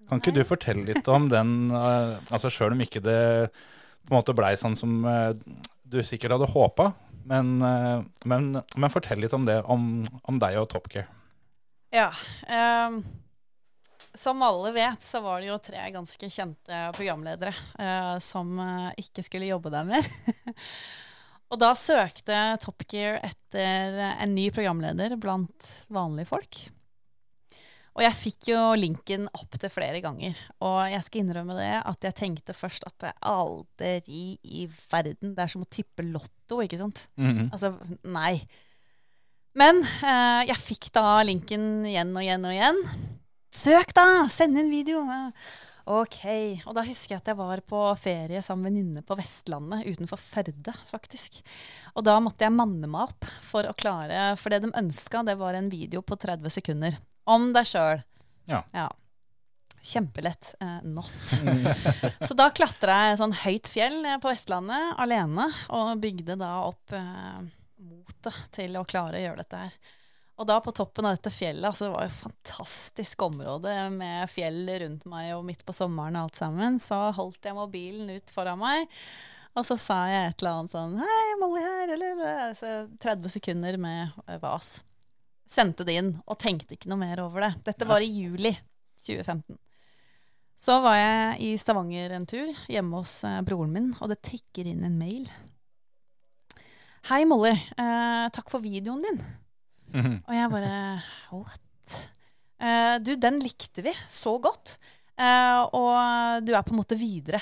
Kan 0.09 0.19
ikke 0.21 0.33
du 0.35 0.43
fortelle 0.47 0.87
litt 0.89 1.07
om 1.13 1.29
den, 1.29 1.69
eh, 1.77 2.17
altså 2.33 2.49
sjøl 2.53 2.73
om 2.73 2.85
ikke 2.85 3.05
det 3.05 3.21
på 3.53 4.11
en 4.11 4.17
måte 4.17 4.35
blei 4.35 4.55
sånn 4.59 4.75
som 4.75 5.03
eh, 5.07 5.31
du 5.85 6.01
sikkert 6.01 6.39
hadde 6.39 6.49
håpa, 6.55 6.89
men, 7.29 7.61
men, 8.27 8.47
men 8.57 8.91
fortell 8.91 9.21
litt 9.23 9.31
om 9.37 9.45
det, 9.47 9.61
om, 9.71 10.01
om 10.27 10.39
deg 10.41 10.57
og 10.59 10.65
Top 10.73 10.89
Gear. 10.91 11.05
Ja. 11.93 12.09
Um, 12.49 13.03
som 14.13 14.41
alle 14.41 14.71
vet, 14.71 15.01
så 15.01 15.21
var 15.21 15.41
det 15.41 15.49
jo 15.51 15.59
tre 15.61 15.83
ganske 15.93 16.29
kjente 16.29 16.79
programledere 16.97 17.53
uh, 17.79 18.17
som 18.21 18.51
eh, 18.61 19.01
ikke 19.01 19.23
skulle 19.25 19.49
jobbe 19.49 19.71
der 19.73 19.87
mer. 19.89 20.09
og 21.53 21.61
da 21.61 21.71
søkte 21.77 22.39
Top 22.61 22.85
Gear 22.89 23.17
etter 23.25 23.97
en 24.11 24.35
ny 24.35 24.47
programleder 24.53 25.17
blant 25.21 25.69
vanlige 25.93 26.29
folk. 26.29 26.59
Og 27.93 28.01
jeg 28.01 28.17
fikk 28.17 28.49
jo 28.49 28.61
linken 28.77 29.27
opp 29.37 29.57
til 29.61 29.69
flere 29.69 30.01
ganger. 30.01 30.37
Og 30.65 30.79
jeg 30.89 31.05
skal 31.05 31.21
innrømme 31.21 31.57
det 31.59 31.73
at 31.77 32.07
jeg 32.09 32.17
tenkte 32.17 32.55
først 32.57 32.87
at 32.89 32.95
det 33.03 33.11
aldri 33.29 34.23
i 34.41 34.65
verden 34.89 35.35
Det 35.37 35.45
er 35.45 35.51
som 35.53 35.65
å 35.65 35.69
tippe 35.69 36.05
lotto, 36.07 36.57
ikke 36.65 36.81
sant? 36.81 37.03
Altså, 37.53 37.75
nei. 38.01 38.39
Men 39.59 39.83
eh, 39.85 40.45
jeg 40.49 40.61
fikk 40.61 40.89
da 40.95 41.19
linken 41.25 41.85
igjen 41.85 42.13
og 42.15 42.23
igjen 42.25 42.47
og 42.49 42.55
igjen. 42.55 42.79
Søk, 43.53 43.93
da! 43.93 44.25
Send 44.33 44.57
inn 44.57 44.71
video! 44.73 45.03
Ok. 45.83 46.21
Og 46.63 46.73
da 46.77 46.85
husker 46.87 47.13
jeg 47.13 47.21
at 47.21 47.29
jeg 47.29 47.37
var 47.37 47.61
på 47.67 47.83
ferie 47.99 48.41
sammen 48.41 48.65
med 48.65 48.71
venninne 48.71 49.03
på 49.05 49.17
Vestlandet, 49.19 49.85
utenfor 49.85 50.21
Førde, 50.21 50.73
faktisk. 50.89 51.41
Og 51.93 52.05
da 52.07 52.17
måtte 52.23 52.47
jeg 52.47 52.55
manne 52.55 52.89
meg 52.89 53.11
opp 53.11 53.29
for 53.45 53.67
å 53.67 53.75
klare 53.77 54.31
For 54.39 54.53
det 54.53 54.63
de 54.63 54.73
ønska, 54.79 55.25
det 55.27 55.37
var 55.41 55.57
en 55.59 55.69
video 55.71 56.01
på 56.01 56.17
30 56.17 56.55
sekunder. 56.57 56.97
Om 57.29 57.51
deg 57.55 57.67
sjøl. 57.69 58.03
Ja. 58.49 58.87
Kjempelett. 59.83 60.55
Eh, 60.63 60.79
not. 60.87 61.35
så 62.27 62.35
da 62.39 62.47
klatra 62.55 63.09
jeg 63.09 63.19
sånn 63.19 63.35
høyt 63.43 63.69
fjell 63.69 63.99
eh, 64.07 64.21
på 64.23 64.31
Vestlandet 64.31 64.95
alene, 65.03 65.49
og 65.75 65.99
bygde 66.01 66.39
da 66.39 66.55
opp 66.69 66.95
eh, 66.95 67.43
motet 67.83 68.39
til 68.55 68.79
å 68.79 68.85
klare 68.87 69.19
å 69.19 69.23
gjøre 69.27 69.43
dette 69.43 69.65
her. 69.65 69.75
Og 70.41 70.47
da 70.49 70.57
på 70.65 70.73
toppen 70.73 71.05
av 71.05 71.13
dette 71.13 71.29
fjellet, 71.29 71.67
altså 71.67 71.85
det 71.85 71.93
var 71.93 72.07
jo 72.07 72.09
et 72.09 72.23
fantastisk 72.23 73.21
område 73.27 73.73
med 73.93 74.31
fjell 74.31 74.65
rundt 74.81 75.05
meg 75.09 75.29
og 75.35 75.43
midt 75.45 75.61
på 75.65 75.75
sommeren 75.77 76.17
og 76.17 76.27
alt 76.27 76.39
sammen, 76.39 76.79
så 76.81 77.11
holdt 77.13 77.45
jeg 77.45 77.57
mobilen 77.57 78.09
ut 78.15 78.33
foran 78.33 78.61
meg. 78.61 78.89
Og 79.53 79.67
så 79.67 79.77
sa 79.77 79.99
jeg 80.09 80.31
et 80.31 80.41
eller 80.41 80.57
annet 80.57 80.73
sånn 80.73 80.95
Hei, 80.97 81.33
Molly 81.37 81.61
her, 81.61 81.91
eller, 81.93 82.55
Så 82.57 82.71
30 83.03 83.35
sekunder 83.35 83.77
med 83.77 84.15
eh, 84.25 84.39
vas. 84.41 84.79
Sendte 85.45 85.85
det 85.85 85.99
inn 85.99 86.15
og 86.25 86.39
tenkte 86.41 86.73
ikke 86.73 86.89
noe 86.89 87.03
mer 87.03 87.21
over 87.21 87.45
det. 87.45 87.51
Dette 87.67 87.85
var 87.85 88.01
i 88.01 88.09
juli 88.09 88.55
2015. 89.05 89.59
Så 90.63 90.79
var 90.81 90.97
jeg 90.97 91.37
i 91.45 91.53
Stavanger 91.61 92.15
en 92.15 92.25
tur, 92.29 92.49
hjemme 92.71 93.03
hos 93.03 93.19
eh, 93.27 93.41
broren 93.45 93.73
min, 93.75 93.89
og 93.99 94.09
det 94.09 94.23
tikker 94.25 94.69
inn 94.69 94.85
en 94.87 94.97
mail. 94.97 95.27
Hei, 97.09 97.25
Molly. 97.27 97.51
Eh, 97.51 98.25
takk 98.31 98.47
for 98.47 98.63
videoen 98.63 99.01
din. 99.03 99.17
Mhm. 99.93 100.13
Og 100.23 100.35
jeg 100.37 100.51
bare 100.53 100.75
What? 101.35 101.97
Eh, 102.63 102.95
du, 103.03 103.15
den 103.19 103.41
likte 103.43 103.83
vi 103.83 103.91
så 104.07 104.37
godt. 104.39 104.77
Eh, 105.19 105.59
og 105.75 106.45
du 106.47 106.53
er 106.55 106.63
på 106.63 106.71
en 106.71 106.79
måte 106.79 106.95
videre. 106.95 107.41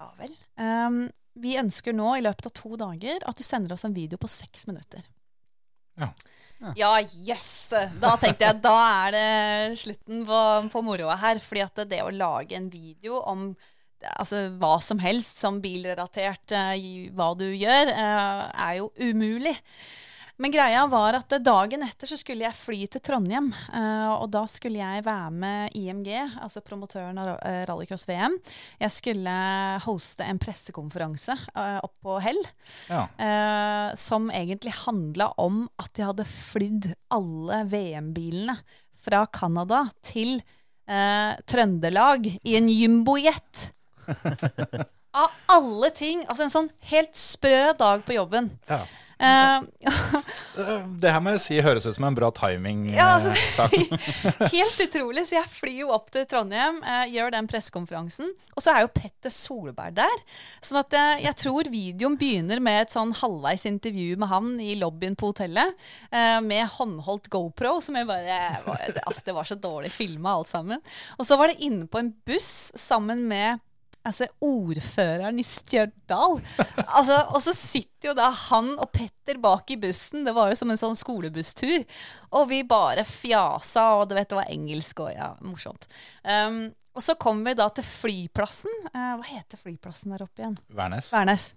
Ja 0.00 0.10
vel. 0.18 0.34
Ehm, 0.60 1.00
vi 1.40 1.56
ønsker 1.56 1.96
nå 1.96 2.12
i 2.18 2.22
løpet 2.24 2.50
av 2.50 2.54
to 2.56 2.76
dager 2.76 3.24
at 3.24 3.40
du 3.40 3.42
sender 3.46 3.72
oss 3.72 3.86
en 3.88 3.96
video 3.96 4.20
på 4.20 4.28
seks 4.28 4.66
minutter. 4.68 5.08
Ja. 5.96 6.12
Ja, 6.76 6.92
yes! 7.00 7.72
Da 7.72 8.12
tenkte 8.20 8.44
jeg 8.44 8.60
da 8.60 8.76
er 9.06 9.14
det 9.16 9.78
slutten 9.80 10.26
på, 10.28 10.40
på 10.68 10.82
moroa 10.84 11.16
her. 11.16 11.40
fordi 11.40 11.64
at 11.64 11.80
det 11.88 12.02
å 12.04 12.12
lage 12.12 12.58
en 12.58 12.68
video 12.68 13.22
om 13.24 13.54
altså, 14.16 14.46
hva 14.60 14.76
som 14.84 15.00
helst 15.02 15.40
som 15.42 15.60
bilrelatert, 15.62 16.52
eh, 16.52 17.10
hva 17.16 17.32
du 17.38 17.48
gjør, 17.48 17.90
eh, 17.94 18.44
er 18.68 18.78
jo 18.80 18.92
umulig. 19.00 19.56
Men 20.40 20.54
greia 20.54 20.86
var 20.88 21.18
at 21.18 21.34
dagen 21.44 21.82
etter 21.84 22.08
så 22.08 22.16
skulle 22.16 22.46
jeg 22.46 22.56
fly 22.56 22.86
til 22.88 23.02
Trondheim. 23.04 23.50
eh, 23.76 24.12
og 24.14 24.30
da 24.32 24.46
skulle 24.48 24.80
jeg 24.80 25.04
være 25.04 25.30
med 25.36 25.74
IMG, 25.76 26.08
altså 26.40 26.62
promotøren 26.64 27.18
av 27.20 27.34
eh, 27.44 27.66
rallycross-VM. 27.68 28.38
Jeg 28.80 28.94
skulle 28.96 29.34
hoste 29.84 30.24
en 30.24 30.40
pressekonferanse 30.40 31.36
eh, 31.36 31.80
opp 31.84 31.92
på 32.00 32.16
Hell. 32.24 32.40
Ja. 32.88 33.02
eh, 33.20 33.94
som 34.00 34.30
egentlig 34.32 34.72
handla 34.86 35.28
om 35.36 35.66
at 35.76 36.00
jeg 36.00 36.08
hadde 36.08 36.24
flydd 36.24 36.88
alle 37.12 37.60
VM-bilene 37.68 38.56
fra 39.00 39.26
Canada 39.28 39.90
til 40.00 40.38
eh, 40.88 41.36
Trøndelag 41.44 42.30
i 42.40 42.56
en 42.56 42.72
jumbojet. 42.72 43.68
Av 45.20 45.30
alle 45.50 45.90
ting! 45.90 46.24
Altså 46.28 46.46
en 46.46 46.54
sånn 46.54 46.72
helt 46.92 47.16
sprø 47.18 47.72
dag 47.78 48.04
på 48.06 48.14
jobben. 48.14 48.52
Ja. 48.70 48.84
Eh, 48.84 49.00
Eh, 49.20 49.62
Det 51.00 51.12
her 51.12 51.20
må 51.22 51.34
jeg 51.34 51.42
si 51.44 51.58
høres 51.62 51.86
ut 51.86 51.96
som 51.96 52.06
en 52.08 52.16
bra 52.16 52.30
timing. 52.34 52.86
Ja, 52.94 53.18
altså. 53.18 53.66
Helt 54.54 54.80
utrolig. 54.84 55.26
Så 55.28 55.36
jeg 55.36 55.52
flyr 55.52 55.78
jo 55.84 55.92
opp 55.94 56.10
til 56.14 56.26
Trondheim, 56.28 56.80
uh, 56.84 57.04
gjør 57.10 57.34
den 57.34 57.48
pressekonferansen. 57.50 58.32
Og 58.56 58.64
så 58.64 58.74
er 58.74 58.84
jo 58.84 58.92
Petter 58.94 59.32
Solberg 59.32 59.96
der. 60.00 60.24
Sånn 60.64 60.80
at 60.82 60.96
jeg, 60.96 61.22
jeg 61.26 61.38
tror 61.42 61.70
videoen 61.72 62.18
begynner 62.20 62.62
med 62.64 62.84
et 62.84 62.96
sånn 62.96 63.14
halvveis 63.20 63.66
intervju 63.68 64.18
med 64.20 64.32
han 64.32 64.52
i 64.62 64.74
lobbyen 64.80 65.16
på 65.18 65.32
hotellet. 65.32 65.76
Uh, 66.12 66.40
med 66.44 66.66
håndholdt 66.78 67.30
GoPro, 67.32 67.78
som 67.84 67.98
jeg 67.98 68.08
bare 68.08 68.40
var, 68.66 68.84
det, 68.88 69.04
altså, 69.04 69.24
det 69.28 69.36
var 69.36 69.48
så 69.48 69.58
dårlig 69.60 69.92
filma 69.94 70.36
alt 70.38 70.50
sammen. 70.50 70.84
Og 71.18 71.28
så 71.28 71.38
var 71.40 71.52
det 71.52 71.60
inne 71.64 71.88
på 71.90 72.00
en 72.00 72.14
buss 72.28 72.70
sammen 72.78 73.26
med 73.30 73.60
Altså 74.06 74.26
ordføreren 74.40 75.38
i 75.40 75.44
Stjørdal. 75.44 76.38
Altså, 76.86 77.18
og 77.34 77.42
så 77.44 77.52
sitter 77.56 78.10
jo 78.10 78.16
da 78.16 78.30
han 78.48 78.72
og 78.80 78.88
Petter 78.94 79.40
bak 79.42 79.70
i 79.74 79.76
bussen. 79.80 80.24
Det 80.24 80.32
var 80.36 80.48
jo 80.50 80.58
som 80.58 80.72
en 80.72 80.80
sånn 80.80 80.96
skolebusstur. 80.96 81.84
Og 82.38 82.48
vi 82.48 82.62
bare 82.68 83.04
fjasa, 83.04 83.90
og 84.00 84.08
du 84.08 84.16
vet, 84.16 84.30
det 84.30 84.38
var 84.40 84.52
engelsk 84.52 85.04
og 85.04 85.12
ja, 85.12 85.34
morsomt. 85.44 85.84
Um, 86.24 86.70
og 86.96 87.04
så 87.04 87.14
kom 87.20 87.44
vi 87.44 87.54
da 87.58 87.68
til 87.74 87.86
flyplassen. 87.86 88.72
Uh, 88.94 89.18
hva 89.20 89.26
heter 89.28 89.60
flyplassen 89.60 90.16
der 90.16 90.24
oppe 90.24 90.46
igjen? 90.46 90.56
Værnes. 90.74 91.12
Værnes. 91.14 91.50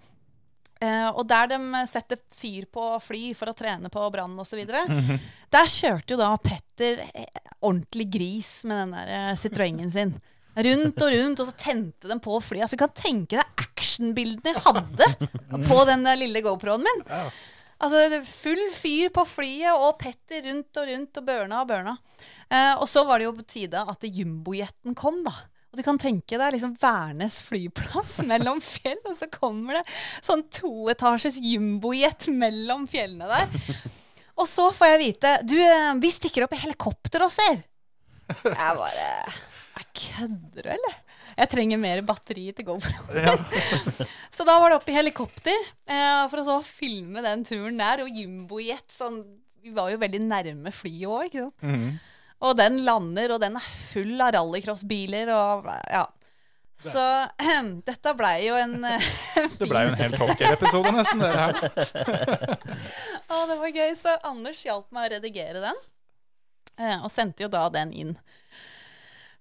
Uh, 0.83 1.09
og 1.15 1.23
der 1.31 1.47
de 1.53 1.85
setter 1.87 2.19
fyr 2.35 2.67
på 2.67 2.91
fly 3.05 3.23
for 3.39 3.53
å 3.53 3.55
trene 3.55 3.87
på 3.93 4.03
brann 4.11 4.35
osv. 4.43 4.65
Der 4.67 5.73
kjørte 5.79 6.17
jo 6.17 6.19
da 6.19 6.33
Petter 6.43 7.05
eh, 7.07 7.51
ordentlig 7.63 8.09
gris 8.11 8.53
med 8.67 8.83
den 8.83 8.95
der 8.97 9.37
Citroënen 9.39 9.91
sin. 9.93 10.15
Rundt 10.53 11.01
og 11.01 11.09
rundt, 11.15 11.39
og 11.41 11.47
så 11.49 11.55
tente 11.57 12.09
de 12.09 12.17
på 12.21 12.35
flyet. 12.45 12.67
Altså, 12.67 12.77
du 12.77 12.83
kan 12.83 12.93
tenke 12.97 13.39
deg 13.39 13.63
actionbildene 13.63 14.53
jeg 14.53 14.61
hadde 14.67 15.07
på 15.65 15.79
den 15.89 16.05
lille 16.19 16.43
GoPro-en 16.45 16.85
min. 16.85 17.01
Altså, 17.83 18.21
Full 18.27 18.61
fyr 18.75 19.09
på 19.15 19.25
flyet, 19.27 19.73
og 19.73 19.97
Petter 20.01 20.45
rundt 20.45 20.77
og 20.79 20.91
rundt 20.91 21.19
og 21.19 21.25
børna 21.27 21.63
og 21.63 21.71
børna. 21.71 21.95
Eh, 22.53 22.75
og 22.77 22.85
så 22.89 23.01
var 23.07 23.19
det 23.19 23.25
jo 23.27 23.33
på 23.39 23.47
tide 23.49 23.81
at 23.81 24.05
jumbojeten 24.05 24.95
kom, 24.99 25.23
da. 25.25 25.33
Og 25.73 25.79
du 25.79 25.81
kan 25.87 25.97
tenke 25.97 26.37
deg 26.37 26.53
liksom 26.53 26.75
Værnes 26.77 27.39
flyplass 27.47 28.19
mellom 28.29 28.61
fjell, 28.61 28.99
og 29.09 29.17
så 29.17 29.25
kommer 29.33 29.79
det 29.79 29.85
sånn 30.21 30.45
toetasjes 30.53 31.39
jumbojet 31.41 32.29
mellom 32.29 32.85
fjellene 32.91 33.25
der. 33.31 33.81
Og 34.37 34.45
så 34.49 34.67
får 34.73 34.93
jeg 34.93 35.01
vite 35.01 35.31
Du, 35.49 35.57
eh, 35.57 35.89
vi 36.01 36.13
stikker 36.13 36.45
opp 36.45 36.53
i 36.53 36.61
helikopter 36.61 37.25
og 37.25 37.33
ser. 37.33 37.65
Jeg 38.45 38.77
bare 38.77 39.09
Jeg 39.73 39.87
kødder 39.97 40.65
du, 40.67 40.69
eller? 40.75 40.97
Jeg 41.33 41.49
trenger 41.49 41.79
mer 41.81 42.01
batteri 42.05 42.45
til 42.53 42.67
GoPro. 42.67 43.05
så 44.35 44.45
da 44.45 44.57
var 44.61 44.69
det 44.69 44.77
opp 44.77 44.89
i 44.91 44.97
helikopter 44.97 45.55
eh, 45.89 46.23
for 46.29 46.41
å 46.41 46.45
så 46.45 46.57
filme 46.67 47.23
den 47.25 47.45
turen 47.47 47.79
der. 47.81 48.03
Og 48.05 48.19
jumbojet 48.21 48.85
sånn 48.93 49.23
Vi 49.63 49.71
var 49.73 49.89
jo 49.93 50.01
veldig 50.01 50.19
nærme 50.27 50.73
flyet 50.75 51.07
òg, 51.09 51.29
ikke 51.29 51.45
sant. 51.47 51.69
Mhm. 51.69 51.93
Og 52.43 52.57
den 52.59 52.81
lander, 52.83 53.31
og 53.31 53.39
den 53.39 53.55
er 53.55 53.63
full 53.63 54.19
av 54.19 54.33
rallycrossbiler 54.35 55.29
og 55.31 55.69
ja. 55.87 56.03
Så 56.83 57.03
dette 57.87 58.13
blei 58.17 58.47
jo 58.47 58.57
en 58.59 58.83
eh, 58.89 59.09
Det 59.59 59.69
blei 59.69 59.85
jo 59.85 59.93
en 59.93 59.99
helt 60.01 60.19
hockey-episode, 60.19 60.91
nesten. 60.97 61.23
Det 61.23 61.31
her. 61.31 61.55
Å, 63.31 63.43
det 63.49 63.57
var 63.61 63.71
gøy. 63.71 63.93
Så 63.97 64.17
Anders 64.27 64.61
hjalp 64.65 64.89
meg 64.93 65.07
å 65.07 65.13
redigere 65.15 65.63
den, 65.63 65.81
eh, 66.75 66.97
og 66.99 67.11
sendte 67.13 67.45
jo 67.45 67.51
da 67.53 67.67
den 67.73 67.93
inn. 67.95 68.15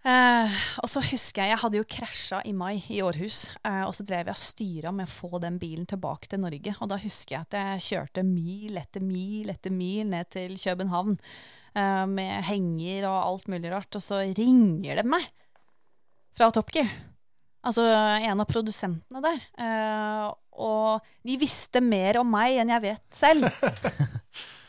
Eh, 0.02 0.54
og 0.82 0.88
så 0.90 0.98
husker 1.06 1.44
jeg 1.44 1.52
jeg 1.52 1.60
hadde 1.62 1.78
jo 1.78 1.86
krasja 1.86 2.40
i 2.50 2.52
mai 2.56 2.80
i 2.90 2.98
Århus, 3.06 3.44
eh, 3.62 3.84
og 3.86 3.94
så 3.94 4.02
drev 4.06 4.26
jeg 4.26 4.34
og 4.34 4.40
styra 4.40 4.90
med 4.94 5.06
å 5.06 5.12
få 5.12 5.38
den 5.42 5.60
bilen 5.62 5.86
tilbake 5.86 6.30
til 6.30 6.42
Norge. 6.42 6.74
Og 6.82 6.90
da 6.90 6.98
husker 6.98 7.36
jeg 7.36 7.46
at 7.46 7.58
jeg 7.58 7.86
kjørte 7.86 8.26
mil 8.26 8.80
etter 8.80 9.04
mil 9.04 9.52
etter 9.54 9.74
mil 9.74 10.10
ned 10.10 10.30
til 10.34 10.56
København 10.58 11.14
eh, 11.14 12.04
med 12.10 12.48
henger 12.50 13.06
og 13.12 13.18
alt 13.20 13.48
mulig 13.54 13.70
rart, 13.74 13.94
og 13.94 14.02
så 14.02 14.24
ringer 14.26 14.98
de 14.98 15.06
meg 15.14 15.30
fra 16.34 16.50
Top 16.50 16.74
Gear. 16.74 16.90
Altså 17.62 17.84
en 17.86 18.42
av 18.42 18.48
produsentene 18.50 19.22
der. 19.22 19.38
Eh, 19.54 20.26
og 20.62 21.06
de 21.22 21.38
visste 21.38 21.78
mer 21.78 22.18
om 22.18 22.26
meg 22.26 22.58
enn 22.58 22.74
jeg 22.74 22.88
vet 22.90 23.22
selv. 23.22 23.46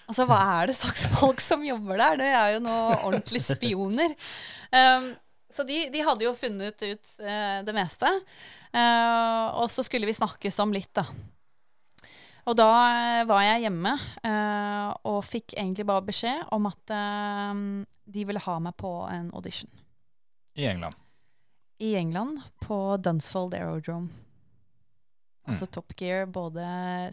Altså, 0.03 0.25
hva 0.27 0.38
er 0.59 0.67
det 0.67 0.75
slags 0.77 1.05
folk 1.15 1.39
som 1.41 1.63
jobber 1.65 1.97
der? 1.97 2.17
Det 2.19 2.31
er 2.36 2.49
jo 2.53 2.63
noe 2.65 2.97
ordentlig 3.07 3.39
spioner. 3.41 4.11
Um, 4.69 5.07
så 5.54 5.64
de, 5.68 5.84
de 5.93 6.01
hadde 6.04 6.26
jo 6.26 6.34
funnet 6.38 6.82
ut 6.82 7.12
eh, 7.22 7.60
det 7.68 7.76
meste. 7.78 8.10
Eh, 8.74 9.45
og 9.62 9.70
så 9.72 9.86
skulle 9.86 10.10
vi 10.10 10.16
snakkes 10.18 10.58
om 10.64 10.74
litt, 10.74 10.89
da. 10.97 11.06
Og 12.49 12.58
da 12.60 12.68
eh, 12.89 13.22
var 13.30 13.43
jeg 13.45 13.62
hjemme 13.68 13.93
eh, 14.28 14.89
og 15.08 15.22
fikk 15.24 15.54
egentlig 15.56 15.86
bare 15.88 16.04
beskjed 16.10 16.49
om 16.51 16.66
at 16.68 16.91
eh, 16.91 17.62
de 18.18 18.26
ville 18.28 18.41
ha 18.43 18.58
meg 18.66 18.76
på 18.82 18.91
en 19.08 19.30
audition 19.38 19.70
I 20.60 20.66
England. 20.74 20.97
i 21.80 21.93
England, 21.95 22.41
på 22.66 22.97
Dunsfold 22.99 23.56
Aerodrome. 23.56 24.10
Altså 25.47 25.66
Top 25.68 25.91
Gear, 25.99 26.26
både 26.32 26.64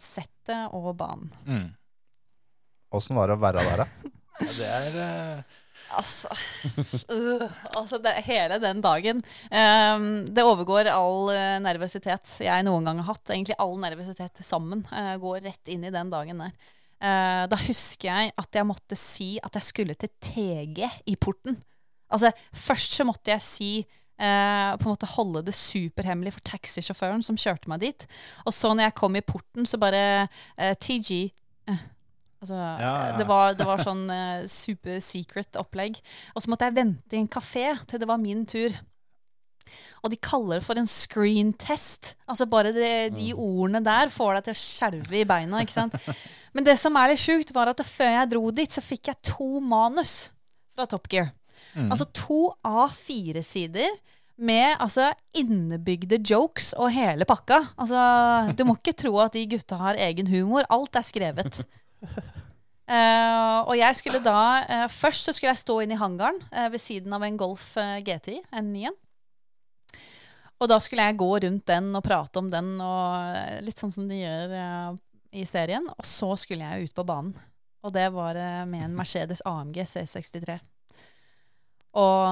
settet 0.03 0.71
og 0.75 0.93
banen. 0.99 1.31
Mm. 1.47 1.69
Åssen 2.95 3.15
var 3.17 3.27
det 3.31 3.35
å 3.35 3.41
være 3.43 3.63
der, 3.69 3.85
da? 3.85 4.11
Ja, 4.41 4.51
det 4.57 4.67
er 4.73 4.95
eh, 5.05 5.57
Altså, 5.91 6.29
øh, 7.09 7.47
altså 7.75 7.99
det, 8.01 8.13
hele 8.25 8.59
den 8.63 8.81
dagen 8.83 9.21
Um, 9.51 10.25
Det 10.27 10.43
overgår 10.43 10.87
all 10.91 11.31
uh, 11.31 11.57
nervøsitet 11.63 12.29
jeg 12.39 12.63
noen 12.67 12.85
gang 12.87 13.01
har 13.01 13.09
hatt. 13.11 13.33
Egentlig 13.33 13.57
all 13.59 13.75
nervøsitet 13.81 14.43
sammen 14.45 14.85
uh, 14.91 15.15
går 15.21 15.41
rett 15.47 15.71
inn 15.71 15.83
i 15.87 15.93
den 15.93 16.11
dagen 16.13 16.43
der. 16.45 16.53
Uh, 17.01 17.43
da 17.51 17.57
husker 17.65 18.11
jeg 18.11 18.33
at 18.37 18.59
jeg 18.59 18.67
måtte 18.69 18.97
si 18.99 19.33
at 19.43 19.57
jeg 19.57 19.67
skulle 19.67 19.97
til 19.97 20.13
TG 20.21 20.85
i 21.11 21.17
porten. 21.19 21.57
Altså, 22.11 22.31
først 22.53 22.99
så 22.99 23.07
måtte 23.07 23.33
jeg 23.33 23.47
si 23.47 23.73
Uh, 24.21 24.77
på 24.77 24.85
en 24.85 24.91
måte 24.91 25.07
holde 25.15 25.41
det 25.47 25.53
superhemmelig 25.57 26.35
for 26.35 26.45
taxisjåføren 26.45 27.23
som 27.25 27.39
kjørte 27.41 27.71
meg 27.71 27.81
dit. 27.81 28.03
Og 28.45 28.53
så 28.53 28.69
når 28.69 28.91
jeg 28.91 28.97
kom 28.99 29.15
i 29.17 29.23
porten, 29.25 29.65
så 29.65 29.79
bare 29.81 30.27
uh, 30.27 30.73
TG. 30.77 31.31
Eh, 32.41 32.45
Altså, 32.45 32.57
ja. 32.57 32.93
Det, 33.17 33.27
var, 33.29 33.53
det 33.53 33.67
var 33.69 33.83
sånn 33.85 34.07
uh, 34.09 34.45
super 34.49 35.01
secret 35.03 35.59
opplegg. 35.59 35.99
Og 36.33 36.43
så 36.43 36.51
måtte 36.51 36.69
jeg 36.69 36.77
vente 36.79 37.17
i 37.17 37.21
en 37.21 37.29
kafé 37.29 37.67
til 37.87 38.01
det 38.01 38.09
var 38.09 38.21
min 38.21 38.45
tur. 38.49 38.73
Og 40.01 40.09
de 40.09 40.17
kaller 40.17 40.57
det 40.57 40.65
for 40.65 40.79
en 40.81 40.89
screen 40.89 41.51
test. 41.53 42.15
Altså 42.25 42.47
bare 42.49 42.73
det, 42.73 43.13
de 43.13 43.29
ordene 43.35 43.83
der 43.85 44.09
får 44.11 44.39
deg 44.39 44.47
til 44.47 44.55
å 44.55 44.61
skjelve 44.61 45.19
i 45.21 45.27
beina. 45.29 45.61
ikke 45.61 45.77
sant? 45.77 45.97
Men 46.55 46.65
det 46.65 46.79
som 46.81 46.97
er 46.97 47.13
litt 47.13 47.21
sjukt, 47.21 47.53
var 47.55 47.69
at 47.71 47.83
før 47.85 48.17
jeg 48.17 48.31
dro 48.33 48.49
dit, 48.55 48.73
så 48.73 48.81
fikk 48.83 49.11
jeg 49.11 49.21
to 49.31 49.61
manus 49.61 50.31
fra 50.73 50.89
Top 50.89 51.05
Gear. 51.11 51.29
Altså 51.77 52.07
to 52.11 52.49
A4-sider 52.67 53.93
med 54.41 54.73
altså, 54.81 55.11
innebygde 55.37 56.17
jokes 56.25 56.71
og 56.73 56.89
hele 56.91 57.27
pakka. 57.29 57.61
Altså, 57.77 58.01
du 58.57 58.65
må 58.67 58.75
ikke 58.79 58.97
tro 58.97 59.13
at 59.23 59.37
de 59.37 59.45
gutta 59.53 59.77
har 59.79 59.99
egen 60.09 60.27
humor. 60.31 60.65
Alt 60.73 60.97
er 60.97 61.05
skrevet. 61.05 61.61
Eh, 62.91 63.57
og 63.71 63.75
jeg 63.77 63.95
skulle 63.95 64.19
da 64.19 64.39
uh, 64.67 64.87
Først 64.91 65.23
så 65.23 65.31
skulle 65.31 65.53
jeg 65.53 65.61
stå 65.61 65.77
inn 65.79 65.93
i 65.95 65.99
hangaren 65.99 66.41
uh, 66.51 66.65
ved 66.73 66.81
siden 66.81 67.13
av 67.15 67.23
en 67.23 67.37
Golf 67.39 67.69
GTI, 67.77 68.41
en 68.51 68.67
9. 68.73 68.89
Og 70.59 70.67
da 70.67 70.75
skulle 70.83 71.05
jeg 71.07 71.19
gå 71.21 71.29
rundt 71.45 71.63
den 71.71 71.87
og 71.95 72.03
prate 72.03 72.41
om 72.41 72.49
den, 72.51 72.73
og 72.83 73.63
litt 73.63 73.79
sånn 73.79 73.93
som 73.95 74.09
de 74.11 74.19
gjør 74.19 74.51
i 75.31 75.45
serien. 75.47 75.87
Og 75.87 76.03
så 76.03 76.33
skulle 76.41 76.67
jeg 76.67 76.89
ut 76.89 76.97
på 76.99 77.05
banen. 77.07 77.31
Og 77.87 77.95
det 77.95 78.09
var 78.11 78.35
med 78.67 78.89
en 78.89 78.97
Mercedes 78.99 79.41
AMG 79.47 79.79
C63. 79.87 80.59
Og 81.97 82.27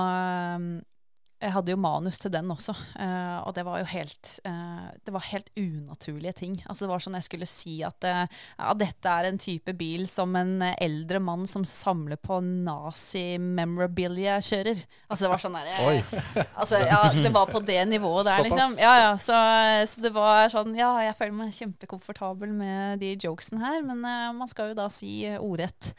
jeg 1.39 1.53
hadde 1.55 1.71
jo 1.71 1.79
manus 1.79 2.17
til 2.19 2.31
den 2.33 2.49
også, 2.51 2.73
uh, 2.99 3.39
og 3.47 3.53
det 3.55 3.63
var 3.63 3.79
jo 3.79 3.87
helt 3.93 4.31
uh, 4.43 4.89
Det 5.05 5.13
var 5.15 5.23
helt 5.29 5.47
unaturlige 5.55 6.33
ting. 6.41 6.57
Altså 6.65 6.83
Det 6.83 6.89
var 6.91 7.03
sånn 7.03 7.15
jeg 7.15 7.27
skulle 7.29 7.47
si 7.47 7.77
at 7.87 8.07
uh, 8.07 8.25
ja, 8.27 8.73
dette 8.75 9.13
er 9.13 9.29
en 9.29 9.39
type 9.39 9.73
bil 9.79 10.03
som 10.11 10.35
en 10.35 10.65
eldre 10.73 11.21
mann 11.23 11.47
som 11.47 11.63
samler 11.63 12.19
på 12.19 12.41
nazi-memorabilia 12.43 14.39
kjører. 14.43 14.83
Altså 15.07 15.25
det 15.25 15.31
var 15.31 15.43
sånn 15.45 15.55
der, 15.55 15.71
eh, 15.71 16.11
altså, 16.59 16.83
ja, 16.83 16.99
Det 17.15 17.31
var 17.35 17.47
på 17.53 17.63
det 17.63 17.79
nivået 17.87 18.27
der, 18.27 18.43
liksom. 18.49 18.75
Ja, 18.81 18.93
ja, 19.05 19.15
så, 19.15 19.39
så 19.87 20.03
det 20.03 20.11
var 20.15 20.51
sånn 20.51 20.75
Ja, 20.75 20.91
jeg 21.07 21.15
føler 21.21 21.37
meg 21.39 21.55
kjempekomfortabel 21.55 22.51
med 22.51 22.99
de 23.03 23.15
jokesene 23.15 23.63
her, 23.63 23.81
men 23.87 24.03
man 24.03 24.51
skal 24.51 24.73
jo 24.73 24.79
da 24.81 24.91
si 24.91 25.23
ordrett. 25.39 25.93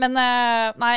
Men 0.00 0.16
eh, 0.16 0.70
nei, 0.80 0.94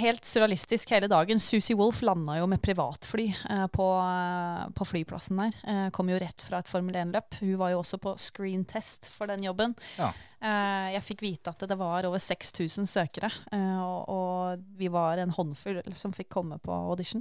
helt 0.00 0.24
surrealistisk 0.24 0.94
hele 0.94 1.10
dagen. 1.12 1.40
Susie 1.42 1.76
Wolff 1.76 2.00
landa 2.06 2.38
jo 2.38 2.46
med 2.48 2.62
privatfly 2.64 3.26
eh, 3.28 3.66
på, 3.72 3.88
eh, 4.00 4.62
på 4.76 4.86
flyplassen 4.88 5.42
der. 5.42 5.90
Kom 5.92 6.08
jo 6.08 6.20
rett 6.20 6.40
fra 6.46 6.62
et 6.62 6.70
Formel 6.70 6.96
1-løp. 7.02 7.36
Hun 7.42 7.58
var 7.60 7.74
jo 7.74 7.82
også 7.82 8.00
på 8.00 8.14
screen 8.20 8.64
test 8.68 9.10
for 9.12 9.30
den 9.30 9.44
jobben. 9.44 9.76
Ja. 10.00 10.12
Jeg 10.40 11.04
fikk 11.04 11.20
vite 11.20 11.52
at 11.52 11.60
det 11.68 11.76
var 11.76 12.06
over 12.08 12.20
6000 12.22 12.86
søkere, 12.88 13.28
og, 13.52 14.06
og 14.08 14.62
vi 14.78 14.88
var 14.88 15.20
en 15.20 15.34
håndfull 15.36 15.82
som 16.00 16.14
fikk 16.16 16.30
komme 16.32 16.56
på 16.64 16.72
audition. 16.72 17.20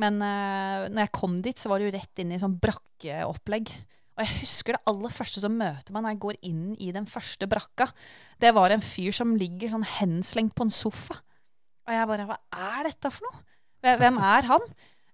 Men 0.00 0.16
når 0.22 1.02
jeg 1.02 1.12
kom 1.12 1.34
dit, 1.44 1.60
så 1.60 1.68
var 1.68 1.76
det 1.76 1.90
jo 1.90 1.98
rett 1.98 2.22
inn 2.24 2.32
i 2.32 2.40
sånn 2.40 2.56
brakkeopplegg. 2.62 3.74
Og 4.20 4.26
jeg 4.28 4.42
husker 4.42 4.76
det 4.76 4.82
aller 4.90 5.12
første 5.16 5.40
som 5.40 5.54
møter 5.56 5.94
meg 5.96 6.04
når 6.04 6.12
jeg 6.12 6.20
går 6.20 6.38
inn 6.44 6.64
i 6.76 6.90
den 6.92 7.06
første 7.08 7.46
brakka. 7.48 7.86
Det 8.42 8.50
var 8.52 8.74
en 8.74 8.82
fyr 8.84 9.14
som 9.16 9.32
ligger 9.40 9.72
sånn 9.72 9.86
henslengt 9.96 10.52
på 10.58 10.66
en 10.66 10.72
sofa. 10.74 11.16
Og 11.88 11.94
jeg 11.96 12.08
bare 12.10 12.26
Hva 12.28 12.36
er 12.76 12.90
dette 12.90 13.12
for 13.14 13.24
noe? 13.24 13.40
Hvem- 13.80 14.20
er 14.20 14.44
han? 14.50 14.66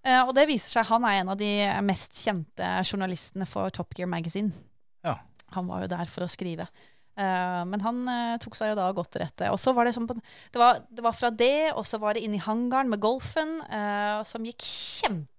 Eh, 0.02 0.22
og 0.24 0.34
det 0.34 0.48
viser 0.50 0.74
seg 0.74 0.90
han 0.90 1.06
er 1.06 1.20
en 1.20 1.30
av 1.30 1.38
de 1.38 1.52
mest 1.86 2.18
kjente 2.18 2.66
journalistene 2.82 3.46
for 3.46 3.70
Top 3.70 3.94
Gear 3.94 4.10
Magazine. 4.10 4.50
Ja. 5.06 5.20
Han 5.54 5.70
var 5.70 5.86
jo 5.86 5.92
der 5.94 6.10
for 6.10 6.26
å 6.26 6.30
skrive. 6.30 6.66
Eh, 7.16 7.62
men 7.70 7.80
han 7.86 8.02
eh, 8.10 8.38
tok 8.42 8.58
seg 8.58 8.72
jo 8.72 8.80
da 8.80 8.90
godt 8.90 9.12
til 9.14 9.22
rette. 9.22 9.52
Og 9.54 9.58
så 9.62 9.70
var 9.74 9.86
det 9.86 9.94
sånn 9.94 10.10
på, 10.10 10.18
det, 10.18 10.58
var, 10.58 10.82
det 10.90 11.06
var 11.06 11.14
fra 11.14 11.30
det, 11.30 11.72
og 11.78 11.86
så 11.86 12.02
var 12.02 12.14
det 12.18 12.26
inn 12.26 12.34
i 12.34 12.42
hangaren 12.42 12.90
med 12.90 12.98
golfen, 12.98 13.60
som 14.26 14.42
gikk 14.46 14.66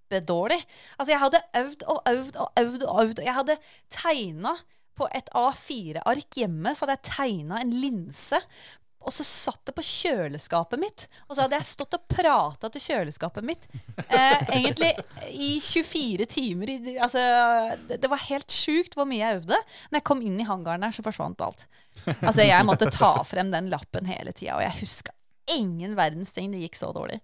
kjempedårlig. 0.07 0.63
Altså, 0.97 1.11
jeg 1.11 1.19
hadde 1.19 1.43
øvd 1.57 1.83
og 1.87 2.01
øvd 2.09 2.35
og 2.37 2.49
øvd 2.59 2.83
og 2.83 3.03
øvd. 3.03 3.21
Jeg 3.23 3.33
hadde 3.33 3.57
tegna 3.89 4.57
på 4.97 5.07
et 5.13 5.29
A4-ark 5.35 6.35
hjemme, 6.35 6.73
så 6.73 6.85
hadde 6.85 6.97
jeg 6.97 7.13
tegna 7.13 7.61
en 7.61 7.71
linse. 7.71 8.39
Og 9.07 9.13
så 9.13 9.23
satt 9.23 9.61
det 9.69 9.75
på 9.77 9.85
kjøleskapet 9.85 10.79
mitt. 10.81 11.05
Og 11.29 11.35
så 11.35 11.45
hadde 11.45 11.55
jeg 11.55 11.69
stått 11.69 11.95
og 11.95 12.07
prata 12.11 12.67
til 12.73 12.81
kjøleskapet 12.81 13.45
mitt 13.45 13.67
eh, 14.09 14.41
egentlig 14.57 14.89
i 15.31 15.61
24 15.63 16.25
timer. 16.27 16.73
I, 16.73 16.97
altså, 16.97 17.21
det, 17.87 18.01
det 18.03 18.09
var 18.11 18.25
helt 18.25 18.51
sjukt 18.51 18.97
hvor 18.97 19.07
mye 19.07 19.21
jeg 19.21 19.39
øvde. 19.39 19.61
Når 19.91 20.01
jeg 20.01 20.07
kom 20.09 20.25
inn 20.25 20.41
i 20.41 20.49
hangaren 20.49 20.83
der, 20.83 20.95
så 20.97 21.05
forsvant 21.05 21.45
alt. 21.45 21.63
Altså, 22.19 22.41
jeg 22.43 22.67
måtte 22.67 22.89
ta 22.91 23.13
frem 23.25 23.53
den 23.53 23.71
lappen 23.71 24.09
hele 24.09 24.35
tida, 24.35 24.57
og 24.57 24.65
jeg 24.65 24.81
huska 24.81 25.15
ingen 25.55 25.95
verdens 25.95 26.33
ting. 26.35 26.51
Det 26.51 26.65
gikk 26.65 26.75
så 26.75 26.91
dårlig. 26.91 27.21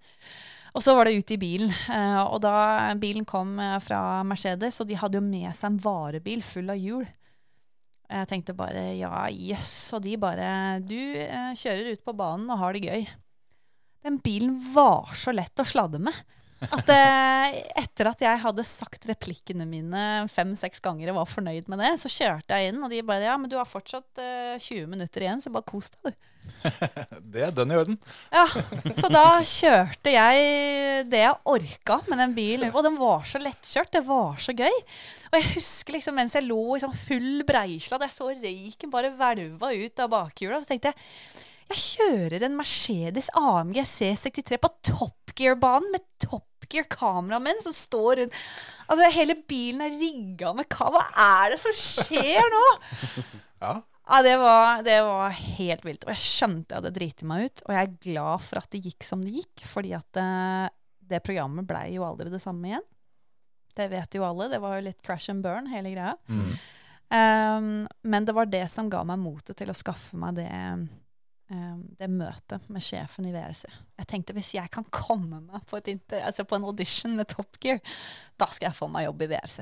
Og 0.74 0.82
så 0.82 0.96
var 0.98 1.06
det 1.06 1.18
ut 1.20 1.32
i 1.36 1.38
bilen. 1.38 1.74
eh, 1.94 2.22
og 2.24 2.40
da 2.42 2.94
bilen 3.00 3.26
kom 3.30 3.60
eh, 3.62 3.78
fra 3.84 4.24
Mercedes, 4.26 4.80
og 4.82 4.90
de 4.90 4.98
hadde 4.98 5.20
jo 5.20 5.26
med 5.26 5.52
seg 5.54 5.70
en 5.70 5.82
varebil 5.84 6.42
full 6.46 6.72
av 6.74 6.80
hjul. 6.82 7.06
Jeg 8.14 8.30
tenkte 8.30 8.56
bare 8.58 8.92
ja, 8.98 9.28
jøss. 9.30 9.76
Og 9.96 10.04
de 10.06 10.18
bare 10.22 10.48
Du 10.86 10.98
eh, 10.98 11.54
kjører 11.58 11.94
ut 11.94 12.04
på 12.06 12.16
banen 12.18 12.50
og 12.54 12.60
har 12.62 12.74
det 12.74 12.88
gøy. 12.90 13.06
Den 14.04 14.20
bilen 14.20 14.58
var 14.74 15.14
så 15.16 15.32
lett 15.32 15.62
å 15.62 15.68
sladde 15.68 16.02
med. 16.04 16.14
At 16.72 16.92
eh, 16.94 17.56
etter 17.84 18.10
at 18.12 18.24
jeg 18.24 18.42
hadde 18.44 18.66
sagt 18.68 19.08
replikkene 19.10 19.66
mine 19.68 20.04
fem-seks 20.32 20.84
ganger 20.84 21.12
og 21.12 21.22
var 21.22 21.32
fornøyd 21.32 21.72
med 21.72 21.84
det, 21.84 21.96
så 22.02 22.12
kjørte 22.12 22.58
jeg 22.60 22.74
inn, 22.74 22.84
og 22.84 22.94
de 22.94 23.02
bare 23.06 23.28
Ja, 23.28 23.40
men 23.40 23.52
du 23.52 23.58
har 23.60 23.70
fortsatt 23.70 24.22
eh, 24.22 24.56
20 24.60 24.88
minutter 24.92 25.26
igjen, 25.26 25.44
så 25.44 25.52
bare 25.54 25.68
kos 25.68 25.92
deg, 25.96 26.14
du. 26.14 26.30
Det 27.34 27.44
er 27.46 27.54
dønn 27.56 27.72
i 27.72 27.78
orden. 27.80 27.98
Ja, 28.34 28.44
så 28.98 29.10
da 29.12 29.40
kjørte 29.48 30.12
jeg 30.12 31.06
det 31.12 31.22
jeg 31.24 31.38
orka 31.50 32.00
med 32.10 32.20
den 32.20 32.36
bilen. 32.36 32.74
Og 32.76 32.84
den 32.86 32.98
var 33.00 33.24
så 33.28 33.40
lettkjørt. 33.42 33.94
Det 33.96 34.04
var 34.08 34.42
så 34.44 34.56
gøy. 34.56 34.76
Og 35.32 35.38
jeg 35.40 35.54
husker 35.56 35.98
liksom 35.98 36.20
mens 36.20 36.36
jeg 36.36 36.46
lå 36.46 36.76
i 36.76 36.84
sånn 36.84 36.98
full 36.98 37.46
breisladd, 37.48 38.04
jeg 38.06 38.16
så 38.18 38.30
røyken 38.34 38.92
bare 38.94 39.14
hvelva 39.16 39.72
ut 39.72 40.04
av 40.04 40.12
bakhjula, 40.14 40.60
så 40.62 40.74
tenkte 40.74 40.92
jeg 40.92 41.00
jeg 41.74 41.80
kjører 41.80 42.44
en 42.46 42.58
Mercedes 42.60 43.30
AMG 43.40 43.80
C63 43.88 44.60
på 44.62 44.70
Top 44.86 45.34
Gear-banen 45.40 45.94
med 45.96 46.04
Top 46.22 46.46
Gear-kameramenn 46.72 47.62
som 47.64 47.76
står 47.76 48.22
rundt 48.22 48.38
Altså, 48.92 49.08
hele 49.16 49.38
bilen 49.48 49.82
er 49.86 49.96
rigga 49.96 50.52
med 50.58 50.68
kamera. 50.72 51.08
Hva 51.16 51.28
er 51.44 51.54
det 51.54 51.60
som 51.64 51.76
skjer 51.78 52.54
nå? 52.54 52.68
Ja. 53.64 53.78
Ja, 54.04 54.18
det 54.20 54.34
var, 54.36 54.82
det 54.84 54.98
var 55.08 55.30
helt 55.32 55.86
vilt. 55.88 56.02
Og 56.04 56.12
jeg 56.12 56.24
skjønte 56.26 56.74
jeg 56.74 56.82
hadde 56.82 56.92
driti 56.98 57.28
meg 57.30 57.46
ut. 57.48 57.62
Og 57.64 57.72
jeg 57.72 57.88
er 57.88 57.94
glad 58.04 58.44
for 58.44 58.60
at 58.60 58.68
det 58.76 58.82
gikk 58.84 59.06
som 59.08 59.22
det 59.24 59.38
gikk, 59.38 59.64
fordi 59.70 59.94
at 59.96 60.08
det, 60.18 60.26
det 61.14 61.22
programmet 61.24 61.68
blei 61.70 61.94
jo 61.96 62.04
aldri 62.04 62.28
det 62.34 62.42
samme 62.44 62.68
igjen. 62.68 62.84
Det 63.74 63.88
vet 63.94 64.20
jo 64.20 64.26
alle. 64.28 64.50
Det 64.52 64.60
var 64.62 64.76
jo 64.76 64.86
litt 64.90 65.00
crash 65.06 65.32
and 65.32 65.46
burn, 65.46 65.72
hele 65.72 65.94
greia. 65.96 66.18
Mm. 66.28 66.52
Um, 67.14 67.72
men 68.02 68.28
det 68.28 68.36
var 68.36 68.52
det 68.52 68.66
som 68.74 68.92
ga 68.92 69.06
meg 69.08 69.22
motet 69.22 69.58
til 69.60 69.72
å 69.72 69.78
skaffe 69.78 70.20
meg 70.20 70.36
det, 70.42 70.52
det 72.00 72.10
møtet 72.12 72.70
med 72.74 72.84
sjefen 72.84 73.28
i 73.30 73.34
VRC. 73.34 73.66
Jeg 74.00 74.10
tenkte 74.10 74.36
hvis 74.38 74.54
jeg 74.56 74.72
kan 74.74 74.86
komme 74.94 75.42
meg 75.44 75.66
på, 75.70 75.82
altså 76.20 76.46
på 76.48 76.58
en 76.58 76.66
audition 76.70 77.14
med 77.18 77.30
Top 77.34 77.60
Gear, 77.64 77.82
da 78.40 78.48
skal 78.52 78.70
jeg 78.70 78.78
få 78.78 78.90
meg 78.92 79.08
jobb 79.08 79.26
i 79.26 79.30
VRC. 79.34 79.60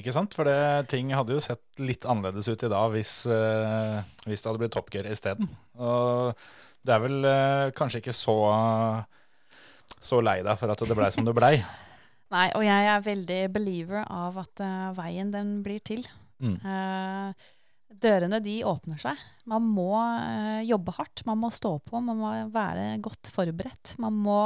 Ikke 0.00 0.14
sant? 0.14 0.32
For 0.32 0.48
det, 0.48 0.88
ting 0.92 1.12
hadde 1.12 1.36
jo 1.36 1.42
sett 1.44 1.82
litt 1.82 2.06
annerledes 2.08 2.48
ut 2.48 2.64
i 2.64 2.70
dag 2.72 2.94
hvis, 2.94 3.14
uh, 3.28 4.00
hvis 4.24 4.40
det 4.40 4.48
hadde 4.48 4.62
blitt 4.62 4.74
Top 4.74 4.88
Gear 4.92 5.08
isteden. 5.10 5.50
Og 5.76 6.32
du 6.82 6.94
er 6.94 7.02
vel 7.04 7.28
uh, 7.28 7.68
kanskje 7.76 8.00
ikke 8.00 8.16
så, 8.16 8.36
så 10.00 10.22
lei 10.24 10.40
deg 10.44 10.56
for 10.60 10.72
at 10.72 10.84
det 10.88 10.96
blei 10.96 11.12
som 11.12 11.28
det 11.28 11.36
blei. 11.36 11.54
Nei, 12.32 12.48
og 12.56 12.64
jeg 12.64 12.88
er 12.88 13.04
veldig 13.04 13.40
believer 13.52 14.06
av 14.08 14.40
at 14.40 14.64
uh, 14.64 14.90
veien 14.96 15.34
den 15.34 15.58
blir 15.66 15.84
til. 15.84 16.06
Mm. 16.42 16.56
Eh, 16.66 17.50
dørene 18.00 18.40
de 18.44 18.60
åpner 18.68 19.00
seg. 19.00 19.18
Man 19.50 19.66
må 19.74 19.94
eh, 19.98 20.62
jobbe 20.68 20.94
hardt, 20.96 21.24
man 21.28 21.40
må 21.42 21.50
stå 21.52 21.76
på, 21.84 22.00
man 22.00 22.20
må 22.20 22.34
være 22.54 22.96
godt 23.04 23.32
forberedt. 23.34 23.96
Man 24.02 24.20
må 24.24 24.38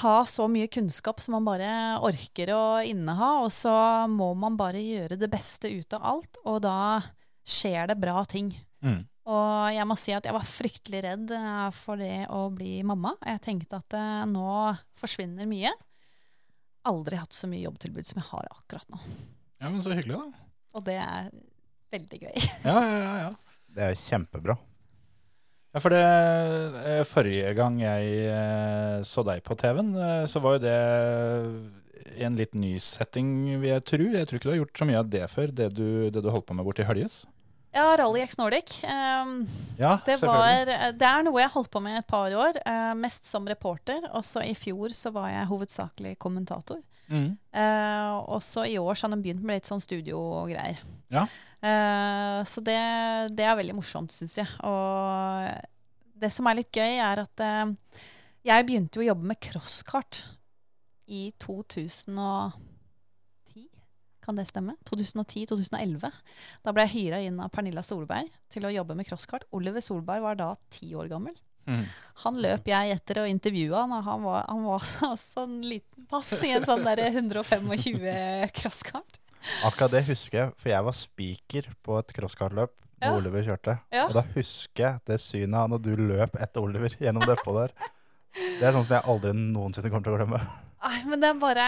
ha 0.00 0.16
så 0.28 0.46
mye 0.50 0.70
kunnskap 0.70 1.20
som 1.22 1.34
man 1.36 1.46
bare 1.48 1.70
orker 2.06 2.52
å 2.54 2.64
inneha, 2.86 3.30
og 3.44 3.50
så 3.54 3.72
må 4.10 4.32
man 4.38 4.58
bare 4.58 4.82
gjøre 4.82 5.18
det 5.18 5.30
beste 5.32 5.70
ut 5.72 5.98
av 5.98 6.06
alt, 6.12 6.38
og 6.46 6.60
da 6.66 7.00
skjer 7.46 7.90
det 7.90 7.98
bra 7.98 8.22
ting. 8.28 8.52
Mm. 8.86 9.02
Og 9.30 9.74
jeg 9.74 9.86
må 9.86 9.96
si 10.00 10.14
at 10.16 10.26
jeg 10.26 10.34
var 10.34 10.46
fryktelig 10.46 11.02
redd 11.06 11.34
eh, 11.36 11.68
for 11.76 12.00
det 12.00 12.26
å 12.32 12.46
bli 12.54 12.80
mamma. 12.86 13.14
Jeg 13.26 13.44
tenkte 13.44 13.82
at 13.82 13.98
eh, 13.98 14.22
nå 14.30 14.50
forsvinner 14.98 15.48
mye. 15.50 15.74
Aldri 16.88 17.18
hatt 17.20 17.36
så 17.36 17.50
mye 17.50 17.66
jobbtilbud 17.66 18.08
som 18.08 18.22
jeg 18.22 18.30
har 18.30 18.48
akkurat 18.54 18.88
nå. 18.94 19.00
Ja, 19.60 19.68
men 19.68 19.82
så 19.84 19.92
hyggelig, 19.92 20.16
da. 20.16 20.46
Og 20.78 20.86
det 20.86 20.96
er 21.02 21.28
veldig 21.92 22.20
gøy. 22.26 22.48
Ja, 22.68 22.76
ja, 22.78 22.98
ja. 22.98 23.14
ja. 23.26 23.30
Det 23.70 23.86
er 23.86 24.02
kjempebra. 24.08 24.56
Ja, 25.70 25.78
for 25.78 25.94
det 25.94 26.02
eh, 26.02 27.02
Forrige 27.06 27.52
gang 27.54 27.76
jeg 27.78 28.24
eh, 28.26 28.96
så 29.06 29.22
deg 29.26 29.44
på 29.46 29.54
TV-en, 29.58 29.92
eh, 29.94 30.24
så 30.26 30.42
var 30.42 30.56
jo 30.56 30.64
det 30.64 30.78
i 32.18 32.24
en 32.26 32.38
litt 32.38 32.56
ny 32.58 32.72
setting, 32.82 33.60
vil 33.60 33.70
jeg 33.70 33.84
tro. 33.86 34.08
Jeg 34.16 34.26
tror 34.26 34.40
ikke 34.40 34.48
du 34.48 34.54
har 34.54 34.62
gjort 34.64 34.80
så 34.82 34.88
mye 34.88 35.02
av 35.02 35.12
det 35.12 35.22
før, 35.30 35.52
det 35.54 35.68
du, 35.76 35.86
det 36.10 36.24
du 36.24 36.30
holdt 36.32 36.48
på 36.48 36.56
med 36.58 36.66
borti 36.66 36.86
Høljes. 36.88 37.22
Ja, 37.70 37.84
Rally 37.94 38.24
X 38.24 38.34
Nordic. 38.40 38.80
Um, 38.82 39.44
Ja, 39.78 40.00
det, 40.02 40.16
var, 40.26 40.66
det 40.98 41.06
er 41.06 41.22
noe 41.22 41.38
jeg 41.38 41.52
holdt 41.54 41.70
på 41.70 41.82
med 41.84 42.00
et 42.00 42.08
par 42.10 42.34
år, 42.34 42.58
Uh, 42.66 42.96
mest 42.98 43.28
som 43.30 43.46
reporter. 43.46 44.02
Også 44.18 44.42
i 44.42 44.56
fjor 44.58 44.90
så 44.96 45.14
var 45.14 45.30
jeg 45.30 45.46
hovedsakelig 45.52 46.16
kommentator. 46.18 46.80
Mhm. 47.10 47.30
Eh, 47.52 48.16
også 48.30 48.64
i 48.70 48.78
år 48.78 48.94
så 48.94 49.08
har 49.08 49.16
de 49.16 49.22
begynt 49.24 49.42
med 49.42 49.58
litt 49.58 49.70
sånn 49.70 49.82
studiogreier. 49.82 50.78
Ja. 51.10 51.26
Eh, 51.60 52.38
så 52.46 52.62
det, 52.64 52.78
det 53.36 53.44
er 53.44 53.58
veldig 53.58 53.76
morsomt, 53.76 54.14
syns 54.14 54.38
jeg. 54.38 54.48
Og 54.64 55.50
det 56.20 56.30
som 56.32 56.46
er 56.46 56.60
litt 56.60 56.72
gøy, 56.72 57.00
er 57.02 57.24
at 57.26 57.44
eh, 57.44 57.74
jeg 58.46 58.68
begynte 58.68 59.00
jo 59.00 59.04
å 59.04 59.10
jobbe 59.10 59.32
med 59.32 59.40
crosskart 59.42 60.22
i 61.10 61.32
2010. 61.42 62.54
Kan 64.22 64.38
det 64.38 64.46
stemme? 64.48 64.76
2010-2011. 64.88 66.06
Da 66.62 66.72
ble 66.76 66.86
jeg 66.86 66.94
hyra 66.94 67.20
inn 67.26 67.40
av 67.42 67.50
Pernilla 67.52 67.82
Solberg 67.84 68.30
til 68.52 68.68
å 68.68 68.72
jobbe 68.72 68.94
med 68.96 69.08
crosskart. 69.08 69.48
Oliver 69.56 69.82
Solberg 69.84 70.22
var 70.24 70.38
da 70.38 70.52
ti 70.72 70.92
år 70.94 71.10
gammel. 71.10 71.34
Mhm. 71.70 71.88
Han 72.20 72.36
løp 72.36 72.66
jeg 72.68 72.90
etter 72.92 73.22
og 73.22 73.30
intervjua 73.30 73.78
han, 73.86 73.92
og 73.96 74.02
han 74.04 74.24
var, 74.26 74.42
han 74.50 74.64
var 74.66 74.82
så, 74.90 75.14
sånn 75.16 75.54
liten 75.64 76.04
pass 76.10 76.34
i 76.44 76.50
en 76.52 76.66
sånn 76.68 76.84
der 76.84 77.00
125 77.06 78.50
crosskart. 78.58 79.16
Akkurat 79.64 79.94
det 79.94 80.02
husker 80.10 80.36
jeg, 80.42 80.52
for 80.60 80.68
jeg 80.68 80.84
var 80.84 80.96
spiker 80.98 81.70
på 81.80 81.96
et 82.02 82.12
crosskartløp 82.18 82.74
når 83.00 83.06
Ja. 83.08 83.14
Oliver 83.16 83.46
kjørte. 83.46 83.78
Ja. 83.88 84.02
Og 84.10 84.12
da 84.18 84.22
husker 84.34 84.82
jeg 84.84 85.00
det 85.08 85.16
synet 85.24 85.56
av 85.62 85.70
når 85.72 85.80
du 85.86 85.94
løp 85.96 86.36
etter 86.36 86.60
Oliver 86.60 86.92
gjennom 87.00 87.24
depotet 87.24 87.70
der. 87.72 87.88
Det 88.36 88.66
er 88.68 88.74
sånn 88.76 88.84
som 88.84 88.92
jeg 88.98 89.08
aldri 89.14 89.32
noensinne 89.38 89.88
kommer 89.88 90.04
til 90.04 90.12
å 90.12 90.18
glemme. 90.20 90.42
Nei, 90.80 90.98
men 91.08 91.20
det 91.24 91.30
er 91.30 91.40
bare 91.40 91.64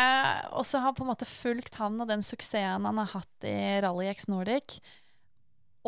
også 0.61 0.83
har 0.85 0.93
på 0.97 1.07
en 1.07 1.11
måte 1.15 1.25
fulgt 1.29 1.75
han 1.81 1.97
og 2.01 2.09
den 2.13 2.21
suksessen 2.25 2.85
han 2.89 3.01
har 3.01 3.09
hatt 3.17 3.49
i 3.49 3.57
Rally 3.85 4.11
X 4.13 4.29
Nordic, 4.29 4.77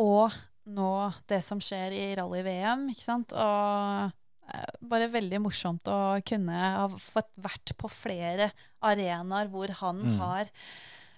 og 0.01 0.33
nå 0.67 1.13
det 1.29 1.43
som 1.45 1.61
skjer 1.61 1.93
i 1.93 2.05
rally-VM, 2.17 2.87
ikke 2.95 3.05
sant. 3.05 3.33
Og 3.33 4.11
eh, 4.55 4.73
bare 4.81 5.11
veldig 5.13 5.41
morsomt 5.45 5.85
å 5.93 5.99
kunne 6.27 6.53
ha 6.79 6.89
fått 6.89 7.31
vært 7.45 7.75
på 7.81 7.91
flere 7.93 8.51
arenaer 8.85 9.49
hvor 9.53 9.69
han 9.81 10.03
Mm. 10.05 10.19
har 10.21 10.51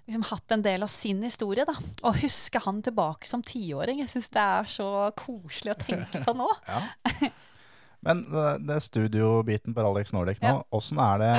liksom 0.06 0.22
hatt 0.30 0.52
en 0.54 0.62
del 0.62 0.82
av 0.86 0.88
sin 0.92 1.22
historie, 1.26 1.64
da. 1.66 1.74
Og 2.06 2.14
huske 2.22 2.60
han 2.62 2.80
tilbake 2.82 3.26
som 3.26 3.42
tiåring. 3.42 3.98
Jeg 4.04 4.08
syns 4.12 4.28
det 4.30 4.42
er 4.42 4.64
så 4.70 5.10
koselig 5.18 5.74
å 5.74 5.80
tenke 5.82 6.22
på 6.24 6.34
nå. 6.36 6.46
Men 8.06 8.22
det, 8.30 8.66
det 8.68 8.82
studiobiten 8.84 9.74
på 9.74 9.82
Alex 9.82 10.12
Nordic 10.14 10.38
nå, 10.44 10.62
Ja. 10.62 11.14
er 11.14 11.18
det 11.24 11.32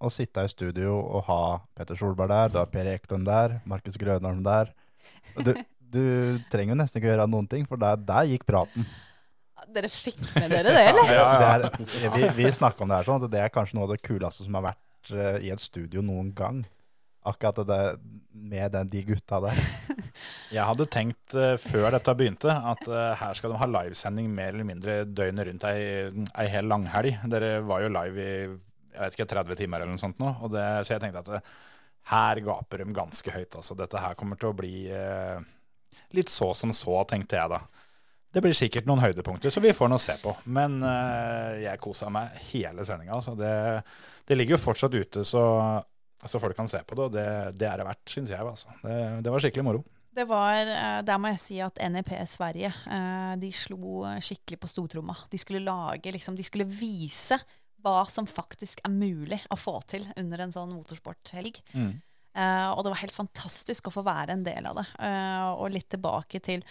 å 0.00 0.10
sitte 0.12 0.44
i 0.44 0.48
studio 0.52 0.98
og 1.00 1.24
ha 1.28 1.60
Petter 1.76 1.96
Solberg 1.96 2.28
der, 2.28 2.48
du 2.52 2.58
har 2.58 2.66
Per 2.72 2.86
Eklund 2.88 3.26
der, 3.28 3.60
Markus 3.68 3.96
Grønholm 4.00 4.42
der. 4.44 4.72
Du, 5.36 5.54
du 5.92 6.02
trenger 6.52 6.74
jo 6.74 6.80
nesten 6.80 7.00
ikke 7.00 7.12
gjøre 7.12 7.28
noen 7.30 7.48
ting, 7.50 7.66
for 7.68 7.80
der, 7.80 8.00
der 8.08 8.28
gikk 8.30 8.46
praten. 8.48 8.86
Dere 9.70 9.90
fikk 9.92 10.20
med 10.34 10.50
dere 10.50 10.72
det, 10.72 10.84
eller? 10.90 11.10
Ja, 11.18 11.24
ja. 11.42 11.70
Det 11.70 12.02
er, 12.08 12.12
vi 12.14 12.44
vi 12.44 12.52
snakka 12.54 12.84
om 12.84 12.90
det 12.90 13.00
her 13.00 13.08
sånn, 13.10 13.24
at 13.26 13.32
det 13.32 13.42
er 13.42 13.52
kanskje 13.54 13.78
noe 13.78 13.86
av 13.88 13.94
det 13.94 14.02
kuleste 14.06 14.46
som 14.46 14.56
har 14.58 14.70
vært 14.70 15.12
uh, 15.14 15.36
i 15.42 15.52
et 15.52 15.62
studio 15.62 16.02
noen 16.04 16.32
gang. 16.36 16.62
Akkurat 17.28 17.60
det 17.68 17.80
med 18.32 18.72
den, 18.72 18.88
de 18.90 19.04
gutta 19.10 19.42
der. 19.44 19.60
Jeg 20.56 20.64
hadde 20.66 20.88
tenkt 20.90 21.36
uh, 21.36 21.54
før 21.60 21.90
dette 21.94 22.16
begynte, 22.16 22.50
at 22.50 22.88
uh, 22.88 23.12
her 23.20 23.36
skal 23.36 23.52
de 23.52 23.60
ha 23.60 23.68
livesending 23.68 24.32
mer 24.32 24.54
eller 24.54 24.66
mindre 24.66 25.02
døgnet 25.04 25.50
rundt 25.50 25.68
ei, 25.68 25.84
ei 26.08 26.48
hel 26.50 26.70
langhelg. 26.70 27.20
Dere 27.30 27.58
var 27.68 27.84
jo 27.84 27.94
live 27.94 28.26
i 28.26 28.32
jeg 28.90 29.06
vet 29.06 29.16
ikke, 29.16 29.28
30 29.30 29.58
timer 29.60 29.82
eller 29.82 29.94
noe 29.94 30.02
sånt 30.02 30.18
nå. 30.20 30.32
Og 30.44 30.52
det, 30.52 30.64
så 30.84 30.96
jeg 30.96 31.04
tenkte 31.04 31.22
at 31.22 31.30
det, 31.36 31.40
her 32.10 32.40
gaper 32.44 32.82
de 32.82 32.94
ganske 32.96 33.32
høyt. 33.34 33.56
Altså. 33.56 33.76
Dette 33.78 34.02
her 34.02 34.16
kommer 34.18 34.40
til 34.40 34.50
å 34.50 34.56
bli 34.56 34.74
eh, 34.92 35.38
litt 36.16 36.32
så 36.32 36.52
som 36.56 36.72
så, 36.76 37.02
tenkte 37.08 37.38
jeg 37.38 37.52
da. 37.52 37.60
Det 38.30 38.42
blir 38.44 38.54
sikkert 38.54 38.86
noen 38.86 39.02
høydepunkter, 39.02 39.50
så 39.50 39.62
vi 39.62 39.74
får 39.74 39.90
nå 39.90 39.98
se 39.98 40.14
på. 40.22 40.32
Men 40.54 40.78
uh, 40.84 41.56
jeg 41.58 41.82
kosa 41.82 42.10
meg 42.14 42.36
hele 42.52 42.84
sendinga. 42.86 43.16
Altså. 43.16 43.34
Det, 43.38 43.54
det 44.28 44.36
ligger 44.38 44.54
jo 44.54 44.64
fortsatt 44.68 44.94
ute, 44.94 45.24
så, 45.26 45.44
så 46.22 46.42
folk 46.42 46.54
kan 46.58 46.70
se 46.70 46.82
på 46.86 46.98
det. 46.98 47.08
Og 47.08 47.16
det, 47.16 47.30
det 47.58 47.66
er 47.66 47.80
det 47.82 47.88
verdt, 47.88 48.04
syns 48.12 48.30
jeg. 48.30 48.44
Altså. 48.46 48.70
Det, 48.84 49.00
det 49.26 49.34
var 49.34 49.42
skikkelig 49.42 49.66
moro. 49.66 49.82
Det 50.14 50.26
var, 50.26 50.58
eh, 50.66 51.00
Der 51.06 51.18
må 51.22 51.30
jeg 51.30 51.42
si 51.42 51.58
at 51.62 51.78
NEP 51.90 52.12
Sverige 52.26 52.70
uh, 52.86 53.34
de 53.38 53.50
slo 53.54 54.04
skikkelig 54.22 54.60
på 54.62 54.70
stortromma. 54.70 55.16
De 55.30 55.38
skulle 55.38 55.62
lage, 55.66 56.14
liksom, 56.14 56.38
de 56.38 56.46
skulle 56.46 56.66
vise 56.70 57.38
hva 57.80 58.04
som 58.10 58.28
faktisk 58.28 58.82
er 58.84 58.92
mulig 58.92 59.40
å 59.50 59.58
få 59.58 59.78
til 59.88 60.06
under 60.20 60.44
en 60.44 60.54
sånn 60.54 60.74
motorsporthelg. 60.74 61.60
Mm. 61.72 61.92
Eh, 62.40 62.68
og 62.72 62.84
det 62.84 62.94
var 62.94 63.02
helt 63.02 63.16
fantastisk 63.16 63.90
å 63.90 63.94
få 63.94 64.04
være 64.06 64.36
en 64.36 64.44
del 64.46 64.68
av 64.70 64.80
det. 64.80 64.86
Uh, 64.96 65.48
og 65.60 65.72
litt 65.74 65.90
tilbake 65.92 66.42
til 66.44 66.66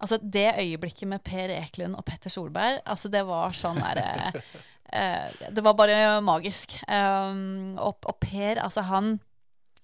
Altså, 0.00 0.16
det 0.16 0.54
øyeblikket 0.56 1.10
med 1.10 1.20
Per 1.20 1.50
Eklund 1.52 1.92
og 1.92 2.06
Petter 2.08 2.32
Solberg, 2.32 2.78
altså 2.88 3.10
det 3.12 3.20
var 3.28 3.52
sånn 3.52 3.82
derre 3.82 4.30
uh, 4.32 5.26
Det 5.52 5.64
var 5.66 5.74
bare 5.76 5.98
magisk. 6.24 6.78
Um, 6.88 7.74
og, 7.76 7.98
og 8.08 8.16
Per, 8.22 8.62
altså 8.64 8.86
han 8.88 9.18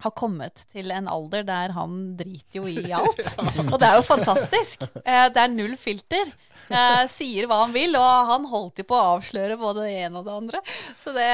har 0.05 0.13
kommet 0.17 0.65
til 0.73 0.91
en 0.93 1.09
alder 1.09 1.45
der 1.47 1.73
han 1.77 2.17
driter 2.19 2.61
jo 2.61 2.67
i 2.69 2.93
alt. 2.99 3.23
Og 3.67 3.79
det 3.81 3.89
er 3.89 3.97
jo 3.99 4.05
fantastisk. 4.07 4.85
Eh, 5.03 5.29
det 5.33 5.43
er 5.43 5.55
null 5.55 5.77
filter. 5.81 6.33
Eh, 6.67 7.05
sier 7.11 7.47
hva 7.47 7.61
han 7.63 7.75
vil, 7.75 7.95
og 7.99 8.31
han 8.33 8.49
holdt 8.51 8.83
jo 8.83 8.89
på 8.91 8.97
å 8.99 9.15
avsløre 9.17 9.59
både 9.61 9.87
det 9.87 9.95
ene 10.07 10.21
og 10.21 10.27
det 10.27 10.35
andre. 10.35 10.63
Så 11.03 11.15
det, 11.17 11.29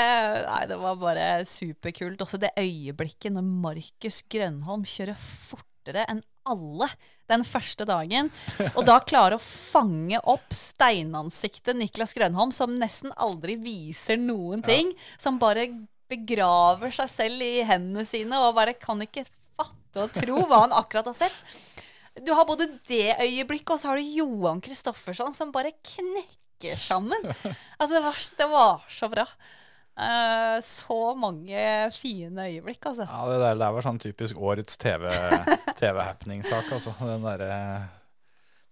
nei, 0.47 0.61
det 0.71 0.79
var 0.83 1.01
bare 1.01 1.31
superkult. 1.49 2.23
Også 2.25 2.41
det 2.43 2.53
øyeblikket 2.61 3.35
når 3.35 3.49
Markus 3.65 4.23
Grønholm 4.33 4.85
kjører 4.89 5.19
fortere 5.19 6.07
enn 6.11 6.23
alle 6.49 6.89
den 7.31 7.45
første 7.47 7.87
dagen, 7.87 8.29
og 8.75 8.83
da 8.85 8.97
klarer 9.07 9.39
å 9.39 9.43
fange 9.43 10.19
opp 10.29 10.51
steinansiktet 10.53 11.79
Niklas 11.79 12.13
Grønholm, 12.19 12.51
som 12.53 12.75
nesten 12.77 13.15
aldri 13.15 13.55
viser 13.63 14.19
noen 14.21 14.61
ting, 14.67 14.91
som 15.23 15.39
bare 15.41 15.69
begraver 16.13 16.93
seg 16.95 17.11
selv 17.13 17.45
i 17.45 17.65
hendene 17.67 18.05
sine 18.09 18.41
og 18.45 18.57
bare 18.59 18.77
kan 18.79 19.01
ikke 19.05 19.25
fatte 19.27 20.05
og 20.05 20.13
tro 20.15 20.45
hva 20.49 20.65
han 20.67 20.77
akkurat 20.77 21.11
har 21.11 21.19
sett. 21.25 21.41
Du 22.21 22.35
har 22.37 22.45
både 22.49 22.69
det 22.89 23.17
øyeblikket, 23.23 23.73
og 23.73 23.81
så 23.81 23.93
har 23.93 24.01
du 24.01 24.15
Johan 24.19 24.61
Kristoffersson 24.65 25.33
som 25.37 25.53
bare 25.55 25.73
knekker 25.81 26.77
sammen. 26.77 27.25
Altså, 27.79 27.97
det 27.97 28.03
var, 28.05 28.23
det 28.39 28.49
var 28.53 28.87
så 28.93 29.09
bra. 29.13 29.27
Uh, 29.93 30.57
så 30.65 30.99
mange 31.17 31.57
fine 31.93 32.47
øyeblikk, 32.49 32.85
altså. 32.87 33.05
Ja, 33.09 33.25
det 33.29 33.41
der, 33.43 33.59
der 33.61 33.75
var 33.77 33.85
sånn 33.85 34.01
typisk 34.01 34.39
årets 34.41 34.79
TV 34.81 35.09
TV-happening-sak, 35.81 36.71
altså. 36.73 36.95
Den, 37.01 37.25
der, 37.25 37.89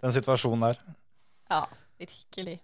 den 0.04 0.16
situasjonen 0.16 0.68
der. 0.68 0.80
Ja, 1.50 1.64
virkelig. 2.00 2.60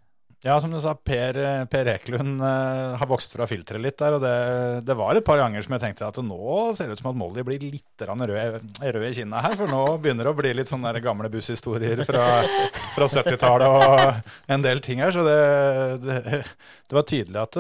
Ja, 0.47 0.61
som 0.63 0.71
du 0.71 0.79
sa, 0.79 0.93
Per, 0.95 1.37
per 1.67 1.89
Ekelund 1.91 2.39
uh, 2.39 2.95
har 3.01 3.09
vokst 3.11 3.33
fra 3.35 3.49
filteret 3.51 3.83
litt 3.83 3.97
der. 3.99 4.15
Og 4.15 4.23
det, 4.23 4.35
det 4.87 4.95
var 4.95 5.19
et 5.19 5.27
par 5.27 5.41
ganger 5.41 5.65
som 5.65 5.75
jeg 5.75 5.83
tenkte 5.83 6.07
at 6.07 6.21
nå 6.23 6.51
ser 6.77 6.87
det 6.87 6.95
ut 6.95 7.03
som 7.03 7.11
at 7.11 7.19
Molly 7.19 7.43
blir 7.47 7.65
litt 7.65 8.05
rød, 8.07 8.63
rød 8.79 9.07
i 9.09 9.13
kinna 9.17 9.43
her. 9.43 9.57
For 9.59 9.73
nå 9.73 9.83
begynner 10.05 10.29
det 10.29 10.35
å 10.37 10.39
bli 10.39 10.53
litt 10.55 10.71
sånne 10.71 10.95
gamle 11.03 11.33
busshistorier 11.33 12.05
fra, 12.07 12.27
fra 12.95 13.09
70-tallet 13.11 13.67
og 13.75 14.53
en 14.55 14.67
del 14.69 14.83
ting 14.87 15.03
her. 15.03 15.11
Så 15.17 15.27
det, 15.27 15.41
det, 16.07 16.43
det 16.87 16.99
var 17.01 17.09
tydelig 17.11 17.43
at 17.43 17.59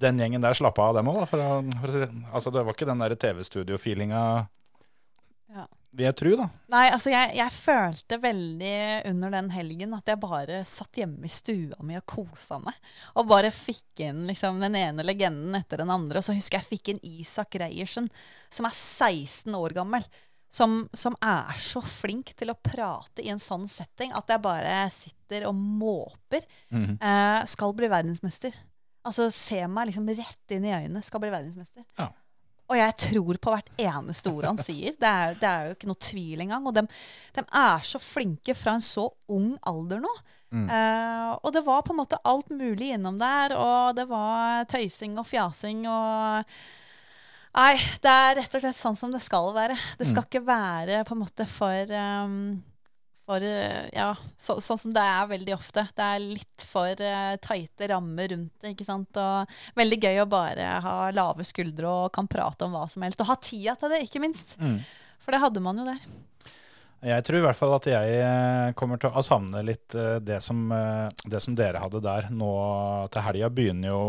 den 0.00 0.22
gjengen 0.24 0.48
der 0.48 0.56
slapp 0.56 0.80
av, 0.80 0.96
dem 0.96 1.12
òg. 1.12 1.26
Altså, 1.28 2.48
det 2.48 2.64
var 2.64 2.72
ikke 2.72 2.88
den 2.88 3.04
der 3.04 3.18
TV-studio-feelinga. 3.20 4.22
Vil 5.98 6.06
jeg 6.06 6.16
tro, 6.20 6.32
da. 6.38 6.46
Nei, 6.70 6.84
altså 6.94 7.10
jeg, 7.10 7.32
jeg 7.40 7.54
følte 7.56 8.18
veldig 8.22 8.76
under 9.10 9.32
den 9.34 9.48
helgen 9.50 9.96
at 9.96 10.10
jeg 10.12 10.20
bare 10.22 10.60
satt 10.68 11.00
hjemme 11.00 11.26
i 11.26 11.32
stua 11.32 11.78
mi 11.86 11.98
og 11.98 12.06
kosa 12.08 12.60
meg. 12.62 12.78
Og 13.18 13.26
bare 13.30 13.50
fikk 13.54 14.04
inn 14.06 14.22
liksom 14.30 14.62
den 14.62 14.78
ene 14.78 15.06
legenden 15.06 15.58
etter 15.58 15.82
den 15.82 15.90
andre. 15.90 16.20
Og 16.20 16.26
så 16.26 16.36
husker 16.36 16.60
jeg 16.60 16.68
fikk 16.68 16.92
inn 16.94 17.02
Isak 17.18 17.58
Reiersen, 17.58 18.06
som 18.52 18.68
er 18.70 18.76
16 18.78 19.58
år 19.58 19.74
gammel. 19.80 20.06
Som, 20.48 20.86
som 20.96 21.12
er 21.20 21.58
så 21.60 21.82
flink 21.84 22.30
til 22.38 22.48
å 22.48 22.56
prate 22.56 23.20
i 23.20 23.28
en 23.28 23.42
sånn 23.42 23.66
setting 23.68 24.14
at 24.16 24.30
jeg 24.32 24.40
bare 24.40 24.78
sitter 24.94 25.44
og 25.50 25.58
måper. 25.58 26.46
Mhm. 26.72 26.94
Eh, 26.96 27.42
skal 27.52 27.74
bli 27.76 27.90
verdensmester. 27.92 28.54
Altså 29.04 29.26
se 29.34 29.60
meg 29.68 29.90
liksom 29.90 30.08
rett 30.08 30.56
inn 30.56 30.64
i 30.64 30.72
øynene. 30.72 31.04
Skal 31.04 31.20
bli 31.20 31.34
verdensmester. 31.34 31.84
Ja. 32.00 32.08
Og 32.68 32.76
jeg 32.76 32.96
tror 33.00 33.38
på 33.40 33.52
hvert 33.54 33.70
eneste 33.80 34.32
ord 34.32 34.48
han 34.50 34.58
sier. 34.60 34.96
Det 35.00 35.08
er, 35.08 35.36
det 35.40 35.48
er 35.48 35.68
jo 35.68 35.76
ikke 35.76 35.88
noe 35.88 36.02
tvil 36.04 36.42
engang. 36.44 36.66
Og 36.68 36.74
de, 36.76 36.84
er 37.40 37.86
så 37.86 38.00
flinke 38.02 38.56
fra 38.58 38.76
en 38.76 38.84
så 38.84 39.06
ung 39.32 39.54
alder 39.68 40.02
nå. 40.04 40.12
Eh, 40.48 41.30
og 41.44 41.52
det 41.52 41.64
var 41.64 41.84
på 41.84 41.92
en 41.92 42.00
måte 42.00 42.20
alt 42.28 42.50
mulig 42.52 42.92
innom 42.96 43.18
der. 43.20 43.56
Og 43.56 43.96
det 43.96 44.08
var 44.10 44.68
tøysing 44.70 45.16
og 45.20 45.28
fjasing 45.28 45.86
og 45.88 46.58
Nei, 47.58 47.74
det 48.04 48.10
er 48.12 48.36
rett 48.38 48.52
og 48.54 48.62
slett 48.62 48.76
sånn 48.76 48.94
som 48.94 49.10
det 49.10 49.18
skal 49.24 49.48
være. 49.56 49.74
Det 49.98 50.06
skal 50.06 50.26
ikke 50.28 50.44
være 50.46 51.00
på 51.08 51.16
en 51.16 51.22
måte 51.24 51.46
for 51.48 51.90
um, 51.90 52.60
for 53.28 53.44
eh, 53.44 53.88
ja, 53.92 54.14
så, 54.40 54.56
sånn 54.64 54.80
som 54.80 54.92
det 54.94 55.04
er 55.04 55.26
veldig 55.28 55.52
ofte. 55.52 55.84
Det 55.92 56.04
er 56.04 56.22
litt 56.24 56.64
for 56.64 57.02
uh, 57.04 57.34
tighte 57.44 57.90
rammer 57.92 58.32
rundt 58.32 58.54
det. 58.64 58.72
ikke 58.72 58.86
sant? 58.88 59.20
Og 59.20 59.58
veldig 59.76 59.98
gøy 60.00 60.22
å 60.22 60.30
bare 60.30 60.70
ha 60.84 60.96
lave 61.12 61.44
skuldre 61.44 61.90
og 61.90 62.14
kan 62.16 62.30
prate 62.30 62.64
om 62.64 62.72
hva 62.72 62.86
som 62.88 63.04
helst. 63.04 63.20
Og 63.20 63.28
ha 63.28 63.36
tida 63.36 63.76
til 63.76 63.92
det, 63.92 64.00
ikke 64.06 64.24
minst. 64.24 64.56
Mm. 64.62 64.80
For 65.20 65.36
det 65.36 65.42
hadde 65.44 65.60
man 65.64 65.82
jo 65.82 65.84
der. 65.90 66.00
Jeg 66.98 67.22
tror 67.22 67.38
i 67.38 67.42
hvert 67.44 67.58
fall 67.58 67.72
at 67.76 67.86
jeg 67.86 68.14
eh, 68.26 68.72
kommer 68.78 68.98
til 68.98 69.14
å 69.14 69.22
savne 69.22 69.60
litt 69.62 69.94
eh, 69.94 70.16
det 70.18 70.40
som, 70.42 70.64
eh, 70.74 71.06
det 71.30 71.38
som 71.44 71.54
dere 71.54 71.78
hadde 71.78 72.00
der. 72.02 72.26
Nå 72.34 72.48
til 73.14 73.22
helga 73.22 73.50
begynner 73.54 73.92
jo, 73.92 74.00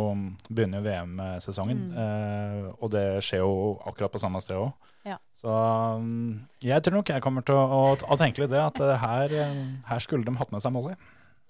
jo 0.49 0.82
VM-sesongen, 0.88 1.84
eh, 1.94 2.64
og 2.80 2.90
det 2.95 3.06
skjer 3.26 3.44
jo 3.44 3.76
akkurat 3.86 4.16
på 4.16 4.22
samme 4.24 4.41
sted 4.41 4.57
òg. 4.57 4.90
Ja. 5.06 5.20
Så 5.38 5.53
mm, 6.02 6.34
jeg 6.66 6.82
tror 6.86 6.98
nok 6.98 7.14
jeg 7.14 7.24
kommer 7.26 7.45
til 7.45 7.60
å, 7.61 7.68
å, 7.78 7.94
å 7.94 8.20
tenke 8.20 8.41
litt 8.41 8.56
det, 8.56 8.64
at 8.64 8.82
her, 9.06 9.38
her 9.86 10.02
skulle 10.02 10.26
de 10.26 10.34
hatt 10.41 10.49
med 10.56 10.66
seg 10.66 10.74
Molly. 10.74 10.98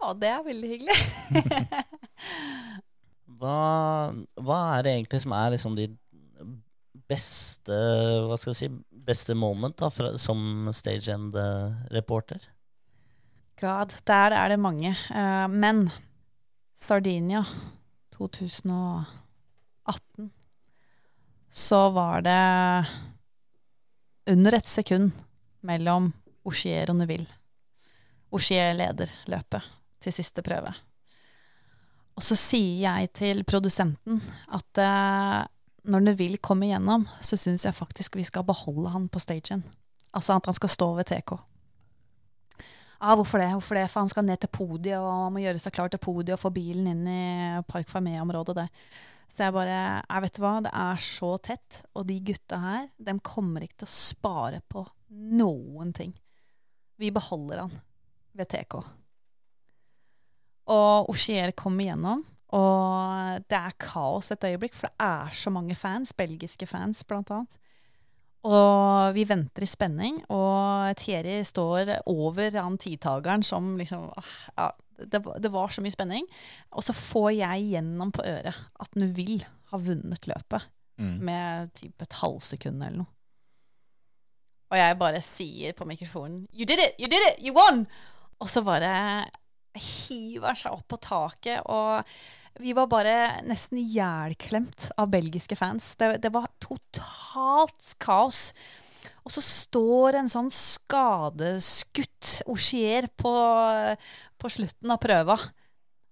Å, 0.04 0.12
det 0.20 0.34
er 0.34 0.44
veldig 0.44 0.74
hyggelig. 0.76 1.00
Hva, 3.40 4.12
hva 4.36 4.56
er 4.76 4.84
det 4.84 4.92
egentlig 4.98 5.22
som 5.24 5.32
er 5.32 5.54
liksom 5.54 5.76
de 5.78 5.86
beste 7.08 7.78
Hva 8.28 8.36
skal 8.36 8.52
jeg 8.52 8.58
si 8.58 8.68
Beste 9.10 9.34
moment 9.34 9.74
da, 9.82 9.90
fra, 9.90 10.12
som 10.22 10.70
stagehand-reporter? 10.76 12.44
God, 13.60 13.96
der 14.06 14.36
er 14.38 14.54
det 14.54 14.60
mange. 14.62 14.94
Uh, 15.10 15.48
men 15.50 15.88
Sardinia 16.78 17.42
2018 18.14 20.30
så 21.50 21.90
var 21.90 22.22
det 22.22 22.86
under 24.30 24.56
et 24.56 24.70
sekund 24.70 25.12
mellom 25.66 26.14
Ogier 26.46 26.92
og 26.92 26.96
Neville. 27.02 27.28
Ogier 28.32 28.74
leder 28.78 29.10
løpet 29.32 29.62
til 30.00 30.14
siste 30.14 30.42
prøve. 30.46 30.72
Og 32.20 32.26
så 32.26 32.36
sier 32.38 32.84
jeg 32.84 33.10
til 33.16 33.46
produsenten 33.48 34.20
at 34.52 34.82
eh, 34.84 35.48
når 35.84 36.04
Neville 36.04 36.40
kommer 36.44 36.70
gjennom, 36.70 37.06
så 37.22 37.38
syns 37.40 37.66
jeg 37.66 37.78
faktisk 37.78 38.18
vi 38.20 38.26
skal 38.28 38.46
beholde 38.48 38.92
han 38.94 39.08
på 39.12 39.22
stagen. 39.24 39.64
Altså 40.16 40.36
at 40.36 40.50
han 40.50 40.58
skal 40.58 40.74
stå 40.74 40.90
ved 40.98 41.10
TK. 41.12 41.38
Ja, 43.00 43.14
hvorfor 43.16 43.40
det? 43.40 43.48
Hvorfor 43.54 43.78
det? 43.78 43.86
For 43.88 44.04
han 44.04 44.12
skal 44.12 44.26
ned 44.28 44.42
til 44.44 44.52
podiet, 44.52 45.00
og 45.00 45.32
må 45.32 45.44
gjøre 45.44 45.62
seg 45.62 45.76
klar 45.76 45.92
til 45.92 46.02
podiet 46.04 46.36
og 46.36 46.42
få 46.42 46.52
bilen 46.52 46.90
inn 46.92 47.06
i 47.08 47.24
Park 47.70 47.88
Fermé-området 47.88 48.58
der. 48.58 48.72
Så 49.30 49.46
jeg 49.46 49.54
bare 49.54 49.80
Jeg 50.02 50.24
vet 50.26 50.40
hva, 50.42 50.54
det 50.66 50.72
er 50.74 51.04
så 51.06 51.36
tett, 51.38 51.84
og 51.96 52.08
de 52.10 52.18
gutta 52.26 52.60
her, 52.60 52.88
de 52.98 53.16
kommer 53.24 53.64
ikke 53.64 53.84
til 53.84 53.90
å 53.90 53.94
spare 53.94 54.62
på 54.68 54.84
noen 55.40 55.94
ting. 55.96 56.12
Vi 57.00 57.12
beholder 57.16 57.64
han 57.64 57.78
ved 58.36 58.50
TK. 58.52 58.82
Og 60.70 61.10
Osier 61.14 61.54
kommer 61.58 61.88
gjennom, 61.88 62.26
og 62.56 63.46
det 63.50 63.58
er 63.58 63.76
kaos 63.82 64.32
et 64.34 64.46
øyeblikk, 64.50 64.74
for 64.78 64.90
det 64.90 65.06
er 65.06 65.34
så 65.38 65.52
mange 65.54 65.76
fans, 65.78 66.14
belgiske 66.18 66.66
fans 66.70 67.04
blant 67.06 67.30
annet. 67.34 67.58
Og 68.50 69.14
vi 69.14 69.26
venter 69.28 69.66
i 69.66 69.68
spenning, 69.68 70.22
og 70.32 70.96
Thierry 70.98 71.42
står 71.44 71.92
over 72.08 72.56
han 72.56 72.78
tidtageren 72.80 73.44
som 73.44 73.74
liksom 73.78 74.08
ah, 74.18 74.32
ja, 74.56 74.70
det, 75.00 75.22
det 75.44 75.52
var 75.52 75.70
så 75.74 75.84
mye 75.84 75.94
spenning. 75.94 76.28
Og 76.72 76.86
så 76.88 76.96
får 76.96 77.30
jeg 77.36 77.70
gjennom 77.74 78.14
på 78.16 78.24
øret 78.26 78.56
at 78.56 79.00
Neuville 79.00 79.48
har 79.72 79.84
vunnet 79.84 80.28
løpet 80.28 80.70
med 81.00 81.70
typ 81.78 82.02
et 82.04 82.16
halvsekund 82.20 82.84
eller 82.84 83.04
noe. 83.04 83.12
Og 84.70 84.78
jeg 84.78 84.98
bare 85.00 85.22
sier 85.26 85.74
på 85.74 85.88
mikrofonen 85.90 86.44
You 86.54 86.66
did 86.68 86.82
it! 86.84 86.98
You 87.00 87.08
did 87.10 87.24
it! 87.32 87.40
You 87.42 87.56
won! 87.56 87.86
Og 88.40 88.50
så 88.52 88.64
bare 88.64 89.24
hiver 89.80 90.58
seg 90.58 90.76
opp 90.76 90.88
på 90.92 91.00
taket, 91.02 91.62
og 91.70 92.04
vi 92.60 92.74
var 92.76 92.90
bare 92.92 93.40
nesten 93.48 93.80
ihjelklemt 93.80 94.90
av 95.00 95.08
belgiske 95.14 95.56
fans. 95.56 95.94
Det, 95.96 96.18
det 96.24 96.32
var 96.34 96.50
totalt 96.60 97.94
kaos. 98.04 98.50
Og 99.24 99.32
så 99.32 99.44
står 99.44 100.18
en 100.20 100.32
sånn 100.32 100.50
skadeskutt 100.52 102.42
Ogier 102.52 103.08
på, 103.16 103.32
på 104.40 104.52
slutten 104.52 104.92
av 104.92 105.00
prøva. 105.00 105.38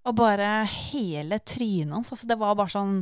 Og 0.07 0.15
bare 0.15 0.61
hele 0.71 1.39
trynet 1.43 1.97
hans. 1.97 2.11
Altså 2.15 2.29
det 2.29 2.37
var 2.39 2.55
bare 2.55 2.71
sånn 2.71 3.01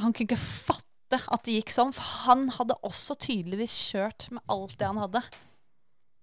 Han 0.00 0.10
kunne 0.10 0.26
ikke 0.26 0.40
fatte 0.40 1.20
at 1.22 1.44
det 1.44 1.58
gikk 1.58 1.70
sånn, 1.70 1.92
for 1.92 2.24
han 2.24 2.46
hadde 2.56 2.78
også 2.88 3.14
tydeligvis 3.20 3.74
kjørt 3.92 4.30
med 4.32 4.42
alt 4.50 4.78
det 4.80 4.88
han 4.88 4.98
hadde. 5.02 5.20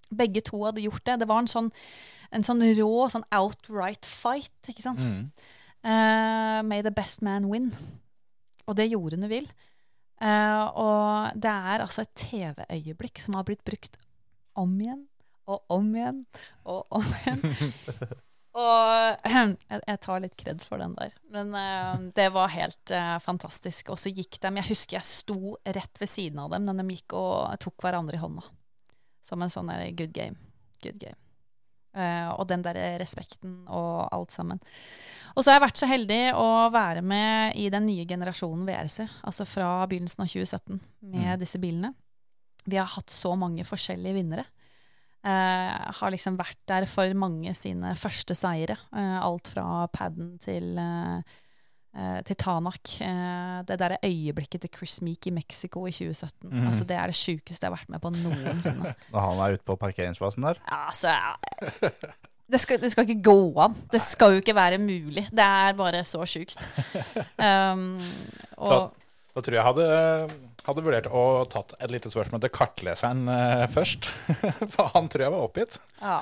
Begge 0.09 0.41
to 0.43 0.63
hadde 0.65 0.81
gjort 0.81 1.05
det. 1.05 1.19
Det 1.21 1.27
var 1.29 1.43
en 1.43 1.51
sånn, 1.51 1.69
en 2.33 2.43
sånn 2.47 2.65
rå 2.81 3.05
sånn 3.13 3.27
outright 3.37 4.09
fight, 4.09 4.57
ikke 4.65 4.87
sant. 4.87 4.99
Eh, 5.83 6.61
may 6.63 6.83
the 6.83 6.91
best 6.91 7.21
man 7.25 7.47
win. 7.49 7.71
Og 8.67 8.75
det 8.77 8.89
gjorde 8.91 9.19
Neville. 9.19 9.51
Uh, 10.19 10.65
og 10.75 11.37
det 11.39 11.51
er 11.51 11.79
altså 11.79 12.03
et 12.03 12.15
TV-øyeblikk 12.19 13.21
som 13.23 13.37
har 13.37 13.45
blitt 13.47 13.61
brukt 13.63 13.93
om 14.59 14.73
igjen 14.75 15.05
og 15.47 15.61
om 15.71 15.85
igjen 15.95 16.25
og 16.67 16.97
om 16.99 17.05
igjen. 17.21 17.39
og 18.59 18.89
jeg, 19.23 19.55
jeg 19.71 20.01
tar 20.03 20.19
litt 20.25 20.35
kred 20.43 20.59
for 20.67 20.83
den 20.83 20.97
der. 20.99 21.15
Men 21.31 21.55
uh, 21.55 22.03
det 22.19 22.27
var 22.35 22.51
helt 22.51 22.93
fantastisk. 23.23 23.93
Og 23.95 24.01
så 24.01 24.11
gikk 24.11 24.41
de 24.43 24.53
Jeg 24.59 24.69
husker 24.73 24.99
jeg 24.99 25.07
sto 25.07 25.55
rett 25.63 26.03
ved 26.03 26.11
siden 26.11 26.43
av 26.43 26.51
dem 26.51 26.67
når 26.67 26.83
de 26.83 26.99
gikk 26.99 27.15
og 27.15 27.55
tok 27.63 27.87
hverandre 27.87 28.19
i 28.19 28.21
hånda. 28.21 28.43
Som 29.23 29.45
en 29.45 29.55
sånn 29.55 29.71
good 29.95 30.11
game. 30.11 30.35
Good 30.83 30.99
game. 30.99 31.28
Eh, 31.97 32.29
og 32.35 32.45
den 32.49 32.61
der 32.65 32.77
respekten 33.01 33.63
og 33.65 34.09
alt 34.13 34.33
sammen. 34.33 34.61
Og 35.35 35.43
så 35.43 35.51
har 35.51 35.59
jeg 35.59 35.65
vært 35.67 35.81
så 35.81 35.89
heldig 35.89 36.21
å 36.37 36.49
være 36.73 37.01
med 37.05 37.57
i 37.57 37.69
den 37.71 37.85
nye 37.87 38.05
generasjonen 38.09 38.65
VRC, 38.67 39.07
altså 39.25 39.45
fra 39.47 39.71
begynnelsen 39.89 40.25
av 40.25 40.31
2017, 40.31 40.79
med 41.15 41.41
disse 41.41 41.61
bilene. 41.61 41.93
Vi 42.69 42.77
har 42.77 42.89
hatt 42.91 43.13
så 43.13 43.35
mange 43.39 43.65
forskjellige 43.65 44.17
vinnere. 44.19 44.45
Uh, 45.19 45.67
har 45.99 46.13
liksom 46.13 46.37
vært 46.39 46.59
der 46.69 46.85
for 46.87 47.11
mange 47.19 47.51
sine 47.57 47.91
første 47.99 48.35
seire. 48.37 48.77
Uh, 48.93 49.17
alt 49.19 49.49
fra 49.51 49.83
padden 49.91 50.37
til, 50.39 50.77
eh, 50.79 51.39
eh, 51.95 52.19
til 52.27 52.37
Tanak. 52.39 52.93
Eh, 53.05 53.57
det 53.67 53.79
der 53.81 53.97
øyeblikket 54.03 54.61
til 54.65 54.73
Chris 54.75 54.99
Meek 55.05 55.27
i 55.27 55.33
Mexico 55.35 55.85
i 55.87 55.91
2017. 55.91 56.67
altså, 56.67 56.83
det 56.83 56.97
er 56.97 57.11
det 57.11 57.15
sjukeste 57.15 57.65
jeg 57.65 57.71
har 57.71 57.77
vært 57.77 57.89
med 57.89 58.03
på 58.03 58.13
noensinne. 58.13 58.95
Når 59.13 59.27
han 59.27 59.43
er 59.45 59.57
ute 59.57 59.67
på 59.67 59.75
parkeringsplassen 59.75 60.43
der. 60.43 60.61
Altså, 60.67 61.13
ja. 61.13 61.89
det, 62.51 62.59
skal, 62.59 62.81
det 62.81 62.91
skal 62.91 63.09
ikke 63.09 63.23
gå 63.29 63.39
an. 63.65 63.77
Det 63.91 64.01
skal 64.01 64.37
jo 64.37 64.43
ikke 64.43 64.55
være 64.55 64.77
mulig. 64.81 65.27
Det 65.31 65.45
er 65.45 65.77
bare 65.77 66.03
så 66.03 66.25
sjukt. 66.25 66.59
Um, 67.39 68.01
og 68.57 68.91
Da 69.35 69.43
tror 69.45 69.55
jeg 69.55 69.63
hadde, 69.63 69.85
hadde 70.65 70.83
vurdert 70.83 71.07
å 71.13 71.21
tatt 71.51 71.75
et 71.77 71.91
lite 71.93 72.09
spørsmål 72.11 72.41
til 72.43 72.51
kartleseren 72.53 73.21
eh, 73.29 73.65
først. 73.71 74.07
For 74.73 74.89
han 74.95 75.07
tror 75.11 75.23
jeg 75.27 75.33
var 75.35 75.45
oppgitt. 75.45 75.77
ja. 76.01 76.15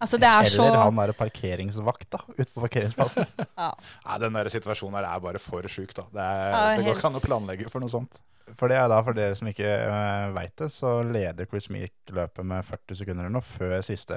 Altså, 0.00 0.16
det 0.20 0.30
er 0.30 0.48
så 0.48 0.64
Eller 0.64 0.80
han 0.80 1.00
er 1.04 1.12
parkeringsvakta 1.18 2.22
ute 2.32 2.48
på 2.48 2.62
parkeringsplassen. 2.64 3.28
ja. 3.60 3.68
Nei, 4.06 4.18
Den 4.24 4.38
der 4.38 4.50
situasjonen 4.56 4.96
her 4.98 5.10
er 5.12 5.22
bare 5.26 5.42
for 5.42 5.68
sjuk, 5.70 5.92
da. 5.98 6.06
Det, 6.14 6.24
er, 6.24 6.50
Ja, 6.54 6.62
det 6.72 6.80
går 6.80 6.88
helt- 6.88 6.96
ikke 7.02 7.10
an 7.12 7.20
å 7.20 7.24
planlegge 7.26 7.72
for 7.72 7.84
noe 7.84 7.92
sånt. 7.92 8.20
For 8.58 8.72
det 8.72 8.80
er 8.80 8.88
da, 8.90 8.96
for 9.06 9.14
dere 9.14 9.36
som 9.38 9.46
ikke 9.46 9.68
uh, 9.68 10.32
veit 10.34 10.56
det, 10.58 10.70
så 10.74 10.96
leder 11.06 11.46
Chris 11.46 11.68
Meek 11.70 11.92
løpet 12.16 12.48
med 12.50 12.64
40 12.66 12.98
sekunder 12.98 13.28
eller 13.28 13.36
noe 13.36 13.46
før 13.46 13.76
siste, 13.86 14.16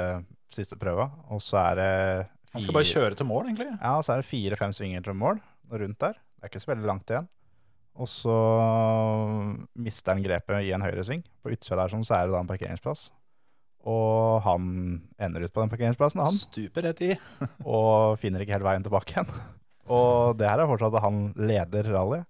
siste 0.56 0.80
prøva. 0.82 1.12
Og 1.30 1.44
så 1.44 1.60
er 1.68 1.78
det 1.78 1.92
Han 2.56 2.64
skal 2.64 2.80
bare 2.80 2.90
kjøre 2.90 3.20
til 3.20 3.30
mål, 3.30 3.52
egentlig. 3.52 3.70
Ja, 3.76 3.98
og 4.00 4.08
så 4.08 4.16
er 4.16 4.24
det 4.24 4.32
fire-fem 4.32 4.74
svinger 4.74 5.06
til 5.06 5.20
mål 5.20 5.44
rundt 5.70 6.00
der. 6.02 6.18
Det 6.18 6.48
er 6.48 6.52
ikke 6.54 6.64
så 6.64 6.72
veldig 6.74 6.90
langt 6.90 7.14
igjen. 7.14 7.30
Og 7.94 8.10
så 8.10 8.36
mister 9.78 10.16
han 10.16 10.24
grepet 10.26 10.66
i 10.66 10.72
en 10.74 10.82
høyresving. 10.82 11.22
På 11.44 11.54
utsida 11.54 11.84
der 11.84 11.94
sånn, 11.94 12.06
så 12.08 12.18
er 12.18 12.28
det 12.28 12.36
da 12.36 12.42
en 12.42 12.50
parkeringsplass. 12.50 13.08
Og 13.90 14.40
han 14.46 14.68
ender 15.22 15.46
ut 15.46 15.54
på 15.54 15.62
den 15.62 15.72
parkeringsplassen, 15.74 16.24
han. 16.24 16.38
Stuper 16.40 16.88
rett 16.88 17.04
i. 17.06 17.12
og 17.76 18.18
finner 18.22 18.44
ikke 18.44 18.56
helt 18.56 18.66
veien 18.66 18.86
tilbake 18.86 19.14
igjen. 19.18 19.34
Og 19.94 20.38
det 20.40 20.48
her 20.48 20.62
er 20.64 20.70
fortsatt 20.70 20.96
at 20.96 21.04
han 21.04 21.26
leder 21.36 21.90
rallyet. 21.92 22.30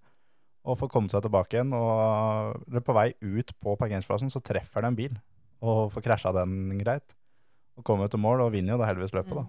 Og 0.64 0.80
får 0.80 0.90
komme 0.90 1.12
seg 1.12 1.22
tilbake 1.26 1.60
igjen. 1.60 1.74
Og 1.78 2.80
på 2.88 2.96
vei 2.98 3.12
ut 3.22 3.52
på 3.62 3.76
parkeringsplassen 3.78 4.34
så 4.34 4.42
treffer 4.44 4.82
han 4.82 4.94
en 4.94 4.98
bil. 4.98 5.20
Og 5.64 5.92
får 5.94 6.08
krasja 6.08 6.34
den 6.36 6.80
greit. 6.82 7.06
Og 7.78 7.86
kommer 7.86 8.10
til 8.12 8.22
mål 8.22 8.48
og 8.48 8.56
vinner 8.56 8.76
jo 8.76 8.82
da 8.82 8.90
heldigvis 8.90 9.14
løpet, 9.16 9.38
da. 9.38 9.46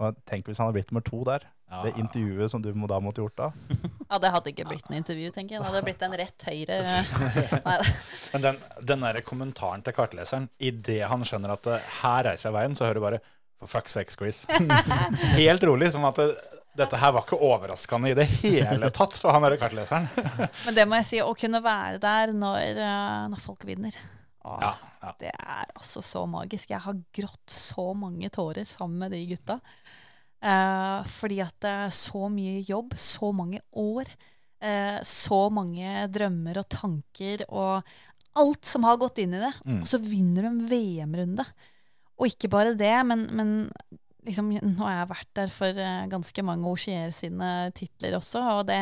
Og 0.00 0.20
tenk 0.28 0.48
hvis 0.48 0.60
han 0.60 0.68
hadde 0.68 0.78
blitt 0.78 0.92
nummer 0.92 1.04
to 1.04 1.22
der. 1.28 1.44
Ja. 1.70 1.84
Det 1.86 1.92
intervjuet 2.02 2.50
som 2.50 2.62
du 2.62 2.72
må, 2.74 2.88
da 2.90 2.98
måtte 3.02 3.22
gjort 3.22 3.36
da. 3.38 3.50
ja, 4.10 4.18
det 4.18 4.30
hadde 4.34 4.50
ikke 4.50 4.66
blitt 4.72 4.88
noe 4.90 4.98
intervju, 4.98 5.28
tenker 5.34 5.54
jeg. 5.56 5.62
Det 5.62 5.70
hadde 5.70 5.82
blitt 5.86 6.02
en 6.02 6.16
rett 6.18 6.46
høyre 6.48 6.78
Men 8.32 8.46
den, 8.46 8.62
den 8.90 9.04
der 9.06 9.20
kommentaren 9.26 9.84
til 9.86 9.94
kartleseren, 9.94 10.48
idet 10.58 11.04
han 11.12 11.22
skjønner 11.26 11.54
at 11.54 11.68
eh, 11.70 11.92
her 12.00 12.24
reiser 12.26 12.48
jeg 12.48 12.56
veien, 12.58 12.74
så 12.74 12.88
hører 12.88 12.98
du 12.98 13.06
bare 13.06 13.20
For 13.60 13.70
fuck's 13.70 13.94
sake, 13.94 14.10
Chris. 14.16 14.46
Helt 15.36 15.64
rolig. 15.68 15.92
Som 15.94 16.06
at 16.08 16.18
det, 16.18 16.30
dette 16.80 16.98
her 16.98 17.12
var 17.12 17.26
ikke 17.26 17.38
overraskende 17.44 18.10
i 18.10 18.16
det 18.16 18.26
hele 18.40 18.88
tatt 18.94 19.18
for 19.20 19.36
han 19.36 19.44
derre 19.44 19.60
kartleseren. 19.60 20.08
Men 20.64 20.78
det 20.78 20.88
må 20.88 20.98
jeg 21.02 21.10
si, 21.10 21.20
å 21.22 21.34
kunne 21.38 21.60
være 21.62 22.00
der 22.02 22.32
når, 22.34 22.80
eh, 22.80 23.28
når 23.30 23.44
folk 23.44 23.68
vinner. 23.68 23.94
Åh, 24.44 24.58
Ja, 24.62 24.74
ja. 25.02 25.14
Det 25.20 25.32
er 25.32 25.72
altså 25.74 26.02
så 26.04 26.24
magisk. 26.28 26.70
Jeg 26.72 26.80
har 26.84 27.00
grått 27.12 27.52
så 27.52 27.90
mange 27.96 28.30
tårer 28.32 28.64
sammen 28.68 28.98
med 29.04 29.12
de 29.12 29.24
gutta. 29.34 29.60
Eh, 30.40 31.08
fordi 31.12 31.40
at 31.44 31.56
det 31.60 31.72
er 31.86 31.90
så 31.94 32.28
mye 32.32 32.60
jobb, 32.64 32.94
så 32.96 33.32
mange 33.36 33.60
år, 33.76 34.08
eh, 34.64 35.00
så 35.04 35.50
mange 35.52 36.06
drømmer 36.08 36.62
og 36.62 36.68
tanker, 36.72 37.44
og 37.48 37.84
alt 38.40 38.64
som 38.64 38.86
har 38.86 39.00
gått 39.00 39.18
inn 39.20 39.34
i 39.36 39.42
det. 39.42 39.52
Mm. 39.66 39.82
Og 39.82 39.90
så 39.90 40.00
vinner 40.00 40.46
du 40.46 40.48
en 40.48 40.62
VM-runde. 40.70 41.46
Og 42.20 42.30
ikke 42.30 42.50
bare 42.52 42.76
det, 42.78 42.94
men, 43.08 43.26
men 43.36 43.52
liksom, 44.24 44.52
nå 44.52 44.86
har 44.86 45.02
jeg 45.02 45.12
vært 45.12 45.34
der 45.36 45.52
for 45.52 45.84
eh, 45.84 46.06
ganske 46.12 46.44
mange 46.46 46.68
Auxier 46.68 47.12
sine 47.16 47.70
titler 47.76 48.16
også, 48.18 48.42
og 48.60 48.66
det 48.70 48.80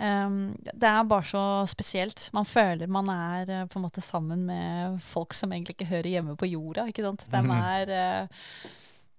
ehm, 0.00 0.56
det 0.64 0.88
er 0.88 1.04
bare 1.08 1.26
så 1.28 1.42
spesielt. 1.70 2.28
Man 2.36 2.44
føler 2.48 2.88
man 2.90 3.08
er 3.12 3.50
uh, 3.62 3.66
på 3.70 3.78
en 3.78 3.84
måte 3.86 4.02
sammen 4.04 4.46
med 4.48 4.98
folk 5.04 5.34
som 5.36 5.52
egentlig 5.52 5.76
ikke 5.76 5.90
hører 5.92 6.10
hjemme 6.14 6.36
på 6.40 6.48
jorda. 6.50 6.86
ikke 6.90 7.04
sant? 7.04 7.24
De 7.30 7.42
Mhm. 7.42 7.52
er, 7.52 7.94
uh, 8.24 8.68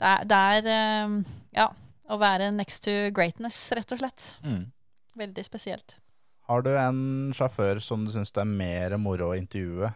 det 0.01 0.11
er, 0.11 0.23
det 0.25 0.37
er 0.37 0.69
eh, 0.73 1.17
ja, 1.53 1.67
å 2.09 2.17
være 2.17 2.51
next 2.51 2.83
to 2.87 3.11
greatness, 3.13 3.71
rett 3.77 3.91
og 3.93 3.99
slett. 4.01 4.23
Mm. 4.43 4.71
Veldig 5.15 5.43
spesielt. 5.45 5.97
Har 6.49 6.61
du 6.65 6.71
en 6.75 7.31
sjåfør 7.37 7.79
som 7.79 8.03
du 8.05 8.11
syns 8.11 8.31
det 8.33 8.41
er 8.41 8.49
mer 8.49 8.97
moro 8.97 9.29
å 9.31 9.37
intervjue 9.37 9.87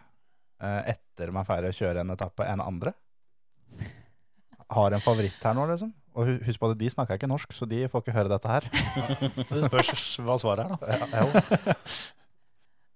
uh, 0.62 0.82
etter 0.86 1.32
man 1.34 1.42
er 1.42 1.48
ferdig 1.50 1.72
å 1.74 1.78
kjøre 1.80 2.00
en 2.06 2.14
etappe, 2.14 2.46
enn 2.46 2.62
andre? 2.62 2.94
Har 4.70 4.92
en 4.96 5.00
favoritt 5.04 5.42
her 5.44 5.54
nå, 5.54 5.66
liksom? 5.70 5.92
Og 6.16 6.36
husk 6.46 6.60
på 6.60 6.70
at 6.72 6.78
de 6.80 6.90
snakker 6.92 7.18
ikke 7.18 7.28
norsk, 7.30 7.52
så 7.52 7.68
de 7.68 7.84
får 7.92 8.04
ikke 8.04 8.16
høre 8.16 8.32
dette 8.32 8.48
her. 8.48 8.68
Det 9.52 9.64
spørs 9.68 10.06
hva 10.24 10.38
svaret 10.40 10.64
er, 10.64 10.76
da. 10.76 11.10
Ja, 11.12 11.26
jo. 11.26 11.74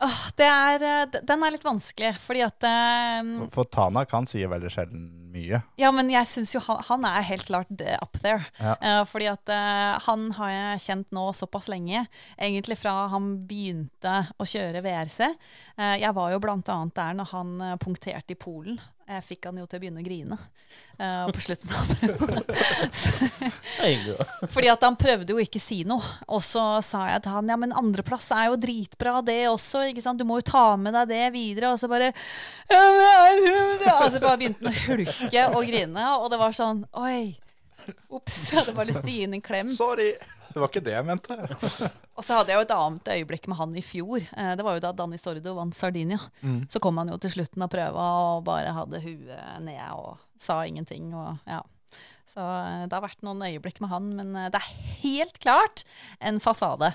Åh, 0.00 0.20
det 0.36 0.46
er, 0.48 0.82
eh, 0.88 1.18
den 1.28 1.42
er 1.44 1.52
litt 1.52 1.64
vanskelig, 1.66 2.14
fordi 2.24 2.40
at 2.40 2.64
um, 3.20 3.34
For 3.52 3.68
Tana 3.68 4.06
kan 4.08 4.24
si 4.28 4.40
veldig 4.48 4.70
sjelden 4.72 5.02
mye. 5.30 5.60
Ja, 5.80 5.90
men 5.92 6.08
jeg 6.08 6.28
syns 6.30 6.54
jo 6.54 6.62
han, 6.64 6.80
han 6.88 7.04
er 7.10 7.26
helt 7.28 7.44
klart 7.44 7.82
eh, 7.84 7.98
up 8.00 8.16
there. 8.22 8.46
Ja. 8.56 8.78
Uh, 8.80 9.02
fordi 9.08 9.28
at 9.28 9.52
uh, 9.52 10.00
han 10.06 10.30
har 10.38 10.52
jeg 10.54 10.84
kjent 10.86 11.12
nå 11.12 11.26
såpass 11.36 11.68
lenge. 11.68 12.06
Egentlig 12.40 12.78
fra 12.80 12.94
han 13.12 13.34
begynte 13.44 14.14
å 14.40 14.48
kjøre 14.48 14.80
VRC. 14.86 15.28
Uh, 15.76 15.98
jeg 16.00 16.16
var 16.16 16.32
jo 16.32 16.40
blant 16.46 16.72
annet 16.72 16.96
der 16.96 17.20
når 17.20 17.30
han 17.34 17.52
punkterte 17.84 18.32
i 18.32 18.40
Polen. 18.40 18.80
Jeg 19.10 19.24
fikk 19.26 19.48
han 19.48 19.56
jo 19.58 19.64
til 19.66 19.80
å 19.80 19.82
begynne 19.82 20.02
å 20.02 20.06
grine 20.06 20.36
uh, 21.00 21.26
på 21.34 21.42
slutten 21.42 21.72
av 21.74 21.88
da. 21.98 22.46
Fordi 24.54 24.70
at 24.70 24.86
han 24.86 24.98
prøvde 25.00 25.34
jo 25.34 25.42
ikke 25.42 25.62
si 25.62 25.80
noe. 25.88 26.04
Og 26.30 26.44
så 26.46 26.62
sa 26.86 27.08
jeg 27.10 27.24
til 27.24 27.34
han 27.34 27.50
ja, 27.50 27.56
men 27.58 27.74
andreplass 27.74 28.28
er 28.36 28.52
jo 28.52 28.60
dritbra, 28.62 29.16
det 29.26 29.40
også. 29.50 29.82
ikke 29.90 30.04
sant? 30.04 30.20
Du 30.20 30.28
må 30.28 30.38
jo 30.38 30.46
ta 30.52 30.64
med 30.78 30.94
deg 30.94 31.10
det 31.10 31.24
videre. 31.34 31.72
Og 31.74 31.82
så 31.82 31.90
bare 31.90 32.12
ja, 32.12 32.82
men 32.94 33.82
ja, 33.82 33.96
Og 33.96 34.14
så 34.14 34.22
bare 34.22 34.38
begynte 34.38 34.62
han 34.62 34.70
å 34.70 34.84
hulke 34.86 35.46
og 35.48 35.62
grine. 35.72 36.10
Og 36.20 36.30
det 36.30 36.38
var 36.44 36.54
sånn 36.54 36.84
oi. 36.94 37.22
Ops. 38.14 38.44
Jeg 38.52 38.60
hadde 38.60 38.76
bare 38.76 38.92
lyst 38.92 39.02
til 39.02 39.10
å 39.10 39.16
gi 39.16 39.24
ham 39.26 39.40
en 39.40 39.48
klem. 39.50 39.74
Sorry! 39.74 40.12
Det 40.50 40.58
var 40.58 40.70
ikke 40.70 40.82
det 40.82 40.94
jeg 40.96 41.06
mente. 41.06 41.36
Og 42.20 42.24
så 42.26 42.36
hadde 42.36 42.52
jeg 42.52 42.60
jo 42.60 42.66
et 42.66 42.72
annet 42.76 43.10
øyeblikk 43.14 43.46
med 43.48 43.56
han 43.56 43.70
i 43.80 43.82
fjor. 43.84 44.20
Eh, 44.36 44.52
Det 44.60 44.64
var 44.66 44.76
jo 44.76 44.84
da 44.84 44.92
Danny 44.92 45.16
Sordo 45.16 45.54
vant 45.56 45.76
Sardinia. 45.76 46.18
Mm. 46.44 46.66
Så 46.68 46.82
kom 46.84 47.00
han 47.00 47.08
jo 47.08 47.16
til 47.16 47.32
slutten 47.32 47.64
av 47.64 47.70
prøva 47.72 48.08
og 48.36 48.44
bare 48.44 48.74
hadde 48.76 49.00
huet 49.00 49.62
ned 49.64 49.80
og 49.96 50.18
sa 50.36 50.60
ingenting. 50.68 51.14
Og, 51.16 51.38
ja. 51.48 51.62
Så 52.28 52.44
eh, 52.44 52.84
det 52.84 52.92
har 52.92 53.06
vært 53.06 53.24
noen 53.24 53.40
øyeblikk 53.48 53.80
med 53.80 53.88
han, 53.94 54.10
men 54.18 54.36
eh, 54.36 54.50
det 54.52 54.60
er 54.60 54.74
helt 55.00 55.40
klart 55.40 55.86
en 56.20 56.42
fasade. 56.44 56.92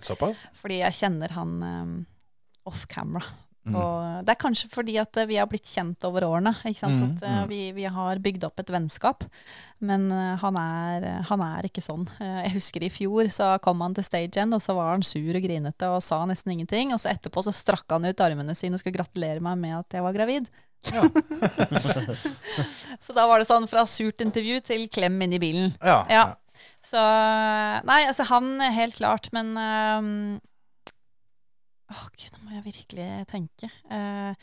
Såpass? 0.00 0.46
Fordi 0.56 0.80
jeg 0.80 0.96
kjenner 0.96 1.36
han 1.36 1.54
um, 1.60 1.94
off 2.64 2.86
camera. 2.88 3.24
Mm. 3.68 3.76
Og 3.76 4.24
det 4.24 4.32
er 4.32 4.40
kanskje 4.40 4.68
fordi 4.72 4.94
at 5.00 5.16
eh, 5.20 5.28
vi 5.28 5.36
har 5.38 5.48
blitt 5.50 5.68
kjent 5.68 6.04
over 6.08 6.24
årene. 6.26 6.54
Ikke 6.64 6.80
sant? 6.80 7.00
Mm, 7.00 7.10
At 7.16 7.24
eh, 7.28 7.42
vi, 7.50 7.60
vi 7.76 7.86
har 7.92 8.22
bygd 8.24 8.46
opp 8.48 8.62
et 8.62 8.72
vennskap. 8.72 9.26
Men 9.84 10.08
eh, 10.14 10.34
han, 10.40 10.58
er, 10.60 11.08
han 11.28 11.44
er 11.44 11.68
ikke 11.68 11.84
sånn. 11.84 12.06
Jeg 12.22 12.54
husker 12.56 12.86
i 12.86 12.92
fjor 12.92 13.28
så 13.34 13.52
kom 13.64 13.84
han 13.84 13.96
til 13.96 14.06
stage 14.06 14.40
end, 14.40 14.56
og 14.56 14.62
så 14.64 14.76
var 14.78 14.94
han 14.94 15.04
sur 15.06 15.34
og 15.34 15.44
grinete 15.44 15.90
og 15.92 16.00
sa 16.04 16.22
nesten 16.28 16.56
ingenting. 16.56 16.94
Og 16.96 17.02
så 17.02 17.12
etterpå 17.12 17.44
så 17.46 17.52
strakk 17.54 17.86
han 17.94 18.08
ut 18.08 18.24
armene 18.24 18.56
sine 18.58 18.74
og 18.78 18.82
skulle 18.82 18.98
gratulere 18.98 19.44
meg 19.44 19.60
med 19.60 19.78
at 19.82 19.98
jeg 19.98 20.06
var 20.06 20.16
gravid. 20.16 20.48
så 23.04 23.12
da 23.12 23.24
var 23.26 23.40
det 23.42 23.48
sånn 23.48 23.66
fra 23.68 23.82
surt 23.90 24.22
intervju 24.22 24.60
til 24.68 24.84
klem 24.92 25.18
inn 25.26 25.34
i 25.34 25.40
bilen. 25.42 25.72
Ja. 25.82 26.04
Ja. 26.12 26.26
Så 26.84 27.00
Nei, 27.86 28.02
altså 28.08 28.24
han 28.30 28.60
helt 28.74 28.96
klart, 28.98 29.28
men 29.34 29.52
ehm, 29.60 30.38
Åh, 31.88 32.08
gud, 32.12 32.34
nå 32.34 32.44
må 32.44 32.56
jeg 32.56 32.66
virkelig 32.66 33.08
tenke. 33.30 33.70
Uh, 33.88 34.34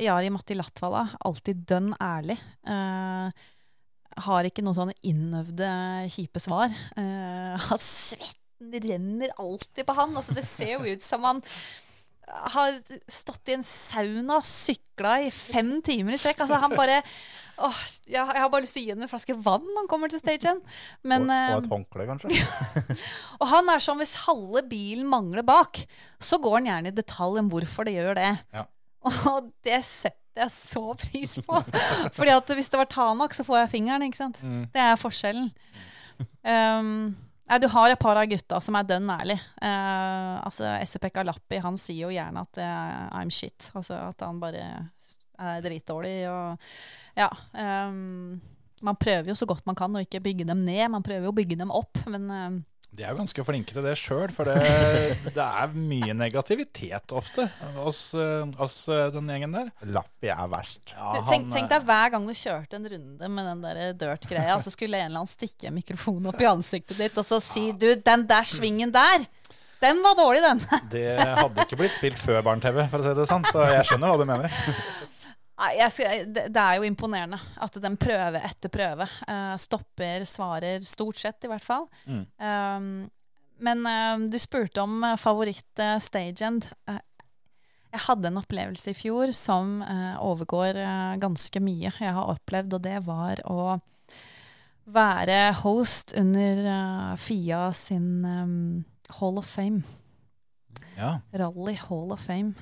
Jari 0.00 0.30
Matti 0.32 0.56
Latvala, 0.56 1.06
alltid 1.28 1.64
dønn 1.68 1.90
ærlig. 2.00 2.36
Eh, 2.64 3.48
har 4.24 4.46
ikke 4.48 4.62
noen 4.64 4.76
sånne 4.78 4.96
innøvde, 5.06 5.68
kjipe 6.14 6.40
svar. 6.42 6.72
Han 7.68 7.82
svetten 7.84 8.76
renner 8.86 9.34
alltid 9.40 9.84
på 9.88 9.96
han. 9.96 10.16
Altså, 10.16 10.36
det 10.36 10.46
ser 10.48 10.74
jo 10.74 10.94
ut 10.94 11.04
som 11.04 11.24
han 11.24 11.42
har 12.30 12.78
stått 13.10 13.50
i 13.50 13.56
en 13.58 13.64
sauna 13.66 14.38
og 14.38 14.46
sykla 14.46 15.16
i 15.26 15.30
fem 15.34 15.78
timer 15.84 16.16
i 16.16 16.20
strekk. 16.20 16.42
Altså, 16.44 16.60
han 16.62 16.74
bare 16.78 17.00
åh, 17.60 17.80
jeg, 18.08 18.24
har 18.24 18.50
bare 18.52 18.64
lyst 18.64 18.76
til 18.76 18.84
å 18.84 18.86
gi 18.86 18.94
ham 18.94 19.04
en 19.04 19.10
flaske 19.10 19.36
vann 19.36 19.64
når 19.66 19.82
han 19.82 19.90
kommer 19.90 20.12
til 20.12 20.22
stagen. 20.22 20.60
Men, 21.02 21.28
og, 21.28 21.34
og 21.34 21.56
eh, 21.56 21.56
et 21.58 21.70
håndkle, 21.74 22.06
kanskje. 22.08 22.96
og 23.40 23.46
han 23.52 23.72
er 23.72 23.84
sånn 23.84 24.00
hvis 24.00 24.16
halve 24.26 24.64
bilen 24.70 25.08
mangler 25.10 25.46
bak, 25.46 25.82
så 26.22 26.40
går 26.42 26.60
han 26.60 26.70
gjerne 26.70 26.92
i 26.92 26.98
detalj 27.00 27.42
om 27.42 27.50
hvorfor 27.52 27.88
det 27.88 27.96
gjør 27.98 28.16
det. 28.20 28.32
Ja. 28.56 28.66
Og 29.08 29.50
det 29.66 29.80
setter 29.88 30.44
jeg 30.44 30.54
så 30.54 30.84
pris 30.98 31.38
på. 31.44 31.64
Fordi 32.16 32.36
at 32.36 32.54
hvis 32.56 32.70
det 32.72 32.80
var 32.80 32.90
Tanak, 32.90 33.34
så 33.36 33.44
får 33.46 33.64
jeg 33.64 33.74
fingeren, 33.74 34.06
ikke 34.06 34.22
sant. 34.22 34.40
Mm. 34.44 34.62
Det 34.72 34.84
er 34.84 35.00
forskjellen. 35.00 35.50
Um, 36.44 36.94
nei, 37.50 37.58
du 37.62 37.66
har 37.72 37.90
et 37.90 38.00
par 38.00 38.18
av 38.20 38.28
gutta 38.30 38.60
som 38.62 38.78
er 38.78 38.86
dønn 38.88 39.10
ærlig. 39.12 39.36
Uh, 39.58 40.38
altså, 40.46 40.68
Esepekka 40.78 41.24
Lappi 41.26 41.60
han 41.62 41.78
sier 41.80 42.06
jo 42.06 42.14
gjerne 42.14 42.46
at 42.46 42.62
uh, 42.62 43.18
I'm 43.18 43.32
shit. 43.34 43.70
Altså 43.74 43.98
at 44.08 44.24
han 44.24 44.40
bare 44.42 44.64
er 45.40 45.62
dritdårlig. 45.64 46.16
Og 46.30 47.18
ja. 47.18 47.28
Um, 47.52 48.40
man 48.80 48.96
prøver 48.96 49.28
jo 49.28 49.36
så 49.36 49.48
godt 49.48 49.66
man 49.68 49.76
kan 49.76 49.92
å 49.92 50.02
ikke 50.02 50.22
bygge 50.24 50.46
dem 50.48 50.64
ned. 50.64 50.86
Man 50.92 51.04
prøver 51.04 51.28
jo 51.28 51.34
å 51.34 51.36
bygge 51.36 51.58
dem 51.60 51.72
opp, 51.74 52.00
men 52.08 52.30
um, 52.30 52.60
De 52.90 53.04
er 53.04 53.12
jo 53.12 53.20
ganske 53.20 53.42
flinke 53.46 53.74
til 53.74 53.84
det 53.86 53.92
sjøl, 53.98 54.32
for 54.34 54.48
det, 54.50 54.56
det 55.36 55.44
er 55.44 55.74
mye 55.76 56.14
negativitet 56.16 57.14
ofte 57.14 57.46
hos, 57.76 58.00
eh, 58.18 58.48
hos 58.58 58.76
eh, 58.90 59.06
den 59.14 59.30
gjengen 59.30 59.54
der. 59.54 59.70
Lappi 59.94 60.32
er 60.32 60.50
verst. 60.50 60.80
Ja, 60.90 61.12
du, 61.14 61.20
tenk, 61.30 61.52
tenk 61.54 61.70
deg 61.70 61.86
hver 61.86 62.14
gang 62.16 62.26
du 62.26 62.34
kjørte 62.34 62.80
en 62.80 62.88
runde 62.90 63.30
med 63.36 63.50
den 63.52 63.62
der 63.62 63.94
dirt-greia, 64.00 64.56
og 64.56 64.66
så 64.66 64.74
skulle 64.74 64.98
en 64.98 65.12
eller 65.12 65.22
annen 65.22 65.30
stikke 65.30 65.70
en 65.70 65.78
mikrofon 65.78 66.26
opp 66.32 66.42
i 66.42 66.50
ansiktet 66.50 66.98
ditt 66.98 67.20
og 67.20 67.26
så 67.26 67.38
si 67.44 67.70
du, 67.70 67.92
den 67.94 68.26
der 68.30 68.48
svingen 68.48 68.90
der, 68.94 69.28
den 69.80 70.02
var 70.04 70.18
dårlig, 70.18 70.42
den. 70.44 70.58
Det 70.92 71.06
hadde 71.16 71.64
ikke 71.64 71.78
blitt 71.80 71.94
spilt 71.96 72.18
før 72.20 72.42
Barne-TV, 72.44 72.82
for 72.90 73.00
å 73.00 73.06
si 73.06 73.14
det 73.16 73.30
sånn, 73.30 73.46
så 73.48 73.64
jeg 73.70 73.86
skjønner 73.88 74.12
hva 74.12 74.20
du 74.20 74.28
mener. 74.28 74.58
Skal, 75.60 76.24
det, 76.32 76.46
det 76.54 76.62
er 76.62 76.78
jo 76.78 76.88
imponerende 76.88 77.36
at 77.60 77.74
den 77.82 77.98
prøve 78.00 78.40
etter 78.48 78.72
prøve 78.72 79.04
uh, 79.04 79.56
stopper, 79.60 80.24
svarer, 80.24 80.80
stort 80.86 81.20
sett 81.20 81.44
i 81.44 81.50
hvert 81.52 81.66
fall. 81.66 81.84
Mm. 82.06 82.24
Um, 82.40 82.90
men 83.60 83.84
uh, 83.84 84.24
du 84.32 84.38
spurte 84.40 84.80
om 84.80 85.02
uh, 85.04 85.18
favoritt-stagend. 85.20 86.70
jeg 87.90 88.02
hadde 88.06 88.30
en 88.30 88.38
opplevelse 88.38 88.92
i 88.92 88.96
fjor 88.96 89.32
som 89.34 89.80
eh, 89.82 90.18
overgår 90.22 90.78
eh, 90.78 91.14
ganske 91.22 91.62
mye 91.62 91.90
jeg 91.90 92.14
har 92.14 92.34
opplevd, 92.36 92.76
og 92.76 92.84
det 92.86 92.98
var 93.06 93.42
å 93.50 93.78
være 94.90 95.40
host 95.62 96.14
under 96.18 96.62
eh, 96.70 97.16
Fia 97.18 97.70
sin 97.76 98.24
um, 98.24 98.84
Hall 99.18 99.40
of 99.42 99.50
Fame. 99.50 99.82
Ja. 100.96 101.18
Rally 101.34 101.76
Hall 101.88 102.14
of 102.14 102.22
Fame. 102.22 102.54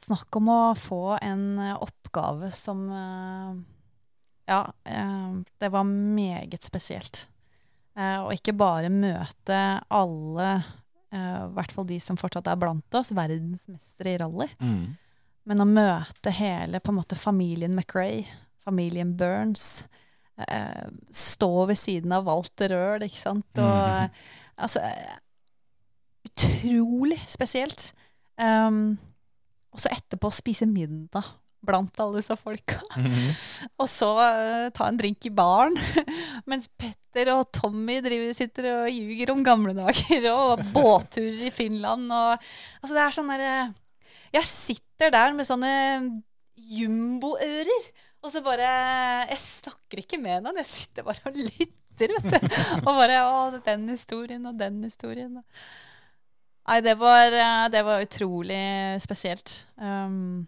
Snakk 0.00 0.36
om 0.38 0.48
å 0.48 0.60
få 0.78 1.18
en 1.20 1.58
eh, 1.60 1.76
oppgave 1.76 2.48
som 2.56 2.86
eh, 2.88 3.58
Ja, 4.48 4.62
eh, 4.84 5.34
det 5.60 5.68
var 5.74 5.84
meget 5.84 6.64
spesielt. 6.64 7.26
Og 8.00 8.30
ikke 8.32 8.54
bare 8.56 8.88
møte 8.88 9.56
alle, 9.92 10.50
i 11.12 11.18
hvert 11.52 11.72
fall 11.74 11.84
de 11.88 11.98
som 12.00 12.16
fortsatt 12.16 12.46
er 12.48 12.56
blant 12.56 12.96
oss, 12.96 13.10
verdensmestere 13.12 14.14
i 14.14 14.20
rally, 14.22 14.46
Mm. 14.62 14.94
men 15.50 15.60
å 15.60 15.66
møte 15.68 16.32
hele 16.32 16.80
på 16.80 16.94
en 16.94 16.98
måte 17.00 17.18
familien 17.18 17.74
McRae, 17.76 18.22
familien 18.64 19.10
Burns, 19.18 19.84
stå 21.12 21.50
ved 21.68 21.76
siden 21.76 22.14
av 22.16 22.24
Walter 22.30 22.72
Røhl, 22.72 23.04
ikke 23.04 23.20
sant, 23.20 23.50
og 23.58 23.68
mm. 24.06 24.16
altså 24.56 24.86
Utrolig 26.30 27.20
spesielt. 27.28 27.90
Um, 28.38 28.96
og 29.70 29.82
så 29.82 29.92
etterpå 29.94 30.30
spise 30.34 30.66
middag 30.66 31.28
blant 31.64 31.98
alle 32.00 32.20
disse 32.20 32.34
folka. 32.40 32.78
Mhm. 32.96 33.34
Og 33.82 33.88
så 33.90 34.08
uh, 34.16 34.70
ta 34.72 34.86
en 34.88 34.98
drink 35.00 35.26
i 35.28 35.32
baren. 35.34 35.76
Mens 36.50 36.68
Petter 36.80 37.32
og 37.34 37.50
Tommy 37.52 37.98
driver, 38.04 38.32
sitter 38.36 38.70
og 38.72 38.88
ljuger 38.92 39.32
om 39.34 39.42
gamle 39.44 39.74
dager 39.76 40.30
og 40.32 40.64
båtturer 40.74 41.46
i 41.48 41.52
Finland. 41.54 42.08
Og, 42.08 42.50
altså 42.80 42.96
det 42.96 43.02
er 43.04 43.16
sånn 43.16 43.32
derre 43.34 43.52
Jeg 44.38 44.48
sitter 44.48 45.12
der 45.12 45.36
med 45.36 45.48
sånne 45.48 45.74
jumboører. 46.80 47.90
Og 48.20 48.32
så 48.32 48.42
bare 48.44 48.70
Jeg 49.30 49.40
snakker 49.44 50.02
ikke 50.02 50.20
med 50.20 50.44
noen, 50.44 50.60
jeg 50.60 50.68
sitter 50.68 51.06
bare 51.06 51.28
og 51.28 51.36
lytter, 51.36 52.16
vet 52.16 52.32
du. 52.32 52.58
Og 52.86 52.90
bare 52.94 53.22
Å, 53.28 53.60
den 53.64 53.88
historien 53.92 54.48
og 54.48 54.58
den 54.60 54.80
historien. 54.86 55.40
Nei, 56.70 56.78
det 56.86 56.94
var, 57.00 57.34
eh, 57.34 57.66
det 57.72 57.82
var 57.82 58.04
utrolig 58.04 58.62
spesielt. 59.02 59.66
Um, 59.74 60.46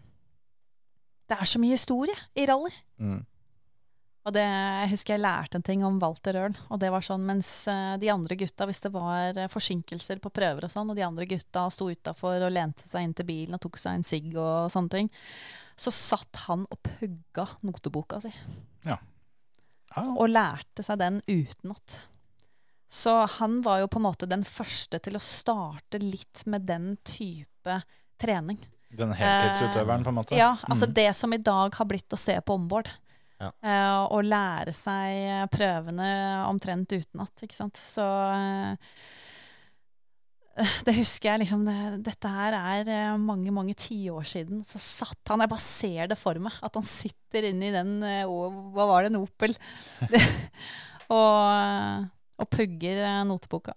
det 1.27 1.35
er 1.35 1.49
så 1.49 1.59
mye 1.59 1.75
historie 1.75 2.15
i 2.39 2.45
rally. 2.47 2.71
Mm. 3.01 3.21
Og 4.23 4.31
det, 4.31 4.43
jeg 4.43 4.91
husker 4.93 5.17
jeg 5.17 5.23
lærte 5.23 5.59
en 5.59 5.65
ting 5.67 5.81
om 5.83 5.97
Walter 5.99 6.37
Ørn. 6.39 6.55
Og 6.71 6.79
det 6.79 6.93
var 6.93 7.03
sånn 7.03 7.25
mens 7.27 7.49
eh, 7.67 7.95
de 7.99 8.11
andre 8.13 8.37
gutta, 8.39 8.67
hvis 8.69 8.79
det 8.85 8.93
var 8.93 9.35
eh, 9.35 9.49
forsinkelser 9.51 10.21
på 10.23 10.31
prøver 10.31 10.63
og 10.63 10.71
sånn, 10.71 10.93
og 10.93 10.95
de 10.95 11.03
andre 11.03 11.27
gutta 11.27 11.65
sto 11.75 11.89
utafor 11.91 12.45
og 12.47 12.53
lente 12.55 12.87
seg 12.87 13.03
inn 13.03 13.15
til 13.17 13.27
bilen 13.27 13.57
og 13.57 13.63
tok 13.65 13.81
seg 13.81 13.99
en 13.99 14.07
sigg 14.07 14.29
og 14.37 14.71
sånne 14.71 14.95
ting, 14.95 15.11
så 15.75 15.91
satt 15.91 16.45
han 16.45 16.63
og 16.71 16.79
pugga 16.87 17.49
noteboka 17.67 18.21
si. 18.23 18.31
Ja. 18.87 19.01
Ja, 19.93 20.07
Og 20.15 20.31
lærte 20.31 20.87
seg 20.87 21.03
den 21.03 21.19
utenat. 21.27 21.99
Så 22.93 23.13
han 23.39 23.55
var 23.65 23.79
jo 23.81 23.87
på 23.89 23.97
en 23.97 24.05
måte 24.05 24.27
den 24.29 24.43
første 24.45 24.99
til 25.01 25.17
å 25.17 25.23
starte 25.23 25.97
litt 26.03 26.43
med 26.45 26.67
den 26.69 26.91
type 27.07 27.79
trening. 28.21 28.59
Den 28.93 29.15
heltidsutøveren, 29.17 30.03
på 30.05 30.11
en 30.13 30.19
måte. 30.19 30.37
Ja, 30.37 30.51
altså 30.69 30.85
Mm. 30.85 30.93
det 30.99 31.07
som 31.17 31.33
i 31.33 31.39
dag 31.41 31.73
har 31.73 31.87
blitt 31.89 32.13
å 32.13 32.19
se 32.21 32.35
på 32.45 32.53
ombord. 32.53 32.91
Ja. 33.41 33.49
Eh, 33.65 34.03
og 34.13 34.21
lære 34.29 34.71
seg 34.77 35.15
eh, 35.25 35.47
prøvene 35.51 36.11
omtrent 36.47 36.93
utenat, 36.93 37.33
ikke 37.43 37.57
sant. 37.57 37.81
Så 37.81 38.05
eh, 38.05 38.77
det 40.85 40.93
husker 40.99 41.31
jeg 41.31 41.41
liksom 41.47 41.63
det, 41.65 41.75
Dette 42.05 42.29
her 42.29 42.53
er 42.59 42.91
eh, 42.93 43.17
mange, 43.17 43.49
mange 43.55 43.73
tiår 43.73 44.27
siden. 44.35 44.61
Så 44.69 44.77
satt 44.77 45.33
han 45.33 45.41
Jeg 45.41 45.49
bare 45.55 45.65
ser 45.65 46.11
det 46.13 46.19
for 46.21 46.37
meg. 46.37 46.53
At 46.61 46.77
han 46.77 46.85
sitter 46.85 47.49
inni 47.49 47.71
den 47.73 47.95
eh, 48.05 48.29
Hva 48.29 48.85
var 48.91 49.01
det? 49.07 49.09
En 49.15 49.23
Opel? 49.23 49.57
og, 51.09 51.39
eh, 51.49 52.03
og 52.41 52.49
pugger 52.51 53.01
eh, 53.03 53.23
noteboka. 53.29 53.75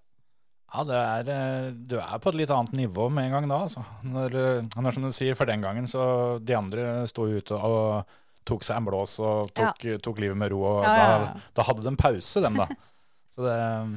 Ja, 0.72 0.82
det 0.84 0.98
er, 0.98 1.30
eh, 1.32 1.66
du 1.88 1.96
er 2.00 2.20
på 2.22 2.32
et 2.32 2.38
litt 2.42 2.52
annet 2.52 2.76
nivå 2.76 3.08
med 3.12 3.28
en 3.28 3.36
gang 3.36 3.48
da, 3.50 3.62
altså. 3.68 3.84
Når, 4.06 4.36
eh, 4.40 4.68
når 4.76 4.96
som 4.96 5.06
du 5.06 5.12
sier, 5.14 5.36
for 5.38 5.48
den 5.48 5.64
gangen 5.64 5.88
så 5.90 6.04
de 6.42 6.56
andre 6.58 6.86
sto 7.10 7.28
ute 7.30 7.56
og 7.56 8.16
tok 8.46 8.66
seg 8.66 8.78
en 8.78 8.86
blås 8.86 9.18
og 9.22 9.50
tok, 9.56 9.86
tok 10.04 10.22
livet 10.22 10.38
med 10.38 10.52
ro, 10.54 10.62
og 10.68 10.84
Ja, 10.86 10.94
ja, 10.94 11.06
ja. 11.10 11.18
Da, 11.34 11.44
da 11.58 11.66
hadde 11.66 11.84
de 11.84 11.92
en 11.92 12.00
pause, 12.00 12.42
dem 12.44 12.58
da. 12.62 12.68
Så 13.36 13.44
det, 13.44 13.56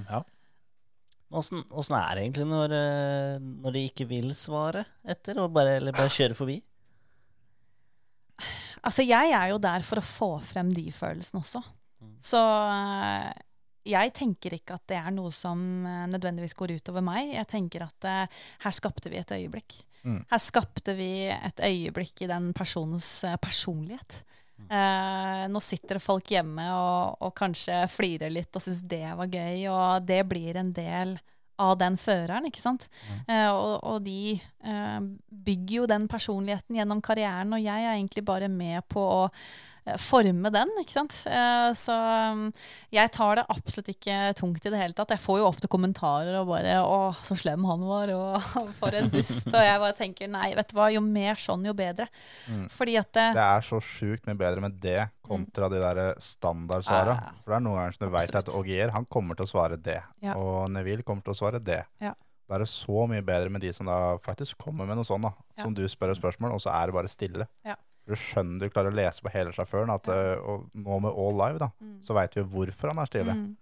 ja. 0.10 0.23
Åssen 1.30 1.61
er 1.94 2.18
det 2.18 2.23
egentlig 2.23 2.48
når, 2.49 2.73
når 3.40 3.76
de 3.76 3.84
ikke 3.86 4.07
vil 4.10 4.31
svare 4.36 4.81
etter, 5.06 5.38
og 5.40 5.53
bare, 5.53 5.77
eller 5.77 5.94
bare 5.94 6.10
kjøre 6.11 6.36
forbi? 6.36 6.57
Altså, 8.81 9.03
jeg 9.06 9.36
er 9.36 9.52
jo 9.52 9.60
der 9.61 9.84
for 9.86 10.02
å 10.02 10.06
få 10.06 10.30
frem 10.44 10.72
de 10.76 10.88
følelsene 10.95 11.44
også. 11.44 11.61
Så 12.23 12.40
eh, 12.40 13.30
jeg 13.90 14.14
tenker 14.16 14.56
ikke 14.57 14.78
at 14.78 14.86
det 14.91 14.98
er 14.99 15.14
noe 15.16 15.32
som 15.36 15.60
eh, 15.88 16.07
nødvendigvis 16.11 16.57
går 16.57 16.78
utover 16.80 17.06
meg. 17.06 17.34
Jeg 17.36 17.49
tenker 17.49 17.86
at 17.88 18.10
uh, 18.10 18.41
her 18.66 18.76
skapte 18.76 19.11
vi 19.11 19.20
et 19.22 19.36
øyeblikk. 19.36 19.80
Mm. 20.03 20.22
Her 20.30 20.41
skapte 20.41 20.95
vi 20.95 21.11
et 21.34 21.64
øyeblikk 21.66 22.24
i 22.24 22.30
den 22.32 22.52
personens 22.57 23.07
uh, 23.28 23.36
personlighet. 23.41 24.22
Uh, 24.70 25.48
nå 25.48 25.61
sitter 25.64 25.98
det 25.98 26.03
folk 26.03 26.30
hjemme 26.34 26.66
og, 26.76 27.22
og 27.24 27.32
kanskje 27.38 27.80
flirer 27.90 28.32
litt 28.34 28.56
og 28.56 28.64
syns 28.64 28.82
det 28.91 29.06
var 29.18 29.32
gøy, 29.32 29.66
og 29.72 30.07
det 30.07 30.20
blir 30.28 30.60
en 30.60 30.74
del 30.76 31.16
av 31.60 31.78
den 31.80 31.98
føreren, 31.99 32.48
ikke 32.48 32.61
sant. 32.61 32.88
Eh, 33.28 33.49
og, 33.52 33.80
og 33.84 34.03
de 34.06 34.38
uh, 34.64 34.99
bygger 35.28 35.76
jo 35.82 35.88
den 35.91 36.07
personligheten 36.11 36.78
gjennom 36.80 37.02
karrieren, 37.03 37.52
og 37.56 37.64
jeg 37.64 37.84
er 37.84 37.98
egentlig 37.98 38.24
bare 38.28 38.48
med 38.52 38.86
på 38.91 39.03
å 39.03 39.26
forme 39.97 40.51
den, 40.53 40.72
ikke 40.81 40.93
sant. 40.93 41.15
Eh, 41.30 41.69
så 41.77 41.95
um, 42.31 42.45
jeg 42.93 43.11
tar 43.15 43.39
det 43.39 43.45
absolutt 43.49 43.91
ikke 43.93 44.18
tungt 44.38 44.65
i 44.65 44.72
det 44.73 44.81
hele 44.81 44.97
tatt. 44.97 45.14
Jeg 45.15 45.23
får 45.23 45.39
jo 45.41 45.47
ofte 45.47 45.69
kommentarer 45.72 46.35
og 46.41 46.49
bare 46.51 46.77
'Å, 46.84 46.99
så 47.26 47.38
slem 47.39 47.65
han 47.65 47.85
var', 47.88 48.14
og 48.14 48.41
'for 48.80 48.95
en 48.95 49.10
dust'. 49.10 49.47
Og 49.47 49.61
jeg 49.65 49.80
bare 49.85 49.97
tenker 49.97 50.30
nei, 50.30 50.53
vet 50.56 50.69
du 50.69 50.76
hva, 50.77 50.89
jo 50.93 51.01
mer 51.01 51.35
sånn, 51.35 51.65
jo 51.65 51.73
bedre. 51.73 52.07
Mm. 52.47 52.68
Fordi 52.69 52.97
at 52.99 53.11
det, 53.14 53.27
Det 53.39 53.47
er 53.47 53.61
så 53.61 53.81
sjukt 53.81 54.27
mye 54.27 54.38
bedre 54.38 54.61
med 54.61 54.80
det 54.81 55.10
kontra 55.26 55.69
de 55.69 55.80
der 55.81 56.15
standardsvara. 56.19 57.15
Ja. 57.15 57.35
For 57.43 57.53
det 57.53 57.57
er 57.60 57.65
noen 57.68 57.77
ganger 57.81 57.97
som 57.97 58.07
du 58.07 58.15
vet 58.18 58.35
at. 58.35 58.49
Ogier 58.60 58.89
han 58.91 59.06
kommer 59.06 59.38
til 59.38 59.45
å 59.45 59.49
svare 59.51 59.77
det, 59.77 60.01
Ja. 60.22 60.34
og 60.35 60.69
Neville 60.69 61.03
kommer 61.03 61.23
til 61.23 61.34
å 61.34 61.38
svare 61.38 61.60
det. 61.64 61.85
Ja. 62.01 62.14
Da 62.49 62.56
er 62.56 62.64
det 62.64 62.72
så 62.72 63.06
mye 63.07 63.22
bedre 63.22 63.51
med 63.53 63.61
de 63.61 63.72
som 63.73 63.85
da 63.85 64.18
faktisk 64.26 64.57
kommer 64.57 64.88
med 64.89 64.97
noe 64.97 65.06
sånt, 65.06 65.22
da. 65.22 65.31
Som 65.61 65.73
du 65.77 65.84
spør 65.88 66.15
spørsmål, 66.18 66.56
og 66.56 66.61
så 66.64 66.73
er 66.73 66.88
det 66.89 66.95
bare 66.95 67.11
stille. 67.11 67.45
Ja. 67.64 67.76
Du 68.10 68.15
skjønner 68.18 68.60
du 68.65 68.69
klarer 68.73 68.90
å 68.91 68.98
lese 68.98 69.22
på 69.22 69.31
hele 69.34 69.53
sjåføren, 69.53 69.91
at, 69.94 70.07
eh, 70.10 70.36
og 70.41 70.68
nå 70.73 70.99
med 71.06 71.14
All 71.14 71.38
Live, 71.38 71.60
da, 71.61 71.69
Mm. 71.80 71.99
så 72.07 72.15
veit 72.18 72.34
vi 72.36 72.41
jo 72.41 72.48
hvorfor 72.49 72.90
han 72.94 72.99
er 73.03 73.10
stille. 73.11 73.36
Mm. 73.38 73.56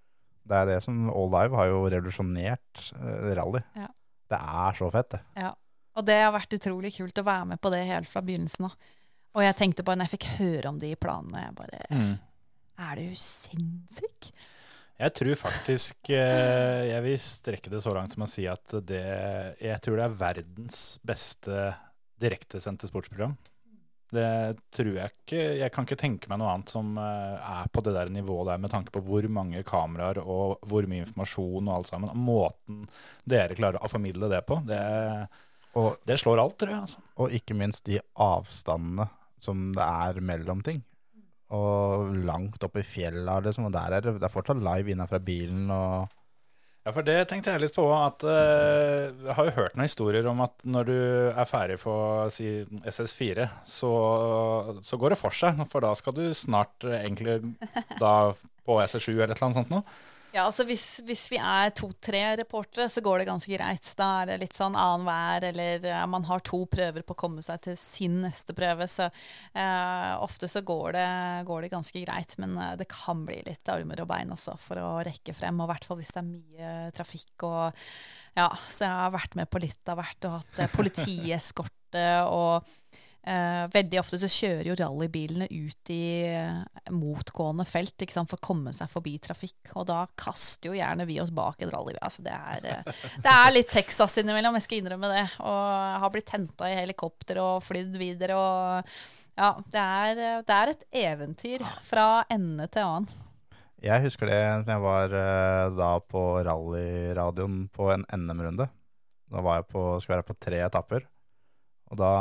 Det 0.48 0.56
er 0.61 0.65
det 0.69 0.82
som 0.84 1.10
All 1.11 1.30
Live 1.34 1.56
har 1.60 1.68
jo 1.68 1.82
revolusjonert 1.91 2.84
eh, 2.95 3.34
rally. 3.36 3.61
Ja. 3.76 3.88
Det 4.32 4.40
er 4.40 4.78
så 4.80 4.91
fett, 4.91 5.10
det. 5.18 5.19
Ja. 5.36 5.53
Og 5.98 6.06
det 6.06 6.15
har 6.22 6.32
vært 6.32 6.53
utrolig 6.56 6.94
kult 6.95 7.18
å 7.19 7.26
være 7.26 7.48
med 7.48 7.60
på 7.61 7.72
det 7.74 7.86
helt 7.88 8.07
fra 8.07 8.22
begynnelsen 8.22 8.65
av. 8.69 8.76
Og 9.36 9.41
jeg 9.44 9.56
tenkte 9.60 9.84
bare, 9.84 9.98
når 9.99 10.07
jeg 10.10 10.19
fikk 10.19 10.28
høre 10.40 10.69
om 10.69 10.78
de 10.80 10.95
planene, 10.95 11.44
jeg 11.48 11.56
bare 11.56 11.86
Mm. 11.91 12.19
Er 12.80 12.95
du 12.95 13.15
sinnssyk? 13.15 14.32
Jeg 14.99 15.14
tror 15.14 15.36
faktisk 15.38 16.10
eh, 16.10 16.88
Jeg 16.90 17.03
vil 17.06 17.18
strekke 17.22 17.69
det 17.69 17.82
så 17.84 17.94
langt 17.94 18.14
som 18.15 18.24
å 18.26 18.30
si 18.30 18.48
at 18.49 18.74
det 18.86 19.57
Jeg 19.61 19.82
tror 19.86 19.95
det 19.99 20.06
er 20.07 20.15
verdens 20.18 20.80
beste 21.06 21.76
direktesendte 22.19 22.88
sportsprogram. 22.90 23.36
Det 24.14 24.28
tror 24.72 24.94
jeg 24.96 25.12
ikke 25.12 25.40
Jeg 25.60 25.72
kan 25.76 25.84
ikke 25.84 26.00
tenke 26.00 26.30
meg 26.32 26.40
noe 26.40 26.54
annet 26.54 26.72
som 26.72 26.94
eh, 27.02 27.50
er 27.60 27.68
på 27.74 27.84
det 27.84 27.92
der 27.98 28.12
nivået 28.14 28.54
der, 28.54 28.62
med 28.64 28.72
tanke 28.72 28.94
på 28.96 29.02
hvor 29.04 29.28
mange 29.28 29.64
kameraer 29.68 30.22
og 30.24 30.64
hvor 30.68 30.88
mye 30.88 31.04
informasjon 31.04 31.68
og 31.68 31.74
alt 31.76 31.92
sammen. 31.92 32.14
Og 32.14 32.22
måten 32.30 32.86
dere 33.28 33.58
klarer 33.58 33.84
å 33.84 33.92
formidle 33.92 34.32
det 34.32 34.44
på. 34.48 34.62
Det, 34.68 34.82
Og, 35.78 35.98
det 36.08 36.20
slår 36.22 36.40
alt, 36.42 36.56
tror 36.58 36.72
jeg. 36.74 36.84
Altså. 36.88 37.04
og 37.20 37.36
ikke 37.36 37.58
minst 37.58 37.84
de 37.86 38.00
avstandene 38.24 39.10
som 39.44 39.72
det 39.76 39.84
er 39.84 40.22
mellom 40.26 40.64
ting. 40.66 40.82
Og 41.54 42.16
langt 42.28 42.64
oppe 42.66 42.82
i 42.82 42.88
fjella, 42.88 43.38
liksom. 43.44 43.70
Og 43.70 43.76
der 43.76 43.98
er 43.98 44.04
det, 44.04 44.18
det 44.20 44.28
er 44.28 44.34
fortsatt 44.34 44.64
live 44.64 44.92
innenfra 44.92 45.20
bilen 45.24 45.70
og 45.72 46.08
Ja, 46.88 46.94
for 46.96 47.04
det 47.04 47.18
tenkte 47.28 47.52
jeg 47.52 47.66
litt 47.66 47.76
på. 47.76 47.84
At, 47.92 48.24
uh, 48.24 49.12
jeg 49.12 49.34
har 49.36 49.48
jo 49.50 49.56
hørt 49.58 49.74
noen 49.76 49.90
historier 49.90 50.28
om 50.32 50.40
at 50.46 50.62
når 50.64 50.86
du 50.88 51.00
er 51.34 51.50
ferdig 51.50 51.82
på 51.82 51.94
si, 52.32 52.62
SS4, 52.88 53.48
så, 53.68 53.90
så 54.88 55.00
går 55.02 55.12
det 55.12 55.20
for 55.20 55.36
seg. 55.36 55.60
For 55.68 55.84
da 55.84 55.92
skal 56.00 56.16
du 56.16 56.30
snart 56.32 56.88
eh, 56.88 57.02
egentlig 57.02 57.42
da 58.00 58.14
på 58.64 58.80
SS7 58.86 59.18
eller 59.18 59.34
et 59.34 59.36
eller 59.36 59.50
annet 59.50 59.60
sånt 59.60 59.74
noe. 59.76 59.84
Ja, 60.38 60.44
altså 60.46 60.68
hvis, 60.70 61.00
hvis 61.08 61.24
vi 61.34 61.40
er 61.42 61.72
to-tre 61.74 62.20
reportere, 62.38 62.86
så 62.94 63.02
går 63.02 63.24
det 63.24 63.26
ganske 63.26 63.50
greit. 63.50 63.88
Da 63.98 64.10
er 64.20 64.30
det 64.30 64.36
litt 64.44 64.58
sånn 64.58 64.76
annenhver, 64.78 65.48
eller 65.50 65.88
eh, 65.90 66.04
man 66.14 66.28
har 66.28 66.44
to 66.46 66.60
prøver 66.70 67.02
på 67.02 67.16
å 67.16 67.18
komme 67.18 67.42
seg 67.46 67.64
til 67.66 67.78
sin 67.82 68.20
neste 68.22 68.54
prøve. 68.58 68.86
Så 68.92 69.08
eh, 69.08 70.12
ofte 70.22 70.50
så 70.52 70.62
går 70.68 70.94
det, 70.94 71.08
går 71.50 71.66
det 71.66 71.72
ganske 71.74 72.04
greit. 72.04 72.38
Men 72.44 72.54
eh, 72.54 72.76
det 72.78 72.86
kan 72.92 73.26
bli 73.26 73.40
litt 73.48 73.74
armer 73.74 74.04
og 74.04 74.12
bein 74.12 74.36
også 74.36 74.54
for 74.62 74.84
å 74.84 74.92
rekke 75.08 75.34
frem. 75.34 75.58
Og 75.58 75.66
i 75.66 75.72
hvert 75.74 75.90
fall 75.90 76.02
hvis 76.04 76.14
det 76.14 76.22
er 76.22 76.30
mye 76.30 76.76
trafikk 77.00 77.48
og 77.50 77.84
Ja, 78.38 78.52
så 78.70 78.86
jeg 78.86 78.94
har 78.94 79.18
vært 79.18 79.42
med 79.42 79.50
på 79.50 79.64
litt 79.64 79.90
av 79.90 79.98
hvert 79.98 80.30
og 80.30 80.38
hatt 80.38 80.62
eh, 80.62 80.74
politieskorte 80.78 82.08
og 82.30 83.02
Eh, 83.28 83.66
veldig 83.74 83.98
ofte 83.99 84.16
så 84.22 84.28
kjører 84.32 84.70
jo 84.70 84.76
rallybilene 84.80 85.49
ut 85.52 85.90
i 85.91 86.04
eh, 86.32 86.91
motgående 86.95 87.66
felt 87.68 88.06
sant, 88.14 88.30
for 88.32 88.40
å 88.40 88.45
komme 88.48 88.72
seg 88.76 88.88
forbi 88.91 89.18
trafikk. 89.20 89.74
Og 89.76 89.90
da 89.90 90.06
kaster 90.16 90.72
jo 90.72 90.78
gjerne 90.78 91.08
vi 91.10 91.18
oss 91.20 91.34
bak 91.36 91.60
en 91.60 91.74
rallybil. 91.74 91.99
Altså, 92.08 92.24
det, 92.24 92.32
er, 92.38 92.68
eh, 92.72 93.04
det 93.26 93.34
er 93.34 93.52
litt 93.52 93.74
Texas 93.74 94.16
innimellom, 94.22 94.56
jeg 94.56 94.68
skal 94.68 94.80
innrømme 94.80 95.10
det. 95.12 95.26
Og 95.44 95.98
har 96.06 96.14
blitt 96.14 96.32
henta 96.32 96.70
i 96.72 96.78
helikopter 96.80 97.41
og 97.44 97.66
flydd 97.68 97.99
videre. 97.99 98.40
Og 98.40 98.95
ja, 99.36 99.52
det 99.76 99.84
er, 99.84 100.24
det 100.48 100.62
er 100.62 100.74
et 100.74 100.88
eventyr 101.04 101.68
fra 101.90 102.08
ende 102.32 102.70
til 102.72 102.88
annen. 102.88 103.26
Jeg 103.84 104.08
husker 104.08 104.32
det 104.32 104.40
da 104.66 104.74
jeg 104.74 104.82
var 104.82 105.12
da 105.78 105.91
på 106.02 106.24
rallyradioen 106.48 107.68
på 107.76 107.91
en 107.94 108.08
NM-runde. 108.08 108.72
Da 109.28 109.44
var 109.44 109.60
jeg 109.60 109.70
på, 109.76 109.84
skulle 109.99 110.22
være 110.22 110.30
på 110.32 110.40
tre 110.48 110.64
etapper. 110.66 111.06
Og 111.88 112.00
da, 112.02 112.12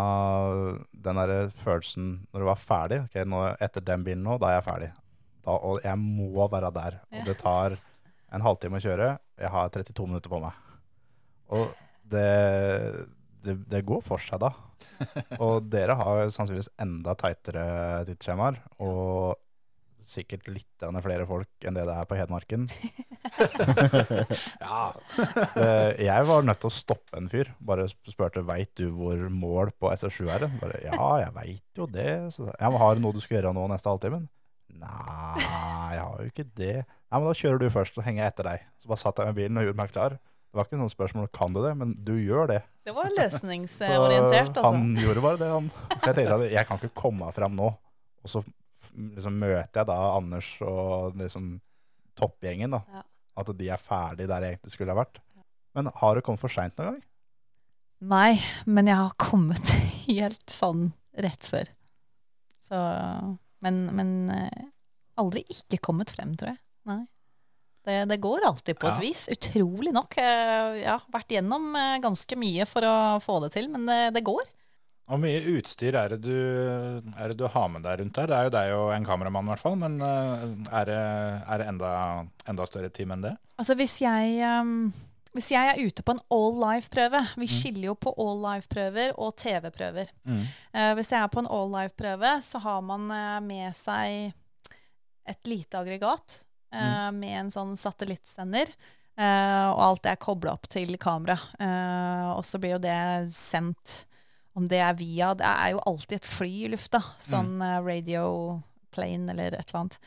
den 1.06 1.18
der 1.18 1.50
følelsen 1.64 2.10
når 2.30 2.42
du 2.42 2.48
var 2.48 2.60
ferdig, 2.60 3.00
ok, 3.06 3.18
nå, 3.26 3.42
etter 3.62 3.84
den 3.84 4.04
bilen 4.06 4.22
nå, 4.26 4.36
da 4.42 4.52
er 4.52 4.60
jeg 4.60 4.66
ferdig. 4.68 4.90
Da, 5.46 5.56
og 5.56 5.80
jeg 5.84 5.98
må 6.02 6.46
være 6.50 6.70
der. 6.74 7.00
Og 7.10 7.26
det 7.26 7.36
tar 7.40 7.76
en 8.34 8.44
halvtime 8.44 8.78
å 8.78 8.84
kjøre. 8.84 9.10
Jeg 9.42 9.52
har 9.54 9.74
32 9.74 10.06
minutter 10.10 10.32
på 10.32 10.40
meg. 10.42 10.62
Og 11.56 11.66
det, 12.10 12.30
det, 13.46 13.56
det 13.70 13.84
går 13.86 14.02
for 14.06 14.22
seg 14.22 14.42
da. 14.42 14.52
Og 15.42 15.66
dere 15.70 15.96
har 15.98 16.28
sannsynligvis 16.34 16.72
enda 16.82 17.14
teitere 17.18 17.66
tidsskjemaer. 18.08 18.58
Og 18.82 19.38
sikkert 20.06 20.46
litt 20.48 20.84
flere 21.02 21.26
folk 21.26 21.66
enn 21.66 21.74
det 21.76 21.84
det 21.88 21.94
er 21.98 22.06
på 22.08 22.16
Hedmarken. 22.18 22.68
Ja, 24.60 24.92
Eh, 25.56 26.04
Jeg 26.04 26.26
var 26.28 26.44
nødt 26.46 26.60
til 26.62 26.70
å 26.70 26.74
stoppe 26.74 27.16
en 27.18 27.28
fyr. 27.32 27.50
Bare 27.60 27.86
sp- 27.90 28.12
spurte 28.12 28.42
veit 28.46 28.70
du 28.78 28.88
hvor 28.94 29.18
mål 29.32 29.72
på 29.80 29.90
SS7 29.94 30.28
er. 30.30 30.44
hen?» 30.46 30.58
Bare, 30.60 30.80
ja, 30.84 31.08
jeg 31.24 31.34
veit 31.36 31.80
jo 31.80 31.86
det. 31.90 32.08
Så, 32.34 32.46
ja, 32.52 32.70
men 32.70 32.78
Har 32.80 32.94
du 32.96 33.02
noe 33.04 33.16
du 33.16 33.20
skal 33.24 33.38
gjøre 33.40 33.54
nå 33.56 33.66
neste 33.72 33.90
halvtimen? 33.90 34.28
Nei, 34.76 35.40
jeg 35.94 36.02
har 36.04 36.16
jo 36.20 36.28
ikke 36.30 36.46
det. 36.58 36.74
Nei, 36.84 37.18
men 37.20 37.28
Da 37.30 37.34
kjører 37.38 37.58
du 37.62 37.68
først, 37.72 37.94
så 37.96 38.04
henger 38.04 38.24
jeg 38.26 38.32
etter 38.34 38.48
deg. 38.50 38.64
Så 38.82 38.90
bare 38.90 39.00
satt 39.02 39.18
jeg 39.22 39.30
med 39.30 39.38
bilen 39.38 39.60
og 39.60 39.64
gjorde 39.68 39.80
meg 39.80 39.92
klar. 39.94 40.16
Det 40.20 40.60
var 40.60 40.68
ikke 40.68 40.80
noe 40.80 40.92
spørsmål 40.92 41.26
kan 41.36 41.52
du 41.52 41.60
det, 41.64 41.72
men 41.76 41.94
du 42.04 42.14
gjør 42.20 42.46
det. 42.54 42.60
Det 42.86 42.94
var 42.96 43.10
løsningsorientert, 43.16 44.54
altså. 44.56 44.70
han 44.70 44.94
gjorde 45.00 45.24
bare 45.24 45.40
det. 45.40 45.48
Han. 45.52 45.66
Jeg 45.96 46.14
tenkte 46.16 46.36
at 46.38 46.46
jeg 46.52 46.68
kan 46.68 46.80
ikke 46.80 46.94
komme 47.02 47.24
meg 47.26 47.34
fram 47.36 47.56
nå. 47.58 47.72
Og 48.24 48.30
så 48.32 48.42
liksom 48.96 49.36
møter 49.38 49.82
jeg 49.82 49.88
da 49.90 49.96
Anders 50.16 50.48
og 50.64 51.16
liksom 51.20 51.60
toppgjengen. 52.18 52.70
da. 52.76 52.82
Ja. 52.92 53.02
At 53.36 53.50
de 53.58 53.68
er 53.68 53.82
ferdig 53.82 54.26
der 54.30 54.46
jeg 54.46 54.56
egentlig 54.56 54.72
skulle 54.72 54.94
ha 54.96 55.00
vært. 55.02 55.20
Men 55.76 55.90
har 56.00 56.14
du 56.16 56.22
kommet 56.24 56.40
for 56.40 56.48
seint 56.52 56.76
noen 56.80 56.94
gang? 56.94 57.02
Nei, 58.08 58.38
men 58.68 58.88
jeg 58.88 58.96
har 58.96 59.12
kommet 59.20 59.68
helt 60.06 60.52
sånn 60.52 60.90
rett 61.16 61.44
før. 61.48 61.68
Så 62.66 62.78
Men, 63.64 63.86
men 63.96 64.10
eh, 64.30 64.64
aldri 65.20 65.42
ikke 65.52 65.78
kommet 65.84 66.10
frem, 66.12 66.34
tror 66.36 66.52
jeg. 66.54 66.60
Nei. 66.88 67.02
Det, 67.86 67.94
det 68.10 68.18
går 68.20 68.44
alltid 68.48 68.76
på 68.80 68.88
et 68.90 68.98
Ja. 68.98 69.02
vis. 69.04 69.28
Utrolig 69.32 69.92
nok. 69.94 70.16
Eh, 70.18 70.80
Jeg 70.82 70.90
har 70.90 71.04
vært 71.14 71.32
gjennom 71.36 71.68
eh, 71.78 71.96
ganske 72.04 72.36
mye 72.40 72.66
for 72.68 72.84
å 72.84 72.94
få 73.22 73.38
det 73.44 73.52
til, 73.56 73.68
men 73.72 73.86
det, 73.88 74.00
det 74.16 74.24
går. 74.26 74.44
Hvor 75.06 75.20
mye 75.22 75.38
utstyr 75.54 75.94
er 75.94 76.10
det, 76.16 76.24
du, 76.26 76.34
er 77.14 77.30
det 77.30 77.38
du 77.38 77.44
har 77.46 77.68
med 77.70 77.84
deg 77.86 78.00
rundt 78.00 78.16
der? 78.18 78.26
Det 78.26 78.36
er 78.36 78.46
jo 78.46 78.54
deg 78.56 78.72
og 78.74 78.88
en 78.90 79.04
kameramann, 79.06 79.46
i 79.46 79.52
hvert 79.52 79.62
fall. 79.62 79.76
Men 79.78 80.00
eh, 80.02 80.46
er 80.80 80.88
det, 80.88 81.02
er 81.46 81.60
det 81.62 81.68
enda, 81.70 81.90
enda 82.50 82.66
større 82.66 82.90
team 82.90 83.14
enn 83.14 83.22
det? 83.28 83.36
Altså 83.62 83.76
hvis 83.78 83.94
jeg, 84.02 84.40
um, 84.42 84.88
hvis 85.36 85.52
jeg 85.54 85.70
er 85.70 85.78
ute 85.78 86.02
på 86.02 86.16
en 86.16 86.22
all 86.34 86.58
life-prøve 86.58 87.20
Vi 87.38 87.48
skiller 87.48 87.92
jo 87.92 87.94
på 88.02 88.12
all 88.20 88.42
life-prøver 88.42 89.14
og 89.14 89.36
TV-prøver. 89.38 90.10
Eh, 90.26 90.90
hvis 90.98 91.14
jeg 91.14 91.20
er 91.20 91.30
på 91.30 91.44
en 91.44 91.50
all 91.54 91.70
life-prøve, 91.76 92.34
så 92.42 92.64
har 92.66 92.82
man 92.90 93.06
uh, 93.14 93.38
med 93.46 93.78
seg 93.78 94.34
et 95.26 95.50
lite 95.50 95.78
aggregat 95.78 96.40
eh, 96.74 97.08
med 97.14 97.40
en 97.44 97.48
sånn 97.50 97.72
satellittsender. 97.78 98.70
og 99.18 99.80
alt 99.82 100.02
det 100.04 100.12
er 100.12 100.20
kobla 100.22 100.52
opp 100.54 100.68
til 100.70 100.92
kamera. 101.02 101.34
Og 102.36 102.44
så 102.46 102.60
blir 102.62 102.76
jo 102.76 102.82
det 102.84 102.98
sendt 103.34 104.04
Om 104.56 104.66
det 104.70 104.78
er 104.80 104.94
via 104.96 105.34
Det 105.36 105.44
er 105.46 105.74
jo 105.74 105.82
alltid 105.86 106.16
et 106.16 106.28
fly 106.28 106.50
i 106.64 106.70
lufta. 106.72 107.02
Sånn 107.20 107.60
eh, 107.62 107.78
radio 107.84 108.62
plane 108.94 109.30
eller 109.34 109.52
et 109.52 109.66
eller 109.68 109.80
annet. 109.82 109.98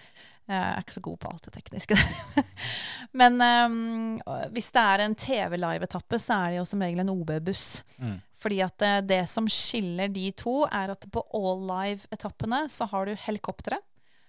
Jeg 0.50 0.58
er 0.66 0.80
ikke 0.82 0.96
så 0.96 1.02
god 1.06 1.18
på 1.22 1.30
alt 1.30 1.44
det 1.46 1.52
tekniske 1.60 1.94
der. 2.00 2.46
Men 3.20 3.36
um, 3.38 4.16
hvis 4.56 4.72
det 4.74 4.82
er 4.82 5.04
en 5.04 5.14
TV-live-etappe, 5.16 6.18
så 6.18 6.40
er 6.40 6.50
det 6.50 6.58
jo 6.58 6.66
som 6.66 6.82
regel 6.82 7.04
en 7.04 7.12
OB-buss. 7.14 7.84
Mm. 8.02 8.16
Fordi 8.42 8.58
at 8.66 8.76
det, 8.82 8.94
det 9.12 9.20
som 9.30 9.46
skiller 9.52 10.10
de 10.10 10.32
to, 10.34 10.64
er 10.66 10.96
at 10.96 11.06
på 11.14 11.22
all 11.38 11.62
live-etappene 11.70 12.64
så 12.74 12.88
har 12.90 13.06
du 13.06 13.16
helikopteret, 13.28 13.86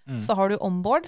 Mm. 0.08 0.16
så 0.18 0.34
har 0.34 0.48
du 0.48 0.56
onboard, 0.64 1.04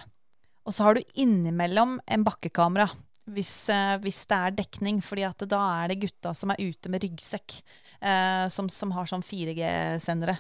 og 0.69 0.75
så 0.77 0.85
har 0.85 0.95
du 0.95 1.01
innimellom 1.19 1.97
en 2.07 2.25
bakkekamera. 2.25 2.85
Hvis, 3.31 3.69
eh, 3.71 3.97
hvis 4.03 4.25
det 4.27 4.37
er 4.37 4.55
dekning, 4.59 4.99
fordi 5.05 5.29
da 5.47 5.61
er 5.83 5.93
det 5.93 6.01
gutta 6.03 6.33
som 6.35 6.51
er 6.51 6.59
ute 6.59 6.91
med 6.91 7.05
ryggsekk, 7.05 7.61
eh, 8.03 8.47
som, 8.51 8.69
som 8.69 8.91
har 8.97 9.07
sånn 9.07 9.23
4G-sendere. 9.23 10.37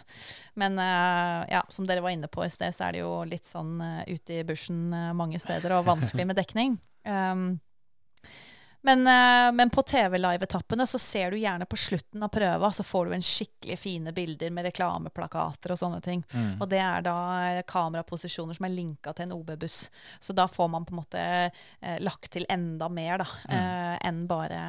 Men 0.58 0.78
eh, 0.82 1.52
ja, 1.54 1.62
som 1.70 1.86
dere 1.86 2.02
var 2.02 2.14
inne 2.14 2.30
på 2.32 2.42
i 2.44 2.50
sted, 2.50 2.74
så 2.74 2.88
er 2.88 2.96
det 2.96 3.04
jo 3.04 3.12
litt 3.28 3.46
sånn 3.46 3.76
eh, 3.80 4.16
ute 4.16 4.40
i 4.40 4.46
bushen 4.48 4.88
eh, 4.90 5.12
mange 5.14 5.38
steder, 5.42 5.76
og 5.78 5.86
vanskelig 5.86 6.26
med 6.32 6.40
dekning. 6.42 6.80
Um, 7.06 7.60
men, 8.82 9.06
eh, 9.06 9.52
men 9.54 9.70
på 9.70 9.82
TV-live-etappene 9.82 10.86
så 10.86 10.98
ser 10.98 11.30
du 11.30 11.38
gjerne 11.38 11.66
på 11.70 11.78
slutten 11.78 12.22
av 12.22 12.32
prøva, 12.34 12.70
så 12.74 12.82
får 12.82 13.06
du 13.06 13.14
en 13.14 13.22
skikkelig 13.22 13.78
fine 13.78 14.12
bilder 14.12 14.50
med 14.50 14.66
reklameplakater 14.66 15.74
og 15.74 15.78
sånne 15.78 16.00
ting. 16.02 16.24
Mm. 16.34 16.56
Og 16.58 16.66
det 16.70 16.80
er 16.82 17.04
da 17.06 17.16
eh, 17.46 17.62
kameraposisjoner 17.68 18.58
som 18.58 18.66
er 18.66 18.74
linka 18.74 19.14
til 19.14 19.28
en 19.28 19.36
OB-buss. 19.38 19.84
Så 20.18 20.34
da 20.34 20.48
får 20.50 20.72
man 20.74 20.86
på 20.88 20.96
en 20.96 21.02
måte 21.02 21.22
eh, 21.22 21.98
lagt 22.02 22.32
til 22.34 22.48
enda 22.50 22.90
mer 22.90 23.22
da, 23.22 23.28
eh, 23.54 23.96
enn 24.10 24.24
bare 24.30 24.62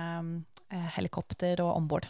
eh, 0.70 0.90
helikopter 1.00 1.66
og 1.66 1.74
onboard. 1.80 2.10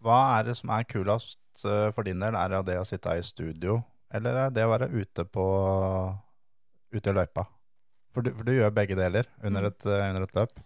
Hva 0.00 0.20
er 0.38 0.48
det 0.48 0.58
som 0.60 0.70
er 0.72 0.86
kulest 0.88 1.66
eh, 1.66 1.90
for 1.96 2.06
din 2.06 2.22
del? 2.22 2.38
Er 2.38 2.54
det 2.54 2.66
det 2.70 2.78
å 2.80 2.86
sitte 2.88 3.18
i 3.18 3.26
studio, 3.26 3.80
eller 4.14 4.46
er 4.46 4.54
det 4.54 4.64
å 4.68 4.74
være 4.76 4.92
ute 4.94 5.26
på 5.26 5.46
ute 6.94 7.10
i 7.10 7.18
løypa? 7.18 7.50
For 8.14 8.22
du, 8.26 8.32
for 8.34 8.44
du 8.48 8.52
gjør 8.56 8.72
begge 8.74 8.96
deler 8.98 9.28
under 9.46 9.68
et, 9.70 9.86
eh, 9.86 10.08
under 10.10 10.22
et 10.26 10.34
løp. 10.34 10.60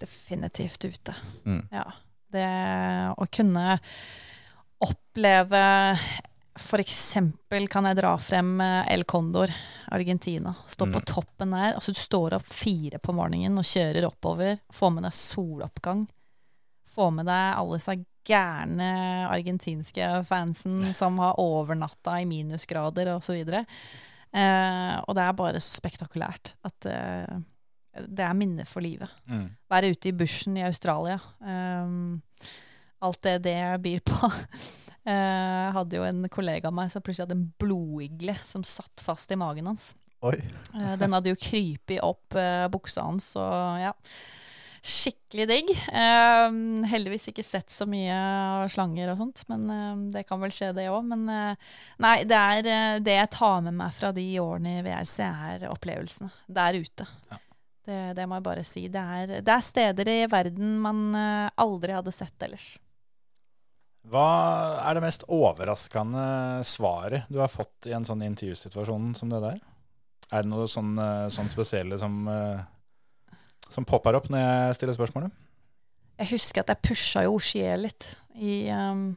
Definitivt 0.00 0.84
ute. 0.84 1.14
Mm. 1.46 1.62
Ja. 1.72 1.86
Det 2.34 2.48
å 3.16 3.26
kunne 3.32 3.78
oppleve 4.84 5.64
eksempel 6.78 7.66
kan 7.70 7.86
jeg 7.88 7.98
dra 7.98 8.12
frem 8.20 8.56
eh, 8.62 8.92
El 8.92 9.04
Condor, 9.08 9.50
Argentina. 9.94 10.54
Stå 10.66 10.86
på 10.90 11.00
Mm. 11.00 11.06
toppen 11.06 11.50
der. 11.54 11.74
Altså 11.74 11.92
du 11.94 11.98
står 12.00 12.34
opp 12.38 12.46
fire 12.46 12.98
på 12.98 13.14
morgenen 13.14 13.58
og 13.58 13.64
kjører 13.64 14.06
oppover. 14.08 14.58
Får 14.72 14.92
med 14.94 15.04
deg 15.04 15.12
soloppgang. 15.12 16.04
Får 16.94 17.10
med 17.14 17.26
deg 17.26 17.56
alle 17.58 17.78
disse 17.78 17.96
gærne 18.24 18.90
argentinske 19.28 20.24
fansen 20.24 20.92
som 20.94 21.18
har 21.18 21.34
overnatta 21.38 22.20
i 22.20 22.24
minusgrader 22.24 23.10
osv. 23.16 23.42
Eh, 24.34 24.94
og 25.06 25.14
det 25.14 25.22
er 25.24 25.36
bare 25.38 25.60
så 25.62 25.76
spektakulært 25.78 26.54
at 26.66 26.86
eh, 26.90 27.36
det 28.10 28.24
er 28.26 28.34
minner 28.34 28.66
for 28.66 28.82
livet 28.82 29.08
Mm. 29.30 29.44
være 29.70 29.92
ute 29.94 30.08
i 30.10 30.12
bushen 30.18 30.56
i 30.58 30.64
Australia. 30.66 31.20
Eh, 31.46 31.92
alt 33.04 33.22
det 33.22 33.42
det 33.44 33.58
byr 33.84 34.00
på. 34.06 34.32
Eh, 35.04 35.12
Jeg 35.12 35.72
hadde 35.76 35.96
jo 35.98 36.04
en 36.08 36.22
kollega 36.32 36.70
av 36.70 36.72
meg 36.72 36.88
som 36.88 37.02
plutselig 37.04 37.26
hadde 37.26 37.36
en 37.36 37.52
blodigle 37.60 38.32
som 38.42 38.62
satt 38.64 39.02
fast 39.04 39.30
i 39.30 39.36
magen 39.36 39.66
hans. 39.68 39.90
Eh, 40.72 40.94
den 40.96 41.12
hadde 41.12 41.28
jo 41.28 41.36
krypet 41.36 42.00
opp 42.00 42.32
uh, 42.32 42.64
buksa 42.72 43.04
hans, 43.04 43.26
og 43.36 43.82
ja. 43.82 43.90
Skikkelig 44.84 45.46
digg. 45.48 45.70
Eh, 45.96 46.56
heldigvis 46.90 47.30
ikke 47.30 47.44
sett 47.46 47.72
så 47.72 47.86
mye 47.88 48.12
av 48.12 48.66
slanger 48.68 49.14
og 49.14 49.22
sånt, 49.22 49.40
men 49.48 49.62
eh, 49.72 50.02
det 50.12 50.26
kan 50.28 50.42
vel 50.42 50.52
skje, 50.52 50.74
det 50.76 50.90
òg. 50.92 51.06
Men 51.08 51.22
eh, 51.32 51.70
nei, 52.04 52.18
det 52.28 52.36
er 52.36 52.68
eh, 52.68 52.98
det 53.00 53.14
jeg 53.16 53.30
tar 53.32 53.62
med 53.64 53.78
meg 53.78 53.94
fra 53.96 54.10
de 54.12 54.26
årene 54.42 54.78
i 54.78 54.84
VRC, 54.84 55.16
er 55.24 55.64
opplevelsene 55.70 56.28
der 56.60 56.76
ute. 56.76 57.08
Ja. 57.32 57.40
Det, 57.84 57.98
det 58.18 58.26
må 58.28 58.36
jeg 58.36 58.46
bare 58.50 58.66
si. 58.68 58.82
Det 58.92 59.06
er, 59.16 59.32
det 59.44 59.54
er 59.54 59.64
steder 59.64 60.10
i 60.12 60.18
verden 60.28 60.76
man 60.84 61.00
eh, 61.16 61.48
aldri 61.64 61.96
hadde 61.96 62.12
sett 62.12 62.44
ellers. 62.44 62.74
Hva 64.12 64.28
er 64.84 64.98
det 64.98 65.06
mest 65.06 65.24
overraskende 65.32 66.60
svaret 66.68 67.24
du 67.32 67.40
har 67.40 67.48
fått 67.48 67.88
i 67.88 67.96
en 67.96 68.04
sånn 68.04 68.20
intervjusituasjon 68.28 69.14
som 69.16 69.32
det 69.32 69.40
der? 69.46 69.62
Er 70.28 70.44
det 70.44 70.52
noe 70.52 70.68
sånn, 70.68 70.92
sånn 71.32 71.48
spesielle 71.48 71.96
som, 72.00 72.20
eh, 72.28 72.60
som 73.72 73.86
popper 73.88 74.16
opp 74.18 74.28
når 74.32 74.42
jeg 74.42 74.76
stiller 74.78 74.96
spørsmålet? 74.96 75.32
Jeg 76.20 76.30
husker 76.30 76.62
at 76.62 76.70
jeg 76.70 76.82
pusha 76.84 77.24
jo 77.26 77.34
Ogier 77.38 77.80
litt 77.80 78.06
i 78.38 78.64
um, 78.70 79.08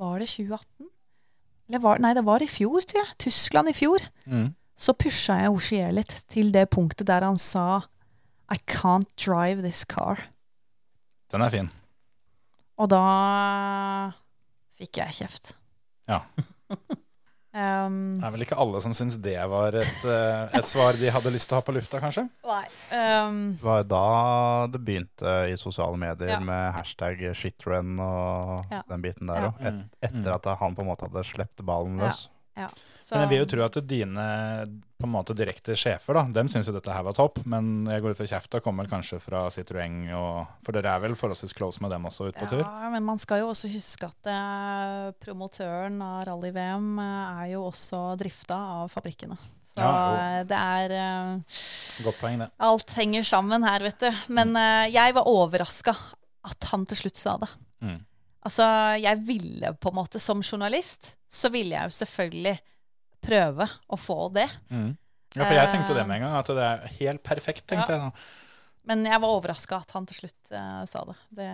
Var 0.00 0.22
det 0.22 0.28
2018? 0.30 0.88
Eller 1.68 1.82
var, 1.84 2.00
nei, 2.02 2.14
det 2.16 2.24
var 2.26 2.42
i 2.42 2.48
fjor, 2.50 2.80
tror 2.82 3.02
jeg. 3.02 3.16
Tyskland 3.26 3.70
i 3.70 3.76
fjor. 3.76 4.02
Mm. 4.26 4.48
Så 4.80 4.94
pusha 4.98 5.36
jeg 5.42 5.52
Ogier 5.52 5.92
litt 5.94 6.14
til 6.32 6.50
det 6.54 6.64
punktet 6.72 7.06
der 7.10 7.26
han 7.26 7.38
sa 7.38 7.82
I 8.50 8.58
can't 8.66 9.10
drive 9.20 9.62
this 9.62 9.84
car. 9.84 10.24
Den 11.30 11.44
er 11.44 11.52
fin. 11.52 11.68
Og 12.80 12.88
da 12.90 13.04
fikk 14.80 15.02
jeg 15.02 15.20
kjeft. 15.20 15.52
Ja. 16.08 16.24
um, 17.54 18.14
Det 18.20 18.24
er 18.26 18.30
vel 18.34 18.44
ikke 18.44 18.58
alle 18.62 18.80
som 18.84 18.92
syns 18.96 19.16
det 19.22 19.36
var 19.50 19.74
et, 19.80 20.04
eh, 20.04 20.58
et 20.58 20.66
svar 20.68 20.92
de 20.98 21.10
hadde 21.10 21.32
lyst 21.34 21.48
til 21.50 21.56
å 21.56 21.60
ha 21.60 21.66
på 21.66 21.74
lufta, 21.74 22.00
kanskje? 22.02 22.28
nei. 22.46 22.66
Um, 22.92 23.52
Det 23.56 23.62
var 23.64 23.82
da 23.84 24.66
det 24.70 24.82
begynte 24.84 25.34
i 25.50 25.56
sosiale 25.60 25.96
medier 25.98 26.36
Ja. 26.36 26.40
med 26.40 26.72
hashtag 26.74 27.18
shitrun 27.34 27.98
og 28.00 28.66
Ja. 28.70 28.82
den 28.88 29.02
biten 29.02 29.26
der 29.26 29.40
Ja. 29.42 29.52
Et, 29.60 29.74
Mm. 29.74 29.90
etter 30.24 30.34
at 30.34 30.58
han 30.58 30.74
på 30.76 30.80
en 30.82 30.88
måte 30.88 31.08
hadde 31.08 31.24
sluppet 31.24 31.64
ballen 31.66 31.98
Ja. 31.98 32.06
løs. 32.08 32.28
Så, 33.10 33.16
Men 33.16 33.24
jeg 33.24 33.30
vil 33.32 33.40
jo 33.40 33.46
tro 33.50 33.62
at 33.64 33.76
dine 33.90 34.24
på 35.00 35.08
en 35.08 35.10
måte 35.10 35.34
direkte 35.34 35.74
sjefer, 35.74 36.14
da, 36.14 36.22
dem 36.30 36.46
syns 36.52 36.68
jo 36.70 36.74
dette 36.76 36.92
her 36.94 37.02
var 37.02 37.16
topp. 37.16 37.40
Men 37.50 37.88
jeg 37.90 38.04
går 38.04 38.14
ut 38.14 38.20
fra 38.20 38.28
kjefta 38.30 38.60
kommer 38.62 38.86
kanskje 38.86 39.18
fra 39.18 39.40
Citroën, 39.50 39.96
og, 40.14 40.52
for 40.62 40.76
dere 40.76 40.92
er 40.94 41.02
vel 41.02 41.16
forholdsvis 41.18 41.56
close 41.58 41.82
med 41.82 41.90
dem 41.90 42.06
også 42.06 42.28
ute 42.28 42.38
på 42.38 42.46
tur? 42.52 42.62
Ja, 42.62 42.90
men 42.92 43.02
man 43.08 43.18
skal 43.18 43.42
jo 43.42 43.48
også 43.50 43.70
huske 43.72 44.06
at 44.06 44.30
eh, 44.30 45.08
promotøren 45.24 45.98
av 46.06 46.22
rally-VM 46.28 46.92
eh, 47.02 47.40
er 47.42 47.50
jo 47.56 47.64
også 47.72 48.04
drifta 48.20 48.60
av 48.84 48.94
fabrikkene. 48.94 49.40
Så 49.72 49.82
Ja, 49.82 49.90
eh, 50.20 50.38
det 50.46 50.60
er 50.60 50.96
eh, 51.00 51.58
Godt 52.06 52.22
poeng, 52.22 52.38
det. 52.44 52.50
Alt 52.70 52.94
henger 52.94 53.26
sammen 53.26 53.66
her, 53.66 53.90
vet 53.90 54.06
du. 54.06 54.22
Men 54.38 54.54
eh, 54.54 54.86
jeg 54.94 55.18
var 55.18 55.26
overraska 55.34 55.96
at 56.46 56.70
han 56.70 56.86
til 56.86 57.02
slutt 57.02 57.18
sa 57.18 57.40
det. 57.42 57.50
Mm. 57.82 57.98
Altså, 58.46 58.64
jeg 59.02 59.24
ville 59.26 59.74
på 59.76 59.90
en 59.90 59.98
måte, 59.98 60.22
som 60.22 60.40
journalist, 60.44 61.16
så 61.28 61.50
ville 61.52 61.74
jeg 61.74 61.90
jo 61.90 61.98
selvfølgelig 61.98 62.60
prøve 63.22 63.66
å 63.88 63.98
få 64.00 64.28
det. 64.34 64.48
Mm. 64.70 64.92
Ja, 65.36 65.44
for 65.44 65.54
jeg 65.54 65.70
tenkte 65.70 65.94
det 65.94 66.06
med 66.08 66.18
en 66.20 66.24
gang, 66.26 66.36
at 66.40 66.48
det 66.50 66.64
er 66.66 66.86
helt 66.98 67.22
perfekt, 67.26 67.66
tenkte 67.70 67.94
Ja. 67.96 68.08
jeg. 68.10 68.12
Men 68.90 69.04
jeg 69.04 69.20
var 69.20 69.28
overraska 69.36 69.76
at 69.84 69.90
han 69.94 70.06
til 70.08 70.16
slutt 70.22 70.50
uh, 70.56 70.82
sa 70.88 71.04
det. 71.04 71.14
det. 71.36 71.50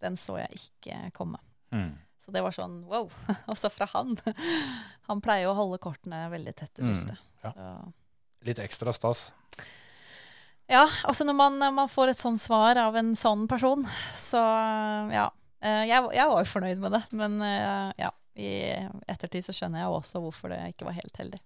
Den 0.00 0.16
så 0.16 0.38
jeg 0.38 0.60
ikke 0.62 1.10
komme. 1.12 1.40
Mm. 1.74 1.90
Så 2.24 2.32
det 2.32 2.40
var 2.46 2.54
sånn 2.56 2.78
wow. 2.88 3.10
Også 3.52 3.68
fra 3.74 3.88
han. 3.92 4.14
Han 5.10 5.20
pleier 5.20 5.44
jo 5.48 5.52
å 5.52 5.58
holde 5.58 5.80
kortene 5.82 6.22
veldig 6.32 6.54
tett 6.56 6.78
i 6.80 6.86
Mm, 6.86 7.16
ja. 7.42 7.52
Litt 8.46 8.58
ekstra 8.62 8.92
stas. 8.96 9.26
Ja, 10.70 10.86
altså 11.04 11.26
når 11.28 11.36
man, 11.36 11.58
man 11.76 11.90
får 11.92 12.14
et 12.14 12.20
sånt 12.22 12.40
svar 12.40 12.78
av 12.80 12.96
en 12.96 13.12
sånn 13.18 13.44
person, 13.50 13.84
så 14.16 14.40
ja. 15.12 15.26
Eh, 15.60 15.84
Jeg, 15.90 16.06
jeg 16.16 16.28
var 16.30 16.40
jo 16.40 16.48
fornøyd 16.48 16.80
med 16.80 16.92
det, 16.96 17.02
men 17.12 17.36
eh, 17.44 17.90
ja. 18.00 18.10
I 18.34 18.50
ettertid 19.10 19.44
så 19.46 19.54
skjønner 19.54 19.84
jeg 19.84 19.94
også 19.94 20.20
hvorfor 20.24 20.50
det 20.50 20.60
ikke 20.72 20.88
var 20.88 20.96
helt 20.98 21.18
heldig. 21.20 21.38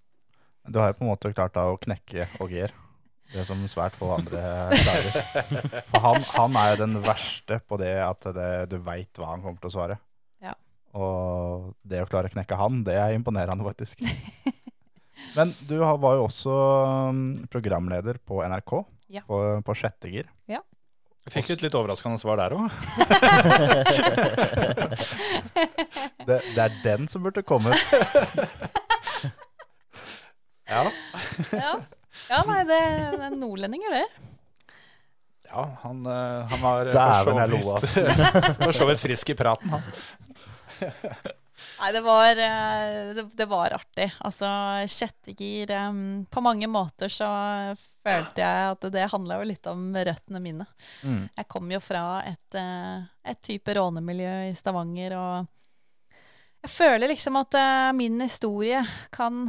Du 0.68 0.78
har 0.80 0.90
jo 0.92 0.98
på 0.98 1.04
en 1.06 1.10
måte 1.12 1.32
klart 1.36 1.54
da 1.56 1.66
å 1.72 1.78
knekke 1.80 2.26
Ogier. 2.44 2.72
Det 3.28 3.42
som 3.44 3.60
svært 3.68 3.96
få 4.00 4.08
andre 4.16 4.40
klarer. 4.72 5.82
For 5.90 6.00
han, 6.00 6.22
han 6.32 6.54
er 6.56 6.70
jo 6.72 6.78
den 6.86 6.94
verste 7.04 7.58
på 7.68 7.76
det 7.80 7.92
at 8.00 8.24
det, 8.36 8.48
du 8.72 8.78
veit 8.80 9.20
hva 9.20 9.34
han 9.34 9.44
kommer 9.44 9.60
til 9.60 9.68
å 9.68 9.74
svare. 9.74 9.98
Ja. 10.44 10.54
Og 10.96 11.74
det 11.84 12.00
å 12.00 12.08
klare 12.08 12.30
å 12.30 12.32
knekke 12.32 12.56
han, 12.56 12.80
det 12.88 12.96
er 12.96 13.12
imponerende, 13.16 13.66
faktisk. 13.68 14.00
Men 15.36 15.52
du 15.68 15.76
var 15.84 16.16
jo 16.16 16.24
også 16.24 16.56
um, 17.12 17.20
programleder 17.52 18.16
på 18.24 18.40
NRK, 18.48 18.72
Ja. 19.12 19.22
på, 19.28 19.36
på 19.64 19.76
sjette 19.76 20.08
gir. 20.12 20.28
Jeg 21.28 21.34
fikk 21.44 21.50
et 21.58 21.62
litt 21.66 21.74
overraskende 21.76 22.16
svar 22.20 22.40
der 22.40 22.54
òg. 22.56 22.68
Det, 26.28 26.38
det 26.54 26.60
er 26.60 26.72
den 26.84 27.06
som 27.08 27.22
burde 27.24 27.42
kommet. 27.46 27.76
Ja. 30.68 30.82
Ja, 31.56 31.70
ja 32.28 32.38
nei, 32.44 32.58
det, 32.68 32.76
det 33.14 33.24
er 33.24 33.36
nordlendinger, 33.40 33.94
det. 33.94 34.02
ja, 35.48 35.62
han, 35.80 36.02
eh, 36.04 36.50
han 36.50 36.60
var 36.60 36.90
Dæven, 36.92 37.38
jeg 37.40 37.48
lo, 37.54 37.78
for 37.78 37.86
så 37.88 38.02
vidt- 38.04 38.58
for 38.66 38.72
så 38.76 38.88
vidt 38.90 39.00
frisk 39.00 39.32
i 39.32 39.36
praten, 39.38 39.72
han. 39.72 39.82
Nei, 41.80 41.92
det 41.92 42.00
var, 42.00 42.30
eh, 42.30 43.14
det, 43.14 43.22
det 43.32 43.46
var 43.46 43.74
artig. 43.76 44.12
Altså, 44.18 44.48
sjette 44.90 45.34
gir 45.38 45.70
um, 45.70 46.26
På 46.30 46.40
mange 46.40 46.66
måter 46.66 47.12
så 47.12 47.28
følte 48.02 48.42
jeg 48.42 48.72
at 48.72 48.86
det 48.92 49.06
handla 49.12 49.38
jo 49.38 49.46
litt 49.46 49.68
om 49.70 49.92
røttene 49.94 50.42
mine. 50.42 50.66
Mm. 51.02 51.28
Jeg 51.36 51.48
kom 51.48 51.70
jo 51.70 51.80
fra 51.82 52.20
et, 52.26 52.58
eh, 52.58 53.06
et 53.30 53.40
type 53.44 53.74
rånemiljø 53.78 54.34
i 54.48 54.54
Stavanger, 54.58 55.16
og 55.18 56.14
jeg 56.64 56.74
føler 56.74 57.12
liksom 57.12 57.38
at 57.38 57.54
uh, 57.54 57.90
min 57.94 58.18
historie 58.26 58.82
kan 59.14 59.46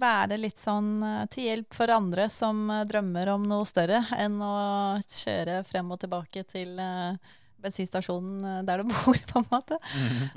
være 0.00 0.38
litt 0.40 0.56
sånn 0.56 1.02
til 1.32 1.48
hjelp 1.50 1.74
for 1.76 1.90
andre 1.92 2.28
som 2.32 2.70
drømmer 2.88 3.28
om 3.34 3.42
noe 3.50 3.66
større 3.68 4.00
enn 4.16 4.38
å 4.40 4.54
kjøre 5.04 5.58
frem 5.68 5.90
og 5.92 6.00
tilbake 6.00 6.44
til 6.48 6.78
eh, 6.80 7.34
bensinstasjonen 7.62 8.44
eh, 8.44 8.60
der 8.66 8.82
du 8.82 8.90
bor, 8.92 9.18
på 9.30 9.42
en 9.42 9.48
måte. 9.50 9.78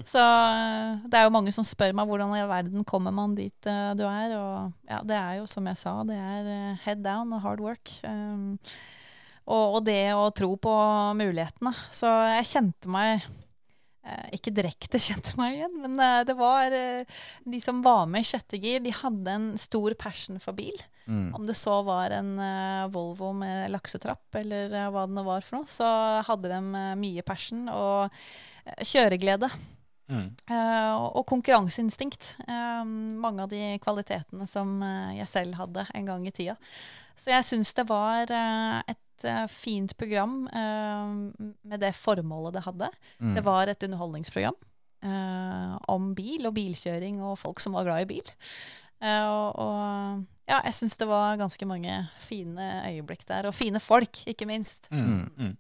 Så 0.10 0.22
eh, 0.22 1.02
det 1.08 1.20
er 1.20 1.28
jo 1.28 1.36
mange 1.36 1.54
som 1.56 1.68
spør 1.68 1.96
meg 1.98 2.10
hvordan 2.10 2.34
i 2.38 2.46
verden 2.50 2.88
kommer 2.88 3.14
man 3.16 3.36
dit 3.38 3.70
eh, 3.70 3.92
du 3.98 4.06
er, 4.08 4.38
og 4.38 4.90
ja, 4.90 5.02
det 5.08 5.18
er 5.18 5.42
jo 5.42 5.50
som 5.50 5.68
jeg 5.70 5.82
sa, 5.82 5.98
det 6.08 6.18
er 6.18 6.80
head 6.86 7.04
down 7.06 7.34
og 7.36 7.44
hard 7.46 7.62
work. 7.64 7.94
Um, 8.08 8.58
og, 9.50 9.78
og 9.78 9.86
det 9.88 10.14
å 10.16 10.30
tro 10.36 10.54
på 10.62 10.74
mulighetene. 11.18 11.74
Så 11.92 12.10
jeg 12.38 12.50
kjente 12.52 12.92
meg 12.92 13.26
Ikke 14.36 14.54
direkte 14.54 15.02
kjente 15.08 15.34
meg 15.40 15.58
igjen, 15.58 15.76
men 15.84 15.98
det 16.28 16.36
var 16.38 16.72
De 16.72 17.60
som 17.64 17.82
var 17.86 18.06
med 18.10 18.24
i 18.24 18.30
sjette 18.32 18.60
gir, 18.62 18.80
de 18.86 18.94
hadde 18.96 19.34
en 19.34 19.50
stor 19.62 19.98
passion 20.00 20.40
for 20.42 20.58
bil. 20.58 20.78
Mm. 21.12 21.36
Om 21.36 21.46
det 21.46 21.58
så 21.60 21.82
var 21.84 22.14
en 22.16 22.40
eh, 22.40 22.88
Volvo 22.94 23.34
med 23.36 23.72
laksetrapp, 23.74 24.30
eller 24.40 24.72
eh, 24.72 24.88
hva 24.94 25.04
det 25.08 25.18
nå 25.18 25.26
var 25.28 25.44
for 25.44 25.60
noe, 25.60 25.68
så 25.68 25.90
hadde 26.24 26.52
de 26.52 26.62
eh, 26.80 26.96
mye 27.02 27.26
passion 27.28 27.68
og 27.74 28.24
kjøreglede. 28.86 29.50
Mm. 30.12 30.28
Og 31.16 31.22
konkurranseinstinkt. 31.30 32.34
Mange 32.44 33.46
av 33.46 33.48
de 33.50 33.78
kvalitetene 33.80 34.44
som 34.50 34.74
jeg 35.16 35.28
selv 35.32 35.56
hadde 35.56 35.86
en 35.96 36.10
gang 36.10 36.26
i 36.28 36.34
tida. 36.36 36.58
Så 37.16 37.32
jeg 37.32 37.48
syns 37.48 37.72
det 37.78 37.86
var 37.88 38.28
et 38.28 39.26
fint 39.56 39.96
program 39.96 40.44
uh, 40.52 41.16
med 41.64 41.80
det 41.80 41.94
formålet 41.96 42.58
det 42.58 42.66
hadde. 42.68 42.92
Mm. 43.24 43.32
Det 43.40 43.46
var 43.48 43.72
et 43.72 43.88
underholdningsprogram 43.88 44.60
uh, 45.08 45.80
om 45.96 46.12
bil 46.18 46.50
og 46.50 46.58
bilkjøring 46.60 47.24
og 47.24 47.40
folk 47.40 47.64
som 47.64 47.80
var 47.80 47.88
glad 47.88 48.04
i 48.04 48.12
bil. 48.12 48.36
Og, 49.02 49.64
og 49.64 50.28
ja, 50.52 50.60
jeg 50.68 50.76
syns 50.78 50.98
det 51.00 51.08
var 51.10 51.40
ganske 51.40 51.68
mange 51.70 51.98
fine 52.22 52.70
øyeblikk 52.92 53.24
der. 53.30 53.48
Og 53.50 53.56
fine 53.56 53.80
folk, 53.84 54.24
ikke 54.30 54.48
minst. 54.50 54.90
Mm. 54.92 55.30
Mm. 55.38 55.54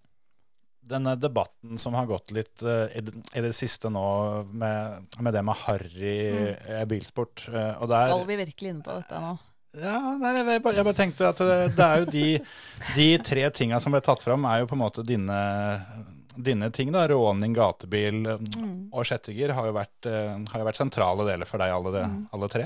Denne 0.91 1.13
debatten 1.15 1.79
som 1.79 1.95
har 1.95 2.09
gått 2.09 2.33
litt 2.35 2.63
uh, 2.65 2.89
i, 2.91 3.03
det, 3.05 3.13
i 3.37 3.43
det 3.45 3.53
siste 3.55 3.87
nå 3.93 4.03
med, 4.51 5.07
med 5.21 5.35
det 5.37 5.43
med 5.47 5.59
harry 5.61 6.15
mm. 6.57 6.87
bilsport 6.89 7.45
uh, 7.53 7.77
og 7.79 7.87
der, 7.93 8.09
Skal 8.09 8.25
vi 8.27 8.37
virkelig 8.41 8.73
inn 8.73 8.81
på 8.83 8.95
dette 8.97 9.21
nå? 9.21 9.35
Ja, 9.77 9.95
nei, 10.19 10.33
jeg, 10.35 10.61
bare, 10.65 10.75
jeg 10.75 10.83
bare 10.83 10.97
tenkte 10.97 11.29
at 11.29 11.39
det, 11.39 11.59
det 11.77 11.85
er 11.85 12.01
jo 12.01 12.07
de, 12.11 12.25
de 12.97 13.05
tre 13.23 13.45
tinga 13.55 13.77
som 13.79 13.93
ble 13.95 14.01
tatt 14.03 14.19
fram, 14.19 14.43
er 14.49 14.63
jo 14.65 14.67
på 14.67 14.75
en 14.75 14.81
måte 14.81 15.05
dine, 15.07 15.37
dine 16.35 16.67
ting. 16.75 16.91
da, 16.91 17.05
Råning, 17.07 17.53
gatebil 17.55 18.19
eh, 18.33 18.41
Mm. 18.51 18.89
og 18.91 19.05
sjettiger 19.07 19.53
har, 19.55 19.69
jo 19.69 19.77
vært, 19.77 20.09
eh, 20.11 20.33
har 20.51 20.59
jo 20.59 20.67
vært 20.67 20.81
sentrale 20.81 21.23
deler 21.29 21.47
for 21.47 21.63
deg, 21.63 21.71
alle, 21.71 21.93
det, 21.95 22.03
Mm. 22.03 22.25
alle 22.35 22.49
tre. 22.51 22.65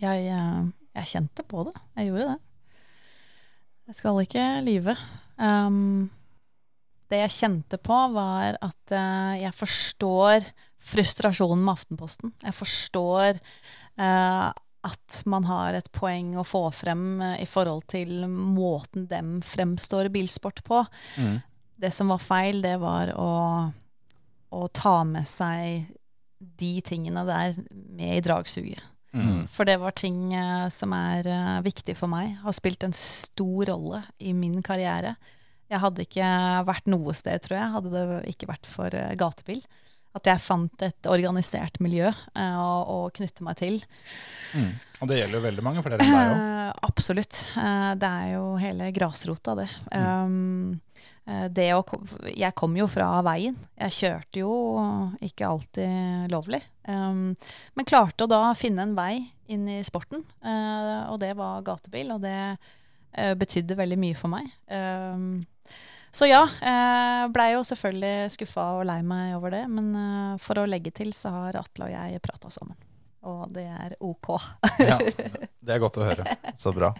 Jeg, 0.00 0.30
eh, 0.32 0.62
jeg 0.96 1.12
kjente 1.12 1.44
på 1.48 1.66
det. 1.68 1.74
Jeg 1.98 2.10
gjorde 2.10 2.30
det. 2.32 2.38
Jeg 3.90 3.98
skal 3.98 4.22
ikke 4.22 4.46
lyve. 4.64 4.94
Um, 5.40 6.08
det 7.10 7.24
jeg 7.24 7.36
kjente 7.40 7.78
på, 7.82 7.96
var 8.14 8.56
at 8.62 8.94
uh, 8.94 9.34
jeg 9.40 9.52
forstår 9.58 10.46
frustrasjonen 10.90 11.64
med 11.66 11.74
Aftenposten. 11.74 12.32
Jeg 12.44 12.56
forstår 12.56 13.40
uh, 13.98 14.48
at 14.86 15.18
man 15.28 15.48
har 15.48 15.76
et 15.76 15.90
poeng 15.92 16.36
å 16.38 16.46
få 16.46 16.62
frem 16.72 17.18
uh, 17.18 17.34
i 17.42 17.48
forhold 17.50 17.84
til 17.90 18.28
måten 18.30 19.08
dem 19.10 19.40
fremstår 19.44 20.08
bilsport 20.14 20.62
på. 20.64 20.84
Det 21.80 21.90
som 21.96 22.12
var 22.12 22.22
feil, 22.22 22.62
det 22.62 22.76
var 22.80 23.10
å, 23.18 23.32
å 24.54 24.62
ta 24.76 25.00
med 25.08 25.28
seg 25.28 25.90
de 26.38 26.72
tingene 26.84 27.26
der 27.28 27.58
med 27.68 28.20
i 28.20 28.24
dragsuget. 28.24 28.86
Mm. 29.12 29.46
For 29.50 29.66
det 29.66 29.76
var 29.82 29.94
ting 29.98 30.30
uh, 30.36 30.68
som 30.70 30.94
er 30.94 31.26
uh, 31.26 31.58
viktig 31.66 31.96
for 31.98 32.10
meg. 32.10 32.36
Har 32.44 32.54
spilt 32.56 32.84
en 32.86 32.94
stor 32.96 33.72
rolle 33.72 34.04
i 34.22 34.34
min 34.36 34.60
karriere. 34.66 35.16
Jeg 35.70 35.82
hadde 35.82 36.06
ikke 36.06 36.30
vært 36.66 36.90
noe 36.90 37.14
sted, 37.14 37.42
tror 37.44 37.58
jeg, 37.58 37.74
hadde 37.76 37.92
det 37.94 38.20
ikke 38.32 38.50
vært 38.50 38.70
for 38.70 38.94
uh, 38.94 39.12
gatebil. 39.18 39.62
At 40.18 40.26
jeg 40.26 40.42
fant 40.42 40.82
et 40.82 41.06
organisert 41.06 41.76
miljø 41.78 42.08
å, 42.34 42.94
knytte 43.14 43.44
meg 43.46 43.60
til. 43.60 43.76
Mm. 44.58 44.72
Og 44.98 45.06
det 45.06 45.20
gjelder 45.20 45.38
jo 45.38 45.42
veldig 45.44 45.62
mange 45.62 45.84
flere 45.86 46.00
enn 46.02 46.10
deg 46.10 46.32
òg. 46.32 46.80
Absolutt. 46.88 47.38
Det 47.54 48.10
er 48.10 48.32
jo 48.32 48.40
hele 48.58 48.88
grasrota, 48.96 49.54
det. 49.60 49.68
Um, 49.94 50.72
eh, 50.74 50.89
det 51.24 51.66
å, 51.76 51.82
jeg 52.32 52.54
kom 52.58 52.72
jo 52.74 52.86
fra 52.90 53.20
veien. 53.22 53.54
Jeg 53.78 53.94
kjørte 53.94 54.40
jo 54.40 54.52
ikke 55.22 55.46
alltid 55.46 56.32
lovlig. 56.32 56.58
Men 56.88 57.86
klarte 57.86 58.26
å 58.26 58.30
da 58.30 58.40
finne 58.58 58.82
en 58.82 58.96
vei 58.96 59.20
inn 59.52 59.68
i 59.70 59.78
sporten, 59.86 60.24
eh, 60.42 61.04
og 61.12 61.20
det 61.22 61.34
var 61.38 61.62
gatebil. 61.66 62.10
Og 62.16 62.24
det 62.24 62.34
eh, 62.40 63.34
betydde 63.38 63.78
veldig 63.78 64.00
mye 64.00 64.18
for 64.18 64.32
meg. 64.32 64.50
Så 66.12 66.26
ja, 66.26 66.42
eh, 66.42 67.24
blei 67.30 67.52
jo 67.54 67.62
selvfølgelig 67.66 68.32
skuffa 68.34 68.64
og 68.80 68.86
lei 68.88 68.98
meg 69.06 69.36
over 69.36 69.54
det. 69.54 69.64
Men 69.70 69.90
eh, 69.94 70.38
for 70.42 70.58
å 70.58 70.66
legge 70.66 70.92
til 70.94 71.12
så 71.14 71.32
har 71.36 71.60
Atle 71.60 71.86
og 71.86 71.92
jeg 71.94 72.22
prata 72.24 72.50
sammen. 72.50 72.78
Og 73.30 73.44
det 73.54 73.68
er 73.68 73.94
OK. 74.02 74.32
Ja, 74.82 74.98
det 75.66 75.76
er 75.76 75.82
godt 75.82 76.00
å 76.00 76.08
høre. 76.08 76.34
Så 76.58 76.74
bra. 76.74 76.94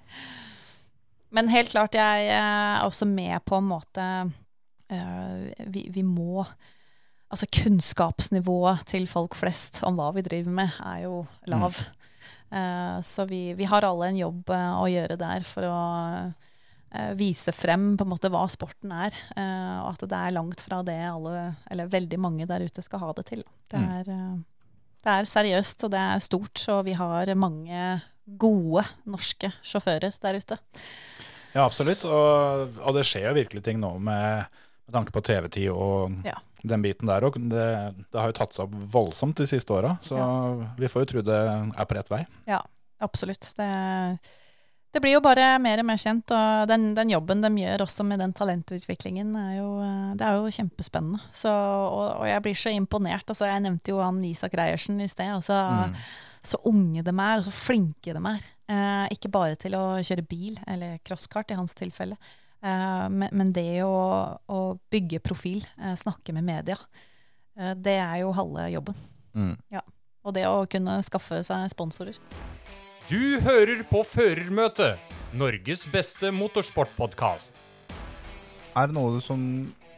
Men 1.32 1.48
helt 1.48 1.70
klart, 1.70 1.94
jeg 1.94 2.28
er 2.34 2.82
også 2.84 3.06
med 3.06 3.38
på 3.46 3.58
en 3.60 3.68
måte 3.70 4.06
eh, 4.90 5.66
vi, 5.70 5.88
vi 5.94 6.02
må 6.06 6.44
Altså 7.30 7.46
kunnskapsnivået 7.46 8.80
til 8.90 9.04
folk 9.06 9.36
flest 9.38 9.84
om 9.86 9.94
hva 10.00 10.08
vi 10.16 10.22
driver 10.26 10.50
med, 10.50 10.72
er 10.82 11.04
jo 11.04 11.20
lav. 11.46 11.76
Eh, 12.50 12.96
så 13.06 13.22
vi, 13.30 13.52
vi 13.54 13.68
har 13.70 13.86
alle 13.86 14.08
en 14.10 14.18
jobb 14.18 14.50
eh, 14.50 14.72
å 14.82 14.88
gjøre 14.90 15.16
der 15.20 15.44
for 15.46 15.62
å 15.68 15.76
eh, 16.90 17.12
vise 17.14 17.54
frem 17.54 17.92
på 17.94 18.02
en 18.02 18.10
måte 18.10 18.32
hva 18.34 18.42
sporten 18.50 18.90
er. 18.90 19.14
eh, 19.36 19.76
og 19.84 19.92
at 19.92 20.02
det 20.10 20.18
er 20.18 20.34
langt 20.34 20.60
fra 20.66 20.80
det 20.82 20.98
alle, 21.06 21.54
eller 21.70 21.86
veldig 21.92 22.18
mange 22.18 22.48
der 22.50 22.66
ute, 22.66 22.82
skal 22.82 22.98
ha 23.04 23.12
det 23.20 23.26
til. 23.30 23.44
Det 23.70 23.78
Mm. 23.78 23.88
er, 24.00 24.10
eh, 24.10 24.36
det 25.06 25.12
er 25.14 25.30
seriøst, 25.30 25.84
og 25.86 25.90
det 25.94 26.00
er 26.00 26.18
stort, 26.18 26.64
og 26.68 26.84
vi 26.90 26.92
har 26.98 27.30
mange 27.38 28.02
gode 28.38 28.84
norske 29.10 29.50
sjåfører 29.66 30.14
der 30.22 30.38
ute. 30.38 30.58
Ja, 31.54 31.64
absolutt. 31.64 32.04
Og, 32.06 32.76
og 32.78 32.94
det 32.94 33.06
skjer 33.08 33.30
jo 33.30 33.38
virkelig 33.40 33.64
ting 33.66 33.80
nå 33.82 33.96
med, 33.98 34.44
med 34.86 34.94
tanke 34.94 35.14
på 35.14 35.22
TV-tid 35.26 35.70
og 35.72 36.20
Ja. 36.26 36.36
den 36.62 36.82
biten 36.84 37.08
der 37.10 37.24
òg. 37.26 37.38
Det, 37.50 37.64
det 38.12 38.20
har 38.20 38.28
jo 38.30 38.36
tatt 38.38 38.54
seg 38.54 38.68
opp 38.68 38.76
voldsomt 38.92 39.40
de 39.40 39.48
siste 39.50 39.74
åra, 39.74 39.96
så 40.04 40.20
vi 40.78 40.86
får 40.92 41.02
jo 41.06 41.10
tro 41.14 41.24
det 41.26 41.40
er 41.40 41.88
på 41.90 41.96
rett 41.98 42.12
vei. 42.12 42.22
Ja, 42.46 42.60
absolutt. 43.02 43.48
Det, 43.58 43.68
det 44.94 45.02
blir 45.02 45.16
jo 45.16 45.20
bare 45.24 45.56
mer 45.62 45.82
og 45.82 45.86
mer 45.90 45.98
kjent, 46.02 46.30
og 46.34 46.68
den, 46.70 46.88
den 46.94 47.10
jobben 47.10 47.42
de 47.42 47.50
gjør 47.64 47.84
også 47.86 48.06
med 48.06 48.18
den 48.22 48.32
talentutviklingen, 48.36 49.34
er 49.38 49.52
jo, 49.58 49.68
det 50.18 50.26
er 50.26 50.38
jo 50.38 50.50
kjempespennende. 50.54 51.18
Så, 51.34 51.50
og, 51.50 52.20
og 52.20 52.26
jeg 52.30 52.42
blir 52.46 52.58
så 52.58 52.72
imponert. 52.74 53.26
Altså, 53.30 53.46
jeg 53.50 53.62
nevnte 53.66 53.90
jo 53.94 53.98
han 54.02 54.22
Isak 54.26 54.54
Reiersen 54.58 55.00
i 55.02 55.08
sted. 55.10 55.30
Altså, 55.34 55.58
Så 56.42 56.56
unge 56.64 57.02
de 57.04 57.12
er, 57.12 57.38
og 57.38 57.44
så 57.44 57.52
flinke 57.52 58.14
de 58.16 58.20
er. 58.32 58.44
Eh, 58.70 59.06
ikke 59.16 59.32
bare 59.32 59.56
til 59.60 59.74
å 59.76 60.00
kjøre 60.04 60.24
bil, 60.28 60.58
eller 60.70 61.00
crosskart 61.04 61.52
i 61.52 61.58
hans 61.58 61.74
tilfelle, 61.76 62.16
eh, 62.62 63.06
men, 63.12 63.28
men 63.36 63.50
det 63.56 63.82
å, 63.84 63.96
å 64.48 64.60
bygge 64.92 65.22
profil, 65.24 65.64
eh, 65.80 65.96
snakke 66.00 66.32
med 66.36 66.46
media, 66.46 66.78
eh, 67.58 67.74
det 67.74 67.98
er 67.98 68.20
jo 68.22 68.34
halve 68.36 68.68
jobben. 68.72 69.00
Mm. 69.34 69.56
Og 70.20 70.36
det 70.36 70.46
å 70.48 70.64
kunne 70.70 70.98
skaffe 71.06 71.40
seg 71.46 71.68
sponsorer. 71.72 72.16
Du 73.10 73.40
hører 73.42 73.82
på 73.88 74.04
Førermøtet, 74.06 75.00
Norges 75.34 75.84
beste 75.90 76.30
motorsportpodkast. 76.34 77.58
Er 78.78 78.90
det 78.90 78.96
noe 78.96 79.18
som 79.24 79.42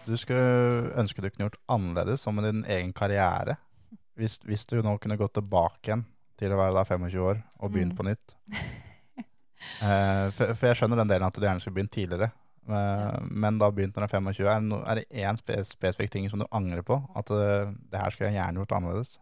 du 0.06 0.14
skulle 0.18 0.92
ønske 0.98 1.22
du 1.22 1.28
kunne 1.28 1.50
gjort 1.50 1.60
annerledes 1.70 2.24
som 2.24 2.38
med 2.38 2.48
din 2.48 2.64
egen 2.64 2.94
karriere? 2.96 3.58
Hvis, 4.18 4.38
hvis 4.48 4.64
du 4.68 4.78
nå 4.84 4.96
kunne 5.00 5.20
gått 5.20 5.36
tilbake 5.36 5.90
igjen 5.90 6.06
til 6.42 6.52
å 6.54 6.58
være 6.60 6.74
da 6.76 6.84
25 6.90 7.22
år 7.30 7.42
og 7.62 7.72
begynt 7.72 7.94
Mm. 7.94 7.98
på 8.02 8.08
nytt? 8.10 8.36
Eh, 9.82 10.28
for, 10.34 10.52
for 10.58 10.66
jeg 10.68 10.78
skjønner 10.78 10.98
den 10.98 11.10
delen 11.10 11.26
at 11.26 11.36
du 11.38 11.44
gjerne 11.44 11.62
skulle 11.62 11.76
begynt 11.78 11.92
tidligere. 11.94 12.28
Eh, 12.66 13.18
Men 13.30 13.58
da 13.60 13.68
begynt 13.74 13.94
når 13.96 14.04
du 14.04 14.16
er 14.16 14.20
25. 14.20 14.48
Er 14.50 14.60
no, 14.66 14.80
er 14.86 14.98
det 15.00 15.04
én 15.22 15.38
spes 15.38 15.70
spesifikk 15.76 16.10
ting 16.12 16.26
som 16.30 16.42
du 16.42 16.46
angrer 16.54 16.82
på? 16.86 16.98
At 17.18 17.30
eh, 17.34 17.70
det 17.90 18.00
her 18.02 18.10
skulle 18.14 18.30
jeg 18.32 18.38
gjerne 18.40 18.58
gjort 18.62 18.74
annerledes? 18.78 19.12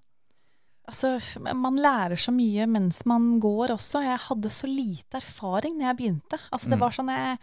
Altså, 0.91 1.13
man 1.55 1.77
lærer 1.79 2.17
så 2.19 2.33
mye 2.35 2.65
mens 2.67 3.03
man 3.09 3.35
går 3.41 3.77
også. 3.77 4.01
Jeg 4.05 4.19
hadde 4.27 4.51
så 4.57 4.67
lite 4.69 5.21
erfaring 5.21 5.77
når 5.79 5.91
jeg 5.91 5.99
begynte. 6.01 6.41
Altså, 6.51 6.73
det 6.73 6.79
Mm. 6.81 6.85
var 6.87 6.97
sånn 6.97 7.13
jeg, 7.15 7.39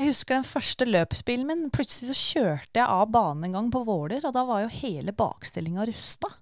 jeg 0.00 0.08
husker 0.08 0.34
den 0.40 0.48
første 0.48 0.88
løpsbilen 0.88 1.46
min. 1.52 1.66
Plutselig 1.70 2.10
så 2.16 2.20
kjørte 2.32 2.80
jeg 2.80 2.88
av 2.88 3.10
banen 3.12 3.44
en 3.50 3.52
gang 3.60 3.70
på 3.76 3.84
Våler, 3.86 4.24
og 4.24 4.32
da 4.34 4.44
var 4.48 4.64
jo 4.64 4.72
hele 4.80 5.12
bakstillinga 5.12 5.84
rusta. 5.92 6.32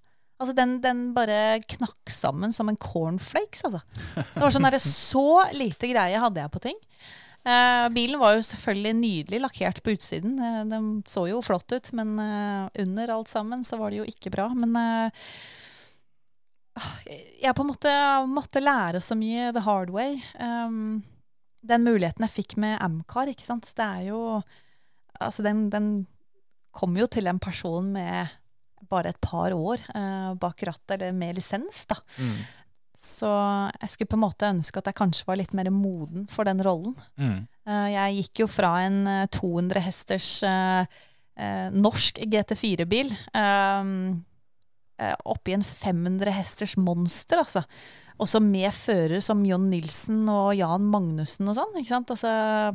Altså, 0.40 0.54
den, 0.56 0.78
den 0.80 1.00
bare 1.12 1.60
knakk 1.68 2.12
sammen 2.12 2.54
som 2.56 2.70
en 2.70 2.78
cornflakes, 2.80 3.66
altså. 3.68 3.82
Det 4.16 4.40
var 4.40 4.54
sånn 4.54 4.64
der, 4.64 4.78
Så 4.90 5.24
lite 5.52 5.90
greie 5.90 6.22
hadde 6.22 6.40
jeg 6.40 6.52
på 6.54 6.62
ting. 6.64 6.78
Eh, 7.40 7.86
bilen 7.92 8.20
var 8.20 8.36
jo 8.36 8.44
selvfølgelig 8.44 8.94
nydelig 8.96 9.40
lakkert 9.44 9.82
på 9.84 9.94
utsiden. 9.96 10.38
Eh, 10.40 10.62
den 10.68 10.90
så 11.08 11.26
jo 11.28 11.42
flott 11.44 11.72
ut, 11.72 11.92
men 11.96 12.16
eh, 12.24 12.82
under 12.84 13.14
alt 13.16 13.32
sammen 13.32 13.64
så 13.64 13.78
var 13.80 13.92
det 13.92 14.00
jo 14.00 14.08
ikke 14.08 14.32
bra. 14.32 14.48
Men 14.56 14.76
eh, 14.80 15.28
jeg 17.44 17.56
på 17.56 17.64
en 17.64 17.70
måte 17.72 17.94
måtte 18.30 18.64
lære 18.64 19.00
så 19.04 19.16
mye 19.18 19.50
the 19.56 19.64
hard 19.64 19.92
way. 19.92 20.20
Um, 20.40 21.02
den 21.60 21.84
muligheten 21.84 22.24
jeg 22.24 22.36
fikk 22.38 22.56
med 22.60 22.78
Amcar, 22.80 23.28
ikke 23.28 23.44
sant. 23.44 23.68
Det 23.76 23.84
er 23.84 24.10
jo 24.12 24.40
Altså, 25.20 25.42
den, 25.44 25.66
den 25.68 26.06
kom 26.72 26.94
jo 26.96 27.04
til 27.10 27.26
en 27.28 27.36
person 27.42 27.90
med 27.92 28.30
bare 28.88 29.12
et 29.12 29.20
par 29.20 29.52
år 29.56 29.82
eh, 29.94 30.32
bak 30.40 30.62
rattet, 30.66 30.96
eller 30.96 31.12
med 31.16 31.36
lisens, 31.38 31.84
da. 31.90 31.98
Så 33.00 33.28
jeg 33.80 33.92
skulle 33.94 34.10
på 34.12 34.18
en 34.18 34.24
måte 34.26 34.48
ønske 34.52 34.76
at 34.80 34.90
jeg 34.90 34.98
kanskje 34.98 35.28
var 35.28 35.38
litt 35.40 35.54
mer 35.56 35.70
moden 35.72 36.26
for 36.28 36.44
den 36.44 36.60
rollen. 36.64 36.96
Mm. 37.16 37.46
Eh, 37.64 37.86
jeg 37.94 38.18
gikk 38.18 38.42
jo 38.42 38.48
fra 38.50 38.74
en 38.84 38.98
eh, 39.08 39.28
200 39.32 39.80
hesters 39.86 40.28
eh, 40.44 40.98
eh, 41.40 41.70
norsk 41.72 42.20
GT4-bil 42.28 43.14
eh, 43.16 43.94
eh, 45.00 45.14
en 45.54 45.64
500 45.64 46.36
hesters 46.36 46.76
monster, 46.76 47.40
altså. 47.40 47.64
Også 48.20 48.36
med 48.44 48.68
fører 48.76 49.22
som 49.24 49.40
John 49.48 49.70
Nilsen 49.72 50.26
og 50.28 50.52
Jan 50.58 50.84
Magnussen 50.92 51.48
og 51.48 51.56
sånn, 51.56 51.78
ikke 51.80 51.94
sant. 51.94 52.12
Altså, 52.12 52.32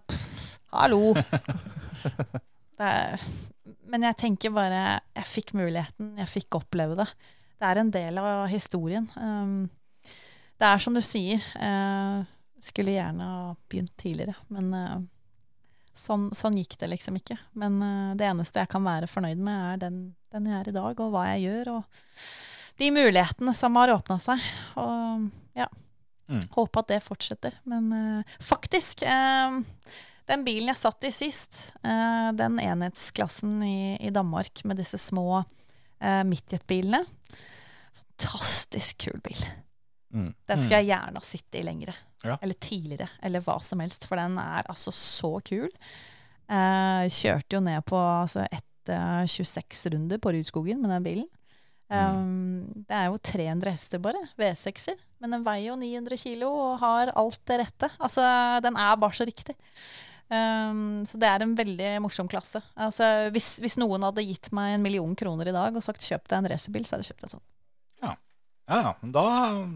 pff, 0.09 0.55
hallo. 0.73 1.13
Det 2.75 2.87
er, 2.89 3.21
men 3.91 4.05
jeg 4.07 4.17
tenker 4.17 4.53
bare 4.55 4.99
Jeg 5.15 5.27
fikk 5.29 5.53
muligheten, 5.57 6.13
jeg 6.19 6.31
fikk 6.31 6.57
oppleve 6.59 6.97
det. 6.99 7.07
Det 7.55 7.67
er 7.69 7.79
en 7.81 7.91
del 7.93 8.17
av 8.19 8.47
historien. 8.51 9.05
Um, 9.15 9.69
det 10.59 10.67
er 10.67 10.81
som 10.83 10.95
du 10.95 11.01
sier. 11.03 11.43
uh, 11.59 12.23
skulle 12.65 12.95
gjerne 12.95 13.21
ha 13.29 13.53
begynt 13.69 13.93
tidligere, 14.01 14.33
men 14.49 14.71
uh, 14.73 14.97
sånn, 15.93 16.31
sånn 16.33 16.57
gikk 16.57 16.77
det 16.81 16.89
liksom 16.89 17.19
ikke. 17.19 17.37
Men 17.53 17.77
uh, 17.83 18.15
det 18.17 18.25
eneste 18.25 18.63
jeg 18.63 18.71
kan 18.71 18.83
være 18.83 19.07
fornøyd 19.11 19.37
med, 19.45 19.59
er 19.75 19.81
den, 19.85 19.99
den 20.33 20.49
jeg 20.49 20.57
er 20.63 20.69
i 20.71 20.75
dag, 20.75 20.99
og 21.05 21.13
hva 21.13 21.27
jeg 21.35 21.45
gjør, 21.45 21.73
og 21.77 22.79
de 22.81 22.89
mulighetene 22.91 23.53
som 23.55 23.77
har 23.79 23.93
åpna 23.93 24.17
seg. 24.23 24.41
Og 24.81 25.29
ja, 25.57 25.69
Mm. 26.25 26.39
håpe 26.55 26.81
at 26.81 26.87
det 26.89 27.03
fortsetter. 27.05 27.53
Men 27.69 28.23
faktisk 28.41 29.03
den 30.29 30.45
bilen 30.45 30.71
jeg 30.71 30.81
satt 30.81 31.05
i 31.07 31.11
sist, 31.13 31.59
uh, 31.85 32.31
den 32.37 32.57
enhetsklassen 32.61 33.59
i, 33.65 33.77
i 34.01 34.13
Danmark 34.13 34.63
med 34.65 34.79
disse 34.81 34.99
små 35.01 35.43
uh, 35.43 36.23
midtjetbilene 36.27 37.03
Fantastisk 38.15 39.09
kul 39.09 39.19
bil. 39.19 39.41
Mm. 40.15 40.29
Den 40.47 40.59
skulle 40.61 40.77
jeg 40.79 40.93
gjerne 40.93 41.19
ha 41.19 41.27
sittet 41.27 41.57
i 41.59 41.63
lengre. 41.67 41.95
Ja. 42.23 42.37
Eller 42.39 42.55
tidligere, 42.63 43.09
eller 43.21 43.43
hva 43.43 43.57
som 43.59 43.81
helst. 43.83 44.07
For 44.07 44.15
den 44.19 44.37
er 44.39 44.63
altså 44.71 44.93
så 44.95 45.33
kul. 45.45 45.67
Uh, 46.47 47.03
kjørte 47.11 47.57
jo 47.57 47.61
ned 47.65 47.83
på 47.89 47.99
altså, 47.99 48.45
etter 48.47 49.27
26 49.27 49.91
runder 49.95 50.21
på 50.21 50.31
Rudskogen 50.31 50.79
med 50.79 50.93
den 50.95 51.09
bilen. 51.09 51.27
Um, 51.85 52.65
Det 52.87 52.95
er 52.97 53.11
jo 53.11 53.19
300 53.21 53.75
hester 53.75 54.01
bare, 54.01 54.23
V6-er. 54.39 54.97
Men 55.21 55.37
den 55.37 55.45
veier 55.45 55.71
jo 55.71 55.77
900 55.79 56.17
kilo 56.21 56.49
og 56.49 56.79
har 56.81 57.11
alt 57.17 57.41
det 57.49 57.59
rette. 57.61 57.91
Altså, 57.99 58.23
den 58.65 58.77
er 58.79 58.97
bare 59.01 59.17
så 59.17 59.27
riktig. 59.27 59.55
Um, 60.25 61.03
så 61.05 61.19
det 61.21 61.29
er 61.29 61.43
en 61.45 61.53
veldig 61.57 61.89
morsom 62.01 62.29
klasse. 62.29 62.61
Altså, 62.73 63.29
hvis, 63.35 63.55
hvis 63.61 63.77
noen 63.81 64.07
hadde 64.07 64.25
gitt 64.25 64.49
meg 64.55 64.75
en 64.75 64.85
million 64.85 65.13
kroner 65.17 65.51
i 65.51 65.55
dag 65.55 65.75
og 65.75 65.85
sagt 65.85 66.05
kjøp 66.05 66.25
deg 66.27 66.39
en 66.39 66.49
racerbil, 66.55 66.87
så 66.87 66.95
hadde 66.95 67.05
jeg 67.05 67.13
kjøpt 67.13 67.27
en 67.27 67.35
sånn. 67.37 67.45
Ja, 68.65 68.81
ja, 68.81 68.95
da, 69.13 69.23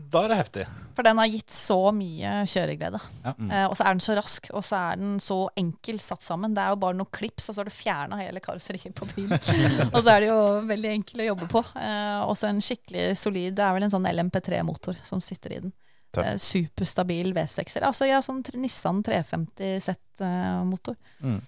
da 0.10 0.22
er 0.26 0.32
det 0.32 0.38
heftig. 0.40 0.64
For 0.98 1.06
den 1.06 1.20
har 1.22 1.30
gitt 1.30 1.54
så 1.54 1.78
mye 1.94 2.32
kjøreglede. 2.50 3.02
Ja. 3.22 3.34
Mm. 3.38 3.52
Uh, 3.52 3.66
og 3.68 3.76
så 3.78 3.86
er 3.86 3.94
den 3.94 4.02
så 4.02 4.16
rask, 4.18 4.50
og 4.50 4.66
så 4.66 4.80
er 4.80 4.98
den 4.98 5.12
så 5.22 5.38
enkel 5.62 6.00
satt 6.02 6.26
sammen. 6.26 6.56
Det 6.58 6.64
er 6.64 6.74
jo 6.74 6.80
bare 6.82 6.98
noen 6.98 7.12
klips, 7.14 7.52
og 7.52 7.54
så 7.54 7.62
har 7.62 7.70
du 7.70 7.76
fjerna 7.76 8.18
hele 8.18 8.42
karosseriet 8.42 8.96
på 8.98 9.06
bilen. 9.12 9.38
og 9.94 10.00
så 10.02 10.16
er 10.16 10.26
det 10.26 10.32
jo 10.32 10.40
veldig 10.72 10.94
enkel 10.96 11.22
å 11.22 11.30
jobbe 11.30 11.52
på. 11.54 11.62
Uh, 11.76 12.26
og 12.26 12.34
så 12.40 12.50
en 12.50 12.64
skikkelig 12.66 13.12
solid 13.22 13.54
Det 13.60 13.68
er 13.68 13.78
vel 13.78 13.86
en 13.86 13.94
sånn 13.94 14.10
LMP3-motor 14.10 14.98
som 15.06 15.22
sitter 15.22 15.54
i 15.54 15.62
den. 15.68 15.76
Tøff. 16.10 16.26
Eh, 16.26 16.38
superstabil 16.42 17.34
V6-er. 17.36 17.86
Altså 17.88 18.10
har 18.10 18.24
sånn 18.26 18.44
Nissan 18.58 19.04
350 19.06 19.80
Z-motor. 19.86 20.98
Mm. 21.22 21.42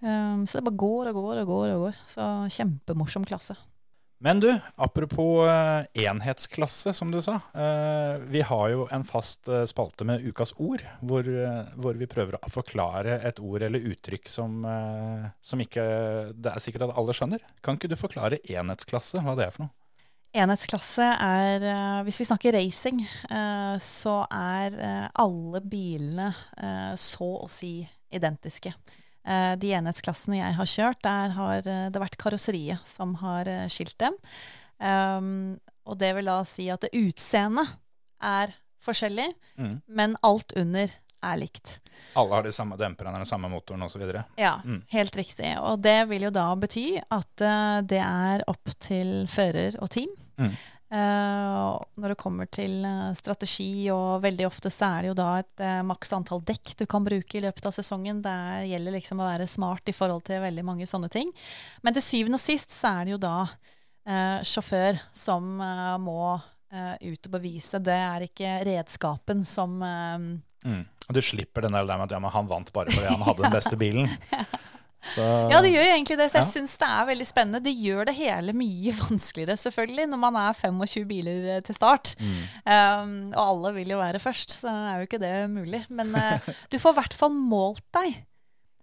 Um, 0.00 0.46
så 0.48 0.58
det 0.58 0.64
bare 0.66 0.80
går 0.80 1.10
og 1.10 1.18
går 1.20 1.42
og 1.42 1.50
går 1.50 1.74
og 1.74 1.82
går. 1.88 1.98
Så 2.10 2.30
kjempemorsom 2.56 3.26
klasse. 3.28 3.58
Men 4.20 4.40
du, 4.40 4.50
apropos 4.76 5.46
eh, 5.48 5.86
enhetsklasse, 6.04 6.92
som 6.92 7.08
du 7.08 7.22
sa. 7.24 7.38
eh, 7.56 8.18
vi 8.28 8.42
har 8.44 8.66
jo 8.68 8.82
en 8.92 9.04
fast 9.08 9.48
eh, 9.48 9.62
spalte 9.64 10.04
med 10.04 10.26
ukas 10.28 10.52
ord, 10.60 10.84
hvor, 11.00 11.24
eh, 11.24 11.70
hvor 11.80 11.96
vi 11.96 12.08
prøver 12.10 12.36
å 12.36 12.50
forklare 12.52 13.16
et 13.24 13.40
ord 13.40 13.64
eller 13.64 13.86
uttrykk 13.94 14.28
som, 14.28 14.58
eh, 14.68 15.24
som 15.40 15.64
ikke 15.64 15.86
det 16.36 16.52
er 16.52 16.60
sikkert 16.60 16.90
at 16.90 16.98
alle 17.00 17.16
skjønner. 17.16 17.46
Kan 17.64 17.80
ikke 17.80 17.88
du 17.88 17.96
forklare 17.96 18.42
enhetsklasse, 18.44 19.24
hva 19.24 19.38
det 19.40 19.46
er 19.46 19.56
for 19.56 19.64
noe? 19.64 19.72
Enhetsklasse 20.30 21.02
er 21.02 21.64
eh, 21.66 22.00
Hvis 22.06 22.20
vi 22.20 22.26
snakker 22.28 22.54
racing, 22.54 23.00
eh, 23.02 23.76
så 23.82 24.20
er 24.30 24.76
eh, 24.78 25.06
alle 25.18 25.62
bilene 25.64 26.30
så 27.00 27.28
å 27.40 27.48
si 27.50 27.80
identiske. 28.14 28.72
De 29.60 29.68
enhetsklassene 29.76 30.38
jeg 30.38 30.56
har 30.56 30.68
kjørt, 30.68 30.98
der 31.04 31.32
har 31.36 31.60
det 31.62 32.00
vært 32.00 32.16
karosseriet 32.18 32.86
som 32.88 33.12
har 33.20 33.46
skilt 33.70 33.94
dem. 34.00 34.16
Um, 34.80 35.60
og 35.84 35.98
det 36.00 36.08
vil 36.16 36.30
da 36.30 36.38
si 36.48 36.66
at 36.72 36.82
det 36.82 36.90
utseendet 36.96 37.76
er 38.24 38.54
forskjellig, 38.82 39.28
Mm. 39.60 39.76
men 39.86 40.16
alt 40.24 40.52
under 40.56 40.90
er 41.22 41.36
likt. 41.40 41.78
Alle 42.16 42.34
har 42.34 42.42
de 42.46 42.52
samme 42.52 42.76
demperne, 42.80 43.18
den 43.20 43.28
samme 43.28 43.48
motoren 43.52 43.82
osv. 43.86 44.02
Ja, 44.36 44.60
Mm. 44.64 44.82
helt 44.88 45.16
riktig. 45.16 45.54
Og 45.60 45.80
det 45.80 46.08
vil 46.08 46.22
jo 46.22 46.30
da 46.30 46.48
bety 46.56 46.98
at 46.98 47.44
uh, 47.44 47.80
det 47.82 48.00
er 48.02 48.44
opp 48.48 48.72
til 48.80 49.26
fører 49.28 49.76
og 49.80 49.90
team. 49.90 50.10
Mm. 50.38 50.54
Uh, 50.90 51.78
når 52.02 52.08
det 52.08 52.18
kommer 52.18 52.48
til 52.50 52.80
uh, 52.82 53.12
strategi, 53.14 53.88
og 53.94 54.24
veldig 54.24 54.46
ofte 54.48 54.72
så 54.74 54.88
er 54.96 55.02
det 55.04 55.10
jo 55.12 55.18
da 55.20 55.28
et 55.38 55.62
uh, 55.62 55.82
maks 55.86 56.10
antall 56.16 56.40
dekk 56.42 56.72
du 56.80 56.86
kan 56.90 57.04
bruke 57.06 57.38
i 57.38 57.42
løpet 57.44 57.68
av 57.68 57.76
sesongen. 57.76 58.18
Det 58.24 58.34
gjelder 58.72 58.96
liksom 58.96 59.22
å 59.22 59.28
være 59.28 59.46
smart 59.46 59.86
i 59.86 59.94
forhold 59.94 60.24
til 60.26 60.42
veldig 60.42 60.64
mange 60.66 60.88
sånne 60.90 61.08
ting. 61.12 61.30
Men 61.86 61.94
til 61.94 62.02
syvende 62.02 62.40
og 62.40 62.42
sist 62.42 62.74
så 62.74 62.90
er 62.96 63.04
det 63.06 63.14
jo 63.14 63.20
da 63.22 63.36
sjåfør 64.42 64.96
som 65.14 65.44
må 66.02 66.40
ut 66.40 67.26
og 67.28 67.32
bevise. 67.34 67.78
Det 67.84 67.94
er 67.94 68.24
ikke 68.24 68.54
redskapen 68.66 69.44
som 69.46 69.76
Mm. 70.64 70.82
Og 71.08 71.14
du 71.16 71.20
slipper 71.24 71.64
den 71.66 71.72
der 71.74 71.84
med 71.88 72.06
at 72.06 72.12
ja, 72.14 72.20
han 72.36 72.48
vant 72.50 72.72
bare 72.74 72.92
fordi 72.92 73.08
han 73.10 73.22
hadde 73.26 73.42
den 73.46 73.54
beste 73.56 73.76
bilen. 73.80 74.10
Så, 75.14 75.24
Ja, 75.48 75.62
det 75.64 75.70
gjør 75.72 75.86
jo 75.86 75.92
egentlig 75.94 76.16
det. 76.20 76.26
Så 76.28 76.36
jeg 76.42 76.44
Ja. 76.44 76.50
syns 76.52 76.74
det 76.78 76.86
er 76.92 77.06
veldig 77.08 77.26
spennende. 77.26 77.62
Det 77.64 77.72
gjør 77.72 78.04
det 78.10 78.14
hele 78.18 78.52
mye 78.52 78.92
vanskeligere, 79.00 79.56
selvfølgelig, 79.56 80.04
når 80.12 80.20
man 80.20 80.36
er 80.36 80.52
25 80.58 81.06
biler 81.08 81.46
eh, 81.56 81.60
til 81.64 81.74
start. 81.78 82.12
Mm. 82.20 82.42
Um, 82.68 83.14
og 83.32 83.40
alle 83.46 83.72
vil 83.78 83.94
jo 83.94 83.98
være 84.02 84.20
først, 84.20 84.58
så 84.60 84.68
er 84.68 84.98
jo 85.00 85.08
ikke 85.08 85.22
det 85.22 85.32
mulig. 85.50 85.80
Men 85.88 86.12
uh, 86.14 86.50
du 86.70 86.76
får 86.78 86.92
i 86.92 86.98
hvert 87.00 87.16
fall 87.16 87.32
målt 87.32 87.86
deg 87.96 88.20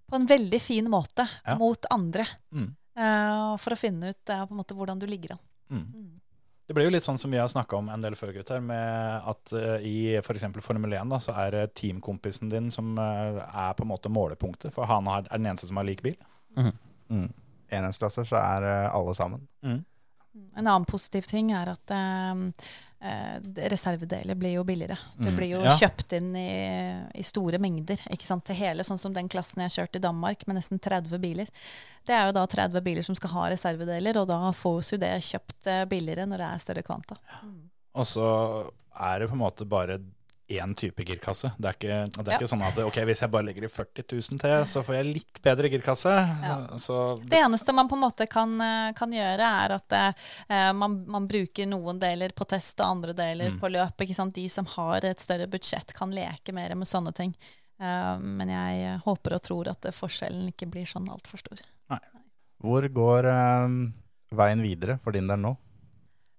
på 0.09 0.15
en 0.17 0.25
veldig 0.27 0.61
fin 0.63 0.89
måte 0.89 1.27
Ja. 1.45 1.55
mot 1.59 1.85
andre. 1.93 2.25
Mm. 2.51 2.71
Uh, 2.97 3.53
for 3.61 3.75
å 3.75 3.77
finne 3.77 4.09
ut 4.09 4.33
uh, 4.33 4.41
på 4.49 4.55
en 4.55 4.61
måte 4.63 4.73
hvordan 4.73 4.97
du 4.97 5.05
ligger 5.05 5.35
an. 5.37 5.43
Mm. 5.69 5.85
Mm. 6.67 6.69
Det 6.69 6.75
blir 6.75 6.83
jo 6.89 6.91
litt 6.91 7.05
sånn 7.05 7.17
som 7.17 7.31
vi 7.31 7.37
har 7.39 7.47
snakka 7.47 7.77
om 7.77 7.87
en 7.93 8.01
del 8.03 8.15
før, 8.19 8.33
gutter, 8.35 8.59
med 8.59 9.21
at 9.31 9.53
uh, 9.55 9.77
i 9.87 10.17
f.eks. 10.19 10.43
Formel 10.59 10.93
1 10.97 11.13
da, 11.13 11.19
så 11.23 11.31
er 11.39 11.51
det 11.55 11.61
teamkompisen 11.79 12.49
din 12.51 12.67
som 12.71 12.89
uh, 12.99 13.39
er 13.47 13.71
på 13.77 13.85
en 13.85 13.91
måte 13.93 14.11
målepunktet, 14.11 14.73
for 14.75 14.83
han 14.89 15.07
har, 15.07 15.23
er 15.29 15.39
den 15.39 15.47
eneste 15.47 15.69
som 15.69 15.79
har 15.79 15.87
lik 15.87 16.03
bil. 16.03 16.17
Mm. 16.57 17.29
Enhetsklasser 17.71 18.27
så 18.27 18.35
er 18.41 18.67
uh, 18.67 18.95
alle 18.99 19.15
sammen. 19.15 19.47
En 19.63 20.67
annen 20.67 20.85
positiv 20.85 21.23
ting 21.31 21.53
er 21.55 21.71
at 21.71 21.91
reservedeler 23.71 24.35
blir 24.35 24.55
jo 24.57 24.63
billigere. 24.65 24.97
Det 25.17 25.29
Mm, 25.31 25.35
blir 25.37 25.51
jo 25.51 25.61
ja. 25.63 25.75
kjøpt 25.77 26.13
inn 26.17 26.35
i, 26.35 26.49
i 27.13 27.23
store 27.23 27.59
mengder 27.61 28.01
ikke 28.11 28.25
sant? 28.25 28.43
til 28.45 28.57
hele, 28.57 28.83
sånn 28.83 28.99
som 29.01 29.13
den 29.13 29.29
klassen 29.29 29.61
jeg 29.63 29.75
kjørte 29.75 30.01
i 30.01 30.03
Danmark 30.03 30.45
med 30.47 30.57
nesten 30.59 30.79
30 30.81 31.19
biler. 31.21 31.47
Det 32.07 32.15
er 32.15 32.29
jo 32.29 32.35
da 32.39 32.45
30 32.47 32.81
biler 32.85 33.03
som 33.03 33.15
skal 33.19 33.33
ha 33.35 33.47
reservedeler, 33.51 34.17
og 34.21 34.27
da 34.31 34.39
fås 34.55 34.93
jo 34.95 34.97
det 35.01 35.11
kjøpt 35.27 35.67
eh, 35.67 35.83
billigere 35.91 36.27
når 36.29 36.43
det 36.43 36.51
er 36.53 36.61
større 36.63 36.83
kvanta. 36.87 37.17
Og 37.97 38.05
så 38.07 38.27
er 38.97 39.19
det 39.19 39.27
på 39.31 39.35
en 39.35 39.43
måte 39.43 39.65
bare 39.67 39.99
én 40.47 40.71
type 40.79 41.03
girkasse. 41.03 41.49
Det 41.59 41.67
er 41.67 41.75
ikke, 41.75 41.95
det 42.07 42.21
er 42.23 42.31
Ja. 42.31 42.37
ikke 42.39 42.47
sånn 42.47 42.61
at 42.63 42.77
ok, 42.79 43.01
hvis 43.09 43.19
jeg 43.19 43.31
bare 43.33 43.43
legger 43.49 43.65
i 43.67 43.71
40 43.73 44.05
000 44.07 44.39
til, 44.39 44.53
så 44.71 44.79
får 44.87 44.95
jeg 44.95 45.07
litt 45.17 45.41
bedre 45.43 45.67
girkasse. 45.73 46.13
Ja. 46.47 46.55
Så 46.79 47.19
Det 47.27 47.41
eneste 47.43 47.73
man 47.75 47.89
på 47.91 47.97
en 47.99 48.05
måte 48.05 48.29
kan, 48.31 48.53
eh, 48.63 48.93
kan 48.95 49.11
gjøre, 49.11 49.49
er 49.65 49.75
at 49.75 49.91
eh, 50.47 50.71
man, 50.71 50.95
man 51.05 51.27
bruker 51.27 51.67
noen 51.67 51.99
deler 51.99 52.31
på 52.31 52.47
test 52.47 52.79
og 52.79 52.87
andre 52.93 53.13
deler 53.13 53.51
Mm. 53.51 53.59
på 53.59 53.67
løp. 53.75 53.99
Ikke 53.99 54.15
sant? 54.15 54.33
De 54.39 54.47
som 54.47 54.65
har 54.77 55.03
et 55.03 55.19
større 55.19 55.47
budsjett, 55.51 55.91
kan 55.93 56.11
leke 56.15 56.53
mer 56.55 56.73
med 56.75 56.87
sånne 56.87 57.13
ting. 57.13 57.35
Uh, 57.79 58.17
men 58.17 58.47
jeg 58.49 58.85
eh, 58.87 58.99
håper 59.05 59.35
og 59.35 59.41
tror 59.43 59.67
at 59.69 59.85
eh, 59.85 59.91
forskjellen 59.93 60.47
ikke 60.49 60.65
blir 60.71 60.87
sånn 60.89 61.11
altfor 61.11 61.37
stor. 61.43 61.59
Hvor 62.63 62.87
går 62.89 63.27
eh, 63.31 63.77
veien 64.37 64.63
videre 64.65 64.97
for 65.03 65.15
din 65.15 65.29
del 65.29 65.39
nå? 65.43 65.53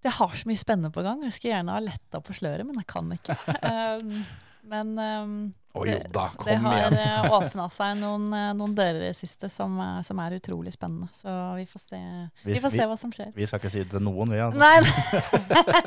Det 0.03 0.13
har 0.15 0.35
så 0.39 0.47
mye 0.47 0.59
spennende 0.59 0.93
på 0.95 1.03
gang. 1.03 1.23
Jeg 1.27 1.35
skulle 1.35 1.57
gjerne 1.57 1.75
ha 1.75 1.81
letta 1.83 2.21
på 2.23 2.35
sløret, 2.37 2.67
men 2.67 2.79
jeg 2.83 2.87
kan 2.91 3.15
ikke. 3.17 3.39
Eh, 3.69 4.45
men 4.69 4.91
um, 4.99 5.35
oh, 5.73 5.85
jo 5.89 5.95
da, 6.13 6.27
det 6.45 6.45
det 6.45 6.57
har 6.61 6.93
uh, 7.25 7.37
åpna 7.39 7.69
seg 7.73 7.95
noen, 7.97 8.27
eh, 8.37 8.51
noen 8.59 8.75
dører 8.77 8.99
i 9.01 9.07
det 9.07 9.17
siste 9.17 9.49
som, 9.49 9.79
eh, 9.81 10.03
som 10.05 10.19
er 10.21 10.37
utrolig 10.37 10.75
spennende. 10.75 11.09
Så 11.17 11.33
vi 11.57 11.65
får 11.71 11.81
se, 11.81 12.01
vi 12.43 12.53
Hvis 12.53 12.63
får 12.67 12.75
vi- 12.75 12.89
hva 12.91 12.99
som 13.01 13.15
skjer. 13.15 13.31
Vi 13.39 13.47
skal 13.49 13.63
ikke 13.63 13.71
si 13.73 13.85
det 13.87 13.95
til 13.95 14.05
noen, 14.05 14.29
vi. 14.35 14.43
altså. 14.45 14.61
Nei, 14.61 14.79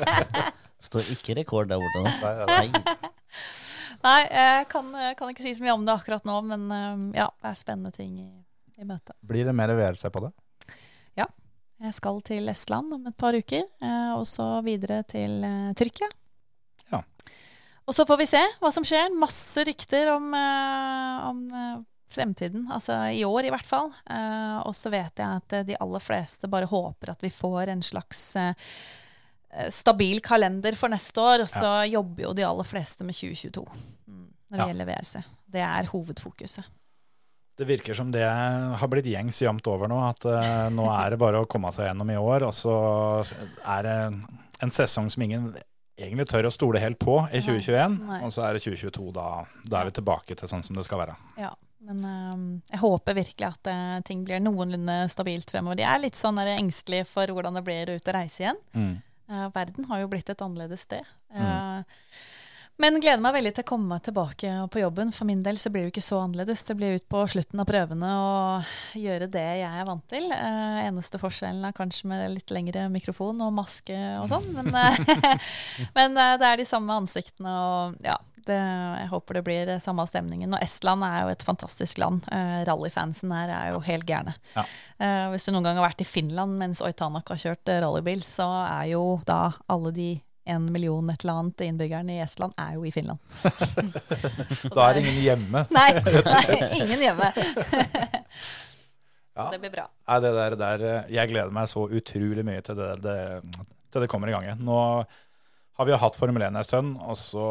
Står 0.88 1.06
ikke 1.14 1.36
rekord 1.38 1.70
der 1.70 1.78
borte 1.78 2.02
nå. 2.02 2.10
Nei, 2.10 2.34
nei, 2.42 2.86
nei. 4.02 4.20
Jeg 4.26 4.66
kan, 4.72 4.88
jeg 4.98 5.16
kan 5.20 5.30
ikke 5.30 5.44
si 5.46 5.54
så 5.54 5.62
mye 5.62 5.76
om 5.76 5.84
det 5.86 5.94
akkurat 5.94 6.26
nå, 6.26 6.40
men 6.48 6.66
eh, 6.74 7.20
ja, 7.20 7.28
det 7.38 7.52
er 7.52 7.60
spennende 7.60 7.94
ting 7.94 8.16
i, 8.18 8.30
i 8.78 8.84
møte. 8.88 9.12
Blir 9.22 9.44
det 9.48 9.54
mer 9.54 9.68
VRC 9.76 10.08
på 10.14 10.22
det? 10.24 10.32
Ja. 11.18 11.26
Jeg 11.82 11.94
skal 11.98 12.20
til 12.22 12.48
Estland 12.52 12.92
om 12.94 13.06
et 13.10 13.16
par 13.18 13.34
uker, 13.34 13.64
eh, 13.82 14.12
og 14.14 14.24
så 14.30 14.46
videre 14.64 15.02
til 15.08 15.42
eh, 15.44 15.72
Tyrkia. 15.78 16.08
Ja. 16.92 17.02
Og 17.86 17.94
så 17.96 18.06
får 18.06 18.20
vi 18.22 18.26
se 18.30 18.42
hva 18.62 18.70
som 18.72 18.84
skjer. 18.86 19.10
Masse 19.18 19.64
rykter 19.66 20.12
om, 20.14 20.28
eh, 20.38 21.28
om 21.28 21.40
fremtiden, 22.12 22.66
altså 22.70 22.94
i 23.16 23.24
år 23.24 23.48
i 23.48 23.50
hvert 23.50 23.64
fall. 23.66 23.88
Og 24.68 24.74
så 24.76 24.90
vet 24.92 25.16
jeg 25.16 25.40
at 25.40 25.54
de 25.66 25.78
aller 25.80 26.02
fleste 26.04 26.46
bare 26.52 26.68
håper 26.68 27.08
at 27.14 27.22
vi 27.24 27.30
får 27.32 27.70
en 27.72 27.80
slags 27.82 28.20
stabil 29.72 30.20
kalender 30.24 30.76
for 30.76 30.92
neste 30.92 31.20
år, 31.24 31.42
og 31.46 31.48
så 31.48 31.70
jobber 31.88 32.26
jo 32.26 32.34
de 32.36 32.44
aller 32.44 32.68
fleste 32.68 33.04
med 33.04 33.16
2022 33.16 33.64
mm, 33.64 34.28
når 34.52 34.56
det 34.56 34.60
Ja. 34.60 34.66
gjelder 34.70 34.88
VRC. 34.92 35.22
Det 35.56 35.64
er 35.64 35.88
hovedfokuset. 35.88 36.68
Det 37.58 37.66
virker 37.68 37.94
som 37.94 38.12
det 38.14 38.24
har 38.24 38.88
blitt 38.90 39.10
gjengs 39.10 39.42
jevnt 39.42 39.66
over 39.68 39.90
nå, 39.90 39.98
at 40.08 40.24
uh, 40.24 40.68
nå 40.72 40.86
er 40.94 41.12
det 41.12 41.20
bare 41.20 41.42
å 41.42 41.48
komme 41.50 41.72
seg 41.74 41.90
gjennom 41.90 42.12
i 42.12 42.16
år, 42.20 42.46
og 42.48 42.54
så 42.56 42.76
er 43.60 43.84
det 43.86 43.98
en 44.62 44.72
sesong 44.72 45.10
som 45.12 45.24
ingen 45.26 45.50
egentlig 46.00 46.28
tør 46.30 46.48
å 46.48 46.54
stole 46.54 46.80
helt 46.82 46.98
på 47.02 47.18
i 47.28 47.42
2021, 47.44 47.98
Nei. 48.08 48.22
og 48.24 48.32
så 48.34 48.46
er 48.46 48.56
det 48.56 48.64
2022, 48.64 49.10
da, 49.16 49.26
da 49.68 49.82
er 49.82 49.90
vi 49.90 49.98
tilbake 49.98 50.38
til 50.38 50.50
sånn 50.50 50.64
som 50.64 50.78
det 50.78 50.86
skal 50.86 51.02
være. 51.02 51.16
Ja, 51.40 51.52
men 51.86 52.02
eh, 52.06 52.42
jeg 52.72 52.82
håper 52.82 53.18
virkelig 53.18 53.48
at 53.48 53.70
eh, 53.70 53.96
ting 54.08 54.24
blir 54.26 54.42
noenlunde 54.42 55.02
stabilt 55.12 55.50
fremover. 55.52 55.80
De 55.80 55.86
er 55.86 56.02
litt 56.02 56.18
sånn 56.18 56.40
er 56.42 56.54
engstelige 56.56 57.08
for 57.10 57.30
hvordan 57.34 57.58
det 57.58 57.64
blir 57.66 57.94
ute 57.96 58.12
å 58.12 58.16
reise 58.16 58.46
igjen. 58.46 58.60
Eh, 59.32 59.48
verden 59.54 59.88
har 59.90 60.02
jo 60.02 60.10
blitt 60.12 60.30
et 60.32 60.44
annerledes 60.44 60.86
sted. 60.86 61.08
Eh, 61.34 61.82
men 62.80 62.96
gleder 63.02 63.20
meg 63.20 63.34
veldig 63.36 63.52
til 63.56 63.64
å 63.64 63.68
komme 63.68 63.98
tilbake 64.02 64.52
på 64.72 64.80
jobben. 64.80 65.12
For 65.14 65.28
min 65.28 65.42
del 65.44 65.58
så 65.60 65.70
blir 65.72 65.84
det 65.84 65.92
ikke 65.92 66.04
så 66.04 66.22
annerledes. 66.22 66.64
Det 66.66 66.76
blir 66.78 66.96
ut 66.96 67.04
på 67.12 67.20
slutten 67.30 67.60
av 67.60 67.68
prøvene 67.68 68.10
og 68.16 68.98
gjøre 68.98 69.28
det 69.32 69.44
jeg 69.60 69.68
er 69.68 69.86
vant 69.88 70.04
til. 70.10 70.30
Eh, 70.32 70.80
eneste 70.86 71.20
forskjellen 71.20 71.62
er 71.68 71.76
kanskje 71.76 72.08
med 72.10 72.24
litt 72.32 72.52
lengre 72.54 72.88
mikrofon 72.92 73.44
og 73.44 73.52
maske 73.54 73.96
og 74.22 74.30
sånn. 74.32 74.48
Men, 74.56 74.72
eh, 74.80 75.46
men 75.98 76.16
eh, 76.16 76.34
det 76.40 76.48
er 76.48 76.62
de 76.62 76.68
samme 76.68 77.00
ansiktene 77.04 77.56
og 77.62 78.04
ja. 78.04 78.18
Det, 78.42 78.56
jeg 78.58 79.06
håper 79.12 79.36
det 79.36 79.40
blir 79.46 79.68
samme 79.78 80.02
stemningen. 80.10 80.56
Og 80.56 80.64
Estland 80.64 81.04
er 81.06 81.20
jo 81.22 81.28
et 81.30 81.44
fantastisk 81.46 82.00
land. 82.02 82.24
Uh, 82.26 82.64
Rallyfansen 82.66 83.30
her 83.30 83.52
er 83.54 83.68
jo 83.70 83.78
helt 83.86 84.02
gærne. 84.02 84.34
Ja. 84.56 84.64
Uh, 84.98 85.28
hvis 85.30 85.46
du 85.46 85.52
noen 85.52 85.68
gang 85.68 85.78
har 85.78 85.86
vært 85.86 86.02
i 86.02 86.08
Finland 86.08 86.58
mens 86.58 86.82
Oitanak 86.82 87.30
har 87.30 87.38
kjørt 87.38 87.70
rallybil, 87.70 88.26
så 88.26 88.48
er 88.64 88.88
jo 88.96 89.04
da 89.30 89.44
alle 89.70 89.94
de 89.94 90.08
en 90.44 90.64
million 90.74 91.10
et 91.12 91.22
eller 91.24 91.38
annet 91.42 91.60
innbyggerne 91.68 92.16
i 92.16 92.22
Estland 92.24 92.54
er 92.58 92.74
jo 92.74 92.84
i 92.88 92.92
Finland. 92.94 93.18
Da 94.74 94.88
er 94.88 94.96
det 94.98 95.02
ingen 95.04 95.20
hjemme. 95.22 95.64
Nei, 95.76 95.88
nei 96.02 96.58
ingen 96.80 97.04
hjemme. 97.08 97.28
så 99.32 99.38
Ja. 99.38 99.46
det 99.50 99.60
blir 99.62 99.70
bra. 99.72 99.86
Nei, 100.08 100.18
det 100.20 100.32
der, 100.36 100.56
der, 100.60 100.82
eh, 100.90 101.12
jeg 101.14 101.30
gleder 101.30 101.52
meg 101.56 101.68
så 101.70 101.86
utrolig 101.88 102.42
mye 102.44 102.60
til 102.66 102.76
det, 102.76 102.90
det, 103.04 103.14
til 103.92 104.04
det 104.04 104.08
kommer 104.12 104.28
i 104.28 104.34
gang 104.34 104.44
igjen. 104.44 104.60
Nå 104.66 104.76
har 105.78 105.88
vi 105.88 105.96
hatt 105.96 106.18
Formel 106.20 106.42
1 106.44 106.52
en 106.58 106.66
stund, 106.68 106.98
og 107.00 107.16
så 107.16 107.46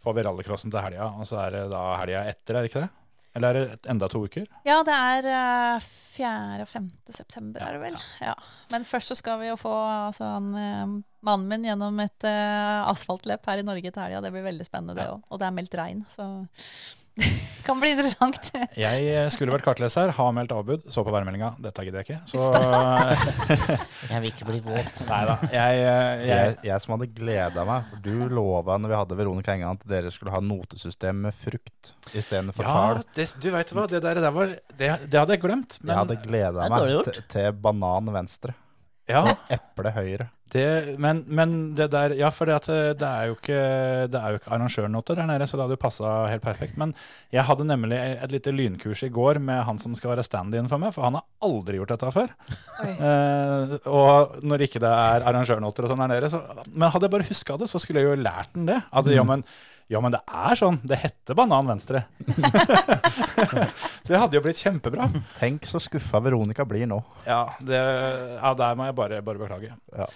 får 0.00 0.16
vi 0.16 0.24
rallycrossen 0.24 0.72
til 0.72 0.80
helga, 0.80 1.10
og 1.20 1.28
så 1.28 1.42
er 1.44 1.58
det 1.58 1.64
da 1.74 1.82
helga 2.00 2.22
etter, 2.30 2.56
er 2.56 2.64
det 2.64 2.70
ikke 2.70 2.86
det? 2.86 2.90
Eller 3.36 3.54
er 3.54 3.74
det 3.76 3.90
enda 3.90 4.08
to 4.10 4.24
uker? 4.26 4.46
Ja, 4.66 4.80
det 4.86 4.94
er 4.94 5.28
eh, 5.30 5.84
4. 6.16 6.30
og 6.64 6.68
5. 6.68 6.88
september, 7.14 7.62
er 7.62 7.76
det 7.76 7.82
vel. 7.84 7.98
Ja. 8.24 8.34
Men 8.72 8.86
først 8.86 9.12
så 9.12 9.16
skal 9.18 9.38
vi 9.42 9.50
jo 9.52 9.58
få 9.60 9.70
altså, 9.70 10.32
han, 10.34 10.48
eh, 10.58 10.96
mannen 11.26 11.46
min 11.50 11.68
gjennom 11.68 12.00
et 12.02 12.26
uh, 12.26 12.88
asfaltløp 12.88 13.46
her 13.46 13.60
i 13.60 13.66
Norge 13.66 13.92
til 13.92 14.02
helga. 14.02 14.22
Det 14.24 14.32
blir 14.34 14.46
veldig 14.48 14.66
spennende, 14.66 14.96
det 14.98 15.10
òg. 15.12 15.22
Og 15.28 15.40
det 15.42 15.46
er 15.46 15.56
meldt 15.60 15.76
regn, 15.78 16.02
så 16.10 16.26
kan 17.66 17.80
bli 17.80 17.92
interessant. 17.94 18.50
Jeg 18.84 19.06
eh, 19.10 19.26
skulle 19.32 19.54
vært 19.54 19.66
kartleser, 19.66 20.12
har 20.16 20.32
meldt 20.36 20.52
avbud, 20.54 20.86
så 20.90 21.04
på 21.06 21.12
værmeldinga. 21.14 21.52
Dette 21.62 21.84
gidder 21.86 22.02
jeg 22.02 22.08
ikke. 22.08 22.20
Så 22.30 22.46
Jeg 24.12 24.22
vil 24.22 24.30
ikke 24.32 24.48
bli 24.48 24.60
våt. 24.64 25.02
nei 25.08 25.20
da. 25.28 25.36
Jeg, 25.52 25.82
eh, 25.82 26.24
jeg, 26.24 26.30
Jeg, 26.30 26.56
jeg 26.70 26.84
som 26.84 26.96
hadde 26.96 27.10
gleda 27.16 27.66
meg. 27.68 27.92
Du 28.04 28.14
lova 28.30 28.78
når 28.80 28.94
vi 28.94 28.98
hadde 29.02 29.20
Veronica 29.20 29.56
Engan 29.56 29.78
at 29.78 29.86
dere 29.90 30.12
skulle 30.14 30.34
ha 30.34 30.42
notesystem 30.44 31.26
med 31.26 31.36
frukt 31.36 31.94
istedenfor 32.16 32.66
ja, 32.66 32.74
tall. 32.74 33.04
det, 33.16 33.28
du 33.40 33.50
veit 33.54 33.74
hva, 33.76 33.86
det 33.90 34.02
der, 34.04 34.22
der 34.24 34.34
var 34.34 34.56
Det, 34.56 34.90
det 35.06 35.20
hadde 35.20 35.36
jeg 35.36 35.44
glemt. 35.44 35.78
Jeg 35.82 35.96
hadde 35.96 36.18
gleda 36.24 36.68
meg 36.72 36.90
til, 37.10 37.22
til 37.30 37.60
banan 37.62 38.10
venstre, 38.14 38.56
ja, 39.10 39.34
eple 39.52 39.92
høyre. 39.94 40.26
det, 40.52 40.96
men, 40.98 41.22
men 41.26 41.52
det 41.78 41.90
der 41.92 42.14
Ja, 42.18 42.30
for 42.34 42.50
det, 42.50 42.56
at 42.58 42.68
eh, 42.72 42.90
det 42.98 43.06
er 43.06 43.28
jo 43.30 43.36
ikke 43.36 43.60
Det 44.10 44.18
er 44.18 44.32
jo 44.34 44.40
ikke 44.40 44.50
arrangørnoter 44.56 45.20
der 45.20 45.28
nede, 45.30 45.46
så 45.46 45.56
det 45.58 45.64
hadde 45.66 45.76
jo 45.78 45.82
passa 45.84 46.14
helt 46.30 46.42
perfekt. 46.42 46.76
Men 46.80 46.94
jeg 47.34 47.46
hadde 47.46 47.68
nemlig 47.68 47.98
et 47.98 48.34
lite 48.34 48.54
lynkurs 48.54 49.04
i 49.06 49.12
går 49.14 49.38
med 49.42 49.62
han 49.68 49.78
som 49.82 49.94
skal 49.94 50.14
være 50.14 50.26
stand-in 50.26 50.70
for 50.70 50.82
meg, 50.82 50.94
for 50.96 51.06
han 51.06 51.18
har 51.20 51.26
aldri 51.46 51.78
gjort 51.80 51.96
dette 51.96 52.14
før. 52.18 52.34
Eh, 52.80 53.72
og 53.92 54.38
når 54.44 54.62
ikke 54.64 54.80
det 54.82 54.88
er 54.88 55.24
arrangørnoter 55.28 55.84
og 55.84 55.90
sånn 55.92 56.00
der 56.00 56.10
nede, 56.14 56.30
så 56.32 56.40
Men 56.72 56.88
hadde 56.90 57.06
jeg 57.06 57.12
bare 57.12 57.26
huska 57.28 57.56
det, 57.60 57.68
så 57.68 57.80
skulle 57.80 58.00
jeg 58.00 58.08
jo 58.08 58.22
lært 58.22 58.54
den 58.56 58.68
det. 58.70 58.78
At 58.88 59.08
ja, 59.12 59.24
men, 59.26 59.44
ja, 59.90 59.98
men 59.98 60.14
det 60.14 60.20
er 60.22 60.58
sånn. 60.58 60.76
Det 60.86 61.00
heter 61.02 61.34
banan 61.34 61.66
venstre. 61.66 62.04
det 64.06 64.20
hadde 64.20 64.36
jo 64.38 64.42
blitt 64.44 64.60
kjempebra. 64.62 65.08
Tenk 65.40 65.66
så 65.66 65.80
skuffa 65.82 66.20
Veronica 66.22 66.62
blir 66.68 66.86
nå. 66.86 67.00
Ja, 67.26 67.42
det, 67.58 67.80
ja 68.36 68.52
der 68.54 68.78
må 68.78 68.86
jeg 68.86 68.96
bare, 69.00 69.18
bare 69.26 69.42
beklage. 69.42 69.72
Ja. 69.90 70.06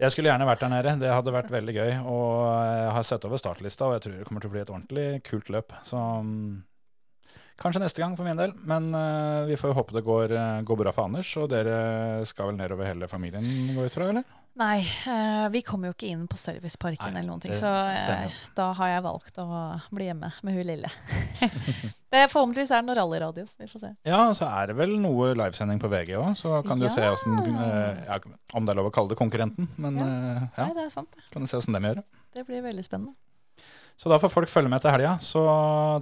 Jeg 0.00 0.14
skulle 0.14 0.32
gjerne 0.32 0.48
vært 0.48 0.64
der 0.64 0.72
nede. 0.72 0.94
Det 1.02 1.12
hadde 1.12 1.34
vært 1.36 1.52
veldig 1.52 1.74
gøy. 1.76 1.92
Og 2.08 2.32
jeg 2.64 2.94
har 2.96 3.04
sett 3.10 3.28
over 3.28 3.42
startlista, 3.42 3.90
og 3.90 3.98
jeg 3.98 4.06
tror 4.06 4.16
det 4.16 4.28
kommer 4.30 4.46
til 4.46 4.50
å 4.50 4.54
bli 4.56 4.62
et 4.64 4.72
ordentlig 4.72 5.06
kult 5.28 5.52
løp. 5.52 5.76
Så 5.84 6.00
mm, 6.00 6.48
kanskje 7.60 7.82
neste 7.84 8.02
gang 8.02 8.16
for 8.18 8.26
min 8.26 8.38
del. 8.38 8.54
Men 8.66 8.90
uh, 8.94 9.44
vi 9.48 9.58
får 9.58 9.72
jo 9.72 9.78
håpe 9.80 9.96
det 9.96 10.04
går, 10.06 10.32
eh, 10.34 10.62
går 10.66 10.80
bra 10.80 10.92
for 10.94 11.08
Anders. 11.08 11.30
Og 11.40 11.50
dere 11.52 12.24
skal 12.28 12.50
vel 12.50 12.58
nedover 12.58 12.88
hele 12.88 13.10
familien, 13.10 13.44
gå 13.74 13.86
ut 13.86 13.94
fra, 13.94 14.10
eller? 14.12 14.24
Nei, 14.54 14.84
uh, 15.10 15.48
vi 15.50 15.64
kommer 15.66 15.90
jo 15.90 15.96
ikke 15.96 16.12
inn 16.12 16.28
på 16.30 16.38
serviceparken 16.38 17.10
Nei, 17.10 17.24
eller 17.24 17.26
noen 17.32 17.40
ting, 17.42 17.56
så 17.58 17.66
uh, 17.66 18.36
da 18.54 18.68
har 18.78 18.92
jeg 18.92 19.02
valgt 19.02 19.40
å 19.42 19.46
bli 19.90 20.06
hjemme 20.06 20.30
med 20.46 20.54
hun 20.54 20.68
lille. 20.68 20.90
det 22.14 22.20
er 22.20 22.30
Forhåpentligvis 22.30 22.70
er 22.70 22.84
det 22.84 22.86
noe 22.86 22.96
rallyradio. 23.00 23.48
Vi 23.58 23.66
får 23.72 23.82
se. 23.82 23.90
Ja, 24.06 24.20
så 24.38 24.46
er 24.46 24.70
det 24.70 24.78
vel 24.78 24.94
noe 25.02 25.32
livesending 25.34 25.82
på 25.82 25.90
VG 25.90 26.14
òg, 26.20 26.38
så 26.38 26.60
kan 26.66 26.78
du 26.78 26.86
Ja. 26.86 26.92
se 26.94 27.02
hvordan, 27.02 27.50
eh, 27.66 28.04
ja, 28.06 28.20
Om 28.54 28.64
det 28.64 28.76
er 28.76 28.78
lov 28.78 28.92
å 28.92 28.94
kalle 28.94 29.10
det 29.10 29.18
konkurrenten, 29.18 29.66
men 29.74 29.98
Ja. 29.98 30.06
ja, 30.06 30.68
Nei, 30.68 30.74
det 30.78 30.86
er 30.86 30.94
sant. 31.00 31.18
kan 31.32 31.42
du 31.42 31.50
se 31.50 31.58
åssen 31.58 31.74
de 31.74 31.82
gjør 31.82 31.98
det. 31.98 32.04
Det 32.38 32.46
blir 32.46 32.62
veldig 32.62 32.86
spennende. 32.86 33.14
Så 33.94 34.10
da 34.10 34.16
får 34.18 34.32
folk 34.32 34.50
følge 34.50 34.70
med 34.72 34.82
til 34.82 34.90
helga. 34.90 35.12
Så 35.22 35.40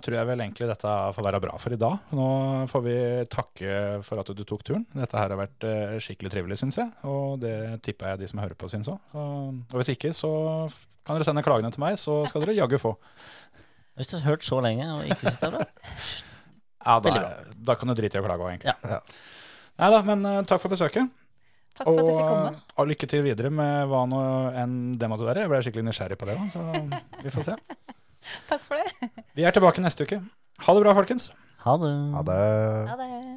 tror 0.02 0.14
jeg 0.16 0.28
vel 0.30 0.40
egentlig 0.40 0.68
dette 0.70 0.92
får 1.12 1.26
være 1.26 1.40
bra 1.44 1.58
for 1.60 1.74
i 1.74 1.78
dag. 1.80 1.98
Nå 2.16 2.28
får 2.72 2.84
vi 2.86 2.94
takke 3.30 3.74
for 4.06 4.22
at 4.22 4.30
du 4.32 4.40
tok 4.48 4.64
turen. 4.64 4.86
Dette 4.96 5.18
her 5.20 5.34
har 5.34 5.40
vært 5.42 5.66
eh, 5.68 5.98
skikkelig 6.00 6.32
trivelig, 6.32 6.58
syns 6.62 6.80
jeg. 6.80 6.88
Og 7.04 7.36
det 7.42 7.54
tipper 7.84 8.14
jeg 8.14 8.22
de 8.22 8.30
som 8.32 8.40
hører 8.40 8.56
på, 8.58 8.70
syns 8.72 8.88
òg. 8.94 8.98
Og 9.20 9.76
hvis 9.76 9.92
ikke, 9.92 10.14
så 10.16 10.32
kan 11.04 11.18
dere 11.18 11.28
sende 11.28 11.44
klagene 11.44 11.72
til 11.74 11.84
meg, 11.84 12.00
så 12.00 12.22
skal 12.30 12.46
dere 12.46 12.56
jaggu 12.56 12.80
få. 12.80 12.94
Hvis 14.00 14.08
du 14.08 14.16
har 14.16 14.24
hørt 14.30 14.46
så 14.48 14.62
lenge 14.64 14.88
og 14.88 15.04
ikke 15.04 15.26
syns 15.26 15.40
det 15.42 15.50
er 15.50 15.56
bra 15.58 15.66
Ja, 16.82 16.94
da, 17.04 17.10
da 17.68 17.74
kan 17.78 17.92
du 17.92 17.94
drite 17.94 18.16
i 18.18 18.22
å 18.22 18.24
klage 18.24 18.42
òg, 18.42 18.54
egentlig. 18.54 18.72
Ja. 18.72 18.96
Ja. 18.96 19.02
Nei 19.82 19.90
da, 19.92 20.00
men 20.08 20.24
eh, 20.28 20.40
takk 20.48 20.64
for 20.64 20.72
besøket. 20.72 21.12
Takk 21.72 21.86
for 21.88 21.98
at 22.02 22.06
jeg 22.06 22.16
fikk 22.18 22.28
komme. 22.28 22.62
og 22.76 22.88
lykke 22.90 23.08
til 23.08 23.22
videre 23.24 23.50
med 23.50 23.86
hva 23.88 24.02
nå 24.10 24.20
enn 24.62 24.74
det 25.00 25.08
måtte 25.08 25.24
være. 25.28 25.44
Jeg 25.46 25.52
ble 25.52 25.62
skikkelig 25.64 25.86
nysgjerrig 25.88 26.18
på 26.20 26.28
det 26.28 26.36
så 26.52 26.64
vi 27.22 27.32
får 27.32 27.46
se. 27.48 27.56
Takk 28.50 28.66
for 28.66 28.78
det. 28.78 29.10
Vi 29.38 29.46
er 29.48 29.54
tilbake 29.56 29.82
neste 29.82 30.04
uke. 30.06 30.20
Ha 30.66 30.74
det 30.76 30.82
bra, 30.84 30.92
folkens. 30.94 31.30
Ha 31.64 31.76
det. 31.80 31.92
Ha 32.16 32.22
det. 32.28 32.38
Ha 32.90 32.96
det. 33.00 33.31